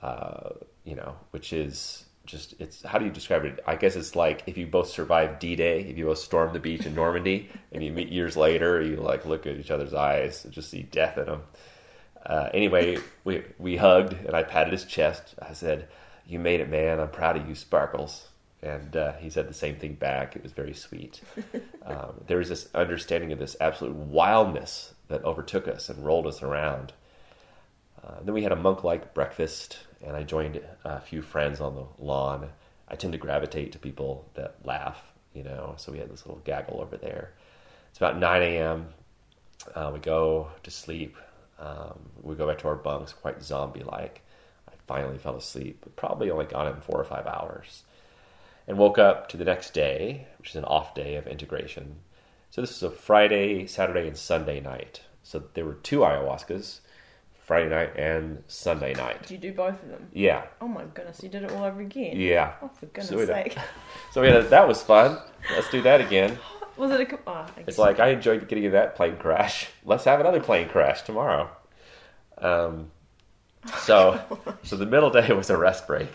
Uh, 0.00 0.50
you 0.84 0.94
know, 0.94 1.16
which 1.30 1.52
is 1.52 2.04
just 2.24 2.54
it's 2.60 2.82
how 2.82 2.98
do 2.98 3.04
you 3.04 3.10
describe 3.10 3.44
it? 3.44 3.58
I 3.66 3.76
guess 3.76 3.96
it's 3.96 4.14
like 4.14 4.44
if 4.46 4.56
you 4.56 4.66
both 4.66 4.88
survived 4.88 5.40
D 5.40 5.56
Day, 5.56 5.80
if 5.82 5.98
you 5.98 6.04
both 6.04 6.18
stormed 6.18 6.54
the 6.54 6.60
beach 6.60 6.86
in 6.86 6.94
Normandy, 6.94 7.50
and 7.72 7.82
you 7.82 7.90
meet 7.90 8.10
years 8.10 8.36
later, 8.36 8.80
you 8.80 8.96
like 8.96 9.26
look 9.26 9.46
at 9.46 9.56
each 9.56 9.70
other's 9.70 9.94
eyes 9.94 10.44
and 10.44 10.52
just 10.52 10.70
see 10.70 10.82
death 10.82 11.18
in 11.18 11.24
them. 11.24 11.42
Uh, 12.24 12.48
anyway, 12.54 12.98
we 13.24 13.42
we 13.58 13.76
hugged, 13.76 14.12
and 14.12 14.34
I 14.34 14.42
patted 14.42 14.72
his 14.72 14.84
chest. 14.84 15.34
I 15.40 15.52
said, 15.52 15.88
"You 16.26 16.38
made 16.38 16.60
it, 16.60 16.68
man. 16.68 17.00
I'm 17.00 17.10
proud 17.10 17.36
of 17.36 17.48
you, 17.48 17.54
Sparkles." 17.54 18.28
And 18.62 18.96
uh, 18.96 19.14
he 19.14 19.28
said 19.28 19.48
the 19.48 19.54
same 19.54 19.74
thing 19.76 19.94
back. 19.94 20.36
It 20.36 20.42
was 20.42 20.52
very 20.52 20.72
sweet. 20.72 21.20
um, 21.84 22.22
there 22.28 22.38
was 22.38 22.48
this 22.48 22.68
understanding 22.74 23.32
of 23.32 23.40
this 23.40 23.56
absolute 23.60 23.96
wildness 23.96 24.94
that 25.08 25.24
overtook 25.24 25.66
us 25.66 25.88
and 25.88 26.04
rolled 26.06 26.28
us 26.28 26.42
around. 26.42 26.92
Uh, 28.04 28.20
then 28.24 28.34
we 28.34 28.44
had 28.44 28.52
a 28.52 28.56
monk 28.56 28.84
like 28.84 29.14
breakfast, 29.14 29.78
and 30.00 30.16
I 30.16 30.22
joined 30.22 30.60
a 30.84 31.00
few 31.00 31.22
friends 31.22 31.60
on 31.60 31.74
the 31.74 31.86
lawn. 31.98 32.50
I 32.88 32.94
tend 32.94 33.12
to 33.14 33.18
gravitate 33.18 33.72
to 33.72 33.78
people 33.78 34.28
that 34.34 34.56
laugh, 34.64 35.02
you 35.34 35.42
know, 35.42 35.74
so 35.76 35.90
we 35.90 35.98
had 35.98 36.10
this 36.10 36.24
little 36.26 36.42
gaggle 36.44 36.80
over 36.80 36.96
there. 36.96 37.32
It's 37.90 37.98
about 37.98 38.18
9 38.18 38.42
a.m. 38.42 38.88
Uh, 39.74 39.90
we 39.92 39.98
go 40.00 40.48
to 40.62 40.70
sleep. 40.70 41.16
Um, 41.62 42.10
we 42.22 42.34
go 42.34 42.48
back 42.48 42.58
to 42.58 42.68
our 42.68 42.74
bunks, 42.74 43.12
quite 43.12 43.42
zombie 43.42 43.84
like. 43.84 44.22
I 44.68 44.72
finally 44.88 45.16
fell 45.18 45.36
asleep, 45.36 45.78
but 45.82 45.94
probably 45.94 46.30
only 46.30 46.46
got 46.46 46.66
in 46.66 46.80
four 46.80 47.00
or 47.00 47.04
five 47.04 47.26
hours. 47.26 47.84
And 48.66 48.78
woke 48.78 48.98
up 48.98 49.28
to 49.28 49.36
the 49.36 49.44
next 49.44 49.72
day, 49.72 50.26
which 50.38 50.50
is 50.50 50.56
an 50.56 50.64
off 50.64 50.94
day 50.94 51.14
of 51.16 51.26
integration. 51.26 51.96
So 52.50 52.60
this 52.60 52.72
is 52.76 52.82
a 52.82 52.90
Friday, 52.90 53.66
Saturday, 53.66 54.06
and 54.08 54.16
Sunday 54.16 54.60
night. 54.60 55.02
So 55.22 55.44
there 55.54 55.64
were 55.64 55.74
two 55.74 56.00
ayahuascas, 56.00 56.80
Friday 57.44 57.68
night 57.70 57.96
and 57.96 58.42
Sunday 58.48 58.94
night. 58.94 59.22
Did 59.22 59.30
you 59.30 59.38
do 59.38 59.52
both 59.52 59.82
of 59.82 59.88
them? 59.88 60.08
Yeah, 60.12 60.44
Oh 60.60 60.68
my 60.68 60.84
goodness, 60.94 61.22
you 61.22 61.28
did 61.28 61.44
it 61.44 61.52
all 61.52 61.64
over 61.64 61.80
again. 61.80 62.16
yeah. 62.16 62.54
Oh, 62.62 62.68
for 62.68 62.86
goodness 62.86 63.08
So 63.08 63.24
sake. 63.26 63.56
So 64.12 64.20
we 64.20 64.28
had 64.28 64.36
a, 64.36 64.42
that 64.48 64.66
was 64.66 64.82
fun. 64.82 65.18
Let's 65.52 65.70
do 65.70 65.82
that 65.82 66.00
again. 66.00 66.38
Was 66.82 66.90
it 66.90 67.12
a. 67.12 67.18
Oh, 67.28 67.46
It's 67.64 67.78
like 67.78 68.00
I 68.00 68.08
enjoyed 68.08 68.48
getting 68.48 68.64
in 68.64 68.72
that 68.72 68.96
plane 68.96 69.16
crash. 69.16 69.68
Let's 69.84 70.02
have 70.02 70.18
another 70.18 70.40
plane 70.40 70.68
crash 70.68 71.02
tomorrow. 71.02 71.48
Um, 72.38 72.90
so, 73.78 74.20
so 74.64 74.74
the 74.74 74.84
middle 74.84 75.08
day 75.08 75.32
was 75.32 75.48
a 75.48 75.56
rest 75.56 75.86
break. 75.86 76.08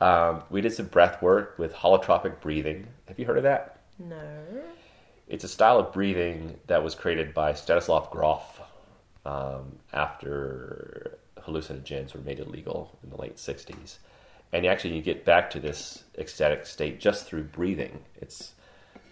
Um, 0.00 0.44
we 0.50 0.60
did 0.60 0.72
some 0.72 0.86
breath 0.86 1.20
work 1.20 1.58
with 1.58 1.74
holotropic 1.74 2.40
breathing. 2.40 2.86
Have 3.08 3.18
you 3.18 3.26
heard 3.26 3.38
of 3.38 3.42
that? 3.42 3.80
No. 3.98 4.22
It's 5.26 5.42
a 5.42 5.48
style 5.48 5.80
of 5.80 5.92
breathing 5.92 6.60
that 6.68 6.84
was 6.84 6.94
created 6.94 7.34
by 7.34 7.52
Stanislav 7.52 8.12
Grof 8.12 8.60
um, 9.24 9.80
after 9.92 11.18
hallucinogens 11.40 12.14
were 12.14 12.20
made 12.20 12.38
illegal 12.38 12.96
in 13.02 13.10
the 13.10 13.16
late 13.16 13.34
60s. 13.34 13.96
And 14.52 14.64
actually, 14.64 14.94
you 14.94 15.02
get 15.02 15.24
back 15.24 15.50
to 15.50 15.58
this 15.58 16.04
ecstatic 16.16 16.66
state 16.66 17.00
just 17.00 17.26
through 17.26 17.42
breathing. 17.42 18.04
It's 18.14 18.52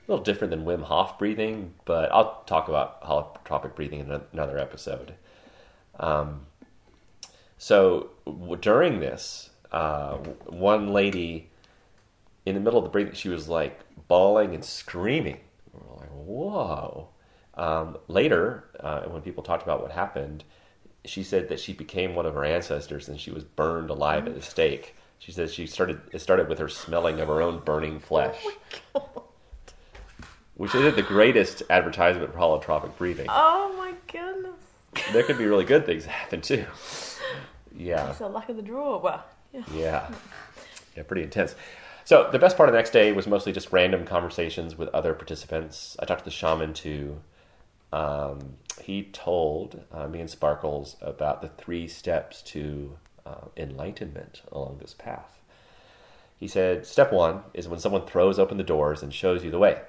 a 0.06 0.10
little 0.10 0.24
different 0.24 0.50
than 0.50 0.64
Wim 0.64 0.82
Hof 0.82 1.18
breathing, 1.18 1.74
but 1.84 2.12
I'll 2.12 2.42
talk 2.46 2.68
about 2.68 3.02
holotropic 3.02 3.74
breathing 3.74 4.00
in 4.00 4.20
another 4.32 4.58
episode. 4.58 5.14
Um, 5.98 6.46
so 7.56 8.10
w- 8.26 8.56
during 8.56 9.00
this, 9.00 9.50
uh, 9.72 10.16
one 10.46 10.88
lady 10.88 11.50
in 12.44 12.54
the 12.54 12.60
middle 12.60 12.78
of 12.78 12.84
the 12.84 12.90
breathing, 12.90 13.14
she 13.14 13.28
was 13.28 13.48
like 13.48 13.80
bawling 14.08 14.54
and 14.54 14.64
screaming. 14.64 15.40
We 15.72 15.80
We're 15.80 15.96
like, 15.96 16.10
whoa. 16.10 17.08
Um, 17.54 17.96
later, 18.08 18.64
uh, 18.80 19.02
when 19.02 19.22
people 19.22 19.42
talked 19.42 19.62
about 19.62 19.80
what 19.80 19.92
happened, 19.92 20.44
she 21.04 21.22
said 21.22 21.48
that 21.48 21.60
she 21.60 21.72
became 21.72 22.14
one 22.14 22.26
of 22.26 22.34
her 22.34 22.44
ancestors 22.44 23.08
and 23.08 23.18
she 23.20 23.30
was 23.30 23.44
burned 23.44 23.90
alive 23.90 24.26
at 24.26 24.34
the 24.34 24.42
stake. 24.42 24.94
She 25.18 25.32
said 25.32 25.50
she 25.50 25.66
started. 25.66 26.00
It 26.12 26.20
started 26.20 26.48
with 26.48 26.58
her 26.58 26.68
smelling 26.68 27.20
of 27.20 27.28
her 27.28 27.40
own 27.40 27.60
burning 27.60 27.98
flesh, 27.98 28.44
which 30.56 30.74
isn't 30.74 30.96
the 30.96 31.02
greatest 31.02 31.62
advertisement 31.70 32.32
for 32.32 32.38
holotropic 32.38 32.96
breathing. 32.96 33.26
Oh 33.28 33.74
my 33.76 33.94
goodness. 34.10 34.54
There 35.12 35.22
could 35.22 35.38
be 35.38 35.46
really 35.46 35.64
good 35.64 35.86
things 35.86 36.04
happen 36.04 36.40
too. 36.40 36.64
Yeah. 37.76 38.10
It's 38.10 38.18
the 38.18 38.28
luck 38.28 38.48
of 38.48 38.56
the 38.56 38.62
draw. 38.62 38.98
Well, 38.98 39.24
yeah. 39.52 39.62
Yeah. 39.74 40.10
Yeah, 40.96 41.02
pretty 41.02 41.22
intense. 41.22 41.54
So 42.04 42.28
the 42.30 42.38
best 42.38 42.56
part 42.56 42.68
of 42.68 42.72
the 42.72 42.78
next 42.78 42.90
day 42.90 43.12
was 43.12 43.26
mostly 43.26 43.52
just 43.52 43.72
random 43.72 44.04
conversations 44.04 44.76
with 44.76 44.88
other 44.90 45.14
participants. 45.14 45.96
I 45.98 46.04
talked 46.04 46.20
to 46.20 46.24
the 46.24 46.30
shaman 46.30 46.74
too. 46.74 47.20
Um, 47.92 48.56
he 48.82 49.04
told 49.04 49.84
uh, 49.90 50.06
me 50.08 50.20
and 50.20 50.28
Sparkles 50.28 50.96
about 51.00 51.40
the 51.40 51.48
three 51.48 51.88
steps 51.88 52.42
to 52.42 52.98
uh, 53.24 53.46
enlightenment 53.56 54.42
along 54.52 54.78
this 54.80 54.94
path. 54.94 55.38
He 56.38 56.48
said, 56.48 56.84
Step 56.84 57.12
one 57.12 57.42
is 57.54 57.68
when 57.68 57.80
someone 57.80 58.06
throws 58.06 58.38
open 58.38 58.58
the 58.58 58.64
doors 58.64 59.02
and 59.02 59.14
shows 59.14 59.44
you 59.44 59.50
the 59.50 59.58
way. 59.58 59.80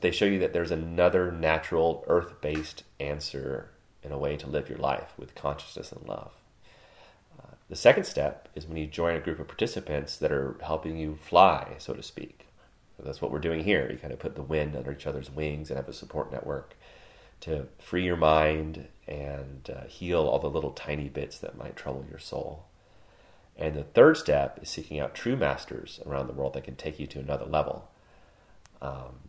They 0.00 0.10
show 0.10 0.24
you 0.24 0.38
that 0.40 0.52
there's 0.52 0.70
another 0.70 1.32
natural, 1.32 2.04
earth 2.06 2.40
based 2.40 2.84
answer 3.00 3.70
in 4.02 4.12
a 4.12 4.18
way 4.18 4.36
to 4.36 4.46
live 4.46 4.68
your 4.68 4.78
life 4.78 5.12
with 5.18 5.34
consciousness 5.34 5.92
and 5.92 6.06
love. 6.06 6.32
The 7.68 7.76
second 7.76 8.04
step 8.04 8.48
is 8.54 8.66
when 8.66 8.78
you 8.78 8.86
join 8.86 9.14
a 9.14 9.20
group 9.20 9.38
of 9.38 9.46
participants 9.46 10.16
that 10.16 10.32
are 10.32 10.56
helping 10.62 10.96
you 10.96 11.16
fly, 11.16 11.74
so 11.78 11.92
to 11.92 12.02
speak. 12.02 12.46
So 12.96 13.02
that's 13.02 13.20
what 13.20 13.30
we're 13.30 13.38
doing 13.38 13.62
here. 13.62 13.88
You 13.90 13.98
kind 13.98 14.12
of 14.12 14.18
put 14.18 14.36
the 14.36 14.42
wind 14.42 14.74
under 14.74 14.92
each 14.92 15.06
other's 15.06 15.30
wings 15.30 15.68
and 15.68 15.76
have 15.76 15.88
a 15.88 15.92
support 15.92 16.32
network 16.32 16.74
to 17.40 17.68
free 17.78 18.04
your 18.04 18.16
mind 18.16 18.88
and 19.06 19.70
uh, 19.70 19.84
heal 19.86 20.22
all 20.22 20.38
the 20.38 20.50
little 20.50 20.72
tiny 20.72 21.08
bits 21.08 21.38
that 21.38 21.58
might 21.58 21.76
trouble 21.76 22.06
your 22.08 22.18
soul. 22.18 22.64
And 23.56 23.74
the 23.74 23.84
third 23.84 24.16
step 24.16 24.58
is 24.62 24.70
seeking 24.70 24.98
out 24.98 25.14
true 25.14 25.36
masters 25.36 26.00
around 26.06 26.26
the 26.26 26.32
world 26.32 26.54
that 26.54 26.64
can 26.64 26.76
take 26.76 26.98
you 26.98 27.06
to 27.08 27.18
another 27.18 27.44
level. 27.44 27.90
Um, 28.80 29.27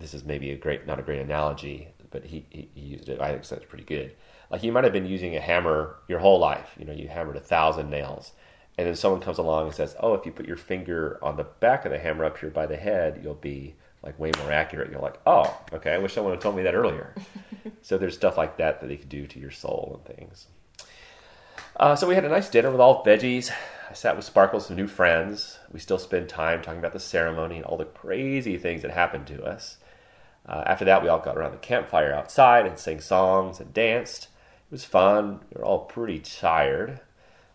this 0.00 0.14
is 0.14 0.24
maybe 0.24 0.50
a 0.50 0.56
great, 0.56 0.86
not 0.86 0.98
a 0.98 1.02
great 1.02 1.20
analogy, 1.20 1.88
but 2.10 2.24
he, 2.24 2.44
he, 2.50 2.68
he 2.74 2.80
used 2.80 3.08
it. 3.08 3.20
I 3.20 3.30
think 3.32 3.46
that's 3.46 3.64
pretty 3.64 3.84
good. 3.84 4.14
Like 4.50 4.62
you 4.62 4.72
might 4.72 4.84
have 4.84 4.92
been 4.92 5.06
using 5.06 5.36
a 5.36 5.40
hammer 5.40 5.96
your 6.08 6.18
whole 6.18 6.38
life. 6.38 6.74
You 6.78 6.84
know, 6.84 6.92
you 6.92 7.08
hammered 7.08 7.36
a 7.36 7.40
thousand 7.40 7.90
nails, 7.90 8.32
and 8.76 8.86
then 8.86 8.96
someone 8.96 9.20
comes 9.20 9.38
along 9.38 9.66
and 9.66 9.74
says, 9.74 9.94
"Oh, 10.00 10.14
if 10.14 10.26
you 10.26 10.32
put 10.32 10.46
your 10.46 10.56
finger 10.56 11.18
on 11.22 11.36
the 11.36 11.44
back 11.44 11.84
of 11.84 11.92
the 11.92 11.98
hammer 11.98 12.24
up 12.24 12.38
here 12.38 12.50
by 12.50 12.66
the 12.66 12.76
head, 12.76 13.20
you'll 13.22 13.34
be 13.34 13.76
like 14.02 14.18
way 14.18 14.32
more 14.38 14.50
accurate." 14.50 14.90
You're 14.90 15.00
like, 15.00 15.20
"Oh, 15.26 15.56
okay. 15.72 15.92
I 15.92 15.98
wish 15.98 16.14
someone 16.14 16.32
had 16.32 16.40
told 16.40 16.56
me 16.56 16.62
that 16.64 16.74
earlier." 16.74 17.14
so 17.82 17.96
there's 17.96 18.14
stuff 18.14 18.36
like 18.36 18.56
that 18.56 18.80
that 18.80 18.88
they 18.88 18.96
could 18.96 19.08
do 19.08 19.26
to 19.26 19.38
your 19.38 19.52
soul 19.52 20.00
and 20.04 20.16
things. 20.16 20.48
Uh, 21.76 21.94
so 21.94 22.06
we 22.06 22.14
had 22.14 22.24
a 22.24 22.28
nice 22.28 22.48
dinner 22.48 22.70
with 22.70 22.80
all 22.80 23.04
veggies. 23.04 23.50
I 23.88 23.94
sat 23.94 24.16
with 24.16 24.24
Sparkles, 24.24 24.66
some 24.66 24.76
new 24.76 24.86
friends. 24.86 25.58
We 25.72 25.80
still 25.80 25.98
spend 25.98 26.28
time 26.28 26.62
talking 26.62 26.78
about 26.78 26.92
the 26.92 27.00
ceremony 27.00 27.56
and 27.56 27.64
all 27.64 27.76
the 27.76 27.84
crazy 27.84 28.56
things 28.56 28.82
that 28.82 28.90
happened 28.90 29.26
to 29.28 29.42
us. 29.44 29.78
Uh, 30.50 30.64
after 30.66 30.84
that, 30.84 31.00
we 31.00 31.08
all 31.08 31.20
got 31.20 31.36
around 31.38 31.52
the 31.52 31.58
campfire 31.58 32.12
outside 32.12 32.66
and 32.66 32.76
sang 32.76 33.00
songs 33.00 33.60
and 33.60 33.72
danced. 33.72 34.24
It 34.24 34.72
was 34.72 34.84
fun. 34.84 35.38
We 35.54 35.60
were 35.60 35.64
all 35.64 35.84
pretty 35.84 36.18
tired. 36.18 36.98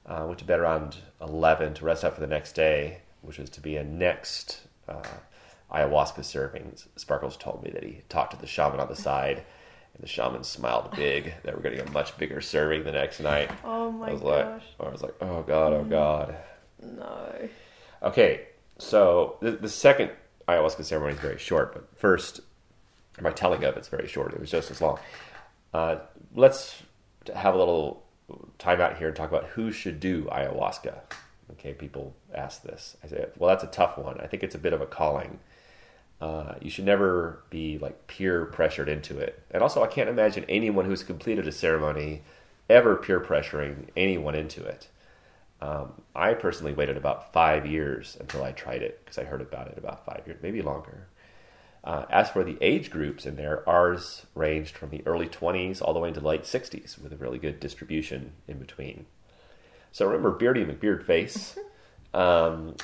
Uh, 0.06 0.24
went 0.26 0.40
to 0.40 0.46
bed 0.46 0.60
around 0.62 0.98
11 1.22 1.74
to 1.74 1.86
rest 1.86 2.06
up 2.06 2.14
for 2.16 2.22
the 2.22 2.28
next 2.28 2.54
day, 2.54 3.00
which 3.22 3.38
was 3.38 3.50
to 3.50 3.60
be 3.60 3.76
a 3.76 3.84
next 3.84 4.62
uh, 4.88 5.02
ayahuasca 5.74 6.24
serving. 6.24 6.74
Sparkles 6.96 7.36
told 7.36 7.64
me 7.64 7.72
that 7.72 7.84
he 7.84 8.02
talked 8.08 8.32
to 8.32 8.40
the 8.40 8.48
shaman 8.48 8.80
on 8.80 8.88
the 8.88 8.96
side, 8.96 9.44
and 9.94 10.02
the 10.02 10.08
shaman 10.08 10.46
smiled 10.46 10.96
big 10.96 11.34
that 11.44 11.54
we're 11.54 11.64
getting 11.64 11.86
a 11.86 11.92
much 11.92 12.18
bigger 12.18 12.40
serving 12.40 12.86
the 12.86 12.94
next 12.94 13.20
night. 13.20 13.52
Oh 13.66 13.92
my 13.92 14.10
I 14.10 14.14
was 14.14 14.22
gosh. 14.22 14.64
like, 14.80 14.88
I 14.88 14.92
was 14.92 15.02
like, 15.02 15.16
oh 15.20 15.42
god, 15.42 15.74
oh 15.74 15.84
god. 15.84 16.38
No. 16.82 17.50
Okay, 18.04 18.48
so 18.78 19.38
the, 19.42 19.52
the 19.52 19.70
second 19.70 20.12
ayahuasca 20.48 20.86
ceremony 20.86 21.14
is 21.16 21.20
very 21.20 21.40
short, 21.40 21.74
but 21.74 21.90
first, 21.98 22.42
my 23.22 23.32
telling 23.32 23.64
of 23.64 23.78
it's 23.78 23.88
very 23.88 24.08
short. 24.08 24.34
It 24.34 24.40
was 24.40 24.52
just 24.52 24.72
as 24.72 24.82
long. 24.82 25.00
Uh, 25.74 25.98
let's 26.34 26.84
have 27.34 27.56
a 27.56 27.58
little 27.58 28.04
time 28.58 28.82
out 28.82 28.98
here 28.98 29.08
and 29.08 29.16
talk 29.16 29.30
about 29.30 29.46
who 29.46 29.72
should 29.72 30.00
do 30.00 30.24
ayahuasca. 30.26 30.96
Okay, 31.52 31.74
people 31.74 32.16
ask 32.34 32.64
this. 32.64 32.98
I 33.04 33.08
say, 33.08 33.26
well, 33.38 33.50
that's 33.50 33.64
a 33.64 33.68
tough 33.68 33.98
one. 33.98 34.20
I 34.20 34.28
think 34.28 34.44
it's 34.44 34.56
a 34.56 34.60
bit 34.60 34.74
of 34.74 34.82
a 34.82 34.86
calling. 34.86 35.40
Uh, 36.20 36.56
you 36.62 36.70
should 36.70 36.86
never 36.86 37.44
be 37.50 37.78
like 37.78 38.08
peer 38.08 38.46
pressured 38.46 38.90
into 38.90 39.18
it. 39.20 39.44
And 39.52 39.62
also, 39.62 39.84
I 39.84 39.88
can't 39.88 40.10
imagine 40.10 40.46
anyone 40.50 40.86
who's 40.86 41.04
completed 41.04 41.48
a 41.48 41.52
ceremony 41.52 42.24
ever 42.70 42.96
peer 42.96 43.20
pressuring 43.20 43.90
anyone 43.96 44.34
into 44.34 44.64
it. 44.64 44.88
Um, 45.62 46.02
I 46.16 46.34
personally 46.34 46.74
waited 46.74 46.98
about 46.98 47.32
five 47.32 47.66
years 47.66 48.18
until 48.20 48.44
I 48.44 48.52
tried 48.52 48.82
it 48.82 49.02
because 49.04 49.18
I 49.18 49.24
heard 49.24 49.42
about 49.42 49.68
it 49.68 49.78
about 49.78 50.06
five 50.06 50.24
years, 50.26 50.40
maybe 50.42 50.62
longer. 50.62 51.08
Uh, 51.86 52.04
as 52.10 52.32
for 52.32 52.44
the 52.44 52.58
age 52.62 52.90
groups 52.90 53.28
in 53.28 53.36
there, 53.36 53.68
ours 53.70 54.26
ranged 54.34 54.76
from 54.76 54.90
the 54.90 55.04
early 55.06 55.28
20s 55.28 55.84
all 55.84 55.94
the 55.94 56.00
way 56.00 56.08
into 56.08 56.20
the 56.20 56.28
late 56.28 56.42
60s 56.42 57.00
with 57.00 57.14
a 57.14 57.18
really 57.18 57.38
good 57.38 57.60
distribution 57.60 58.32
in 58.48 58.58
between. 58.58 59.06
So 59.92 60.08
remember 60.08 60.32
Beardy 60.32 60.66
McBeardface? 60.66 61.58
um, 62.16 62.76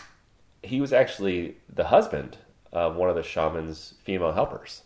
he 0.61 0.79
was 0.79 0.93
actually 0.93 1.57
the 1.67 1.85
husband 1.85 2.37
of 2.71 2.95
one 2.95 3.09
of 3.09 3.15
the 3.15 3.23
shaman's 3.23 3.95
female 4.03 4.33
helpers. 4.33 4.83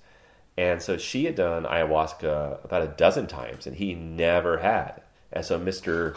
And 0.57 0.82
so 0.82 0.95
she 0.95 1.26
had 1.26 1.36
done 1.36 1.66
ayahuasca 1.66 2.63
about 2.63 2.82
a 2.82 2.88
dozen 2.88 3.28
times, 3.28 3.68
and 3.68 3.76
he 3.76 3.93
never 3.93 4.59
had. 4.59 5.01
And 5.34 5.43
so 5.43 5.59
Mr. 5.59 6.16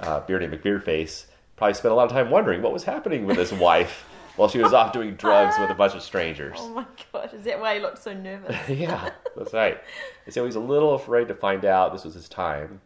Uh, 0.00 0.18
Beardy 0.20 0.48
McBeardface 0.48 1.26
probably 1.56 1.74
spent 1.74 1.92
a 1.92 1.94
lot 1.94 2.06
of 2.06 2.12
time 2.12 2.30
wondering 2.30 2.60
what 2.60 2.72
was 2.72 2.82
happening 2.82 3.24
with 3.24 3.36
his 3.36 3.52
wife 3.60 4.04
while 4.36 4.48
she 4.48 4.58
was 4.58 4.72
off 4.72 4.92
doing 4.92 5.14
drugs 5.14 5.58
with 5.58 5.70
a 5.70 5.74
bunch 5.74 5.94
of 5.94 6.02
strangers. 6.02 6.56
Oh 6.60 6.70
my 6.70 6.86
gosh. 7.12 7.32
Is 7.32 7.44
that 7.44 7.60
why 7.60 7.74
he 7.74 7.80
looked 7.80 8.02
so 8.02 8.12
nervous? 8.12 8.56
yeah, 8.68 9.10
that's 9.36 9.52
right. 9.52 9.80
And 10.24 10.34
so 10.34 10.42
he 10.42 10.46
was 10.46 10.56
a 10.56 10.60
little 10.60 10.94
afraid 10.94 11.28
to 11.28 11.34
find 11.34 11.64
out 11.64 11.92
this 11.92 12.04
was 12.04 12.14
his 12.14 12.28
time. 12.28 12.80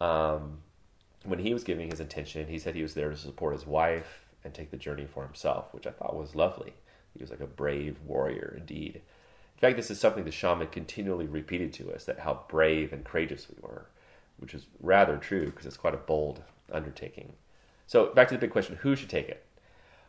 Um, 0.00 0.58
when 1.24 1.38
he 1.38 1.52
was 1.52 1.64
giving 1.64 1.90
his 1.90 2.00
intention, 2.00 2.48
he 2.48 2.58
said 2.58 2.74
he 2.74 2.82
was 2.82 2.94
there 2.94 3.10
to 3.10 3.16
support 3.16 3.54
his 3.54 3.66
wife 3.66 4.26
and 4.44 4.52
take 4.52 4.70
the 4.70 4.76
journey 4.76 5.06
for 5.06 5.24
himself, 5.24 5.72
which 5.72 5.86
I 5.86 5.90
thought 5.90 6.16
was 6.16 6.34
lovely. 6.34 6.74
He 7.16 7.22
was 7.22 7.30
like 7.30 7.40
a 7.40 7.46
brave 7.46 7.98
warrior 8.04 8.54
indeed. 8.58 8.96
In 8.96 9.60
fact, 9.60 9.76
this 9.76 9.90
is 9.90 10.00
something 10.00 10.24
the 10.24 10.30
shaman 10.30 10.66
continually 10.68 11.26
repeated 11.26 11.72
to 11.74 11.92
us 11.92 12.04
that 12.04 12.18
how 12.18 12.40
brave 12.48 12.92
and 12.92 13.04
courageous 13.04 13.46
we 13.48 13.56
were, 13.62 13.86
which 14.38 14.52
is 14.52 14.66
rather 14.80 15.16
true 15.16 15.46
because 15.46 15.64
it's 15.64 15.76
quite 15.76 15.94
a 15.94 15.98
bold 15.98 16.42
undertaking. 16.72 17.32
So, 17.86 18.12
back 18.14 18.28
to 18.28 18.34
the 18.34 18.40
big 18.40 18.50
question 18.50 18.76
who 18.76 18.96
should 18.96 19.08
take 19.08 19.28
it? 19.28 19.46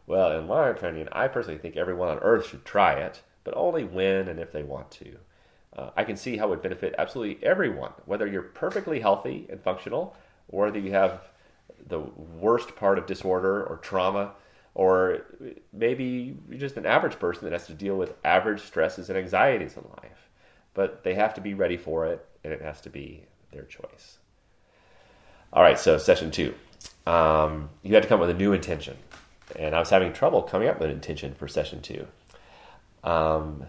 Well, 0.08 0.38
in 0.38 0.48
my 0.48 0.70
opinion, 0.70 1.10
I 1.12 1.28
personally 1.28 1.58
think 1.58 1.76
everyone 1.76 2.10
on 2.10 2.20
earth 2.20 2.48
should 2.48 2.64
try 2.64 2.94
it, 2.94 3.22
but 3.44 3.56
only 3.56 3.84
when 3.84 4.28
and 4.28 4.40
if 4.40 4.52
they 4.52 4.64
want 4.64 4.92
to. 4.92 5.18
Uh, 5.76 5.90
I 5.98 6.04
can 6.04 6.16
see 6.16 6.38
how 6.38 6.48
it 6.48 6.50
would 6.52 6.62
benefit 6.62 6.96
absolutely 6.98 7.46
everyone, 7.46 7.92
whether 8.06 8.28
you're 8.28 8.44
perfectly 8.44 9.00
healthy 9.00 9.48
and 9.50 9.60
functional, 9.62 10.16
or 10.48 10.66
whether 10.66 10.80
you 10.80 10.92
have 10.92 11.22
the 11.88 12.00
worst 12.00 12.76
part 12.76 12.98
of 12.98 13.06
disorder 13.06 13.64
or 13.64 13.78
trauma, 13.78 14.34
or 14.74 15.26
maybe 15.74 16.38
you're 16.50 16.60
just 16.60 16.78
an 16.78 16.86
average 16.86 17.20
person 17.20 17.46
that 17.46 17.54
has 17.54 17.68
to 17.68 17.74
deal 17.74 17.98
with 17.98 18.14
average 18.24 18.62
stresses 18.62 19.10
and 19.10 19.18
anxieties 19.18 19.76
in 19.76 19.84
life. 20.04 20.30
But 20.74 21.04
they 21.04 21.16
have 21.16 21.34
to 21.36 21.42
be 21.42 21.54
ready 21.54 21.78
for 21.78 22.06
it, 22.06 22.26
and 22.44 22.54
it 22.54 22.62
has 22.62 22.82
to 22.82 22.90
be 22.90 23.26
their 23.52 23.64
choice. 23.64 24.20
All 25.52 25.64
right, 25.64 25.80
so 25.80 25.98
session 25.98 26.32
two. 26.32 26.54
Um, 27.08 27.70
you 27.82 27.94
had 27.94 28.04
to 28.04 28.10
come 28.10 28.20
up 28.20 28.28
with 28.28 28.36
a 28.36 28.40
new 28.40 28.54
intention, 28.54 28.98
and 29.58 29.76
I 29.76 29.80
was 29.80 29.90
having 29.90 30.14
trouble 30.14 30.44
coming 30.44 30.68
up 30.68 30.80
with 30.80 30.90
an 30.90 30.96
intention 30.96 31.34
for 31.34 31.48
session 31.48 31.82
two. 31.82 32.08
Um, 33.04 33.66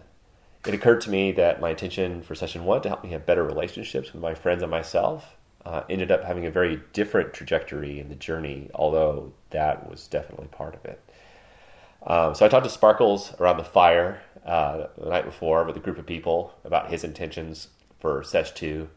it 0.66 0.74
occurred 0.74 1.00
to 1.02 1.10
me 1.10 1.32
that 1.32 1.60
my 1.60 1.70
intention 1.70 2.22
for 2.22 2.34
session 2.34 2.64
one 2.64 2.82
to 2.82 2.88
help 2.88 3.04
me 3.04 3.10
have 3.10 3.26
better 3.26 3.44
relationships 3.44 4.12
with 4.12 4.20
my 4.20 4.34
friends 4.34 4.62
and 4.62 4.70
myself 4.70 5.36
uh, 5.64 5.82
ended 5.90 6.10
up 6.10 6.24
having 6.24 6.46
a 6.46 6.50
very 6.50 6.80
different 6.92 7.32
trajectory 7.32 7.98
in 7.98 8.08
the 8.08 8.14
journey, 8.14 8.70
although 8.74 9.32
that 9.50 9.88
was 9.88 10.06
definitely 10.06 10.46
part 10.48 10.74
of 10.74 10.84
it. 10.84 11.00
Um, 12.06 12.34
so 12.34 12.46
I 12.46 12.48
talked 12.48 12.64
to 12.64 12.70
Sparkles 12.70 13.34
around 13.40 13.56
the 13.56 13.64
fire 13.64 14.22
uh, 14.44 14.86
the 14.96 15.08
night 15.08 15.24
before 15.24 15.64
with 15.64 15.76
a 15.76 15.80
group 15.80 15.98
of 15.98 16.06
people 16.06 16.54
about 16.64 16.90
his 16.90 17.02
intentions 17.02 17.68
for 17.98 18.22
Sesh 18.22 18.52
2 18.52 18.88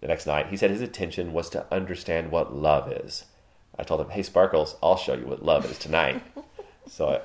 the 0.00 0.08
next 0.08 0.26
night. 0.26 0.48
He 0.48 0.56
said 0.56 0.70
his 0.70 0.82
intention 0.82 1.32
was 1.32 1.48
to 1.50 1.64
understand 1.72 2.30
what 2.30 2.54
love 2.54 2.92
is. 2.92 3.24
I 3.78 3.82
told 3.82 4.00
him, 4.00 4.10
hey, 4.10 4.22
Sparkles, 4.22 4.76
I'll 4.82 4.96
show 4.96 5.14
you 5.14 5.26
what 5.26 5.44
love 5.44 5.64
is 5.70 5.78
tonight. 5.78 6.22
so 6.86 7.08
I, 7.08 7.20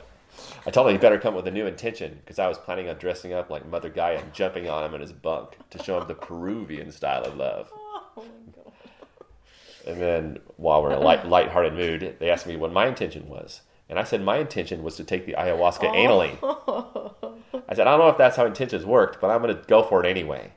I 0.66 0.72
told 0.72 0.88
him 0.88 0.94
he 0.94 1.00
better 1.00 1.20
come 1.20 1.36
with 1.36 1.48
a 1.48 1.52
new 1.52 1.68
intention 1.68 2.20
because 2.22 2.40
I 2.40 2.48
was 2.48 2.58
planning 2.58 2.90
on 2.90 2.98
dressing 2.98 3.34
up 3.34 3.50
like 3.50 3.68
Mother 3.68 3.90
Gaia 3.90 4.20
and 4.20 4.34
jumping 4.34 4.70
on 4.70 4.84
him 4.84 4.96
in 4.96 5.02
his 5.02 5.14
bunk 5.14 5.58
to 5.70 5.84
show 5.84 6.00
him 6.00 6.08
the 6.08 6.16
Peruvian 6.16 6.92
style 6.92 7.24
of 7.24 7.36
love. 7.36 7.72
Oh 8.18 8.24
my 8.24 8.52
god. 8.54 8.74
And 9.88 10.02
then 10.02 10.40
while 10.58 10.84
we're 10.84 10.92
in 10.92 10.98
a 10.98 11.02
light, 11.02 11.26
lighthearted 11.26 11.74
mood, 11.74 12.18
they 12.20 12.30
asked 12.30 12.46
me 12.46 12.58
what 12.58 12.74
my 12.74 12.86
intention 12.86 13.30
was. 13.30 13.62
And 13.88 13.98
I 13.98 14.04
said 14.04 14.22
my 14.22 14.38
intention 14.38 14.84
was 14.84 14.98
to 14.98 15.04
take 15.04 15.26
the 15.26 15.34
ayahuasca 15.34 15.84
oh. 15.84 15.94
anally. 15.94 17.64
I 17.68 17.76
said, 17.76 17.88
I 17.88 17.92
don't 17.92 18.00
know 18.00 18.10
if 18.10 18.18
that's 18.18 18.36
how 18.36 18.46
intentions 18.46 18.86
worked, 18.86 19.22
but 19.22 19.30
I'm 19.30 19.42
going 19.42 19.56
to 19.56 19.64
go 19.68 19.84
for 19.84 20.04
it 20.04 20.10
anyway. 20.10 20.52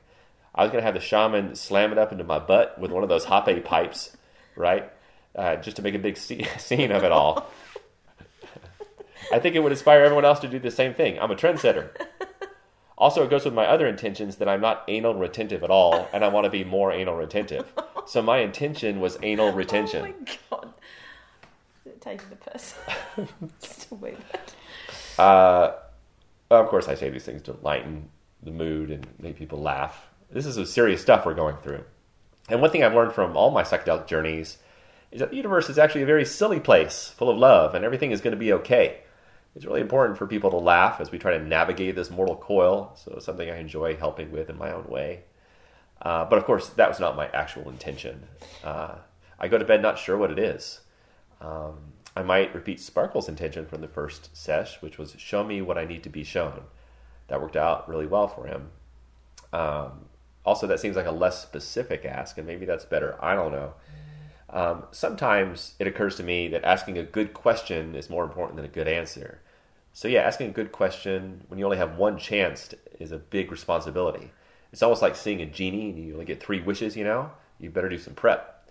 I 0.53 0.63
was 0.63 0.71
going 0.71 0.81
to 0.81 0.85
have 0.85 0.93
the 0.93 0.99
shaman 0.99 1.55
slam 1.55 1.91
it 1.91 1.97
up 1.97 2.11
into 2.11 2.23
my 2.23 2.37
butt 2.37 2.77
with 2.77 2.91
one 2.91 3.01
of 3.01 3.09
those 3.09 3.25
hape 3.25 3.63
pipes, 3.65 4.15
right? 4.55 4.91
Uh, 5.35 5.55
just 5.57 5.77
to 5.77 5.81
make 5.81 5.95
a 5.95 5.99
big 5.99 6.17
scene 6.17 6.91
of 6.91 7.03
it 7.03 7.11
all. 7.11 7.49
I 9.31 9.39
think 9.39 9.55
it 9.55 9.59
would 9.59 9.71
inspire 9.71 10.03
everyone 10.03 10.25
else 10.25 10.39
to 10.39 10.47
do 10.47 10.59
the 10.59 10.69
same 10.69 10.93
thing. 10.93 11.17
I'm 11.19 11.31
a 11.31 11.35
trendsetter. 11.35 11.89
Also, 12.97 13.23
it 13.23 13.29
goes 13.29 13.43
with 13.43 13.53
my 13.53 13.65
other 13.65 13.87
intentions 13.87 14.37
that 14.37 14.47
I'm 14.47 14.61
not 14.61 14.83
anal 14.87 15.15
retentive 15.15 15.63
at 15.63 15.69
all, 15.69 16.07
and 16.13 16.23
I 16.23 16.27
want 16.27 16.45
to 16.45 16.49
be 16.49 16.63
more 16.63 16.91
anal 16.91 17.15
retentive. 17.15 17.71
So 18.05 18.21
my 18.21 18.37
intention 18.39 18.99
was 18.99 19.17
anal 19.21 19.51
retention. 19.51 20.13
Oh 20.51 20.57
my 20.59 20.61
god. 20.61 20.73
It 21.85 22.01
Taking 22.01 22.29
the 22.29 22.35
piss. 22.35 22.75
Just 23.61 23.91
a 23.91 23.95
wee 23.95 24.11
bit. 24.31 24.55
Uh, 25.17 25.73
of 26.49 26.67
course, 26.69 26.87
I 26.87 26.95
say 26.95 27.09
these 27.09 27.25
things 27.25 27.41
to 27.43 27.57
lighten 27.61 28.09
the 28.41 28.51
mood 28.51 28.91
and 28.91 29.07
make 29.19 29.37
people 29.37 29.59
laugh. 29.59 30.07
This 30.31 30.45
is 30.45 30.55
some 30.55 30.65
serious 30.65 31.01
stuff 31.01 31.25
we're 31.25 31.33
going 31.33 31.57
through. 31.57 31.83
And 32.49 32.61
one 32.61 32.71
thing 32.71 32.83
I've 32.83 32.93
learned 32.93 33.13
from 33.13 33.35
all 33.35 33.51
my 33.51 33.63
psychedelic 33.63 34.07
journeys 34.07 34.57
is 35.13 35.19
that 35.19 35.29
the 35.29 35.37
universe 35.37 35.69
is 35.69 35.77
actually 35.77 36.01
a 36.01 36.07
very 36.07 36.25
silly 36.25 36.59
place, 36.59 37.13
full 37.15 37.29
of 37.29 37.37
love, 37.37 37.75
and 37.75 37.85
everything 37.85 38.11
is 38.11 38.19
going 38.19 38.31
to 38.33 38.37
be 38.37 38.51
okay. 38.51 38.97
It's 39.55 39.63
really 39.63 39.81
important 39.81 40.17
for 40.17 40.25
people 40.25 40.49
to 40.49 40.57
laugh 40.57 40.99
as 40.99 41.11
we 41.11 41.19
try 41.19 41.37
to 41.37 41.43
navigate 41.43 41.95
this 41.95 42.09
mortal 42.09 42.35
coil. 42.35 42.91
So, 42.95 43.19
something 43.19 43.47
I 43.47 43.59
enjoy 43.59 43.95
helping 43.95 44.31
with 44.31 44.49
in 44.49 44.57
my 44.57 44.71
own 44.71 44.85
way. 44.87 45.25
Uh, 46.01 46.25
but 46.25 46.39
of 46.39 46.45
course, 46.45 46.69
that 46.69 46.89
was 46.89 46.99
not 46.99 47.15
my 47.15 47.27
actual 47.27 47.69
intention. 47.69 48.23
Uh, 48.63 48.95
I 49.39 49.47
go 49.47 49.59
to 49.59 49.65
bed 49.65 49.83
not 49.83 49.99
sure 49.99 50.17
what 50.17 50.31
it 50.31 50.39
is. 50.39 50.81
Um, 51.39 51.93
I 52.15 52.23
might 52.23 52.55
repeat 52.55 52.79
Sparkle's 52.79 53.29
intention 53.29 53.67
from 53.67 53.81
the 53.81 53.87
first 53.87 54.35
sesh, 54.35 54.81
which 54.81 54.97
was 54.97 55.15
show 55.19 55.43
me 55.43 55.61
what 55.61 55.77
I 55.77 55.85
need 55.85 56.01
to 56.03 56.09
be 56.09 56.23
shown. 56.23 56.63
That 57.27 57.39
worked 57.39 57.55
out 57.55 57.87
really 57.87 58.07
well 58.07 58.27
for 58.27 58.47
him. 58.47 58.71
Um, 59.51 60.05
also, 60.43 60.65
that 60.65 60.79
seems 60.79 60.95
like 60.95 61.05
a 61.05 61.11
less 61.11 61.39
specific 61.41 62.03
ask, 62.03 62.39
and 62.39 62.47
maybe 62.47 62.65
that's 62.65 62.85
better. 62.85 63.15
I 63.21 63.35
don't 63.35 63.51
know. 63.51 63.75
Um, 64.53 64.83
sometimes 64.91 65.73
it 65.79 65.87
occurs 65.87 66.15
to 66.17 66.23
me 66.23 66.47
that 66.49 66.63
asking 66.63 66.97
a 66.99 67.03
good 67.03 67.33
question 67.33 67.95
is 67.95 68.09
more 68.09 68.23
important 68.23 68.55
than 68.55 68.65
a 68.65 68.69
good 68.69 68.87
answer. 68.87 69.39
So, 69.93 70.07
yeah, 70.07 70.21
asking 70.21 70.49
a 70.49 70.53
good 70.53 70.71
question 70.71 71.41
when 71.47 71.59
you 71.59 71.65
only 71.65 71.77
have 71.77 71.97
one 71.97 72.17
chance 72.17 72.67
to, 72.69 72.77
is 72.99 73.11
a 73.11 73.17
big 73.17 73.51
responsibility. 73.51 74.31
It's 74.71 74.83
almost 74.83 75.01
like 75.01 75.15
seeing 75.15 75.41
a 75.41 75.45
genie 75.47 75.89
and 75.89 75.99
you 75.99 76.13
only 76.13 76.25
get 76.25 76.41
three 76.41 76.61
wishes, 76.61 76.95
you 76.95 77.03
know? 77.03 77.31
You 77.59 77.71
better 77.71 77.89
do 77.89 77.97
some 77.97 78.13
prep. 78.13 78.69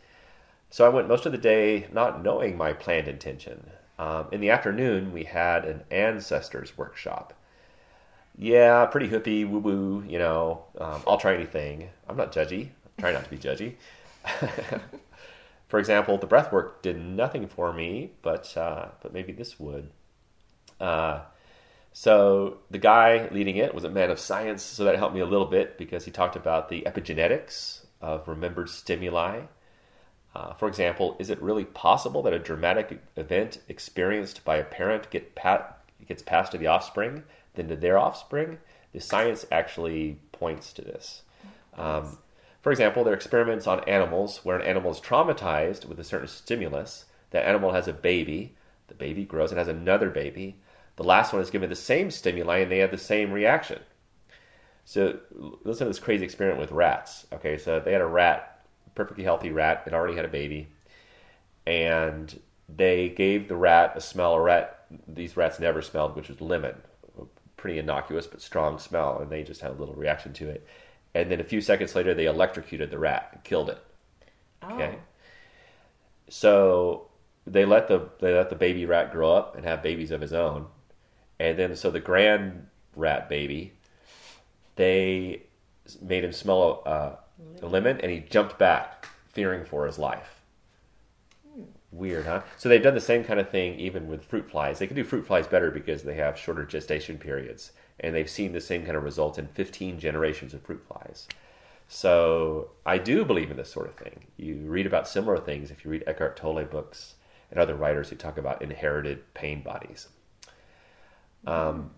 So, 0.71 0.87
I 0.87 0.89
went 0.89 1.09
most 1.09 1.27
of 1.27 1.33
the 1.33 1.39
day 1.39 1.89
not 1.93 2.23
knowing 2.23 2.57
my 2.57 2.73
planned 2.73 3.09
intention. 3.09 3.71
Um, 3.99 4.27
in 4.31 4.41
the 4.41 4.51
afternoon, 4.51 5.13
we 5.13 5.25
had 5.25 5.65
an 5.65 5.83
ancestors 5.91 6.79
workshop. 6.79 7.35
Yeah, 8.39 8.87
pretty 8.87 9.09
hippie, 9.09 9.49
woo 9.49 9.59
woo, 9.59 10.05
you 10.09 10.19
know, 10.19 10.65
um, 10.81 11.03
I'll 11.07 11.19
try 11.19 11.35
anything. 11.35 11.91
I'm 12.09 12.17
not 12.17 12.33
judgy. 12.33 12.71
I 12.99 13.01
try 13.01 13.13
not 13.13 13.25
to 13.25 13.31
be 13.31 13.37
judgy. 13.37 13.75
For 15.73 15.79
example, 15.79 16.19
the 16.19 16.27
breath 16.27 16.53
work 16.53 16.83
did 16.83 17.01
nothing 17.01 17.49
for 17.49 17.73
me, 17.73 18.13
but 18.21 18.55
uh, 18.59 18.89
but 19.01 19.15
maybe 19.15 19.33
this 19.33 19.59
would. 19.59 19.89
Uh, 20.79 21.21
so 21.95 22.59
the 22.71 22.77
guy 22.77 23.27
leading 23.33 23.57
it 23.57 23.75
was 23.75 23.83
a 23.83 23.89
man 23.89 24.11
of 24.11 24.19
science, 24.19 24.63
so 24.63 24.85
that 24.85 24.97
helped 24.97 25.15
me 25.15 25.23
a 25.23 25.25
little 25.25 25.47
bit 25.47 25.79
because 25.79 26.05
he 26.05 26.11
talked 26.11 26.37
about 26.37 26.69
the 26.69 26.83
epigenetics 26.83 27.87
of 28.03 28.29
remembered 28.29 28.69
stimuli. 28.69 29.45
Uh, 30.35 30.53
for 30.53 30.69
example, 30.69 31.17
is 31.19 31.31
it 31.31 31.41
really 31.41 31.65
possible 31.65 32.23
that 32.25 32.35
a 32.35 32.39
dramatic 32.39 33.03
event 33.17 33.59
experienced 33.67 34.45
by 34.45 34.57
a 34.57 34.65
parent 34.65 35.09
get 35.09 35.35
pat, 35.35 35.83
gets 36.07 36.23
passed 36.23 36.53
to 36.53 36.59
the 36.59 36.67
offspring, 36.67 37.23
then 37.55 37.69
to 37.69 37.77
their 37.77 37.97
offspring? 37.97 38.59
The 38.93 39.01
science 39.01 39.47
actually 39.51 40.19
points 40.33 40.75
to 40.75 40.83
this. 40.83 41.23
Um, 41.79 42.19
for 42.63 42.71
example, 42.71 43.03
there 43.03 43.13
are 43.13 43.17
experiments 43.17 43.67
on 43.67 43.81
animals 43.85 44.41
where 44.45 44.57
an 44.57 44.67
animal 44.67 44.93
is 44.93 45.01
traumatized 45.01 45.85
with 45.85 45.99
a 45.99 46.05
certain 46.05 46.29
stimulus. 46.29 47.07
That 47.31 47.47
animal 47.47 47.73
has 47.73 47.89
a 47.89 47.93
baby. 47.93 48.55
The 48.87 48.95
baby 48.95 49.25
grows 49.25 49.51
and 49.51 49.59
has 49.59 49.69
another 49.69 50.11
baby. 50.11 50.57
The 50.95 51.03
last 51.03 51.33
one 51.33 51.43
is 51.43 51.51
given 51.51 51.71
the 51.71 51.77
same 51.77 52.11
stimuli 52.11 52.59
and 52.59 52.71
they 52.71 52.79
have 52.79 52.93
the 52.93 52.99
same 52.99 53.33
reaction. 53.33 53.81
So 54.85 55.19
listen 55.65 55.87
to 55.87 55.91
this 55.91 55.99
crazy 55.99 56.25
experiment 56.25 56.61
with 56.61 56.71
rats. 56.71 57.27
Okay, 57.33 57.59
so 57.59 57.81
they 57.81 57.93
had 57.93 58.01
a 58.01 58.07
rat, 58.07 58.65
perfectly 58.95 59.25
healthy 59.25 59.51
rat, 59.51 59.85
that 59.85 59.95
already 59.95 60.17
had 60.17 60.25
a 60.25 60.29
baby, 60.29 60.69
and 61.67 62.41
they 62.69 63.09
gave 63.09 63.49
the 63.49 63.57
rat 63.57 63.93
a 63.97 64.01
smell 64.01 64.35
a 64.35 64.41
rat 64.41 64.87
these 65.09 65.37
rats 65.37 65.59
never 65.59 65.81
smelled, 65.81 66.17
which 66.17 66.29
was 66.29 66.41
lemon. 66.41 66.75
a 67.19 67.25
Pretty 67.57 67.79
innocuous 67.79 68.27
but 68.27 68.43
strong 68.43 68.79
smell, 68.79 69.21
and 69.21 69.31
they 69.31 69.43
just 69.43 69.61
had 69.61 69.71
a 69.71 69.75
little 69.75 69.95
reaction 69.95 70.33
to 70.35 70.49
it 70.49 70.67
and 71.15 71.31
then 71.31 71.41
a 71.41 71.45
few 71.45 71.61
seconds 71.61 71.95
later 71.95 72.15
they 72.15 72.27
electrocuted 72.27 72.91
the 72.91 72.99
rat 72.99 73.31
and 73.33 73.45
killed 73.45 73.71
it. 73.71 73.79
Oh. 74.63 74.75
Okay. 74.75 74.99
So 76.29 77.09
they 77.47 77.65
let 77.65 77.89
the 77.89 78.09
they 78.21 78.33
let 78.33 78.51
the 78.51 78.57
baby 78.57 78.87
rat 78.87 79.13
grow 79.13 79.33
up 79.33 79.57
and 79.57 79.65
have 79.65 79.83
babies 79.83 80.11
of 80.11 80.21
his 80.21 80.33
own, 80.33 80.67
and 81.39 81.59
then 81.59 81.77
so 81.77 81.91
the 81.91 82.01
grand 82.01 82.67
rat 82.97 83.29
baby, 83.29 83.73
they 84.77 85.43
made 86.01 86.25
him 86.25 86.33
smell 86.33 86.83
uh, 86.87 87.13
a 87.61 87.67
lemon, 87.67 88.01
and 88.01 88.11
he 88.11 88.21
jumped 88.21 88.59
back, 88.59 89.09
fearing 89.33 89.65
for 89.65 89.87
his 89.87 89.99
life. 89.99 90.41
Weird, 91.91 92.25
huh? 92.25 92.43
So 92.57 92.71
they've 92.71 92.83
done 92.83 92.95
the 92.95 93.01
same 93.01 93.23
kind 93.23 93.39
of 93.39 93.51
thing 93.51 93.79
even 93.79 94.09
with 94.09 94.25
fruit 94.25 94.51
flies. 94.51 94.79
They 94.79 94.87
can 94.87 94.97
do 94.97 95.05
fruit 95.05 95.27
flies 95.27 95.47
better 95.47 95.71
because 95.71 96.03
they 96.03 96.15
have 96.15 96.39
shorter 96.39 96.65
gestation 96.65 97.19
periods 97.19 97.73
and 98.01 98.15
they've 98.15 98.29
seen 98.29 98.53
the 98.53 98.61
same 98.61 98.85
kind 98.85 98.97
of 98.97 99.05
results 99.05 99.39
in 99.39 99.47
15 99.49 99.99
generations 99.99 100.55
of 100.55 100.63
fruit 100.63 100.85
flies. 100.87 101.29
So 101.89 102.71
I 102.87 102.99
do 102.99 103.25
believe 103.25 103.51
in 103.51 103.57
this 103.57 103.71
sort 103.71 103.89
of 103.89 103.97
thing. 103.97 104.25
You 104.37 104.57
read 104.65 104.87
about 104.87 105.09
similar 105.09 105.39
things 105.39 105.71
if 105.71 105.85
you 105.85 105.91
read 105.91 106.05
Eckhart 106.07 106.37
Tolle 106.37 106.65
books 106.65 107.15
and 107.51 107.61
other 107.61 107.75
writers 107.75 108.09
who 108.09 108.17
talk 108.17 108.39
about 108.39 108.63
inherited 108.63 109.35
pain 109.35 109.63
bodies. 109.63 110.09
Um, 111.47 111.91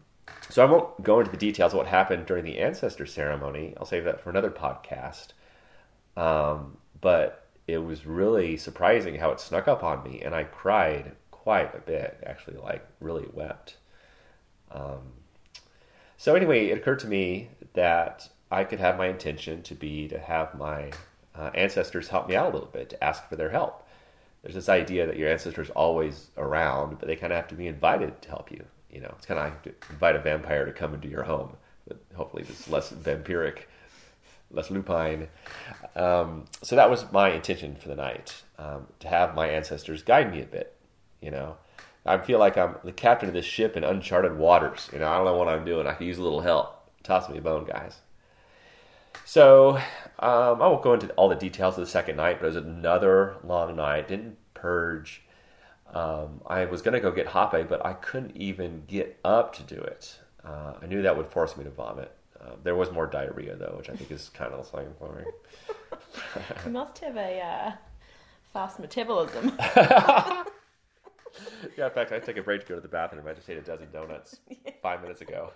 so 0.48 0.62
I 0.62 0.70
won't 0.70 1.02
go 1.02 1.20
into 1.20 1.30
the 1.30 1.36
details 1.36 1.72
of 1.72 1.78
what 1.78 1.86
happened 1.86 2.26
during 2.26 2.44
the 2.44 2.58
ancestor 2.58 3.06
ceremony. 3.06 3.74
I'll 3.76 3.86
save 3.86 4.04
that 4.04 4.20
for 4.20 4.30
another 4.30 4.50
podcast. 4.50 5.28
Um, 6.16 6.78
but 7.00 7.46
it 7.66 7.78
was 7.78 8.06
really 8.06 8.56
surprising 8.56 9.16
how 9.16 9.30
it 9.30 9.40
snuck 9.40 9.68
up 9.68 9.82
on 9.82 10.02
me, 10.02 10.20
and 10.20 10.34
I 10.34 10.44
cried 10.44 11.12
quite 11.30 11.74
a 11.74 11.80
bit. 11.80 12.22
Actually, 12.26 12.56
like 12.56 12.86
really 13.00 13.26
wept. 13.32 13.76
Um, 14.70 15.12
So 16.24 16.34
anyway, 16.34 16.68
it 16.68 16.78
occurred 16.78 17.00
to 17.00 17.06
me 17.06 17.50
that 17.74 18.30
I 18.50 18.64
could 18.64 18.80
have 18.80 18.96
my 18.96 19.08
intention 19.08 19.60
to 19.64 19.74
be 19.74 20.08
to 20.08 20.18
have 20.18 20.54
my 20.54 20.90
uh, 21.34 21.50
ancestors 21.52 22.08
help 22.08 22.30
me 22.30 22.34
out 22.34 22.50
a 22.50 22.54
little 22.54 22.70
bit, 22.72 22.88
to 22.88 23.04
ask 23.04 23.28
for 23.28 23.36
their 23.36 23.50
help. 23.50 23.86
There's 24.42 24.54
this 24.54 24.70
idea 24.70 25.06
that 25.06 25.18
your 25.18 25.30
ancestors 25.30 25.68
are 25.68 25.74
always 25.74 26.30
around, 26.38 26.98
but 26.98 27.08
they 27.08 27.16
kind 27.16 27.30
of 27.30 27.36
have 27.36 27.48
to 27.48 27.54
be 27.54 27.66
invited 27.66 28.22
to 28.22 28.28
help 28.30 28.50
you. 28.50 28.64
You 28.90 29.02
know, 29.02 29.12
it's 29.18 29.26
kind 29.26 29.38
of 29.38 29.50
like 29.50 29.62
to 29.64 29.92
invite 29.92 30.16
a 30.16 30.18
vampire 30.18 30.64
to 30.64 30.72
come 30.72 30.94
into 30.94 31.08
your 31.08 31.24
home, 31.24 31.58
but 31.86 31.98
hopefully 32.14 32.46
it's 32.48 32.70
less 32.70 32.90
vampiric, 32.90 33.64
less 34.50 34.70
lupine. 34.70 35.28
Um, 35.94 36.46
so 36.62 36.74
that 36.74 36.88
was 36.88 37.04
my 37.12 37.32
intention 37.32 37.76
for 37.76 37.88
the 37.88 37.96
night, 37.96 38.44
um, 38.58 38.86
to 39.00 39.08
have 39.08 39.34
my 39.34 39.48
ancestors 39.50 40.02
guide 40.02 40.32
me 40.32 40.40
a 40.40 40.46
bit. 40.46 40.74
You 41.20 41.32
know, 41.32 41.58
I 42.06 42.18
feel 42.18 42.38
like 42.38 42.58
I'm 42.58 42.76
the 42.84 42.92
captain 42.92 43.28
of 43.28 43.34
this 43.34 43.46
ship 43.46 43.76
in 43.76 43.84
uncharted 43.84 44.36
waters. 44.36 44.90
You 44.92 44.98
know, 44.98 45.08
I 45.08 45.16
don't 45.16 45.24
know 45.24 45.36
what 45.36 45.48
I'm 45.48 45.64
doing. 45.64 45.86
I 45.86 45.94
could 45.94 46.06
use 46.06 46.18
a 46.18 46.22
little 46.22 46.40
help. 46.40 46.90
Toss 47.02 47.28
me 47.28 47.38
a 47.38 47.40
bone, 47.40 47.64
guys. 47.64 47.98
So 49.24 49.76
um, 50.18 50.62
I 50.62 50.66
won't 50.68 50.82
go 50.82 50.94
into 50.94 51.08
all 51.14 51.28
the 51.28 51.34
details 51.34 51.78
of 51.78 51.84
the 51.84 51.90
second 51.90 52.16
night, 52.16 52.38
but 52.40 52.46
it 52.46 52.48
was 52.48 52.56
another 52.56 53.36
long 53.42 53.76
night. 53.76 54.08
Didn't 54.08 54.36
purge. 54.52 55.22
Um, 55.92 56.40
I 56.46 56.64
was 56.64 56.82
going 56.82 56.94
to 56.94 57.00
go 57.00 57.10
get 57.10 57.28
Hape, 57.28 57.68
but 57.68 57.84
I 57.84 57.94
couldn't 57.94 58.36
even 58.36 58.82
get 58.86 59.18
up 59.24 59.54
to 59.56 59.62
do 59.62 59.80
it. 59.80 60.18
Uh, 60.44 60.74
I 60.82 60.86
knew 60.86 61.02
that 61.02 61.16
would 61.16 61.28
force 61.28 61.56
me 61.56 61.64
to 61.64 61.70
vomit. 61.70 62.12
Uh, 62.40 62.56
there 62.62 62.74
was 62.74 62.90
more 62.90 63.06
diarrhea 63.06 63.56
though, 63.56 63.74
which 63.78 63.88
I 63.88 63.94
think 63.94 64.10
is 64.10 64.28
kind 64.28 64.52
of 64.52 64.66
slang 64.66 64.92
for 64.98 65.14
me. 65.14 65.22
You 66.66 66.72
must 66.72 66.98
have 66.98 67.16
a 67.16 67.40
uh, 67.40 67.72
fast 68.52 68.78
metabolism. 68.78 69.52
Yeah, 71.76 71.86
in 71.86 71.92
fact, 71.92 72.12
I 72.12 72.18
took 72.18 72.36
a 72.36 72.42
break 72.42 72.60
to 72.62 72.66
go 72.66 72.74
to 72.76 72.80
the 72.80 72.88
bathroom. 72.88 73.26
I 73.26 73.32
just 73.32 73.48
ate 73.48 73.58
a 73.58 73.62
dozen 73.62 73.90
donuts 73.92 74.38
five 74.82 75.00
minutes 75.02 75.20
ago. 75.20 75.52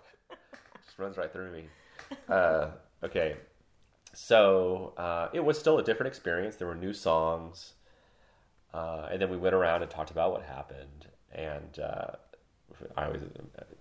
Just 0.84 0.98
runs 0.98 1.16
right 1.16 1.32
through 1.32 1.52
me. 1.52 1.64
Uh, 2.28 2.70
okay, 3.05 3.36
so 4.14 4.94
uh, 4.96 5.28
it 5.32 5.44
was 5.44 5.59
still 5.59 5.78
a 5.78 5.82
different 5.82 6.09
experience. 6.09 6.56
There 6.56 6.66
were 6.66 6.74
new 6.74 6.92
songs, 6.92 7.74
uh, 8.72 9.09
and 9.10 9.20
then 9.20 9.30
we 9.30 9.36
went 9.36 9.55
around 9.55 9.82
and 9.82 9.90
talked 9.90 10.10
about 10.10 10.32
what 10.32 10.42
happened. 10.42 11.06
And 11.32 11.78
uh, 11.78 12.12
I 12.96 13.06
always, 13.06 13.22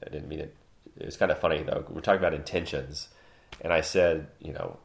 I 0.06 0.10
didn't 0.10 0.28
mean 0.28 0.40
it. 0.40 0.56
It 0.98 1.06
was 1.06 1.18
kind 1.18 1.32
of 1.32 1.40
funny 1.40 1.64
though. 1.64 1.86
We're 1.90 2.02
talking 2.02 2.20
about 2.20 2.34
intentions, 2.34 3.10
and 3.62 3.72
I 3.72 3.82
said, 3.82 4.28
you 4.40 4.54
know, 4.54 4.78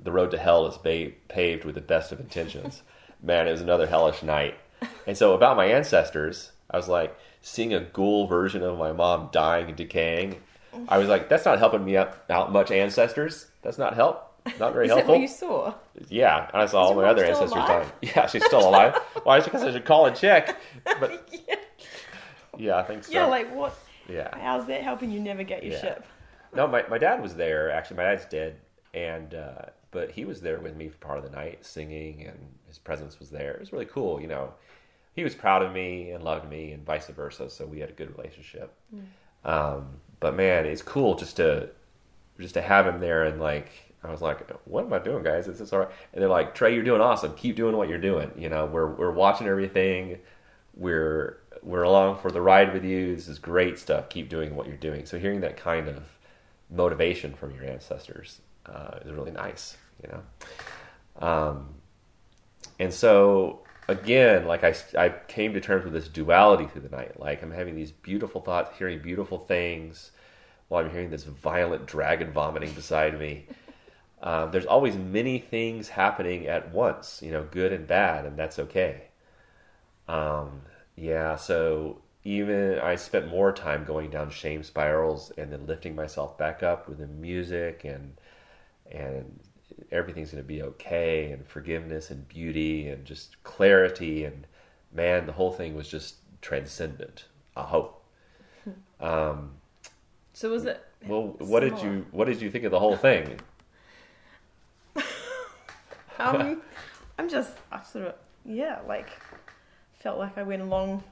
the 0.00 0.12
road 0.12 0.30
to 0.32 0.38
hell 0.38 0.66
is 0.66 0.76
ba- 0.76 1.12
paved 1.28 1.64
with 1.64 1.74
the 1.74 1.80
best 1.80 2.12
of 2.12 2.20
intentions. 2.20 2.82
Man, 3.22 3.46
it 3.46 3.52
was 3.52 3.60
another 3.60 3.86
hellish 3.86 4.22
night. 4.22 4.54
And 5.06 5.16
so 5.16 5.34
about 5.34 5.56
my 5.56 5.66
ancestors, 5.66 6.52
I 6.70 6.76
was 6.76 6.88
like 6.88 7.16
seeing 7.40 7.74
a 7.74 7.80
ghoul 7.80 8.26
version 8.26 8.62
of 8.62 8.78
my 8.78 8.92
mom 8.92 9.28
dying 9.32 9.68
and 9.68 9.76
decaying. 9.76 10.40
I 10.88 10.98
was 10.98 11.08
like, 11.08 11.28
that's 11.28 11.44
not 11.44 11.58
helping 11.58 11.84
me 11.84 11.96
out, 11.96 12.18
out 12.30 12.50
much, 12.52 12.70
ancestors. 12.70 13.46
That's 13.62 13.76
not 13.78 13.94
help. 13.94 14.28
Not 14.58 14.72
very 14.72 14.86
Is 14.86 14.90
that 14.90 14.96
helpful. 14.96 15.14
what 15.14 15.20
you 15.20 15.28
saw? 15.28 15.74
Yeah, 16.08 16.48
and 16.52 16.62
I 16.62 16.66
saw 16.66 16.82
all 16.84 16.94
my 16.94 17.04
other 17.04 17.24
ancestors 17.24 17.52
alive? 17.52 17.68
dying. 17.68 17.88
Yeah, 18.16 18.26
she's 18.26 18.44
still 18.46 18.66
alive. 18.68 18.96
Why? 19.24 19.40
Because 19.40 19.62
I 19.62 19.70
should 19.70 19.84
call 19.84 20.06
and 20.06 20.16
check. 20.16 20.56
But 20.84 21.28
yeah. 21.48 21.56
yeah, 22.56 22.76
I 22.78 22.82
think 22.84 23.04
so. 23.04 23.12
yeah, 23.12 23.26
like 23.26 23.54
what? 23.54 23.76
yeah. 24.08 24.34
How's 24.38 24.66
that 24.66 24.82
helping 24.82 25.10
you 25.10 25.20
navigate 25.20 25.62
your 25.62 25.74
Yeah. 25.74 25.80
ship? 25.80 26.06
No, 26.54 26.66
my, 26.66 26.84
my 26.88 26.98
dad 26.98 27.20
was 27.22 27.34
there. 27.34 27.70
Actually, 27.70 27.98
my 27.98 28.02
dad's 28.04 28.24
dead, 28.26 28.56
and 28.94 29.34
uh, 29.34 29.66
but 29.92 30.10
he 30.10 30.24
was 30.24 30.40
there 30.40 30.58
with 30.58 30.74
me 30.74 30.88
for 30.88 30.96
part 30.98 31.18
of 31.18 31.24
the 31.24 31.30
night, 31.30 31.64
singing, 31.64 32.24
and 32.26 32.38
his 32.66 32.78
presence 32.78 33.20
was 33.20 33.30
there. 33.30 33.52
It 33.52 33.60
was 33.60 33.72
really 33.72 33.84
cool. 33.84 34.20
You 34.20 34.26
know, 34.26 34.54
he 35.14 35.22
was 35.22 35.34
proud 35.34 35.62
of 35.62 35.72
me 35.72 36.10
and 36.10 36.24
loved 36.24 36.50
me, 36.50 36.72
and 36.72 36.84
vice 36.84 37.06
versa. 37.08 37.48
So 37.50 37.66
we 37.66 37.78
had 37.78 37.90
a 37.90 37.92
good 37.92 38.16
relationship. 38.16 38.74
Um, 39.44 40.00
but 40.18 40.34
man, 40.34 40.66
it's 40.66 40.82
cool 40.82 41.14
just 41.14 41.36
to 41.36 41.68
just 42.40 42.54
to 42.54 42.62
have 42.62 42.86
him 42.86 43.00
there, 43.00 43.24
and 43.24 43.40
like 43.40 43.70
I 44.02 44.10
was 44.10 44.22
like, 44.22 44.50
"What 44.66 44.86
am 44.86 44.92
I 44.92 44.98
doing, 44.98 45.22
guys? 45.22 45.46
Is 45.46 45.58
this 45.58 45.72
all 45.72 45.80
right?" 45.80 45.90
And 46.12 46.22
they're 46.22 46.28
like, 46.28 46.54
"Trey, 46.54 46.74
you're 46.74 46.84
doing 46.84 47.00
awesome. 47.00 47.34
Keep 47.34 47.56
doing 47.56 47.76
what 47.76 47.88
you're 47.88 47.98
doing. 47.98 48.32
You 48.36 48.48
know, 48.48 48.66
we're 48.66 48.88
we're 48.88 49.12
watching 49.12 49.46
everything. 49.46 50.18
We're 50.74 51.38
we're 51.62 51.82
along 51.82 52.18
for 52.18 52.30
the 52.30 52.40
ride 52.40 52.72
with 52.72 52.84
you. 52.84 53.14
This 53.14 53.28
is 53.28 53.38
great 53.38 53.78
stuff. 53.78 54.08
Keep 54.08 54.28
doing 54.30 54.56
what 54.56 54.66
you're 54.66 54.76
doing." 54.76 55.06
So 55.06 55.18
hearing 55.18 55.40
that 55.42 55.56
kind 55.56 55.88
of 55.88 56.02
motivation 56.70 57.34
from 57.34 57.54
your 57.54 57.64
ancestors 57.64 58.40
uh, 58.66 58.98
is 59.04 59.12
really 59.12 59.30
nice. 59.30 59.76
You 60.02 60.10
know. 60.10 61.26
Um, 61.26 61.74
and 62.78 62.92
so 62.92 63.62
again, 63.88 64.46
like 64.46 64.64
I, 64.64 64.74
I 64.96 65.10
came 65.28 65.54
to 65.54 65.60
terms 65.60 65.84
with 65.84 65.92
this 65.92 66.08
duality 66.08 66.66
through 66.66 66.82
the 66.82 66.96
night. 66.96 67.18
Like 67.18 67.42
I'm 67.42 67.50
having 67.50 67.74
these 67.76 67.92
beautiful 67.92 68.40
thoughts, 68.40 68.76
hearing 68.78 69.00
beautiful 69.00 69.38
things, 69.38 70.12
while 70.68 70.84
I'm 70.84 70.90
hearing 70.90 71.10
this 71.10 71.24
violent 71.24 71.86
dragon 71.86 72.32
vomiting 72.32 72.72
beside 72.72 73.18
me. 73.18 73.46
Um, 74.22 74.50
there's 74.52 74.66
always 74.66 74.96
many 74.96 75.38
things 75.38 75.88
happening 75.88 76.46
at 76.46 76.72
once, 76.72 77.20
you 77.22 77.30
know, 77.32 77.44
good 77.50 77.72
and 77.72 77.86
bad, 77.86 78.24
and 78.24 78.36
that's 78.38 78.58
okay. 78.58 79.08
Um, 80.08 80.62
yeah, 80.96 81.36
so 81.36 82.02
even 82.24 82.78
I 82.78 82.96
spent 82.96 83.28
more 83.28 83.52
time 83.52 83.84
going 83.84 84.10
down 84.10 84.30
shame 84.30 84.62
spirals 84.62 85.32
and 85.36 85.52
then 85.52 85.66
lifting 85.66 85.94
myself 85.94 86.38
back 86.38 86.62
up 86.62 86.88
with 86.88 86.98
the 86.98 87.06
music 87.06 87.84
and 87.84 88.14
and 88.90 89.40
everything's 89.90 90.30
going 90.30 90.42
to 90.42 90.46
be 90.46 90.62
okay 90.62 91.32
and 91.32 91.46
forgiveness 91.46 92.10
and 92.10 92.28
beauty 92.28 92.88
and 92.88 93.04
just 93.04 93.42
clarity 93.44 94.24
and 94.24 94.46
man 94.92 95.26
the 95.26 95.32
whole 95.32 95.52
thing 95.52 95.74
was 95.74 95.88
just 95.88 96.16
transcendent 96.40 97.24
i 97.56 97.62
hope 97.62 98.02
um, 99.00 99.50
So 100.34 100.50
was 100.50 100.64
it? 100.66 100.84
well 101.06 101.34
what 101.38 101.60
did 101.60 101.80
you 101.82 102.06
what 102.12 102.26
did 102.26 102.40
you 102.40 102.50
think 102.50 102.64
of 102.64 102.70
the 102.70 102.78
whole 102.78 102.96
thing 102.96 103.40
Um, 106.18 106.62
I'm 107.18 107.28
just, 107.28 107.52
I 107.70 107.82
sort 107.82 108.06
of, 108.06 108.14
yeah, 108.44 108.80
like 108.86 109.08
felt 110.00 110.18
like 110.18 110.36
I 110.38 110.42
went 110.42 110.62
along 110.62 111.02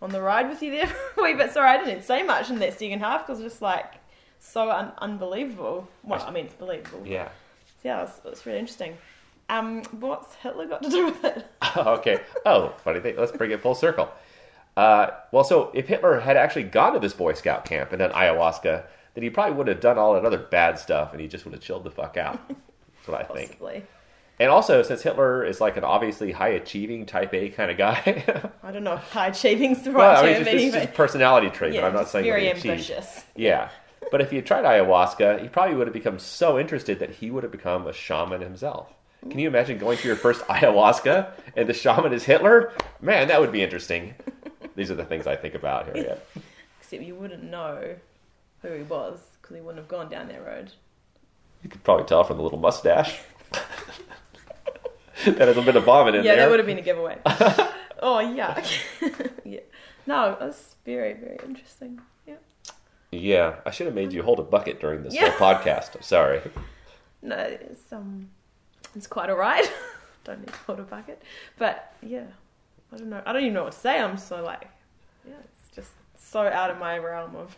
on 0.00 0.10
the 0.10 0.20
ride 0.20 0.48
with 0.48 0.62
you 0.62 0.70
there 0.72 0.86
for 1.14 1.20
a 1.20 1.22
wee 1.24 1.34
bit. 1.34 1.52
Sorry, 1.52 1.68
I 1.68 1.82
didn't 1.82 2.02
say 2.04 2.22
much 2.22 2.50
in 2.50 2.58
that 2.58 2.78
second 2.78 3.00
half 3.00 3.26
because 3.26 3.40
it's 3.40 3.54
just 3.54 3.62
like 3.62 3.94
so 4.38 4.70
un- 4.70 4.92
unbelievable. 4.98 5.88
Well, 6.02 6.22
I 6.26 6.30
mean, 6.30 6.46
it's 6.46 6.54
believable. 6.54 7.02
yeah 7.06 7.28
Yeah, 7.82 8.04
it's, 8.04 8.20
it's 8.24 8.46
really 8.46 8.58
interesting. 8.58 8.96
Um, 9.48 9.82
what's 10.00 10.34
Hitler 10.36 10.66
got 10.66 10.82
to 10.82 10.88
do 10.88 11.06
with 11.06 11.24
it? 11.24 11.46
okay 11.76 12.20
oh 12.44 12.74
funny 12.84 13.00
thing 13.00 13.16
let's 13.16 13.32
bring 13.32 13.50
it 13.50 13.60
full 13.60 13.74
circle 13.74 14.10
uh, 14.76 15.08
well 15.30 15.44
so 15.44 15.70
if 15.74 15.88
hitler 15.88 16.20
had 16.20 16.36
actually 16.36 16.64
gone 16.64 16.92
to 16.92 16.98
this 16.98 17.12
boy 17.12 17.32
scout 17.32 17.64
camp 17.64 17.92
and 17.92 17.98
done 17.98 18.10
ayahuasca 18.12 18.84
then 19.14 19.22
he 19.22 19.30
probably 19.30 19.54
would 19.54 19.68
have 19.68 19.80
done 19.80 19.98
all 19.98 20.14
that 20.14 20.24
other 20.24 20.38
bad 20.38 20.78
stuff 20.78 21.12
and 21.12 21.20
he 21.20 21.28
just 21.28 21.44
would 21.44 21.52
have 21.52 21.62
chilled 21.62 21.84
the 21.84 21.90
fuck 21.90 22.16
out 22.16 22.40
that's 22.48 23.08
what 23.08 23.20
i 23.20 23.24
think 23.34 23.50
Possibly. 23.50 23.84
And 24.40 24.50
also, 24.50 24.82
since 24.82 25.02
Hitler 25.02 25.44
is 25.44 25.60
like 25.60 25.76
an 25.76 25.84
obviously 25.84 26.32
high 26.32 26.48
achieving 26.48 27.06
type 27.06 27.32
A 27.32 27.50
kind 27.50 27.70
of 27.70 27.76
guy, 27.76 28.50
I 28.62 28.72
don't 28.72 28.82
know 28.82 28.94
if 28.94 29.02
high 29.10 29.28
achieving's 29.28 29.82
the 29.82 29.92
well, 29.92 30.14
right 30.14 30.18
I 30.18 30.38
mean, 30.38 30.44
term 30.44 30.54
it's 30.54 30.64
just, 30.64 30.76
it's 30.76 30.86
just 30.86 30.96
personality 30.96 31.50
trait, 31.50 31.74
yeah, 31.74 31.82
but 31.82 31.88
I'm 31.88 31.94
not 31.94 32.08
saying 32.08 32.24
very 32.24 32.50
ambitious. 32.50 33.24
Yeah. 33.36 33.68
But 34.10 34.20
if 34.20 34.30
he 34.30 34.36
had 34.36 34.46
tried 34.46 34.64
ayahuasca, 34.64 35.40
he 35.40 35.48
probably 35.48 35.74
would 35.76 35.86
have 35.86 35.94
become 35.94 36.18
so 36.18 36.58
interested 36.58 36.98
that 36.98 37.10
he 37.10 37.30
would 37.30 37.42
have 37.42 37.52
become 37.52 37.86
a 37.86 37.92
shaman 37.92 38.40
himself. 38.40 38.92
Can 39.28 39.38
you 39.38 39.46
imagine 39.46 39.78
going 39.78 39.98
to 39.98 40.06
your 40.06 40.16
first 40.16 40.40
ayahuasca 40.48 41.30
and 41.56 41.68
the 41.68 41.74
shaman 41.74 42.12
is 42.12 42.24
Hitler? 42.24 42.72
Man, 43.00 43.28
that 43.28 43.40
would 43.40 43.52
be 43.52 43.62
interesting. 43.62 44.14
These 44.74 44.90
are 44.90 44.94
the 44.94 45.04
things 45.04 45.26
I 45.26 45.36
think 45.36 45.54
about, 45.54 45.86
Harriet. 45.86 46.26
Except 46.80 47.02
you 47.02 47.14
wouldn't 47.14 47.44
know 47.44 47.96
who 48.62 48.72
he 48.72 48.82
was 48.82 49.20
because 49.40 49.56
he 49.56 49.62
wouldn't 49.62 49.78
have 49.78 49.88
gone 49.88 50.08
down 50.08 50.28
that 50.28 50.44
road. 50.44 50.72
You 51.62 51.70
could 51.70 51.84
probably 51.84 52.04
tell 52.04 52.24
from 52.24 52.38
the 52.38 52.42
little 52.42 52.58
mustache. 52.58 53.20
that 55.24 55.38
has 55.38 55.56
a 55.56 55.62
bit 55.62 55.76
of 55.76 55.84
vomit 55.84 56.14
in 56.14 56.24
yeah, 56.24 56.32
there. 56.32 56.36
Yeah, 56.36 56.44
that 56.44 56.50
would 56.50 56.58
have 56.58 56.66
been 56.66 56.78
a 56.78 56.82
giveaway. 56.82 57.18
oh, 57.24 58.18
yuck. 58.22 58.68
yeah. 59.44 59.60
No, 60.06 60.36
that's 60.40 60.74
very, 60.84 61.12
very 61.12 61.38
interesting. 61.46 62.00
Yeah. 63.12 63.56
I 63.64 63.70
should 63.70 63.86
have 63.86 63.94
made 63.94 64.12
you 64.12 64.22
hold 64.22 64.40
a 64.40 64.42
bucket 64.42 64.80
during 64.80 65.02
this 65.02 65.14
Yeah. 65.14 65.30
whole 65.30 65.54
podcast. 65.54 65.94
I'm 65.94 66.02
sorry. 66.02 66.40
No, 67.22 67.36
it's 67.36 67.92
um, 67.92 68.28
it's 68.96 69.06
quite 69.06 69.30
alright. 69.30 69.70
don't 70.24 70.40
need 70.40 70.48
to 70.48 70.58
hold 70.66 70.80
a 70.80 70.84
bucket, 70.84 71.22
but 71.58 71.94
yeah, 72.02 72.24
I 72.92 72.96
don't 72.96 73.10
know. 73.10 73.22
I 73.24 73.32
don't 73.32 73.42
even 73.42 73.54
know 73.54 73.64
what 73.64 73.72
to 73.72 73.78
say. 73.78 74.00
I'm 74.00 74.16
so 74.16 74.42
like, 74.42 74.68
yeah, 75.26 75.34
it's 75.44 75.74
just 75.76 75.90
so 76.16 76.40
out 76.42 76.70
of 76.70 76.78
my 76.78 76.98
realm 76.98 77.36
of 77.36 77.56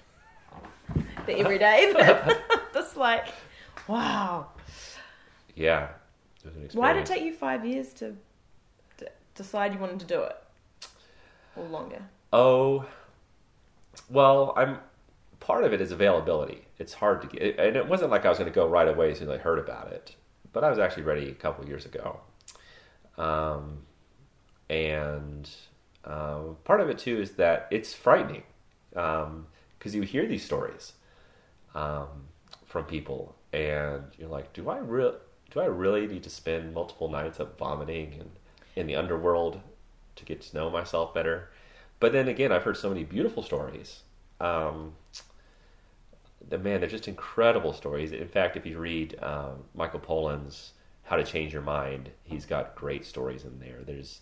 the 1.27 1.39
everyday. 1.39 1.93
just 2.75 2.97
like, 2.97 3.29
wow. 3.89 4.49
Yeah. 5.55 5.89
It 6.45 6.47
was 6.47 6.57
an 6.57 6.69
Why 6.79 6.93
did 6.93 7.01
it 7.01 7.07
take 7.07 7.23
you 7.23 7.33
five 7.33 7.65
years 7.65 7.93
to, 7.95 8.15
to 8.99 9.09
decide 9.35 9.73
you 9.73 9.79
wanted 9.79 10.01
to 10.01 10.07
do 10.07 10.21
it, 10.23 10.37
or 11.57 11.65
longer? 11.65 12.03
Oh, 12.33 12.85
well, 14.11 14.53
I'm 14.57 14.79
part 15.45 15.65
of 15.65 15.73
it 15.75 15.81
is 15.81 15.93
availability. 15.93 16.61
It's 16.79 16.95
hard 16.95 17.23
to 17.23 17.29
get, 17.29 17.59
and 17.59 17.77
it 17.77 17.89
wasn't 17.89 18.11
like 18.11 18.25
I 18.27 18.31
was 18.31 18.39
going 18.39 18.51
to 18.51 18.55
go 18.55 18.67
right 18.67 18.89
away 18.89 19.13
as 19.13 19.19
soon 19.19 19.31
as 19.31 19.35
I 19.39 19.43
heard 19.43 19.59
about 19.61 19.93
it. 19.93 20.17
But 20.53 20.65
I 20.65 20.71
was 20.71 20.79
actually 20.81 21.05
ready 21.05 21.29
a 21.31 21.35
couple 21.35 21.67
years 21.69 21.87
ago, 21.87 22.21
um, 23.19 23.81
and 24.71 25.49
um, 26.05 26.57
part 26.65 26.81
of 26.81 26.89
it 26.91 26.99
too 26.99 27.21
is 27.21 27.33
that 27.33 27.69
it's 27.71 27.95
frightening 27.95 28.45
because 28.93 29.95
you 29.95 30.03
hear 30.03 30.27
these 30.27 30.45
stories. 30.45 30.95
um, 31.75 32.09
from 32.67 32.85
people, 32.85 33.35
and 33.53 34.05
you're 34.19 34.29
like, 34.29 34.53
do 34.53 34.69
I 34.71 34.79
real 34.79 35.17
do 35.51 35.61
I 35.61 35.67
really 35.67 36.07
need 36.07 36.23
to 36.25 36.31
spend 36.31 36.75
multiple 36.75 37.09
nights 37.09 37.39
of 37.39 37.57
vomiting 37.59 38.15
and 38.19 38.31
in 38.77 38.87
the 38.87 38.97
underworld 38.97 39.61
to 40.17 40.25
get 40.25 40.41
to 40.43 40.57
know 40.57 40.71
myself 40.71 41.15
better? 41.15 41.51
But 42.01 42.13
then 42.13 42.29
again, 42.29 42.53
I've 42.53 42.65
heard 42.65 42.77
so 42.77 42.89
many 42.89 43.05
beautiful 43.05 43.43
stories. 43.43 44.03
Um, 44.41 44.95
the 46.49 46.59
man, 46.59 46.81
they're 46.81 46.89
just 46.89 47.09
incredible 47.09 47.73
stories. 47.73 48.13
In 48.13 48.29
fact, 48.29 48.57
if 48.57 48.67
you 48.67 48.79
read 48.79 49.17
um, 49.23 49.65
Michael 49.75 50.01
Pollan's 50.01 50.73
"How 51.05 51.17
to 51.17 51.25
Change 51.25 51.53
Your 51.53 51.63
Mind," 51.63 52.11
he's 52.23 52.47
got 52.47 52.75
great 52.75 53.05
stories 53.05 53.45
in 53.45 53.59
there. 53.61 53.83
There's 53.85 54.21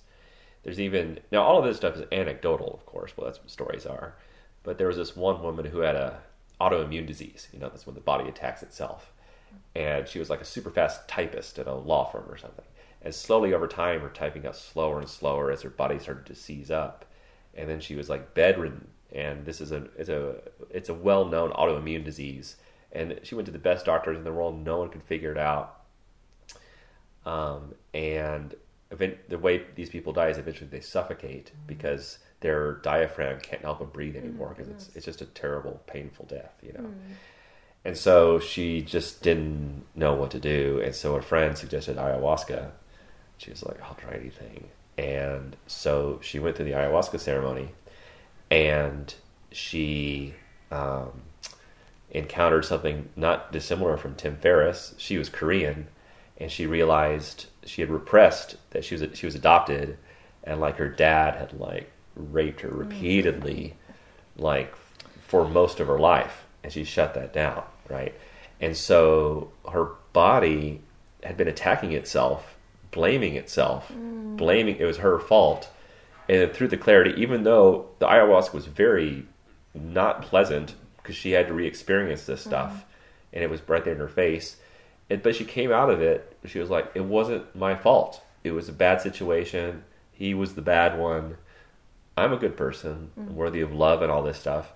there's 0.62 0.80
even 0.80 1.20
now 1.30 1.42
all 1.42 1.58
of 1.58 1.64
this 1.64 1.76
stuff 1.76 1.96
is 1.96 2.06
anecdotal, 2.12 2.72
of 2.72 2.86
course. 2.86 3.16
Well, 3.16 3.26
that's 3.26 3.38
what 3.38 3.50
stories 3.50 3.86
are. 3.86 4.14
But 4.62 4.78
there 4.78 4.86
was 4.86 4.96
this 4.96 5.16
one 5.16 5.42
woman 5.42 5.64
who 5.64 5.80
had 5.80 5.96
a 5.96 6.20
autoimmune 6.60 7.06
disease. 7.06 7.48
You 7.52 7.58
know, 7.58 7.68
that's 7.68 7.86
when 7.86 7.94
the 7.94 8.00
body 8.00 8.28
attacks 8.28 8.62
itself, 8.62 9.12
and 9.74 10.06
she 10.06 10.18
was 10.18 10.30
like 10.30 10.40
a 10.40 10.44
super 10.44 10.70
fast 10.70 11.08
typist 11.08 11.58
at 11.58 11.66
a 11.66 11.74
law 11.74 12.04
firm 12.10 12.26
or 12.28 12.36
something. 12.38 12.64
And 13.02 13.12
slowly 13.12 13.52
over 13.52 13.66
time, 13.66 14.00
her 14.00 14.08
typing 14.08 14.42
got 14.42 14.54
slower 14.54 15.00
and 15.00 15.08
slower 15.08 15.50
as 15.50 15.62
her 15.62 15.70
body 15.70 15.98
started 15.98 16.26
to 16.26 16.36
seize 16.36 16.70
up, 16.70 17.04
and 17.54 17.68
then 17.68 17.80
she 17.80 17.96
was 17.96 18.08
like 18.08 18.34
bedridden. 18.34 18.88
And 19.14 19.44
this 19.44 19.60
is 19.60 19.72
a 19.72 19.88
it's 19.96 20.08
a 20.08 20.36
it's 20.70 20.88
a 20.88 20.94
well 20.94 21.24
known 21.24 21.50
autoimmune 21.52 22.04
disease. 22.04 22.56
And 22.92 23.20
she 23.22 23.34
went 23.34 23.46
to 23.46 23.52
the 23.52 23.58
best 23.58 23.86
doctors 23.86 24.18
in 24.18 24.24
the 24.24 24.32
world. 24.32 24.64
No 24.64 24.78
one 24.78 24.90
could 24.90 25.02
figure 25.02 25.32
it 25.32 25.38
out. 25.38 25.80
Um, 27.24 27.74
and 27.94 28.54
event, 28.90 29.16
the 29.28 29.38
way 29.38 29.62
these 29.74 29.88
people 29.88 30.12
die 30.12 30.28
is 30.28 30.38
eventually 30.38 30.68
they 30.68 30.80
suffocate 30.80 31.46
mm-hmm. 31.46 31.66
because 31.66 32.18
their 32.40 32.74
diaphragm 32.76 33.40
can't 33.40 33.62
help 33.62 33.78
them 33.78 33.88
breathe 33.88 34.14
mm-hmm. 34.14 34.26
anymore 34.26 34.54
because 34.56 34.68
it's 34.68 34.90
it's 34.94 35.04
just 35.06 35.22
a 35.22 35.26
terrible, 35.26 35.82
painful 35.86 36.26
death, 36.26 36.52
you 36.62 36.72
know. 36.72 36.80
Mm-hmm. 36.80 37.12
And 37.84 37.96
so 37.96 38.38
she 38.38 38.80
just 38.80 39.22
didn't 39.22 39.84
know 39.96 40.14
what 40.14 40.30
to 40.32 40.38
do, 40.38 40.80
and 40.84 40.94
so 40.94 41.16
a 41.16 41.22
friend 41.22 41.58
suggested 41.58 41.96
ayahuasca. 41.96 42.70
She 43.38 43.50
was 43.50 43.64
like, 43.64 43.82
"I'll 43.82 43.96
try 43.96 44.14
anything," 44.14 44.68
and 44.96 45.56
so 45.66 46.20
she 46.22 46.38
went 46.38 46.56
to 46.56 46.64
the 46.64 46.72
ayahuasca 46.72 47.18
ceremony, 47.18 47.70
and 48.52 49.14
she 49.50 50.34
um, 50.70 51.22
encountered 52.10 52.66
something 52.66 53.08
not 53.16 53.50
dissimilar 53.50 53.96
from 53.96 54.14
Tim 54.14 54.36
Ferriss. 54.36 54.94
She 54.98 55.16
was 55.16 55.30
Korean, 55.30 55.88
and 56.36 56.52
she 56.52 56.66
realized 56.66 57.46
she 57.64 57.80
had 57.80 57.90
repressed 57.90 58.56
that 58.70 58.84
she 58.84 58.94
was 58.94 59.16
she 59.16 59.24
was 59.24 59.34
adopted, 59.34 59.96
and 60.44 60.60
like 60.60 60.76
her 60.76 60.88
dad 60.88 61.34
had 61.36 61.58
like 61.58 61.90
raped 62.14 62.60
her 62.60 62.68
repeatedly, 62.68 63.74
like 64.36 64.74
for 65.26 65.48
most 65.48 65.80
of 65.80 65.86
her 65.86 65.98
life, 65.98 66.44
and 66.62 66.70
she 66.70 66.84
shut 66.84 67.14
that 67.14 67.32
down, 67.32 67.64
right? 67.88 68.14
And 68.60 68.76
so 68.76 69.50
her 69.70 69.92
body 70.12 70.82
had 71.22 71.38
been 71.38 71.48
attacking 71.48 71.92
itself, 71.92 72.54
blaming 72.90 73.34
itself, 73.34 73.90
blaming 74.36 74.76
it 74.76 74.84
was 74.84 74.98
her 74.98 75.18
fault, 75.18 75.70
and 76.32 76.52
through 76.52 76.68
the 76.68 76.78
clarity, 76.78 77.12
even 77.20 77.42
though 77.42 77.90
the 77.98 78.06
ayahuasca 78.06 78.54
was 78.54 78.66
very 78.66 79.26
not 79.74 80.22
pleasant 80.22 80.74
because 80.96 81.14
she 81.14 81.32
had 81.32 81.46
to 81.48 81.52
re-experience 81.52 82.24
this 82.24 82.40
stuff, 82.40 82.70
mm-hmm. 82.70 83.34
and 83.34 83.44
it 83.44 83.50
was 83.50 83.60
right 83.68 83.84
there 83.84 83.92
in 83.92 84.00
her 84.00 84.08
face. 84.08 84.56
And, 85.10 85.22
but 85.22 85.36
she 85.36 85.44
came 85.44 85.70
out 85.70 85.90
of 85.90 86.00
it. 86.00 86.34
She 86.46 86.58
was 86.58 86.70
like, 86.70 86.90
"It 86.94 87.04
wasn't 87.04 87.54
my 87.54 87.74
fault. 87.74 88.22
It 88.44 88.52
was 88.52 88.68
a 88.68 88.72
bad 88.72 89.02
situation. 89.02 89.84
He 90.10 90.32
was 90.32 90.54
the 90.54 90.62
bad 90.62 90.98
one. 90.98 91.36
I'm 92.16 92.32
a 92.32 92.38
good 92.38 92.56
person, 92.56 93.10
mm-hmm. 93.18 93.34
worthy 93.34 93.60
of 93.60 93.74
love, 93.74 94.00
and 94.00 94.10
all 94.10 94.22
this 94.22 94.38
stuff." 94.38 94.72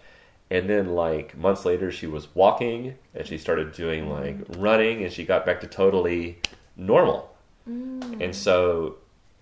And 0.50 0.68
then, 0.68 0.94
like 0.94 1.38
months 1.38 1.64
later, 1.64 1.90
she 1.90 2.06
was 2.06 2.34
walking, 2.34 2.96
and 3.14 3.26
she 3.26 3.38
started 3.38 3.72
doing 3.72 4.10
like 4.10 4.38
mm-hmm. 4.38 4.60
running, 4.60 5.04
and 5.04 5.12
she 5.12 5.24
got 5.24 5.46
back 5.46 5.62
to 5.62 5.66
totally 5.66 6.38
normal. 6.76 7.34
Mm. 7.68 8.22
And 8.22 8.36
so, 8.36 8.96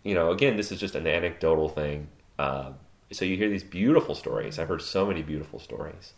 you 0.05 0.14
know, 0.14 0.31
again, 0.31 0.56
this 0.56 0.70
is 0.70 0.78
just 0.78 0.94
an 0.94 1.06
anecdotal 1.06 1.68
thing. 1.68 2.09
Uh, 2.39 2.72
so 3.10 3.24
you 3.24 3.36
hear 3.36 3.48
these 3.48 3.64
beautiful 3.64 4.14
stories. 4.14 4.59
I've 4.59 4.68
heard 4.68 4.82
so 4.82 5.06
many 5.06 5.22
beautiful 5.22 5.59
stories. 5.59 6.12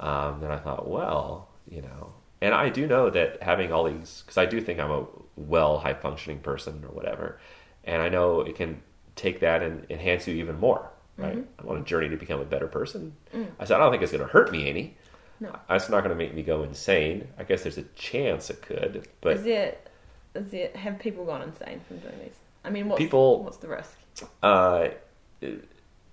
Um, 0.00 0.42
and 0.42 0.52
I 0.52 0.58
thought, 0.58 0.88
well, 0.88 1.48
you 1.68 1.82
know, 1.82 2.12
and 2.40 2.54
I 2.54 2.68
do 2.68 2.86
know 2.86 3.10
that 3.10 3.42
having 3.42 3.72
all 3.72 3.84
these, 3.84 4.22
because 4.24 4.38
I 4.38 4.46
do 4.46 4.60
think 4.60 4.78
I'm 4.78 4.90
a 4.90 5.06
well, 5.36 5.78
high 5.78 5.94
functioning 5.94 6.38
person 6.38 6.84
or 6.84 6.90
whatever, 6.90 7.38
and 7.84 8.00
I 8.00 8.08
know 8.08 8.40
it 8.40 8.54
can 8.54 8.80
take 9.16 9.40
that 9.40 9.62
and 9.62 9.84
enhance 9.90 10.28
you 10.28 10.34
even 10.36 10.58
more, 10.60 10.88
right? 11.16 11.44
I'm 11.58 11.68
on 11.68 11.78
a 11.78 11.82
journey 11.82 12.08
to 12.10 12.16
become 12.16 12.40
a 12.40 12.44
better 12.44 12.68
person. 12.68 13.16
I 13.58 13.64
said, 13.64 13.76
I 13.76 13.78
don't 13.80 13.90
think 13.90 14.04
it's 14.04 14.12
going 14.12 14.24
to 14.24 14.30
hurt 14.30 14.52
me 14.52 14.68
any. 14.70 14.96
No. 15.40 15.56
It's 15.70 15.88
not 15.88 16.04
going 16.04 16.10
to 16.10 16.16
make 16.16 16.34
me 16.34 16.42
go 16.42 16.62
insane. 16.62 17.26
I 17.38 17.44
guess 17.44 17.62
there's 17.62 17.78
a 17.78 17.84
chance 17.94 18.50
it 18.50 18.62
could, 18.62 19.08
but 19.20 19.38
is 19.38 19.46
it? 19.46 19.88
Is 20.34 20.52
it? 20.52 20.76
Have 20.76 20.98
people 21.00 21.24
gone 21.24 21.42
insane 21.42 21.80
from 21.88 21.98
doing 21.98 22.18
these? 22.22 22.34
I 22.68 22.70
mean, 22.70 22.88
what's 22.88 22.98
People- 22.98 23.44
What's 23.44 23.56
the 23.56 23.68
risk? 23.68 23.96
Uh, 24.42 24.88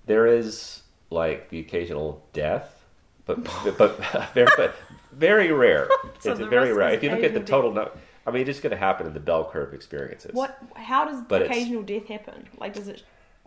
there 0.05 0.27
is 0.27 0.83
like 1.09 1.49
the 1.49 1.59
occasional 1.59 2.25
death, 2.31 2.85
but 3.25 3.43
but 3.77 3.97
very 4.33 4.47
but 4.55 4.75
very 5.11 5.51
rare. 5.51 5.89
So 6.19 6.31
it's 6.31 6.39
very 6.39 6.73
rare. 6.73 6.91
If 6.91 7.03
you 7.03 7.11
look 7.11 7.23
at 7.23 7.33
the 7.33 7.41
total, 7.41 7.71
no, 7.71 7.91
I 8.25 8.31
mean, 8.31 8.41
it's 8.41 8.47
just 8.47 8.63
going 8.63 8.71
to 8.71 8.77
happen 8.77 9.05
in 9.05 9.13
the 9.13 9.19
bell 9.19 9.47
curve 9.51 9.73
experiences. 9.73 10.33
What? 10.33 10.57
How 10.75 11.05
does 11.05 11.21
But 11.21 11.43
occasional 11.43 11.83
death 11.83 12.07
happen? 12.07 12.47
Like, 12.57 12.73
does 12.73 12.87
it? 12.87 13.03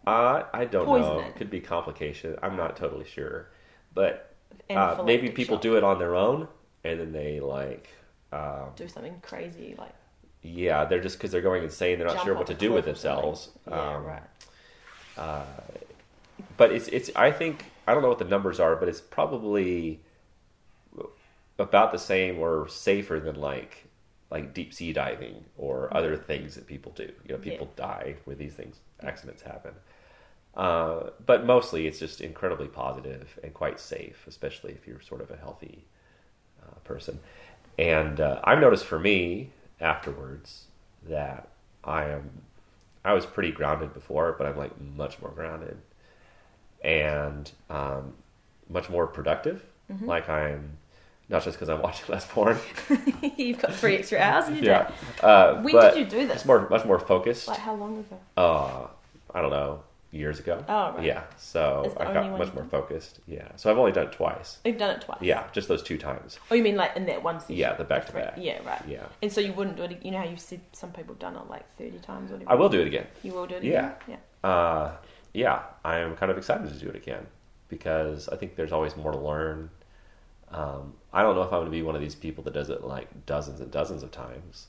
Uh, 0.06 0.44
I 0.52 0.64
don't 0.64 0.86
know. 0.86 1.00
Poisoning. 1.00 1.30
It 1.30 1.36
could 1.36 1.50
be 1.50 1.60
complication. 1.60 2.36
I'm 2.42 2.56
not 2.56 2.76
totally 2.76 3.04
sure, 3.06 3.48
but 3.94 4.34
uh, 4.70 5.02
maybe 5.04 5.30
people 5.30 5.56
shock? 5.56 5.62
do 5.62 5.76
it 5.76 5.82
on 5.82 5.98
their 5.98 6.14
own, 6.14 6.46
and 6.84 7.00
then 7.00 7.12
they 7.12 7.40
like. 7.40 7.88
Um, 8.32 8.70
do 8.76 8.86
something 8.86 9.18
crazy 9.22 9.74
like 9.78 9.94
yeah, 10.42 10.84
they're 10.84 11.00
just 11.00 11.18
because 11.18 11.30
they're 11.32 11.42
going 11.42 11.62
insane. 11.64 11.98
They're 11.98 12.06
not 12.08 12.18
jump 12.18 12.26
sure 12.26 12.34
what 12.34 12.46
to 12.48 12.54
do 12.54 12.72
with 12.72 12.84
cliff 12.84 12.86
or 12.86 12.94
something. 12.94 13.32
themselves. 13.34 13.50
Yeah, 13.66 13.96
Um, 13.96 14.04
right. 14.04 14.22
but 16.56 16.72
it's 16.72 16.88
it's 16.88 17.10
I 17.16 17.30
think 17.30 17.72
I 17.86 17.94
don't 17.94 18.02
know 18.02 18.08
what 18.08 18.18
the 18.18 18.24
numbers 18.24 18.60
are, 18.60 18.76
but 18.76 18.88
it's 18.88 19.00
probably 19.00 20.00
about 21.58 21.92
the 21.92 21.98
same 21.98 22.38
or 22.38 22.68
safer 22.68 23.20
than 23.20 23.36
like 23.36 23.84
like 24.30 24.54
deep 24.54 24.72
sea 24.74 24.92
diving 24.92 25.44
or 25.56 25.94
other 25.96 26.16
things 26.16 26.54
that 26.54 26.66
people 26.66 26.92
do. 26.92 27.10
You 27.26 27.34
know, 27.34 27.38
people 27.38 27.70
die 27.76 28.16
where 28.24 28.36
these 28.36 28.54
things 28.54 28.76
accidents 29.02 29.42
happen. 29.42 29.74
Uh, 30.56 31.10
but 31.24 31.46
mostly 31.46 31.86
it's 31.86 31.98
just 31.98 32.20
incredibly 32.20 32.66
positive 32.68 33.38
and 33.44 33.54
quite 33.54 33.78
safe, 33.80 34.24
especially 34.26 34.72
if 34.72 34.86
you're 34.86 35.00
sort 35.00 35.20
of 35.20 35.30
a 35.30 35.36
healthy 35.36 35.84
uh, 36.62 36.74
person. 36.84 37.20
And 37.78 38.20
uh, 38.20 38.40
I've 38.44 38.58
noticed 38.60 38.84
for 38.84 38.98
me 38.98 39.50
afterwards 39.80 40.66
that 41.08 41.48
I 41.84 42.06
am 42.06 42.42
I 43.04 43.12
was 43.12 43.24
pretty 43.24 43.52
grounded 43.52 43.94
before, 43.94 44.34
but 44.36 44.46
I'm 44.46 44.56
like 44.56 44.78
much 44.80 45.20
more 45.20 45.30
grounded 45.30 45.78
and 46.82 47.50
um, 47.70 48.14
much 48.68 48.90
more 48.90 49.06
productive. 49.06 49.64
Mm-hmm. 49.90 50.06
Like 50.06 50.28
I'm 50.28 50.76
not 51.28 51.44
just 51.44 51.56
because 51.56 51.68
I'm 51.68 51.80
watching 51.82 52.06
less 52.08 52.26
porn. 52.26 52.58
You've 53.36 53.58
got 53.60 53.74
three 53.74 53.96
extra 53.96 54.18
hours 54.18 54.50
yeah. 54.60 54.88
day. 54.88 54.94
Uh, 55.22 55.62
When 55.62 55.74
did 55.74 55.96
you 55.96 56.04
do 56.04 56.26
this? 56.26 56.36
It's 56.36 56.44
more 56.44 56.68
much 56.68 56.84
more 56.84 56.98
focused. 56.98 57.48
Like 57.48 57.58
how 57.58 57.74
long 57.74 57.98
ago? 57.98 58.18
Uh, 58.36 58.86
I 59.34 59.40
don't 59.40 59.50
know, 59.50 59.82
years 60.10 60.38
ago. 60.38 60.64
Oh, 60.68 60.92
right. 60.94 61.04
Yeah. 61.04 61.24
So 61.36 61.94
I 61.98 62.12
got 62.12 62.38
much 62.38 62.52
more 62.54 62.64
focused. 62.64 63.20
Yeah. 63.26 63.48
So 63.56 63.70
I've 63.70 63.78
only 63.78 63.92
done 63.92 64.06
it 64.06 64.12
twice. 64.12 64.58
You've 64.64 64.78
done 64.78 64.96
it 64.96 65.02
twice. 65.02 65.18
Yeah, 65.20 65.44
just 65.52 65.68
those 65.68 65.82
two 65.82 65.98
times. 65.98 66.38
Oh, 66.50 66.54
you 66.54 66.62
mean 66.62 66.76
like 66.76 66.96
in 66.96 67.06
that 67.06 67.22
one 67.22 67.40
session? 67.40 67.56
Yeah, 67.56 67.74
the 67.74 67.84
back 67.84 68.06
to 68.06 68.12
back. 68.12 68.34
Yeah, 68.38 68.62
right. 68.64 68.82
Yeah. 68.88 69.06
And 69.22 69.32
so 69.32 69.40
you 69.40 69.52
wouldn't 69.52 69.76
do 69.76 69.82
it. 69.82 70.04
You 70.04 70.10
know 70.12 70.18
how 70.18 70.24
you 70.28 70.36
said 70.36 70.60
some 70.72 70.90
people 70.92 71.14
have 71.14 71.18
done 71.20 71.36
it 71.36 71.48
like 71.50 71.64
thirty 71.76 71.98
times 71.98 72.30
or 72.30 72.34
whatever. 72.34 72.50
I 72.52 72.54
will 72.54 72.68
do 72.68 72.80
it 72.80 72.86
again. 72.86 73.06
You 73.22 73.32
will 73.34 73.46
do 73.46 73.56
it 73.56 73.64
Yeah. 73.64 73.92
again. 74.02 74.18
Yeah. 74.42 74.50
Uh, 74.50 74.96
yeah, 75.34 75.62
I 75.84 75.98
am 75.98 76.16
kind 76.16 76.30
of 76.32 76.38
excited 76.38 76.68
to 76.72 76.78
do 76.78 76.88
it 76.88 76.96
again 76.96 77.26
because 77.68 78.28
I 78.30 78.36
think 78.36 78.56
there's 78.56 78.72
always 78.72 78.96
more 78.96 79.12
to 79.12 79.18
learn. 79.18 79.70
Um, 80.50 80.94
I 81.12 81.22
don't 81.22 81.34
know 81.34 81.42
if 81.42 81.48
I'm 81.48 81.60
going 81.60 81.64
to 81.66 81.70
be 81.70 81.82
one 81.82 81.94
of 81.94 82.00
these 82.00 82.14
people 82.14 82.42
that 82.44 82.54
does 82.54 82.70
it 82.70 82.82
like 82.82 83.26
dozens 83.26 83.60
and 83.60 83.70
dozens 83.70 84.02
of 84.02 84.10
times 84.10 84.68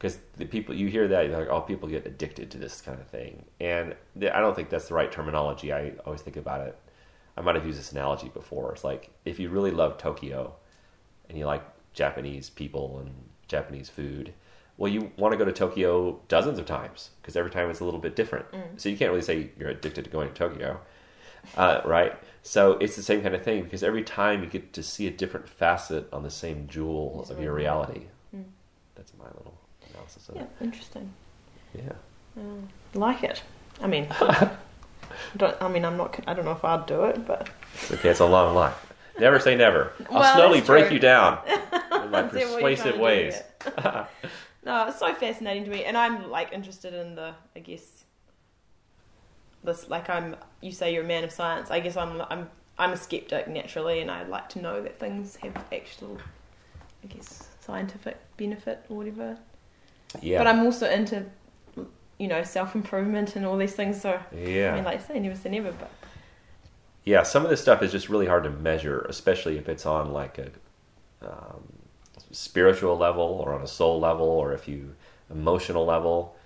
because 0.00 0.18
the 0.38 0.46
people 0.46 0.74
you 0.74 0.86
hear 0.86 1.06
that 1.06 1.26
you're 1.26 1.38
like, 1.38 1.48
oh, 1.50 1.60
people 1.60 1.86
get 1.86 2.06
addicted 2.06 2.50
to 2.50 2.58
this 2.58 2.80
kind 2.80 2.98
of 2.98 3.06
thing, 3.06 3.44
and 3.60 3.94
the, 4.16 4.34
I 4.34 4.40
don't 4.40 4.56
think 4.56 4.70
that's 4.70 4.88
the 4.88 4.94
right 4.94 5.12
terminology. 5.12 5.72
I 5.74 5.92
always 6.06 6.22
think 6.22 6.38
about 6.38 6.66
it. 6.66 6.78
I 7.36 7.42
might 7.42 7.54
have 7.54 7.66
used 7.66 7.78
this 7.78 7.92
analogy 7.92 8.30
before. 8.30 8.72
It's 8.72 8.82
like 8.82 9.10
if 9.26 9.38
you 9.38 9.50
really 9.50 9.70
love 9.70 9.98
Tokyo 9.98 10.54
and 11.28 11.36
you 11.38 11.44
like 11.44 11.62
Japanese 11.92 12.48
people 12.48 12.98
and 12.98 13.10
Japanese 13.46 13.90
food, 13.90 14.32
well, 14.78 14.90
you 14.90 15.12
want 15.18 15.32
to 15.32 15.38
go 15.38 15.44
to 15.44 15.52
Tokyo 15.52 16.18
dozens 16.28 16.58
of 16.58 16.64
times 16.64 17.10
because 17.20 17.36
every 17.36 17.50
time 17.50 17.68
it's 17.68 17.80
a 17.80 17.84
little 17.84 18.00
bit 18.00 18.16
different. 18.16 18.46
So 18.78 18.88
you 18.88 18.96
can't 18.96 19.10
really 19.10 19.22
say 19.22 19.50
you're 19.58 19.68
addicted 19.68 20.04
to 20.04 20.10
going 20.10 20.28
to 20.28 20.34
Tokyo, 20.34 20.80
uh, 21.58 21.82
right? 21.84 22.14
So 22.42 22.72
it's 22.78 22.96
the 22.96 23.02
same 23.02 23.20
kind 23.20 23.34
of 23.34 23.42
thing 23.42 23.64
because 23.64 23.82
every 23.82 24.02
time 24.02 24.42
you 24.42 24.48
get 24.48 24.72
to 24.72 24.82
see 24.82 25.06
a 25.06 25.10
different 25.10 25.46
facet 25.46 26.08
on 26.10 26.22
the 26.22 26.30
same 26.30 26.66
jewel 26.68 27.18
It's 27.20 27.30
of 27.30 27.42
your 27.42 27.52
reality. 27.52 28.06
That's 28.94 29.12
my 29.18 29.26
little 29.26 29.59
of 30.16 30.36
Yeah. 30.36 30.44
Interesting. 30.60 31.12
Yeah. 31.74 31.92
Like 32.94 33.22
it. 33.22 33.42
I 33.80 33.86
mean, 33.86 34.06
don't, 35.36 35.56
I 35.60 35.68
mean, 35.68 35.84
I'm 35.84 35.96
not. 35.96 36.18
I 36.26 36.34
don't 36.34 36.44
know 36.44 36.52
if 36.52 36.64
I'd 36.64 36.86
do 36.86 37.04
it, 37.04 37.26
but 37.26 37.48
It's 37.74 37.92
okay. 37.92 38.10
It's 38.10 38.20
a 38.20 38.26
long 38.26 38.54
life. 38.54 38.74
Never 39.18 39.38
say 39.38 39.54
never. 39.56 39.92
I'll 40.10 40.20
Well, 40.20 40.34
slowly 40.34 40.60
break 40.60 40.90
you 40.92 40.98
down 40.98 41.38
in 41.46 42.10
my 42.10 42.28
See 42.30 42.36
what 42.36 42.60
you're 42.60 42.60
trying 42.60 42.76
persuasive 42.76 42.98
ways. 42.98 43.42
No, 44.62 44.88
it's 44.88 44.98
so 44.98 45.14
fascinating 45.14 45.64
to 45.64 45.70
me, 45.70 45.84
and 45.84 45.96
I'm 45.96 46.30
like 46.30 46.52
interested 46.52 46.92
in 46.92 47.14
the, 47.14 47.34
I 47.56 47.60
guess, 47.60 48.04
this 49.64 49.88
like 49.88 50.10
I'm. 50.10 50.36
You 50.60 50.70
say 50.70 50.92
you're 50.92 51.02
a 51.02 51.06
man 51.06 51.24
of 51.24 51.32
science. 51.32 51.70
I 51.70 51.80
guess 51.80 51.96
I'm. 51.96 52.20
I'm. 52.28 52.50
I'm 52.78 52.92
a 52.92 52.96
skeptic 52.96 53.48
naturally, 53.48 54.00
and 54.00 54.10
I 54.10 54.22
like 54.24 54.50
to 54.50 54.60
know 54.60 54.82
that 54.82 54.98
things 54.98 55.36
have 55.36 55.56
actual, 55.72 56.18
I 57.02 57.06
guess, 57.06 57.48
scientific 57.60 58.18
benefit 58.36 58.84
or 58.90 58.98
whatever. 58.98 59.38
Yeah. 60.20 60.38
But 60.38 60.46
I'm 60.48 60.60
also 60.60 60.88
into, 60.90 61.24
you 62.18 62.28
know, 62.28 62.42
self 62.42 62.74
improvement 62.74 63.36
and 63.36 63.46
all 63.46 63.56
these 63.56 63.74
things. 63.74 64.00
So 64.00 64.20
yeah. 64.34 64.72
I 64.72 64.74
mean, 64.76 64.84
like 64.84 65.00
I 65.00 65.02
say, 65.02 65.18
never 65.20 65.36
say 65.36 65.50
never, 65.50 65.72
but 65.72 65.90
yeah, 67.04 67.22
some 67.22 67.44
of 67.44 67.50
this 67.50 67.60
stuff 67.62 67.82
is 67.82 67.92
just 67.92 68.08
really 68.08 68.26
hard 68.26 68.44
to 68.44 68.50
measure, 68.50 69.00
especially 69.08 69.56
if 69.56 69.68
it's 69.68 69.86
on 69.86 70.12
like 70.12 70.38
a 70.38 70.50
um, 71.26 71.62
spiritual 72.30 72.96
level 72.96 73.42
or 73.44 73.54
on 73.54 73.62
a 73.62 73.66
soul 73.66 73.98
level 74.00 74.26
or 74.28 74.52
if 74.52 74.68
you 74.68 74.94
emotional 75.30 75.84
level. 75.86 76.36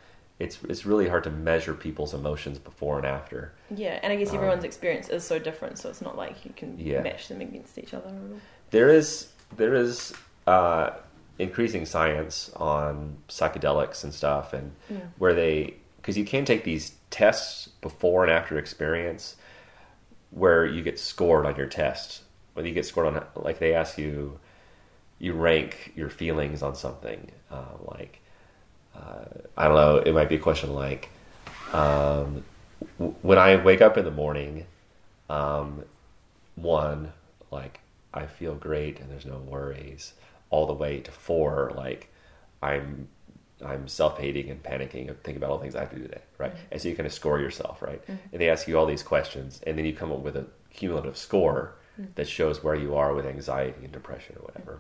It's 0.41 0.59
it's 0.69 0.85
really 0.85 1.09
hard 1.09 1.23
to 1.24 1.31
measure 1.31 1.74
people's 1.74 2.12
emotions 2.12 2.59
before 2.59 2.99
and 2.99 3.07
after. 3.07 3.53
yeah. 3.70 4.01
And 4.03 4.12
I 4.12 4.16
guess 4.16 4.31
Um, 4.31 4.36
everyone's 4.36 4.65
experience 4.65 5.09
is 5.09 5.23
so 5.24 5.39
different, 5.39 5.78
so 5.78 5.89
it's 5.89 6.03
not 6.03 6.16
like 6.16 6.45
you 6.45 6.53
can 6.57 6.77
Yeah. 6.78 7.03
match 7.03 7.28
them 7.28 7.41
against 7.41 7.78
each 7.78 7.95
other. 7.95 8.12
There 8.70 8.89
is 8.91 9.28
there 9.57 9.74
is 9.74 10.12
uh, 10.49 10.91
increasing 11.39 11.85
science 11.86 12.51
on 12.56 13.16
psychedelics 13.28 14.05
and 14.05 14.12
stuff, 14.15 14.52
and 14.52 14.73
Yeah. 14.89 14.98
where 15.19 15.35
they 15.35 15.74
because 15.97 16.19
you 16.19 16.24
can 16.24 16.44
take 16.44 16.65
these 16.65 16.93
tests 17.11 17.69
before 17.81 18.23
and 18.24 18.31
after 18.32 18.59
experience, 18.59 19.36
where 20.31 20.66
you 20.66 20.82
get 20.82 20.98
scored 20.98 21.47
on 21.47 21.56
your 21.56 21.66
test. 21.66 22.23
Whether 22.52 22.69
you 22.69 22.74
get 22.74 22.86
scored 22.86 23.06
on 23.06 23.24
like 23.36 23.59
they 23.59 23.74
ask 23.74 23.98
you, 23.98 24.39
you 25.19 25.32
rank 25.32 25.93
your 25.97 26.11
feelings 26.11 26.62
on 26.62 26.74
something 26.74 27.31
uh, 27.51 27.77
like 27.85 28.20
uh, 28.94 29.24
I 29.56 29.65
don't 29.66 29.77
know. 29.77 29.97
It 29.98 30.12
might 30.12 30.28
be 30.28 30.36
a 30.36 30.39
question 30.40 30.73
like 30.74 31.09
um, 31.73 32.44
w- 32.98 33.15
when 33.23 33.39
I 33.39 33.56
wake 33.56 33.81
up 33.81 33.97
in 33.97 34.05
the 34.05 34.11
morning. 34.11 34.66
Um, 35.31 35.85
one 36.56 37.12
like 37.51 37.81
I 38.12 38.27
feel 38.27 38.55
great 38.55 39.01
and 39.01 39.11
there's 39.11 39.27
no 39.27 39.39
worries, 39.39 40.12
all 40.55 40.66
the 40.66 40.72
way 40.72 41.01
to 41.01 41.10
four 41.10 41.72
like 41.74 42.12
I'm 42.62 43.09
I'm 43.64 43.89
self 43.89 44.18
hating 44.18 44.51
and 44.51 44.62
panicking 44.62 45.09
and 45.09 45.20
thinking 45.24 45.39
about 45.39 45.51
all 45.51 45.59
the 45.59 45.62
things 45.62 45.74
I 45.74 45.81
have 45.81 45.90
to 45.90 45.97
do 45.97 46.02
today, 46.02 46.22
right? 46.39 46.55
Mm-hmm. 46.55 46.66
And 46.70 46.81
so 46.81 46.89
you 46.89 46.97
kind 46.97 47.06
of 47.06 47.12
score 47.12 47.40
yourself, 47.40 47.82
right? 47.82 48.01
Mm-hmm. 48.02 48.28
And 48.32 48.40
they 48.40 48.48
ask 48.51 48.68
you 48.68 48.78
all 48.78 48.86
these 48.86 49.02
questions, 49.02 49.60
and 49.66 49.76
then 49.76 49.85
you 49.85 49.93
come 49.93 50.12
up 50.12 50.20
with 50.20 50.36
a 50.36 50.47
cumulative 50.70 51.16
score 51.16 51.74
mm-hmm. 51.98 52.10
that 52.14 52.28
shows 52.28 52.62
where 52.62 52.76
you 52.76 52.94
are 52.94 53.14
with 53.14 53.26
anxiety 53.26 53.82
and 53.82 53.93
depression 53.93 54.36
or 54.39 54.43
whatever. 54.43 54.78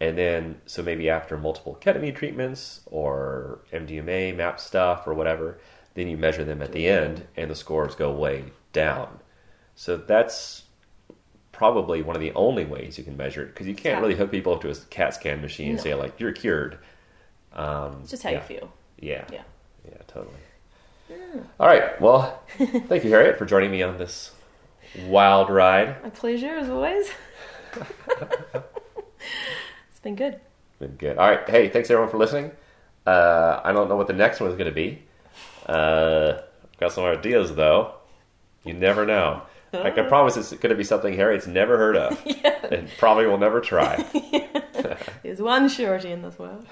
And 0.00 0.16
then, 0.16 0.60
so 0.66 0.82
maybe 0.82 1.10
after 1.10 1.36
multiple 1.36 1.78
ketamine 1.80 2.16
treatments 2.16 2.80
or 2.86 3.60
MDMA, 3.72 4.34
MAPS 4.34 4.64
stuff 4.64 5.06
or 5.06 5.14
whatever, 5.14 5.60
then 5.94 6.08
you 6.08 6.16
measure 6.16 6.44
them 6.44 6.62
at 6.62 6.72
the 6.72 6.88
end 6.88 7.26
and 7.36 7.50
the 7.50 7.54
scores 7.54 7.94
go 7.94 8.10
way 8.10 8.44
down. 8.72 9.20
So 9.74 9.96
that's 9.96 10.64
probably 11.60 12.00
one 12.00 12.16
of 12.16 12.22
the 12.22 12.32
only 12.32 12.64
ways 12.64 12.96
you 12.96 13.04
can 13.04 13.14
measure 13.18 13.42
it 13.42 13.48
because 13.48 13.66
you 13.66 13.74
can't 13.74 13.96
Yeah. 13.98 14.00
really 14.00 14.14
hook 14.14 14.30
people 14.30 14.54
up 14.54 14.62
to 14.62 14.70
a 14.70 14.74
CAT 14.88 15.12
scan 15.12 15.42
machine 15.42 15.72
and 15.72 15.78
say, 15.78 15.92
like, 15.94 16.18
you're 16.18 16.32
cured. 16.32 16.78
Um, 17.52 17.98
It's 18.00 18.12
just 18.12 18.22
how 18.22 18.30
yeah. 18.30 18.36
you 18.38 18.42
feel. 18.44 18.72
Yeah. 18.98 19.24
Yeah. 19.30 19.42
Yeah, 19.86 19.98
totally. 20.06 20.32
All 21.60 21.66
right. 21.66 22.00
Well, 22.00 22.42
thank 22.56 23.04
you, 23.04 23.10
Harriet, 23.10 23.36
for 23.36 23.44
joining 23.44 23.70
me 23.70 23.82
on 23.82 23.98
this 23.98 24.30
wild 25.06 25.50
ride. 25.50 26.02
My 26.02 26.08
pleasure, 26.08 26.56
as 26.56 26.70
always. 26.70 27.10
it's 29.90 30.00
been 30.02 30.16
good. 30.16 30.40
Been 30.78 30.92
good. 30.96 31.18
All 31.18 31.28
right. 31.28 31.46
Hey, 31.46 31.68
thanks 31.68 31.90
everyone 31.90 32.10
for 32.10 32.16
listening. 32.16 32.52
Uh, 33.06 33.60
I 33.62 33.72
don't 33.72 33.90
know 33.90 33.96
what 33.96 34.06
the 34.06 34.14
next 34.14 34.40
one 34.40 34.48
is 34.48 34.56
going 34.56 34.70
to 34.70 34.74
be. 34.74 35.02
Uh, 35.66 36.40
got 36.78 36.92
some 36.92 37.04
ideas 37.04 37.54
though. 37.54 37.96
You 38.64 38.72
never 38.72 39.04
know. 39.04 39.42
I 39.72 39.90
can 39.90 40.08
promise 40.08 40.36
it's 40.36 40.50
going 40.50 40.70
to 40.70 40.76
be 40.76 40.84
something 40.84 41.14
Harriet's 41.14 41.46
never 41.46 41.76
heard 41.78 41.96
of, 41.96 42.26
and 42.70 42.88
probably 42.98 43.26
will 43.26 43.38
never 43.38 43.60
try. 43.60 44.04
There's 45.22 45.40
one 45.40 45.68
surety 45.68 46.10
in 46.10 46.22
this 46.22 46.38
world. 46.38 46.66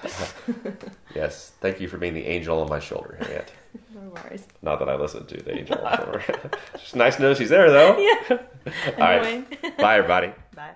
yes. 1.15 1.53
Thank 1.61 1.79
you 1.79 1.87
for 1.87 1.97
being 1.97 2.13
the 2.13 2.25
angel 2.25 2.61
on 2.61 2.69
my 2.69 2.79
shoulder, 2.79 3.17
Harriet. 3.21 3.53
No 3.93 4.09
worries. 4.09 4.47
Not 4.61 4.79
that 4.79 4.89
I 4.89 4.95
listen 4.95 5.25
to 5.27 5.37
the 5.37 5.57
angel 5.57 5.77
on 5.77 5.83
my 5.83 5.95
shoulder. 5.97 6.51
it's 6.73 6.95
nice 6.95 7.15
to 7.17 7.21
know 7.21 7.33
she's 7.33 7.49
there 7.49 7.69
though. 7.69 7.97
Yeah. 7.97 8.19
All 8.29 8.93
right. 8.97 9.21
Annoying. 9.21 9.45
Bye, 9.77 9.97
everybody. 9.97 10.33
Bye. 10.55 10.71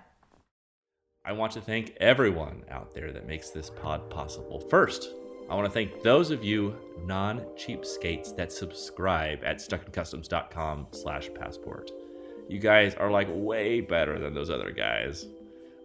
I 1.25 1.31
want 1.31 1.53
to 1.53 1.61
thank 1.61 1.95
everyone 1.99 2.63
out 2.69 2.93
there 2.93 3.11
that 3.11 3.25
makes 3.27 3.49
this 3.49 3.69
pod 3.69 4.09
possible. 4.09 4.59
First, 4.59 5.09
I 5.49 5.55
want 5.55 5.65
to 5.65 5.71
thank 5.71 6.01
those 6.03 6.31
of 6.31 6.43
you 6.43 6.75
non-cheapskates 7.05 8.35
that 8.35 8.51
subscribe 8.51 9.43
at 9.43 9.57
stuckincustoms.com 9.57 10.87
slash 10.91 11.29
passport. 11.33 11.91
You 12.53 12.59
guys 12.59 12.93
are 12.93 13.09
like 13.09 13.27
way 13.31 13.81
better 13.81 14.19
than 14.19 14.35
those 14.35 14.51
other 14.51 14.69
guys. 14.69 15.25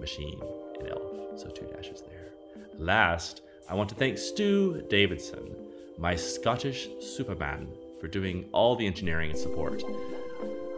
machine 0.00 0.40
and 0.80 0.88
elf, 0.88 1.38
so 1.38 1.50
two 1.50 1.66
dashes 1.66 2.00
there. 2.00 2.30
Last, 2.78 3.42
I 3.68 3.74
want 3.74 3.90
to 3.90 3.94
thank 3.94 4.16
Stu 4.16 4.82
Davidson, 4.88 5.54
my 5.98 6.16
Scottish 6.16 6.88
Superman, 7.00 7.68
for 8.00 8.08
doing 8.08 8.48
all 8.52 8.76
the 8.76 8.86
engineering 8.86 9.28
and 9.28 9.38
support. 9.38 9.82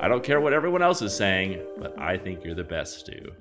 I 0.01 0.09
don't 0.09 0.23
care 0.23 0.41
what 0.41 0.53
everyone 0.53 0.83
else 0.83 1.03
is 1.03 1.15
saying, 1.15 1.61
but 1.79 1.99
I 1.99 2.19
think 2.19 2.45
you're 2.45 2.55
the 2.55 2.65
best, 2.65 3.01
Stu. 3.01 3.33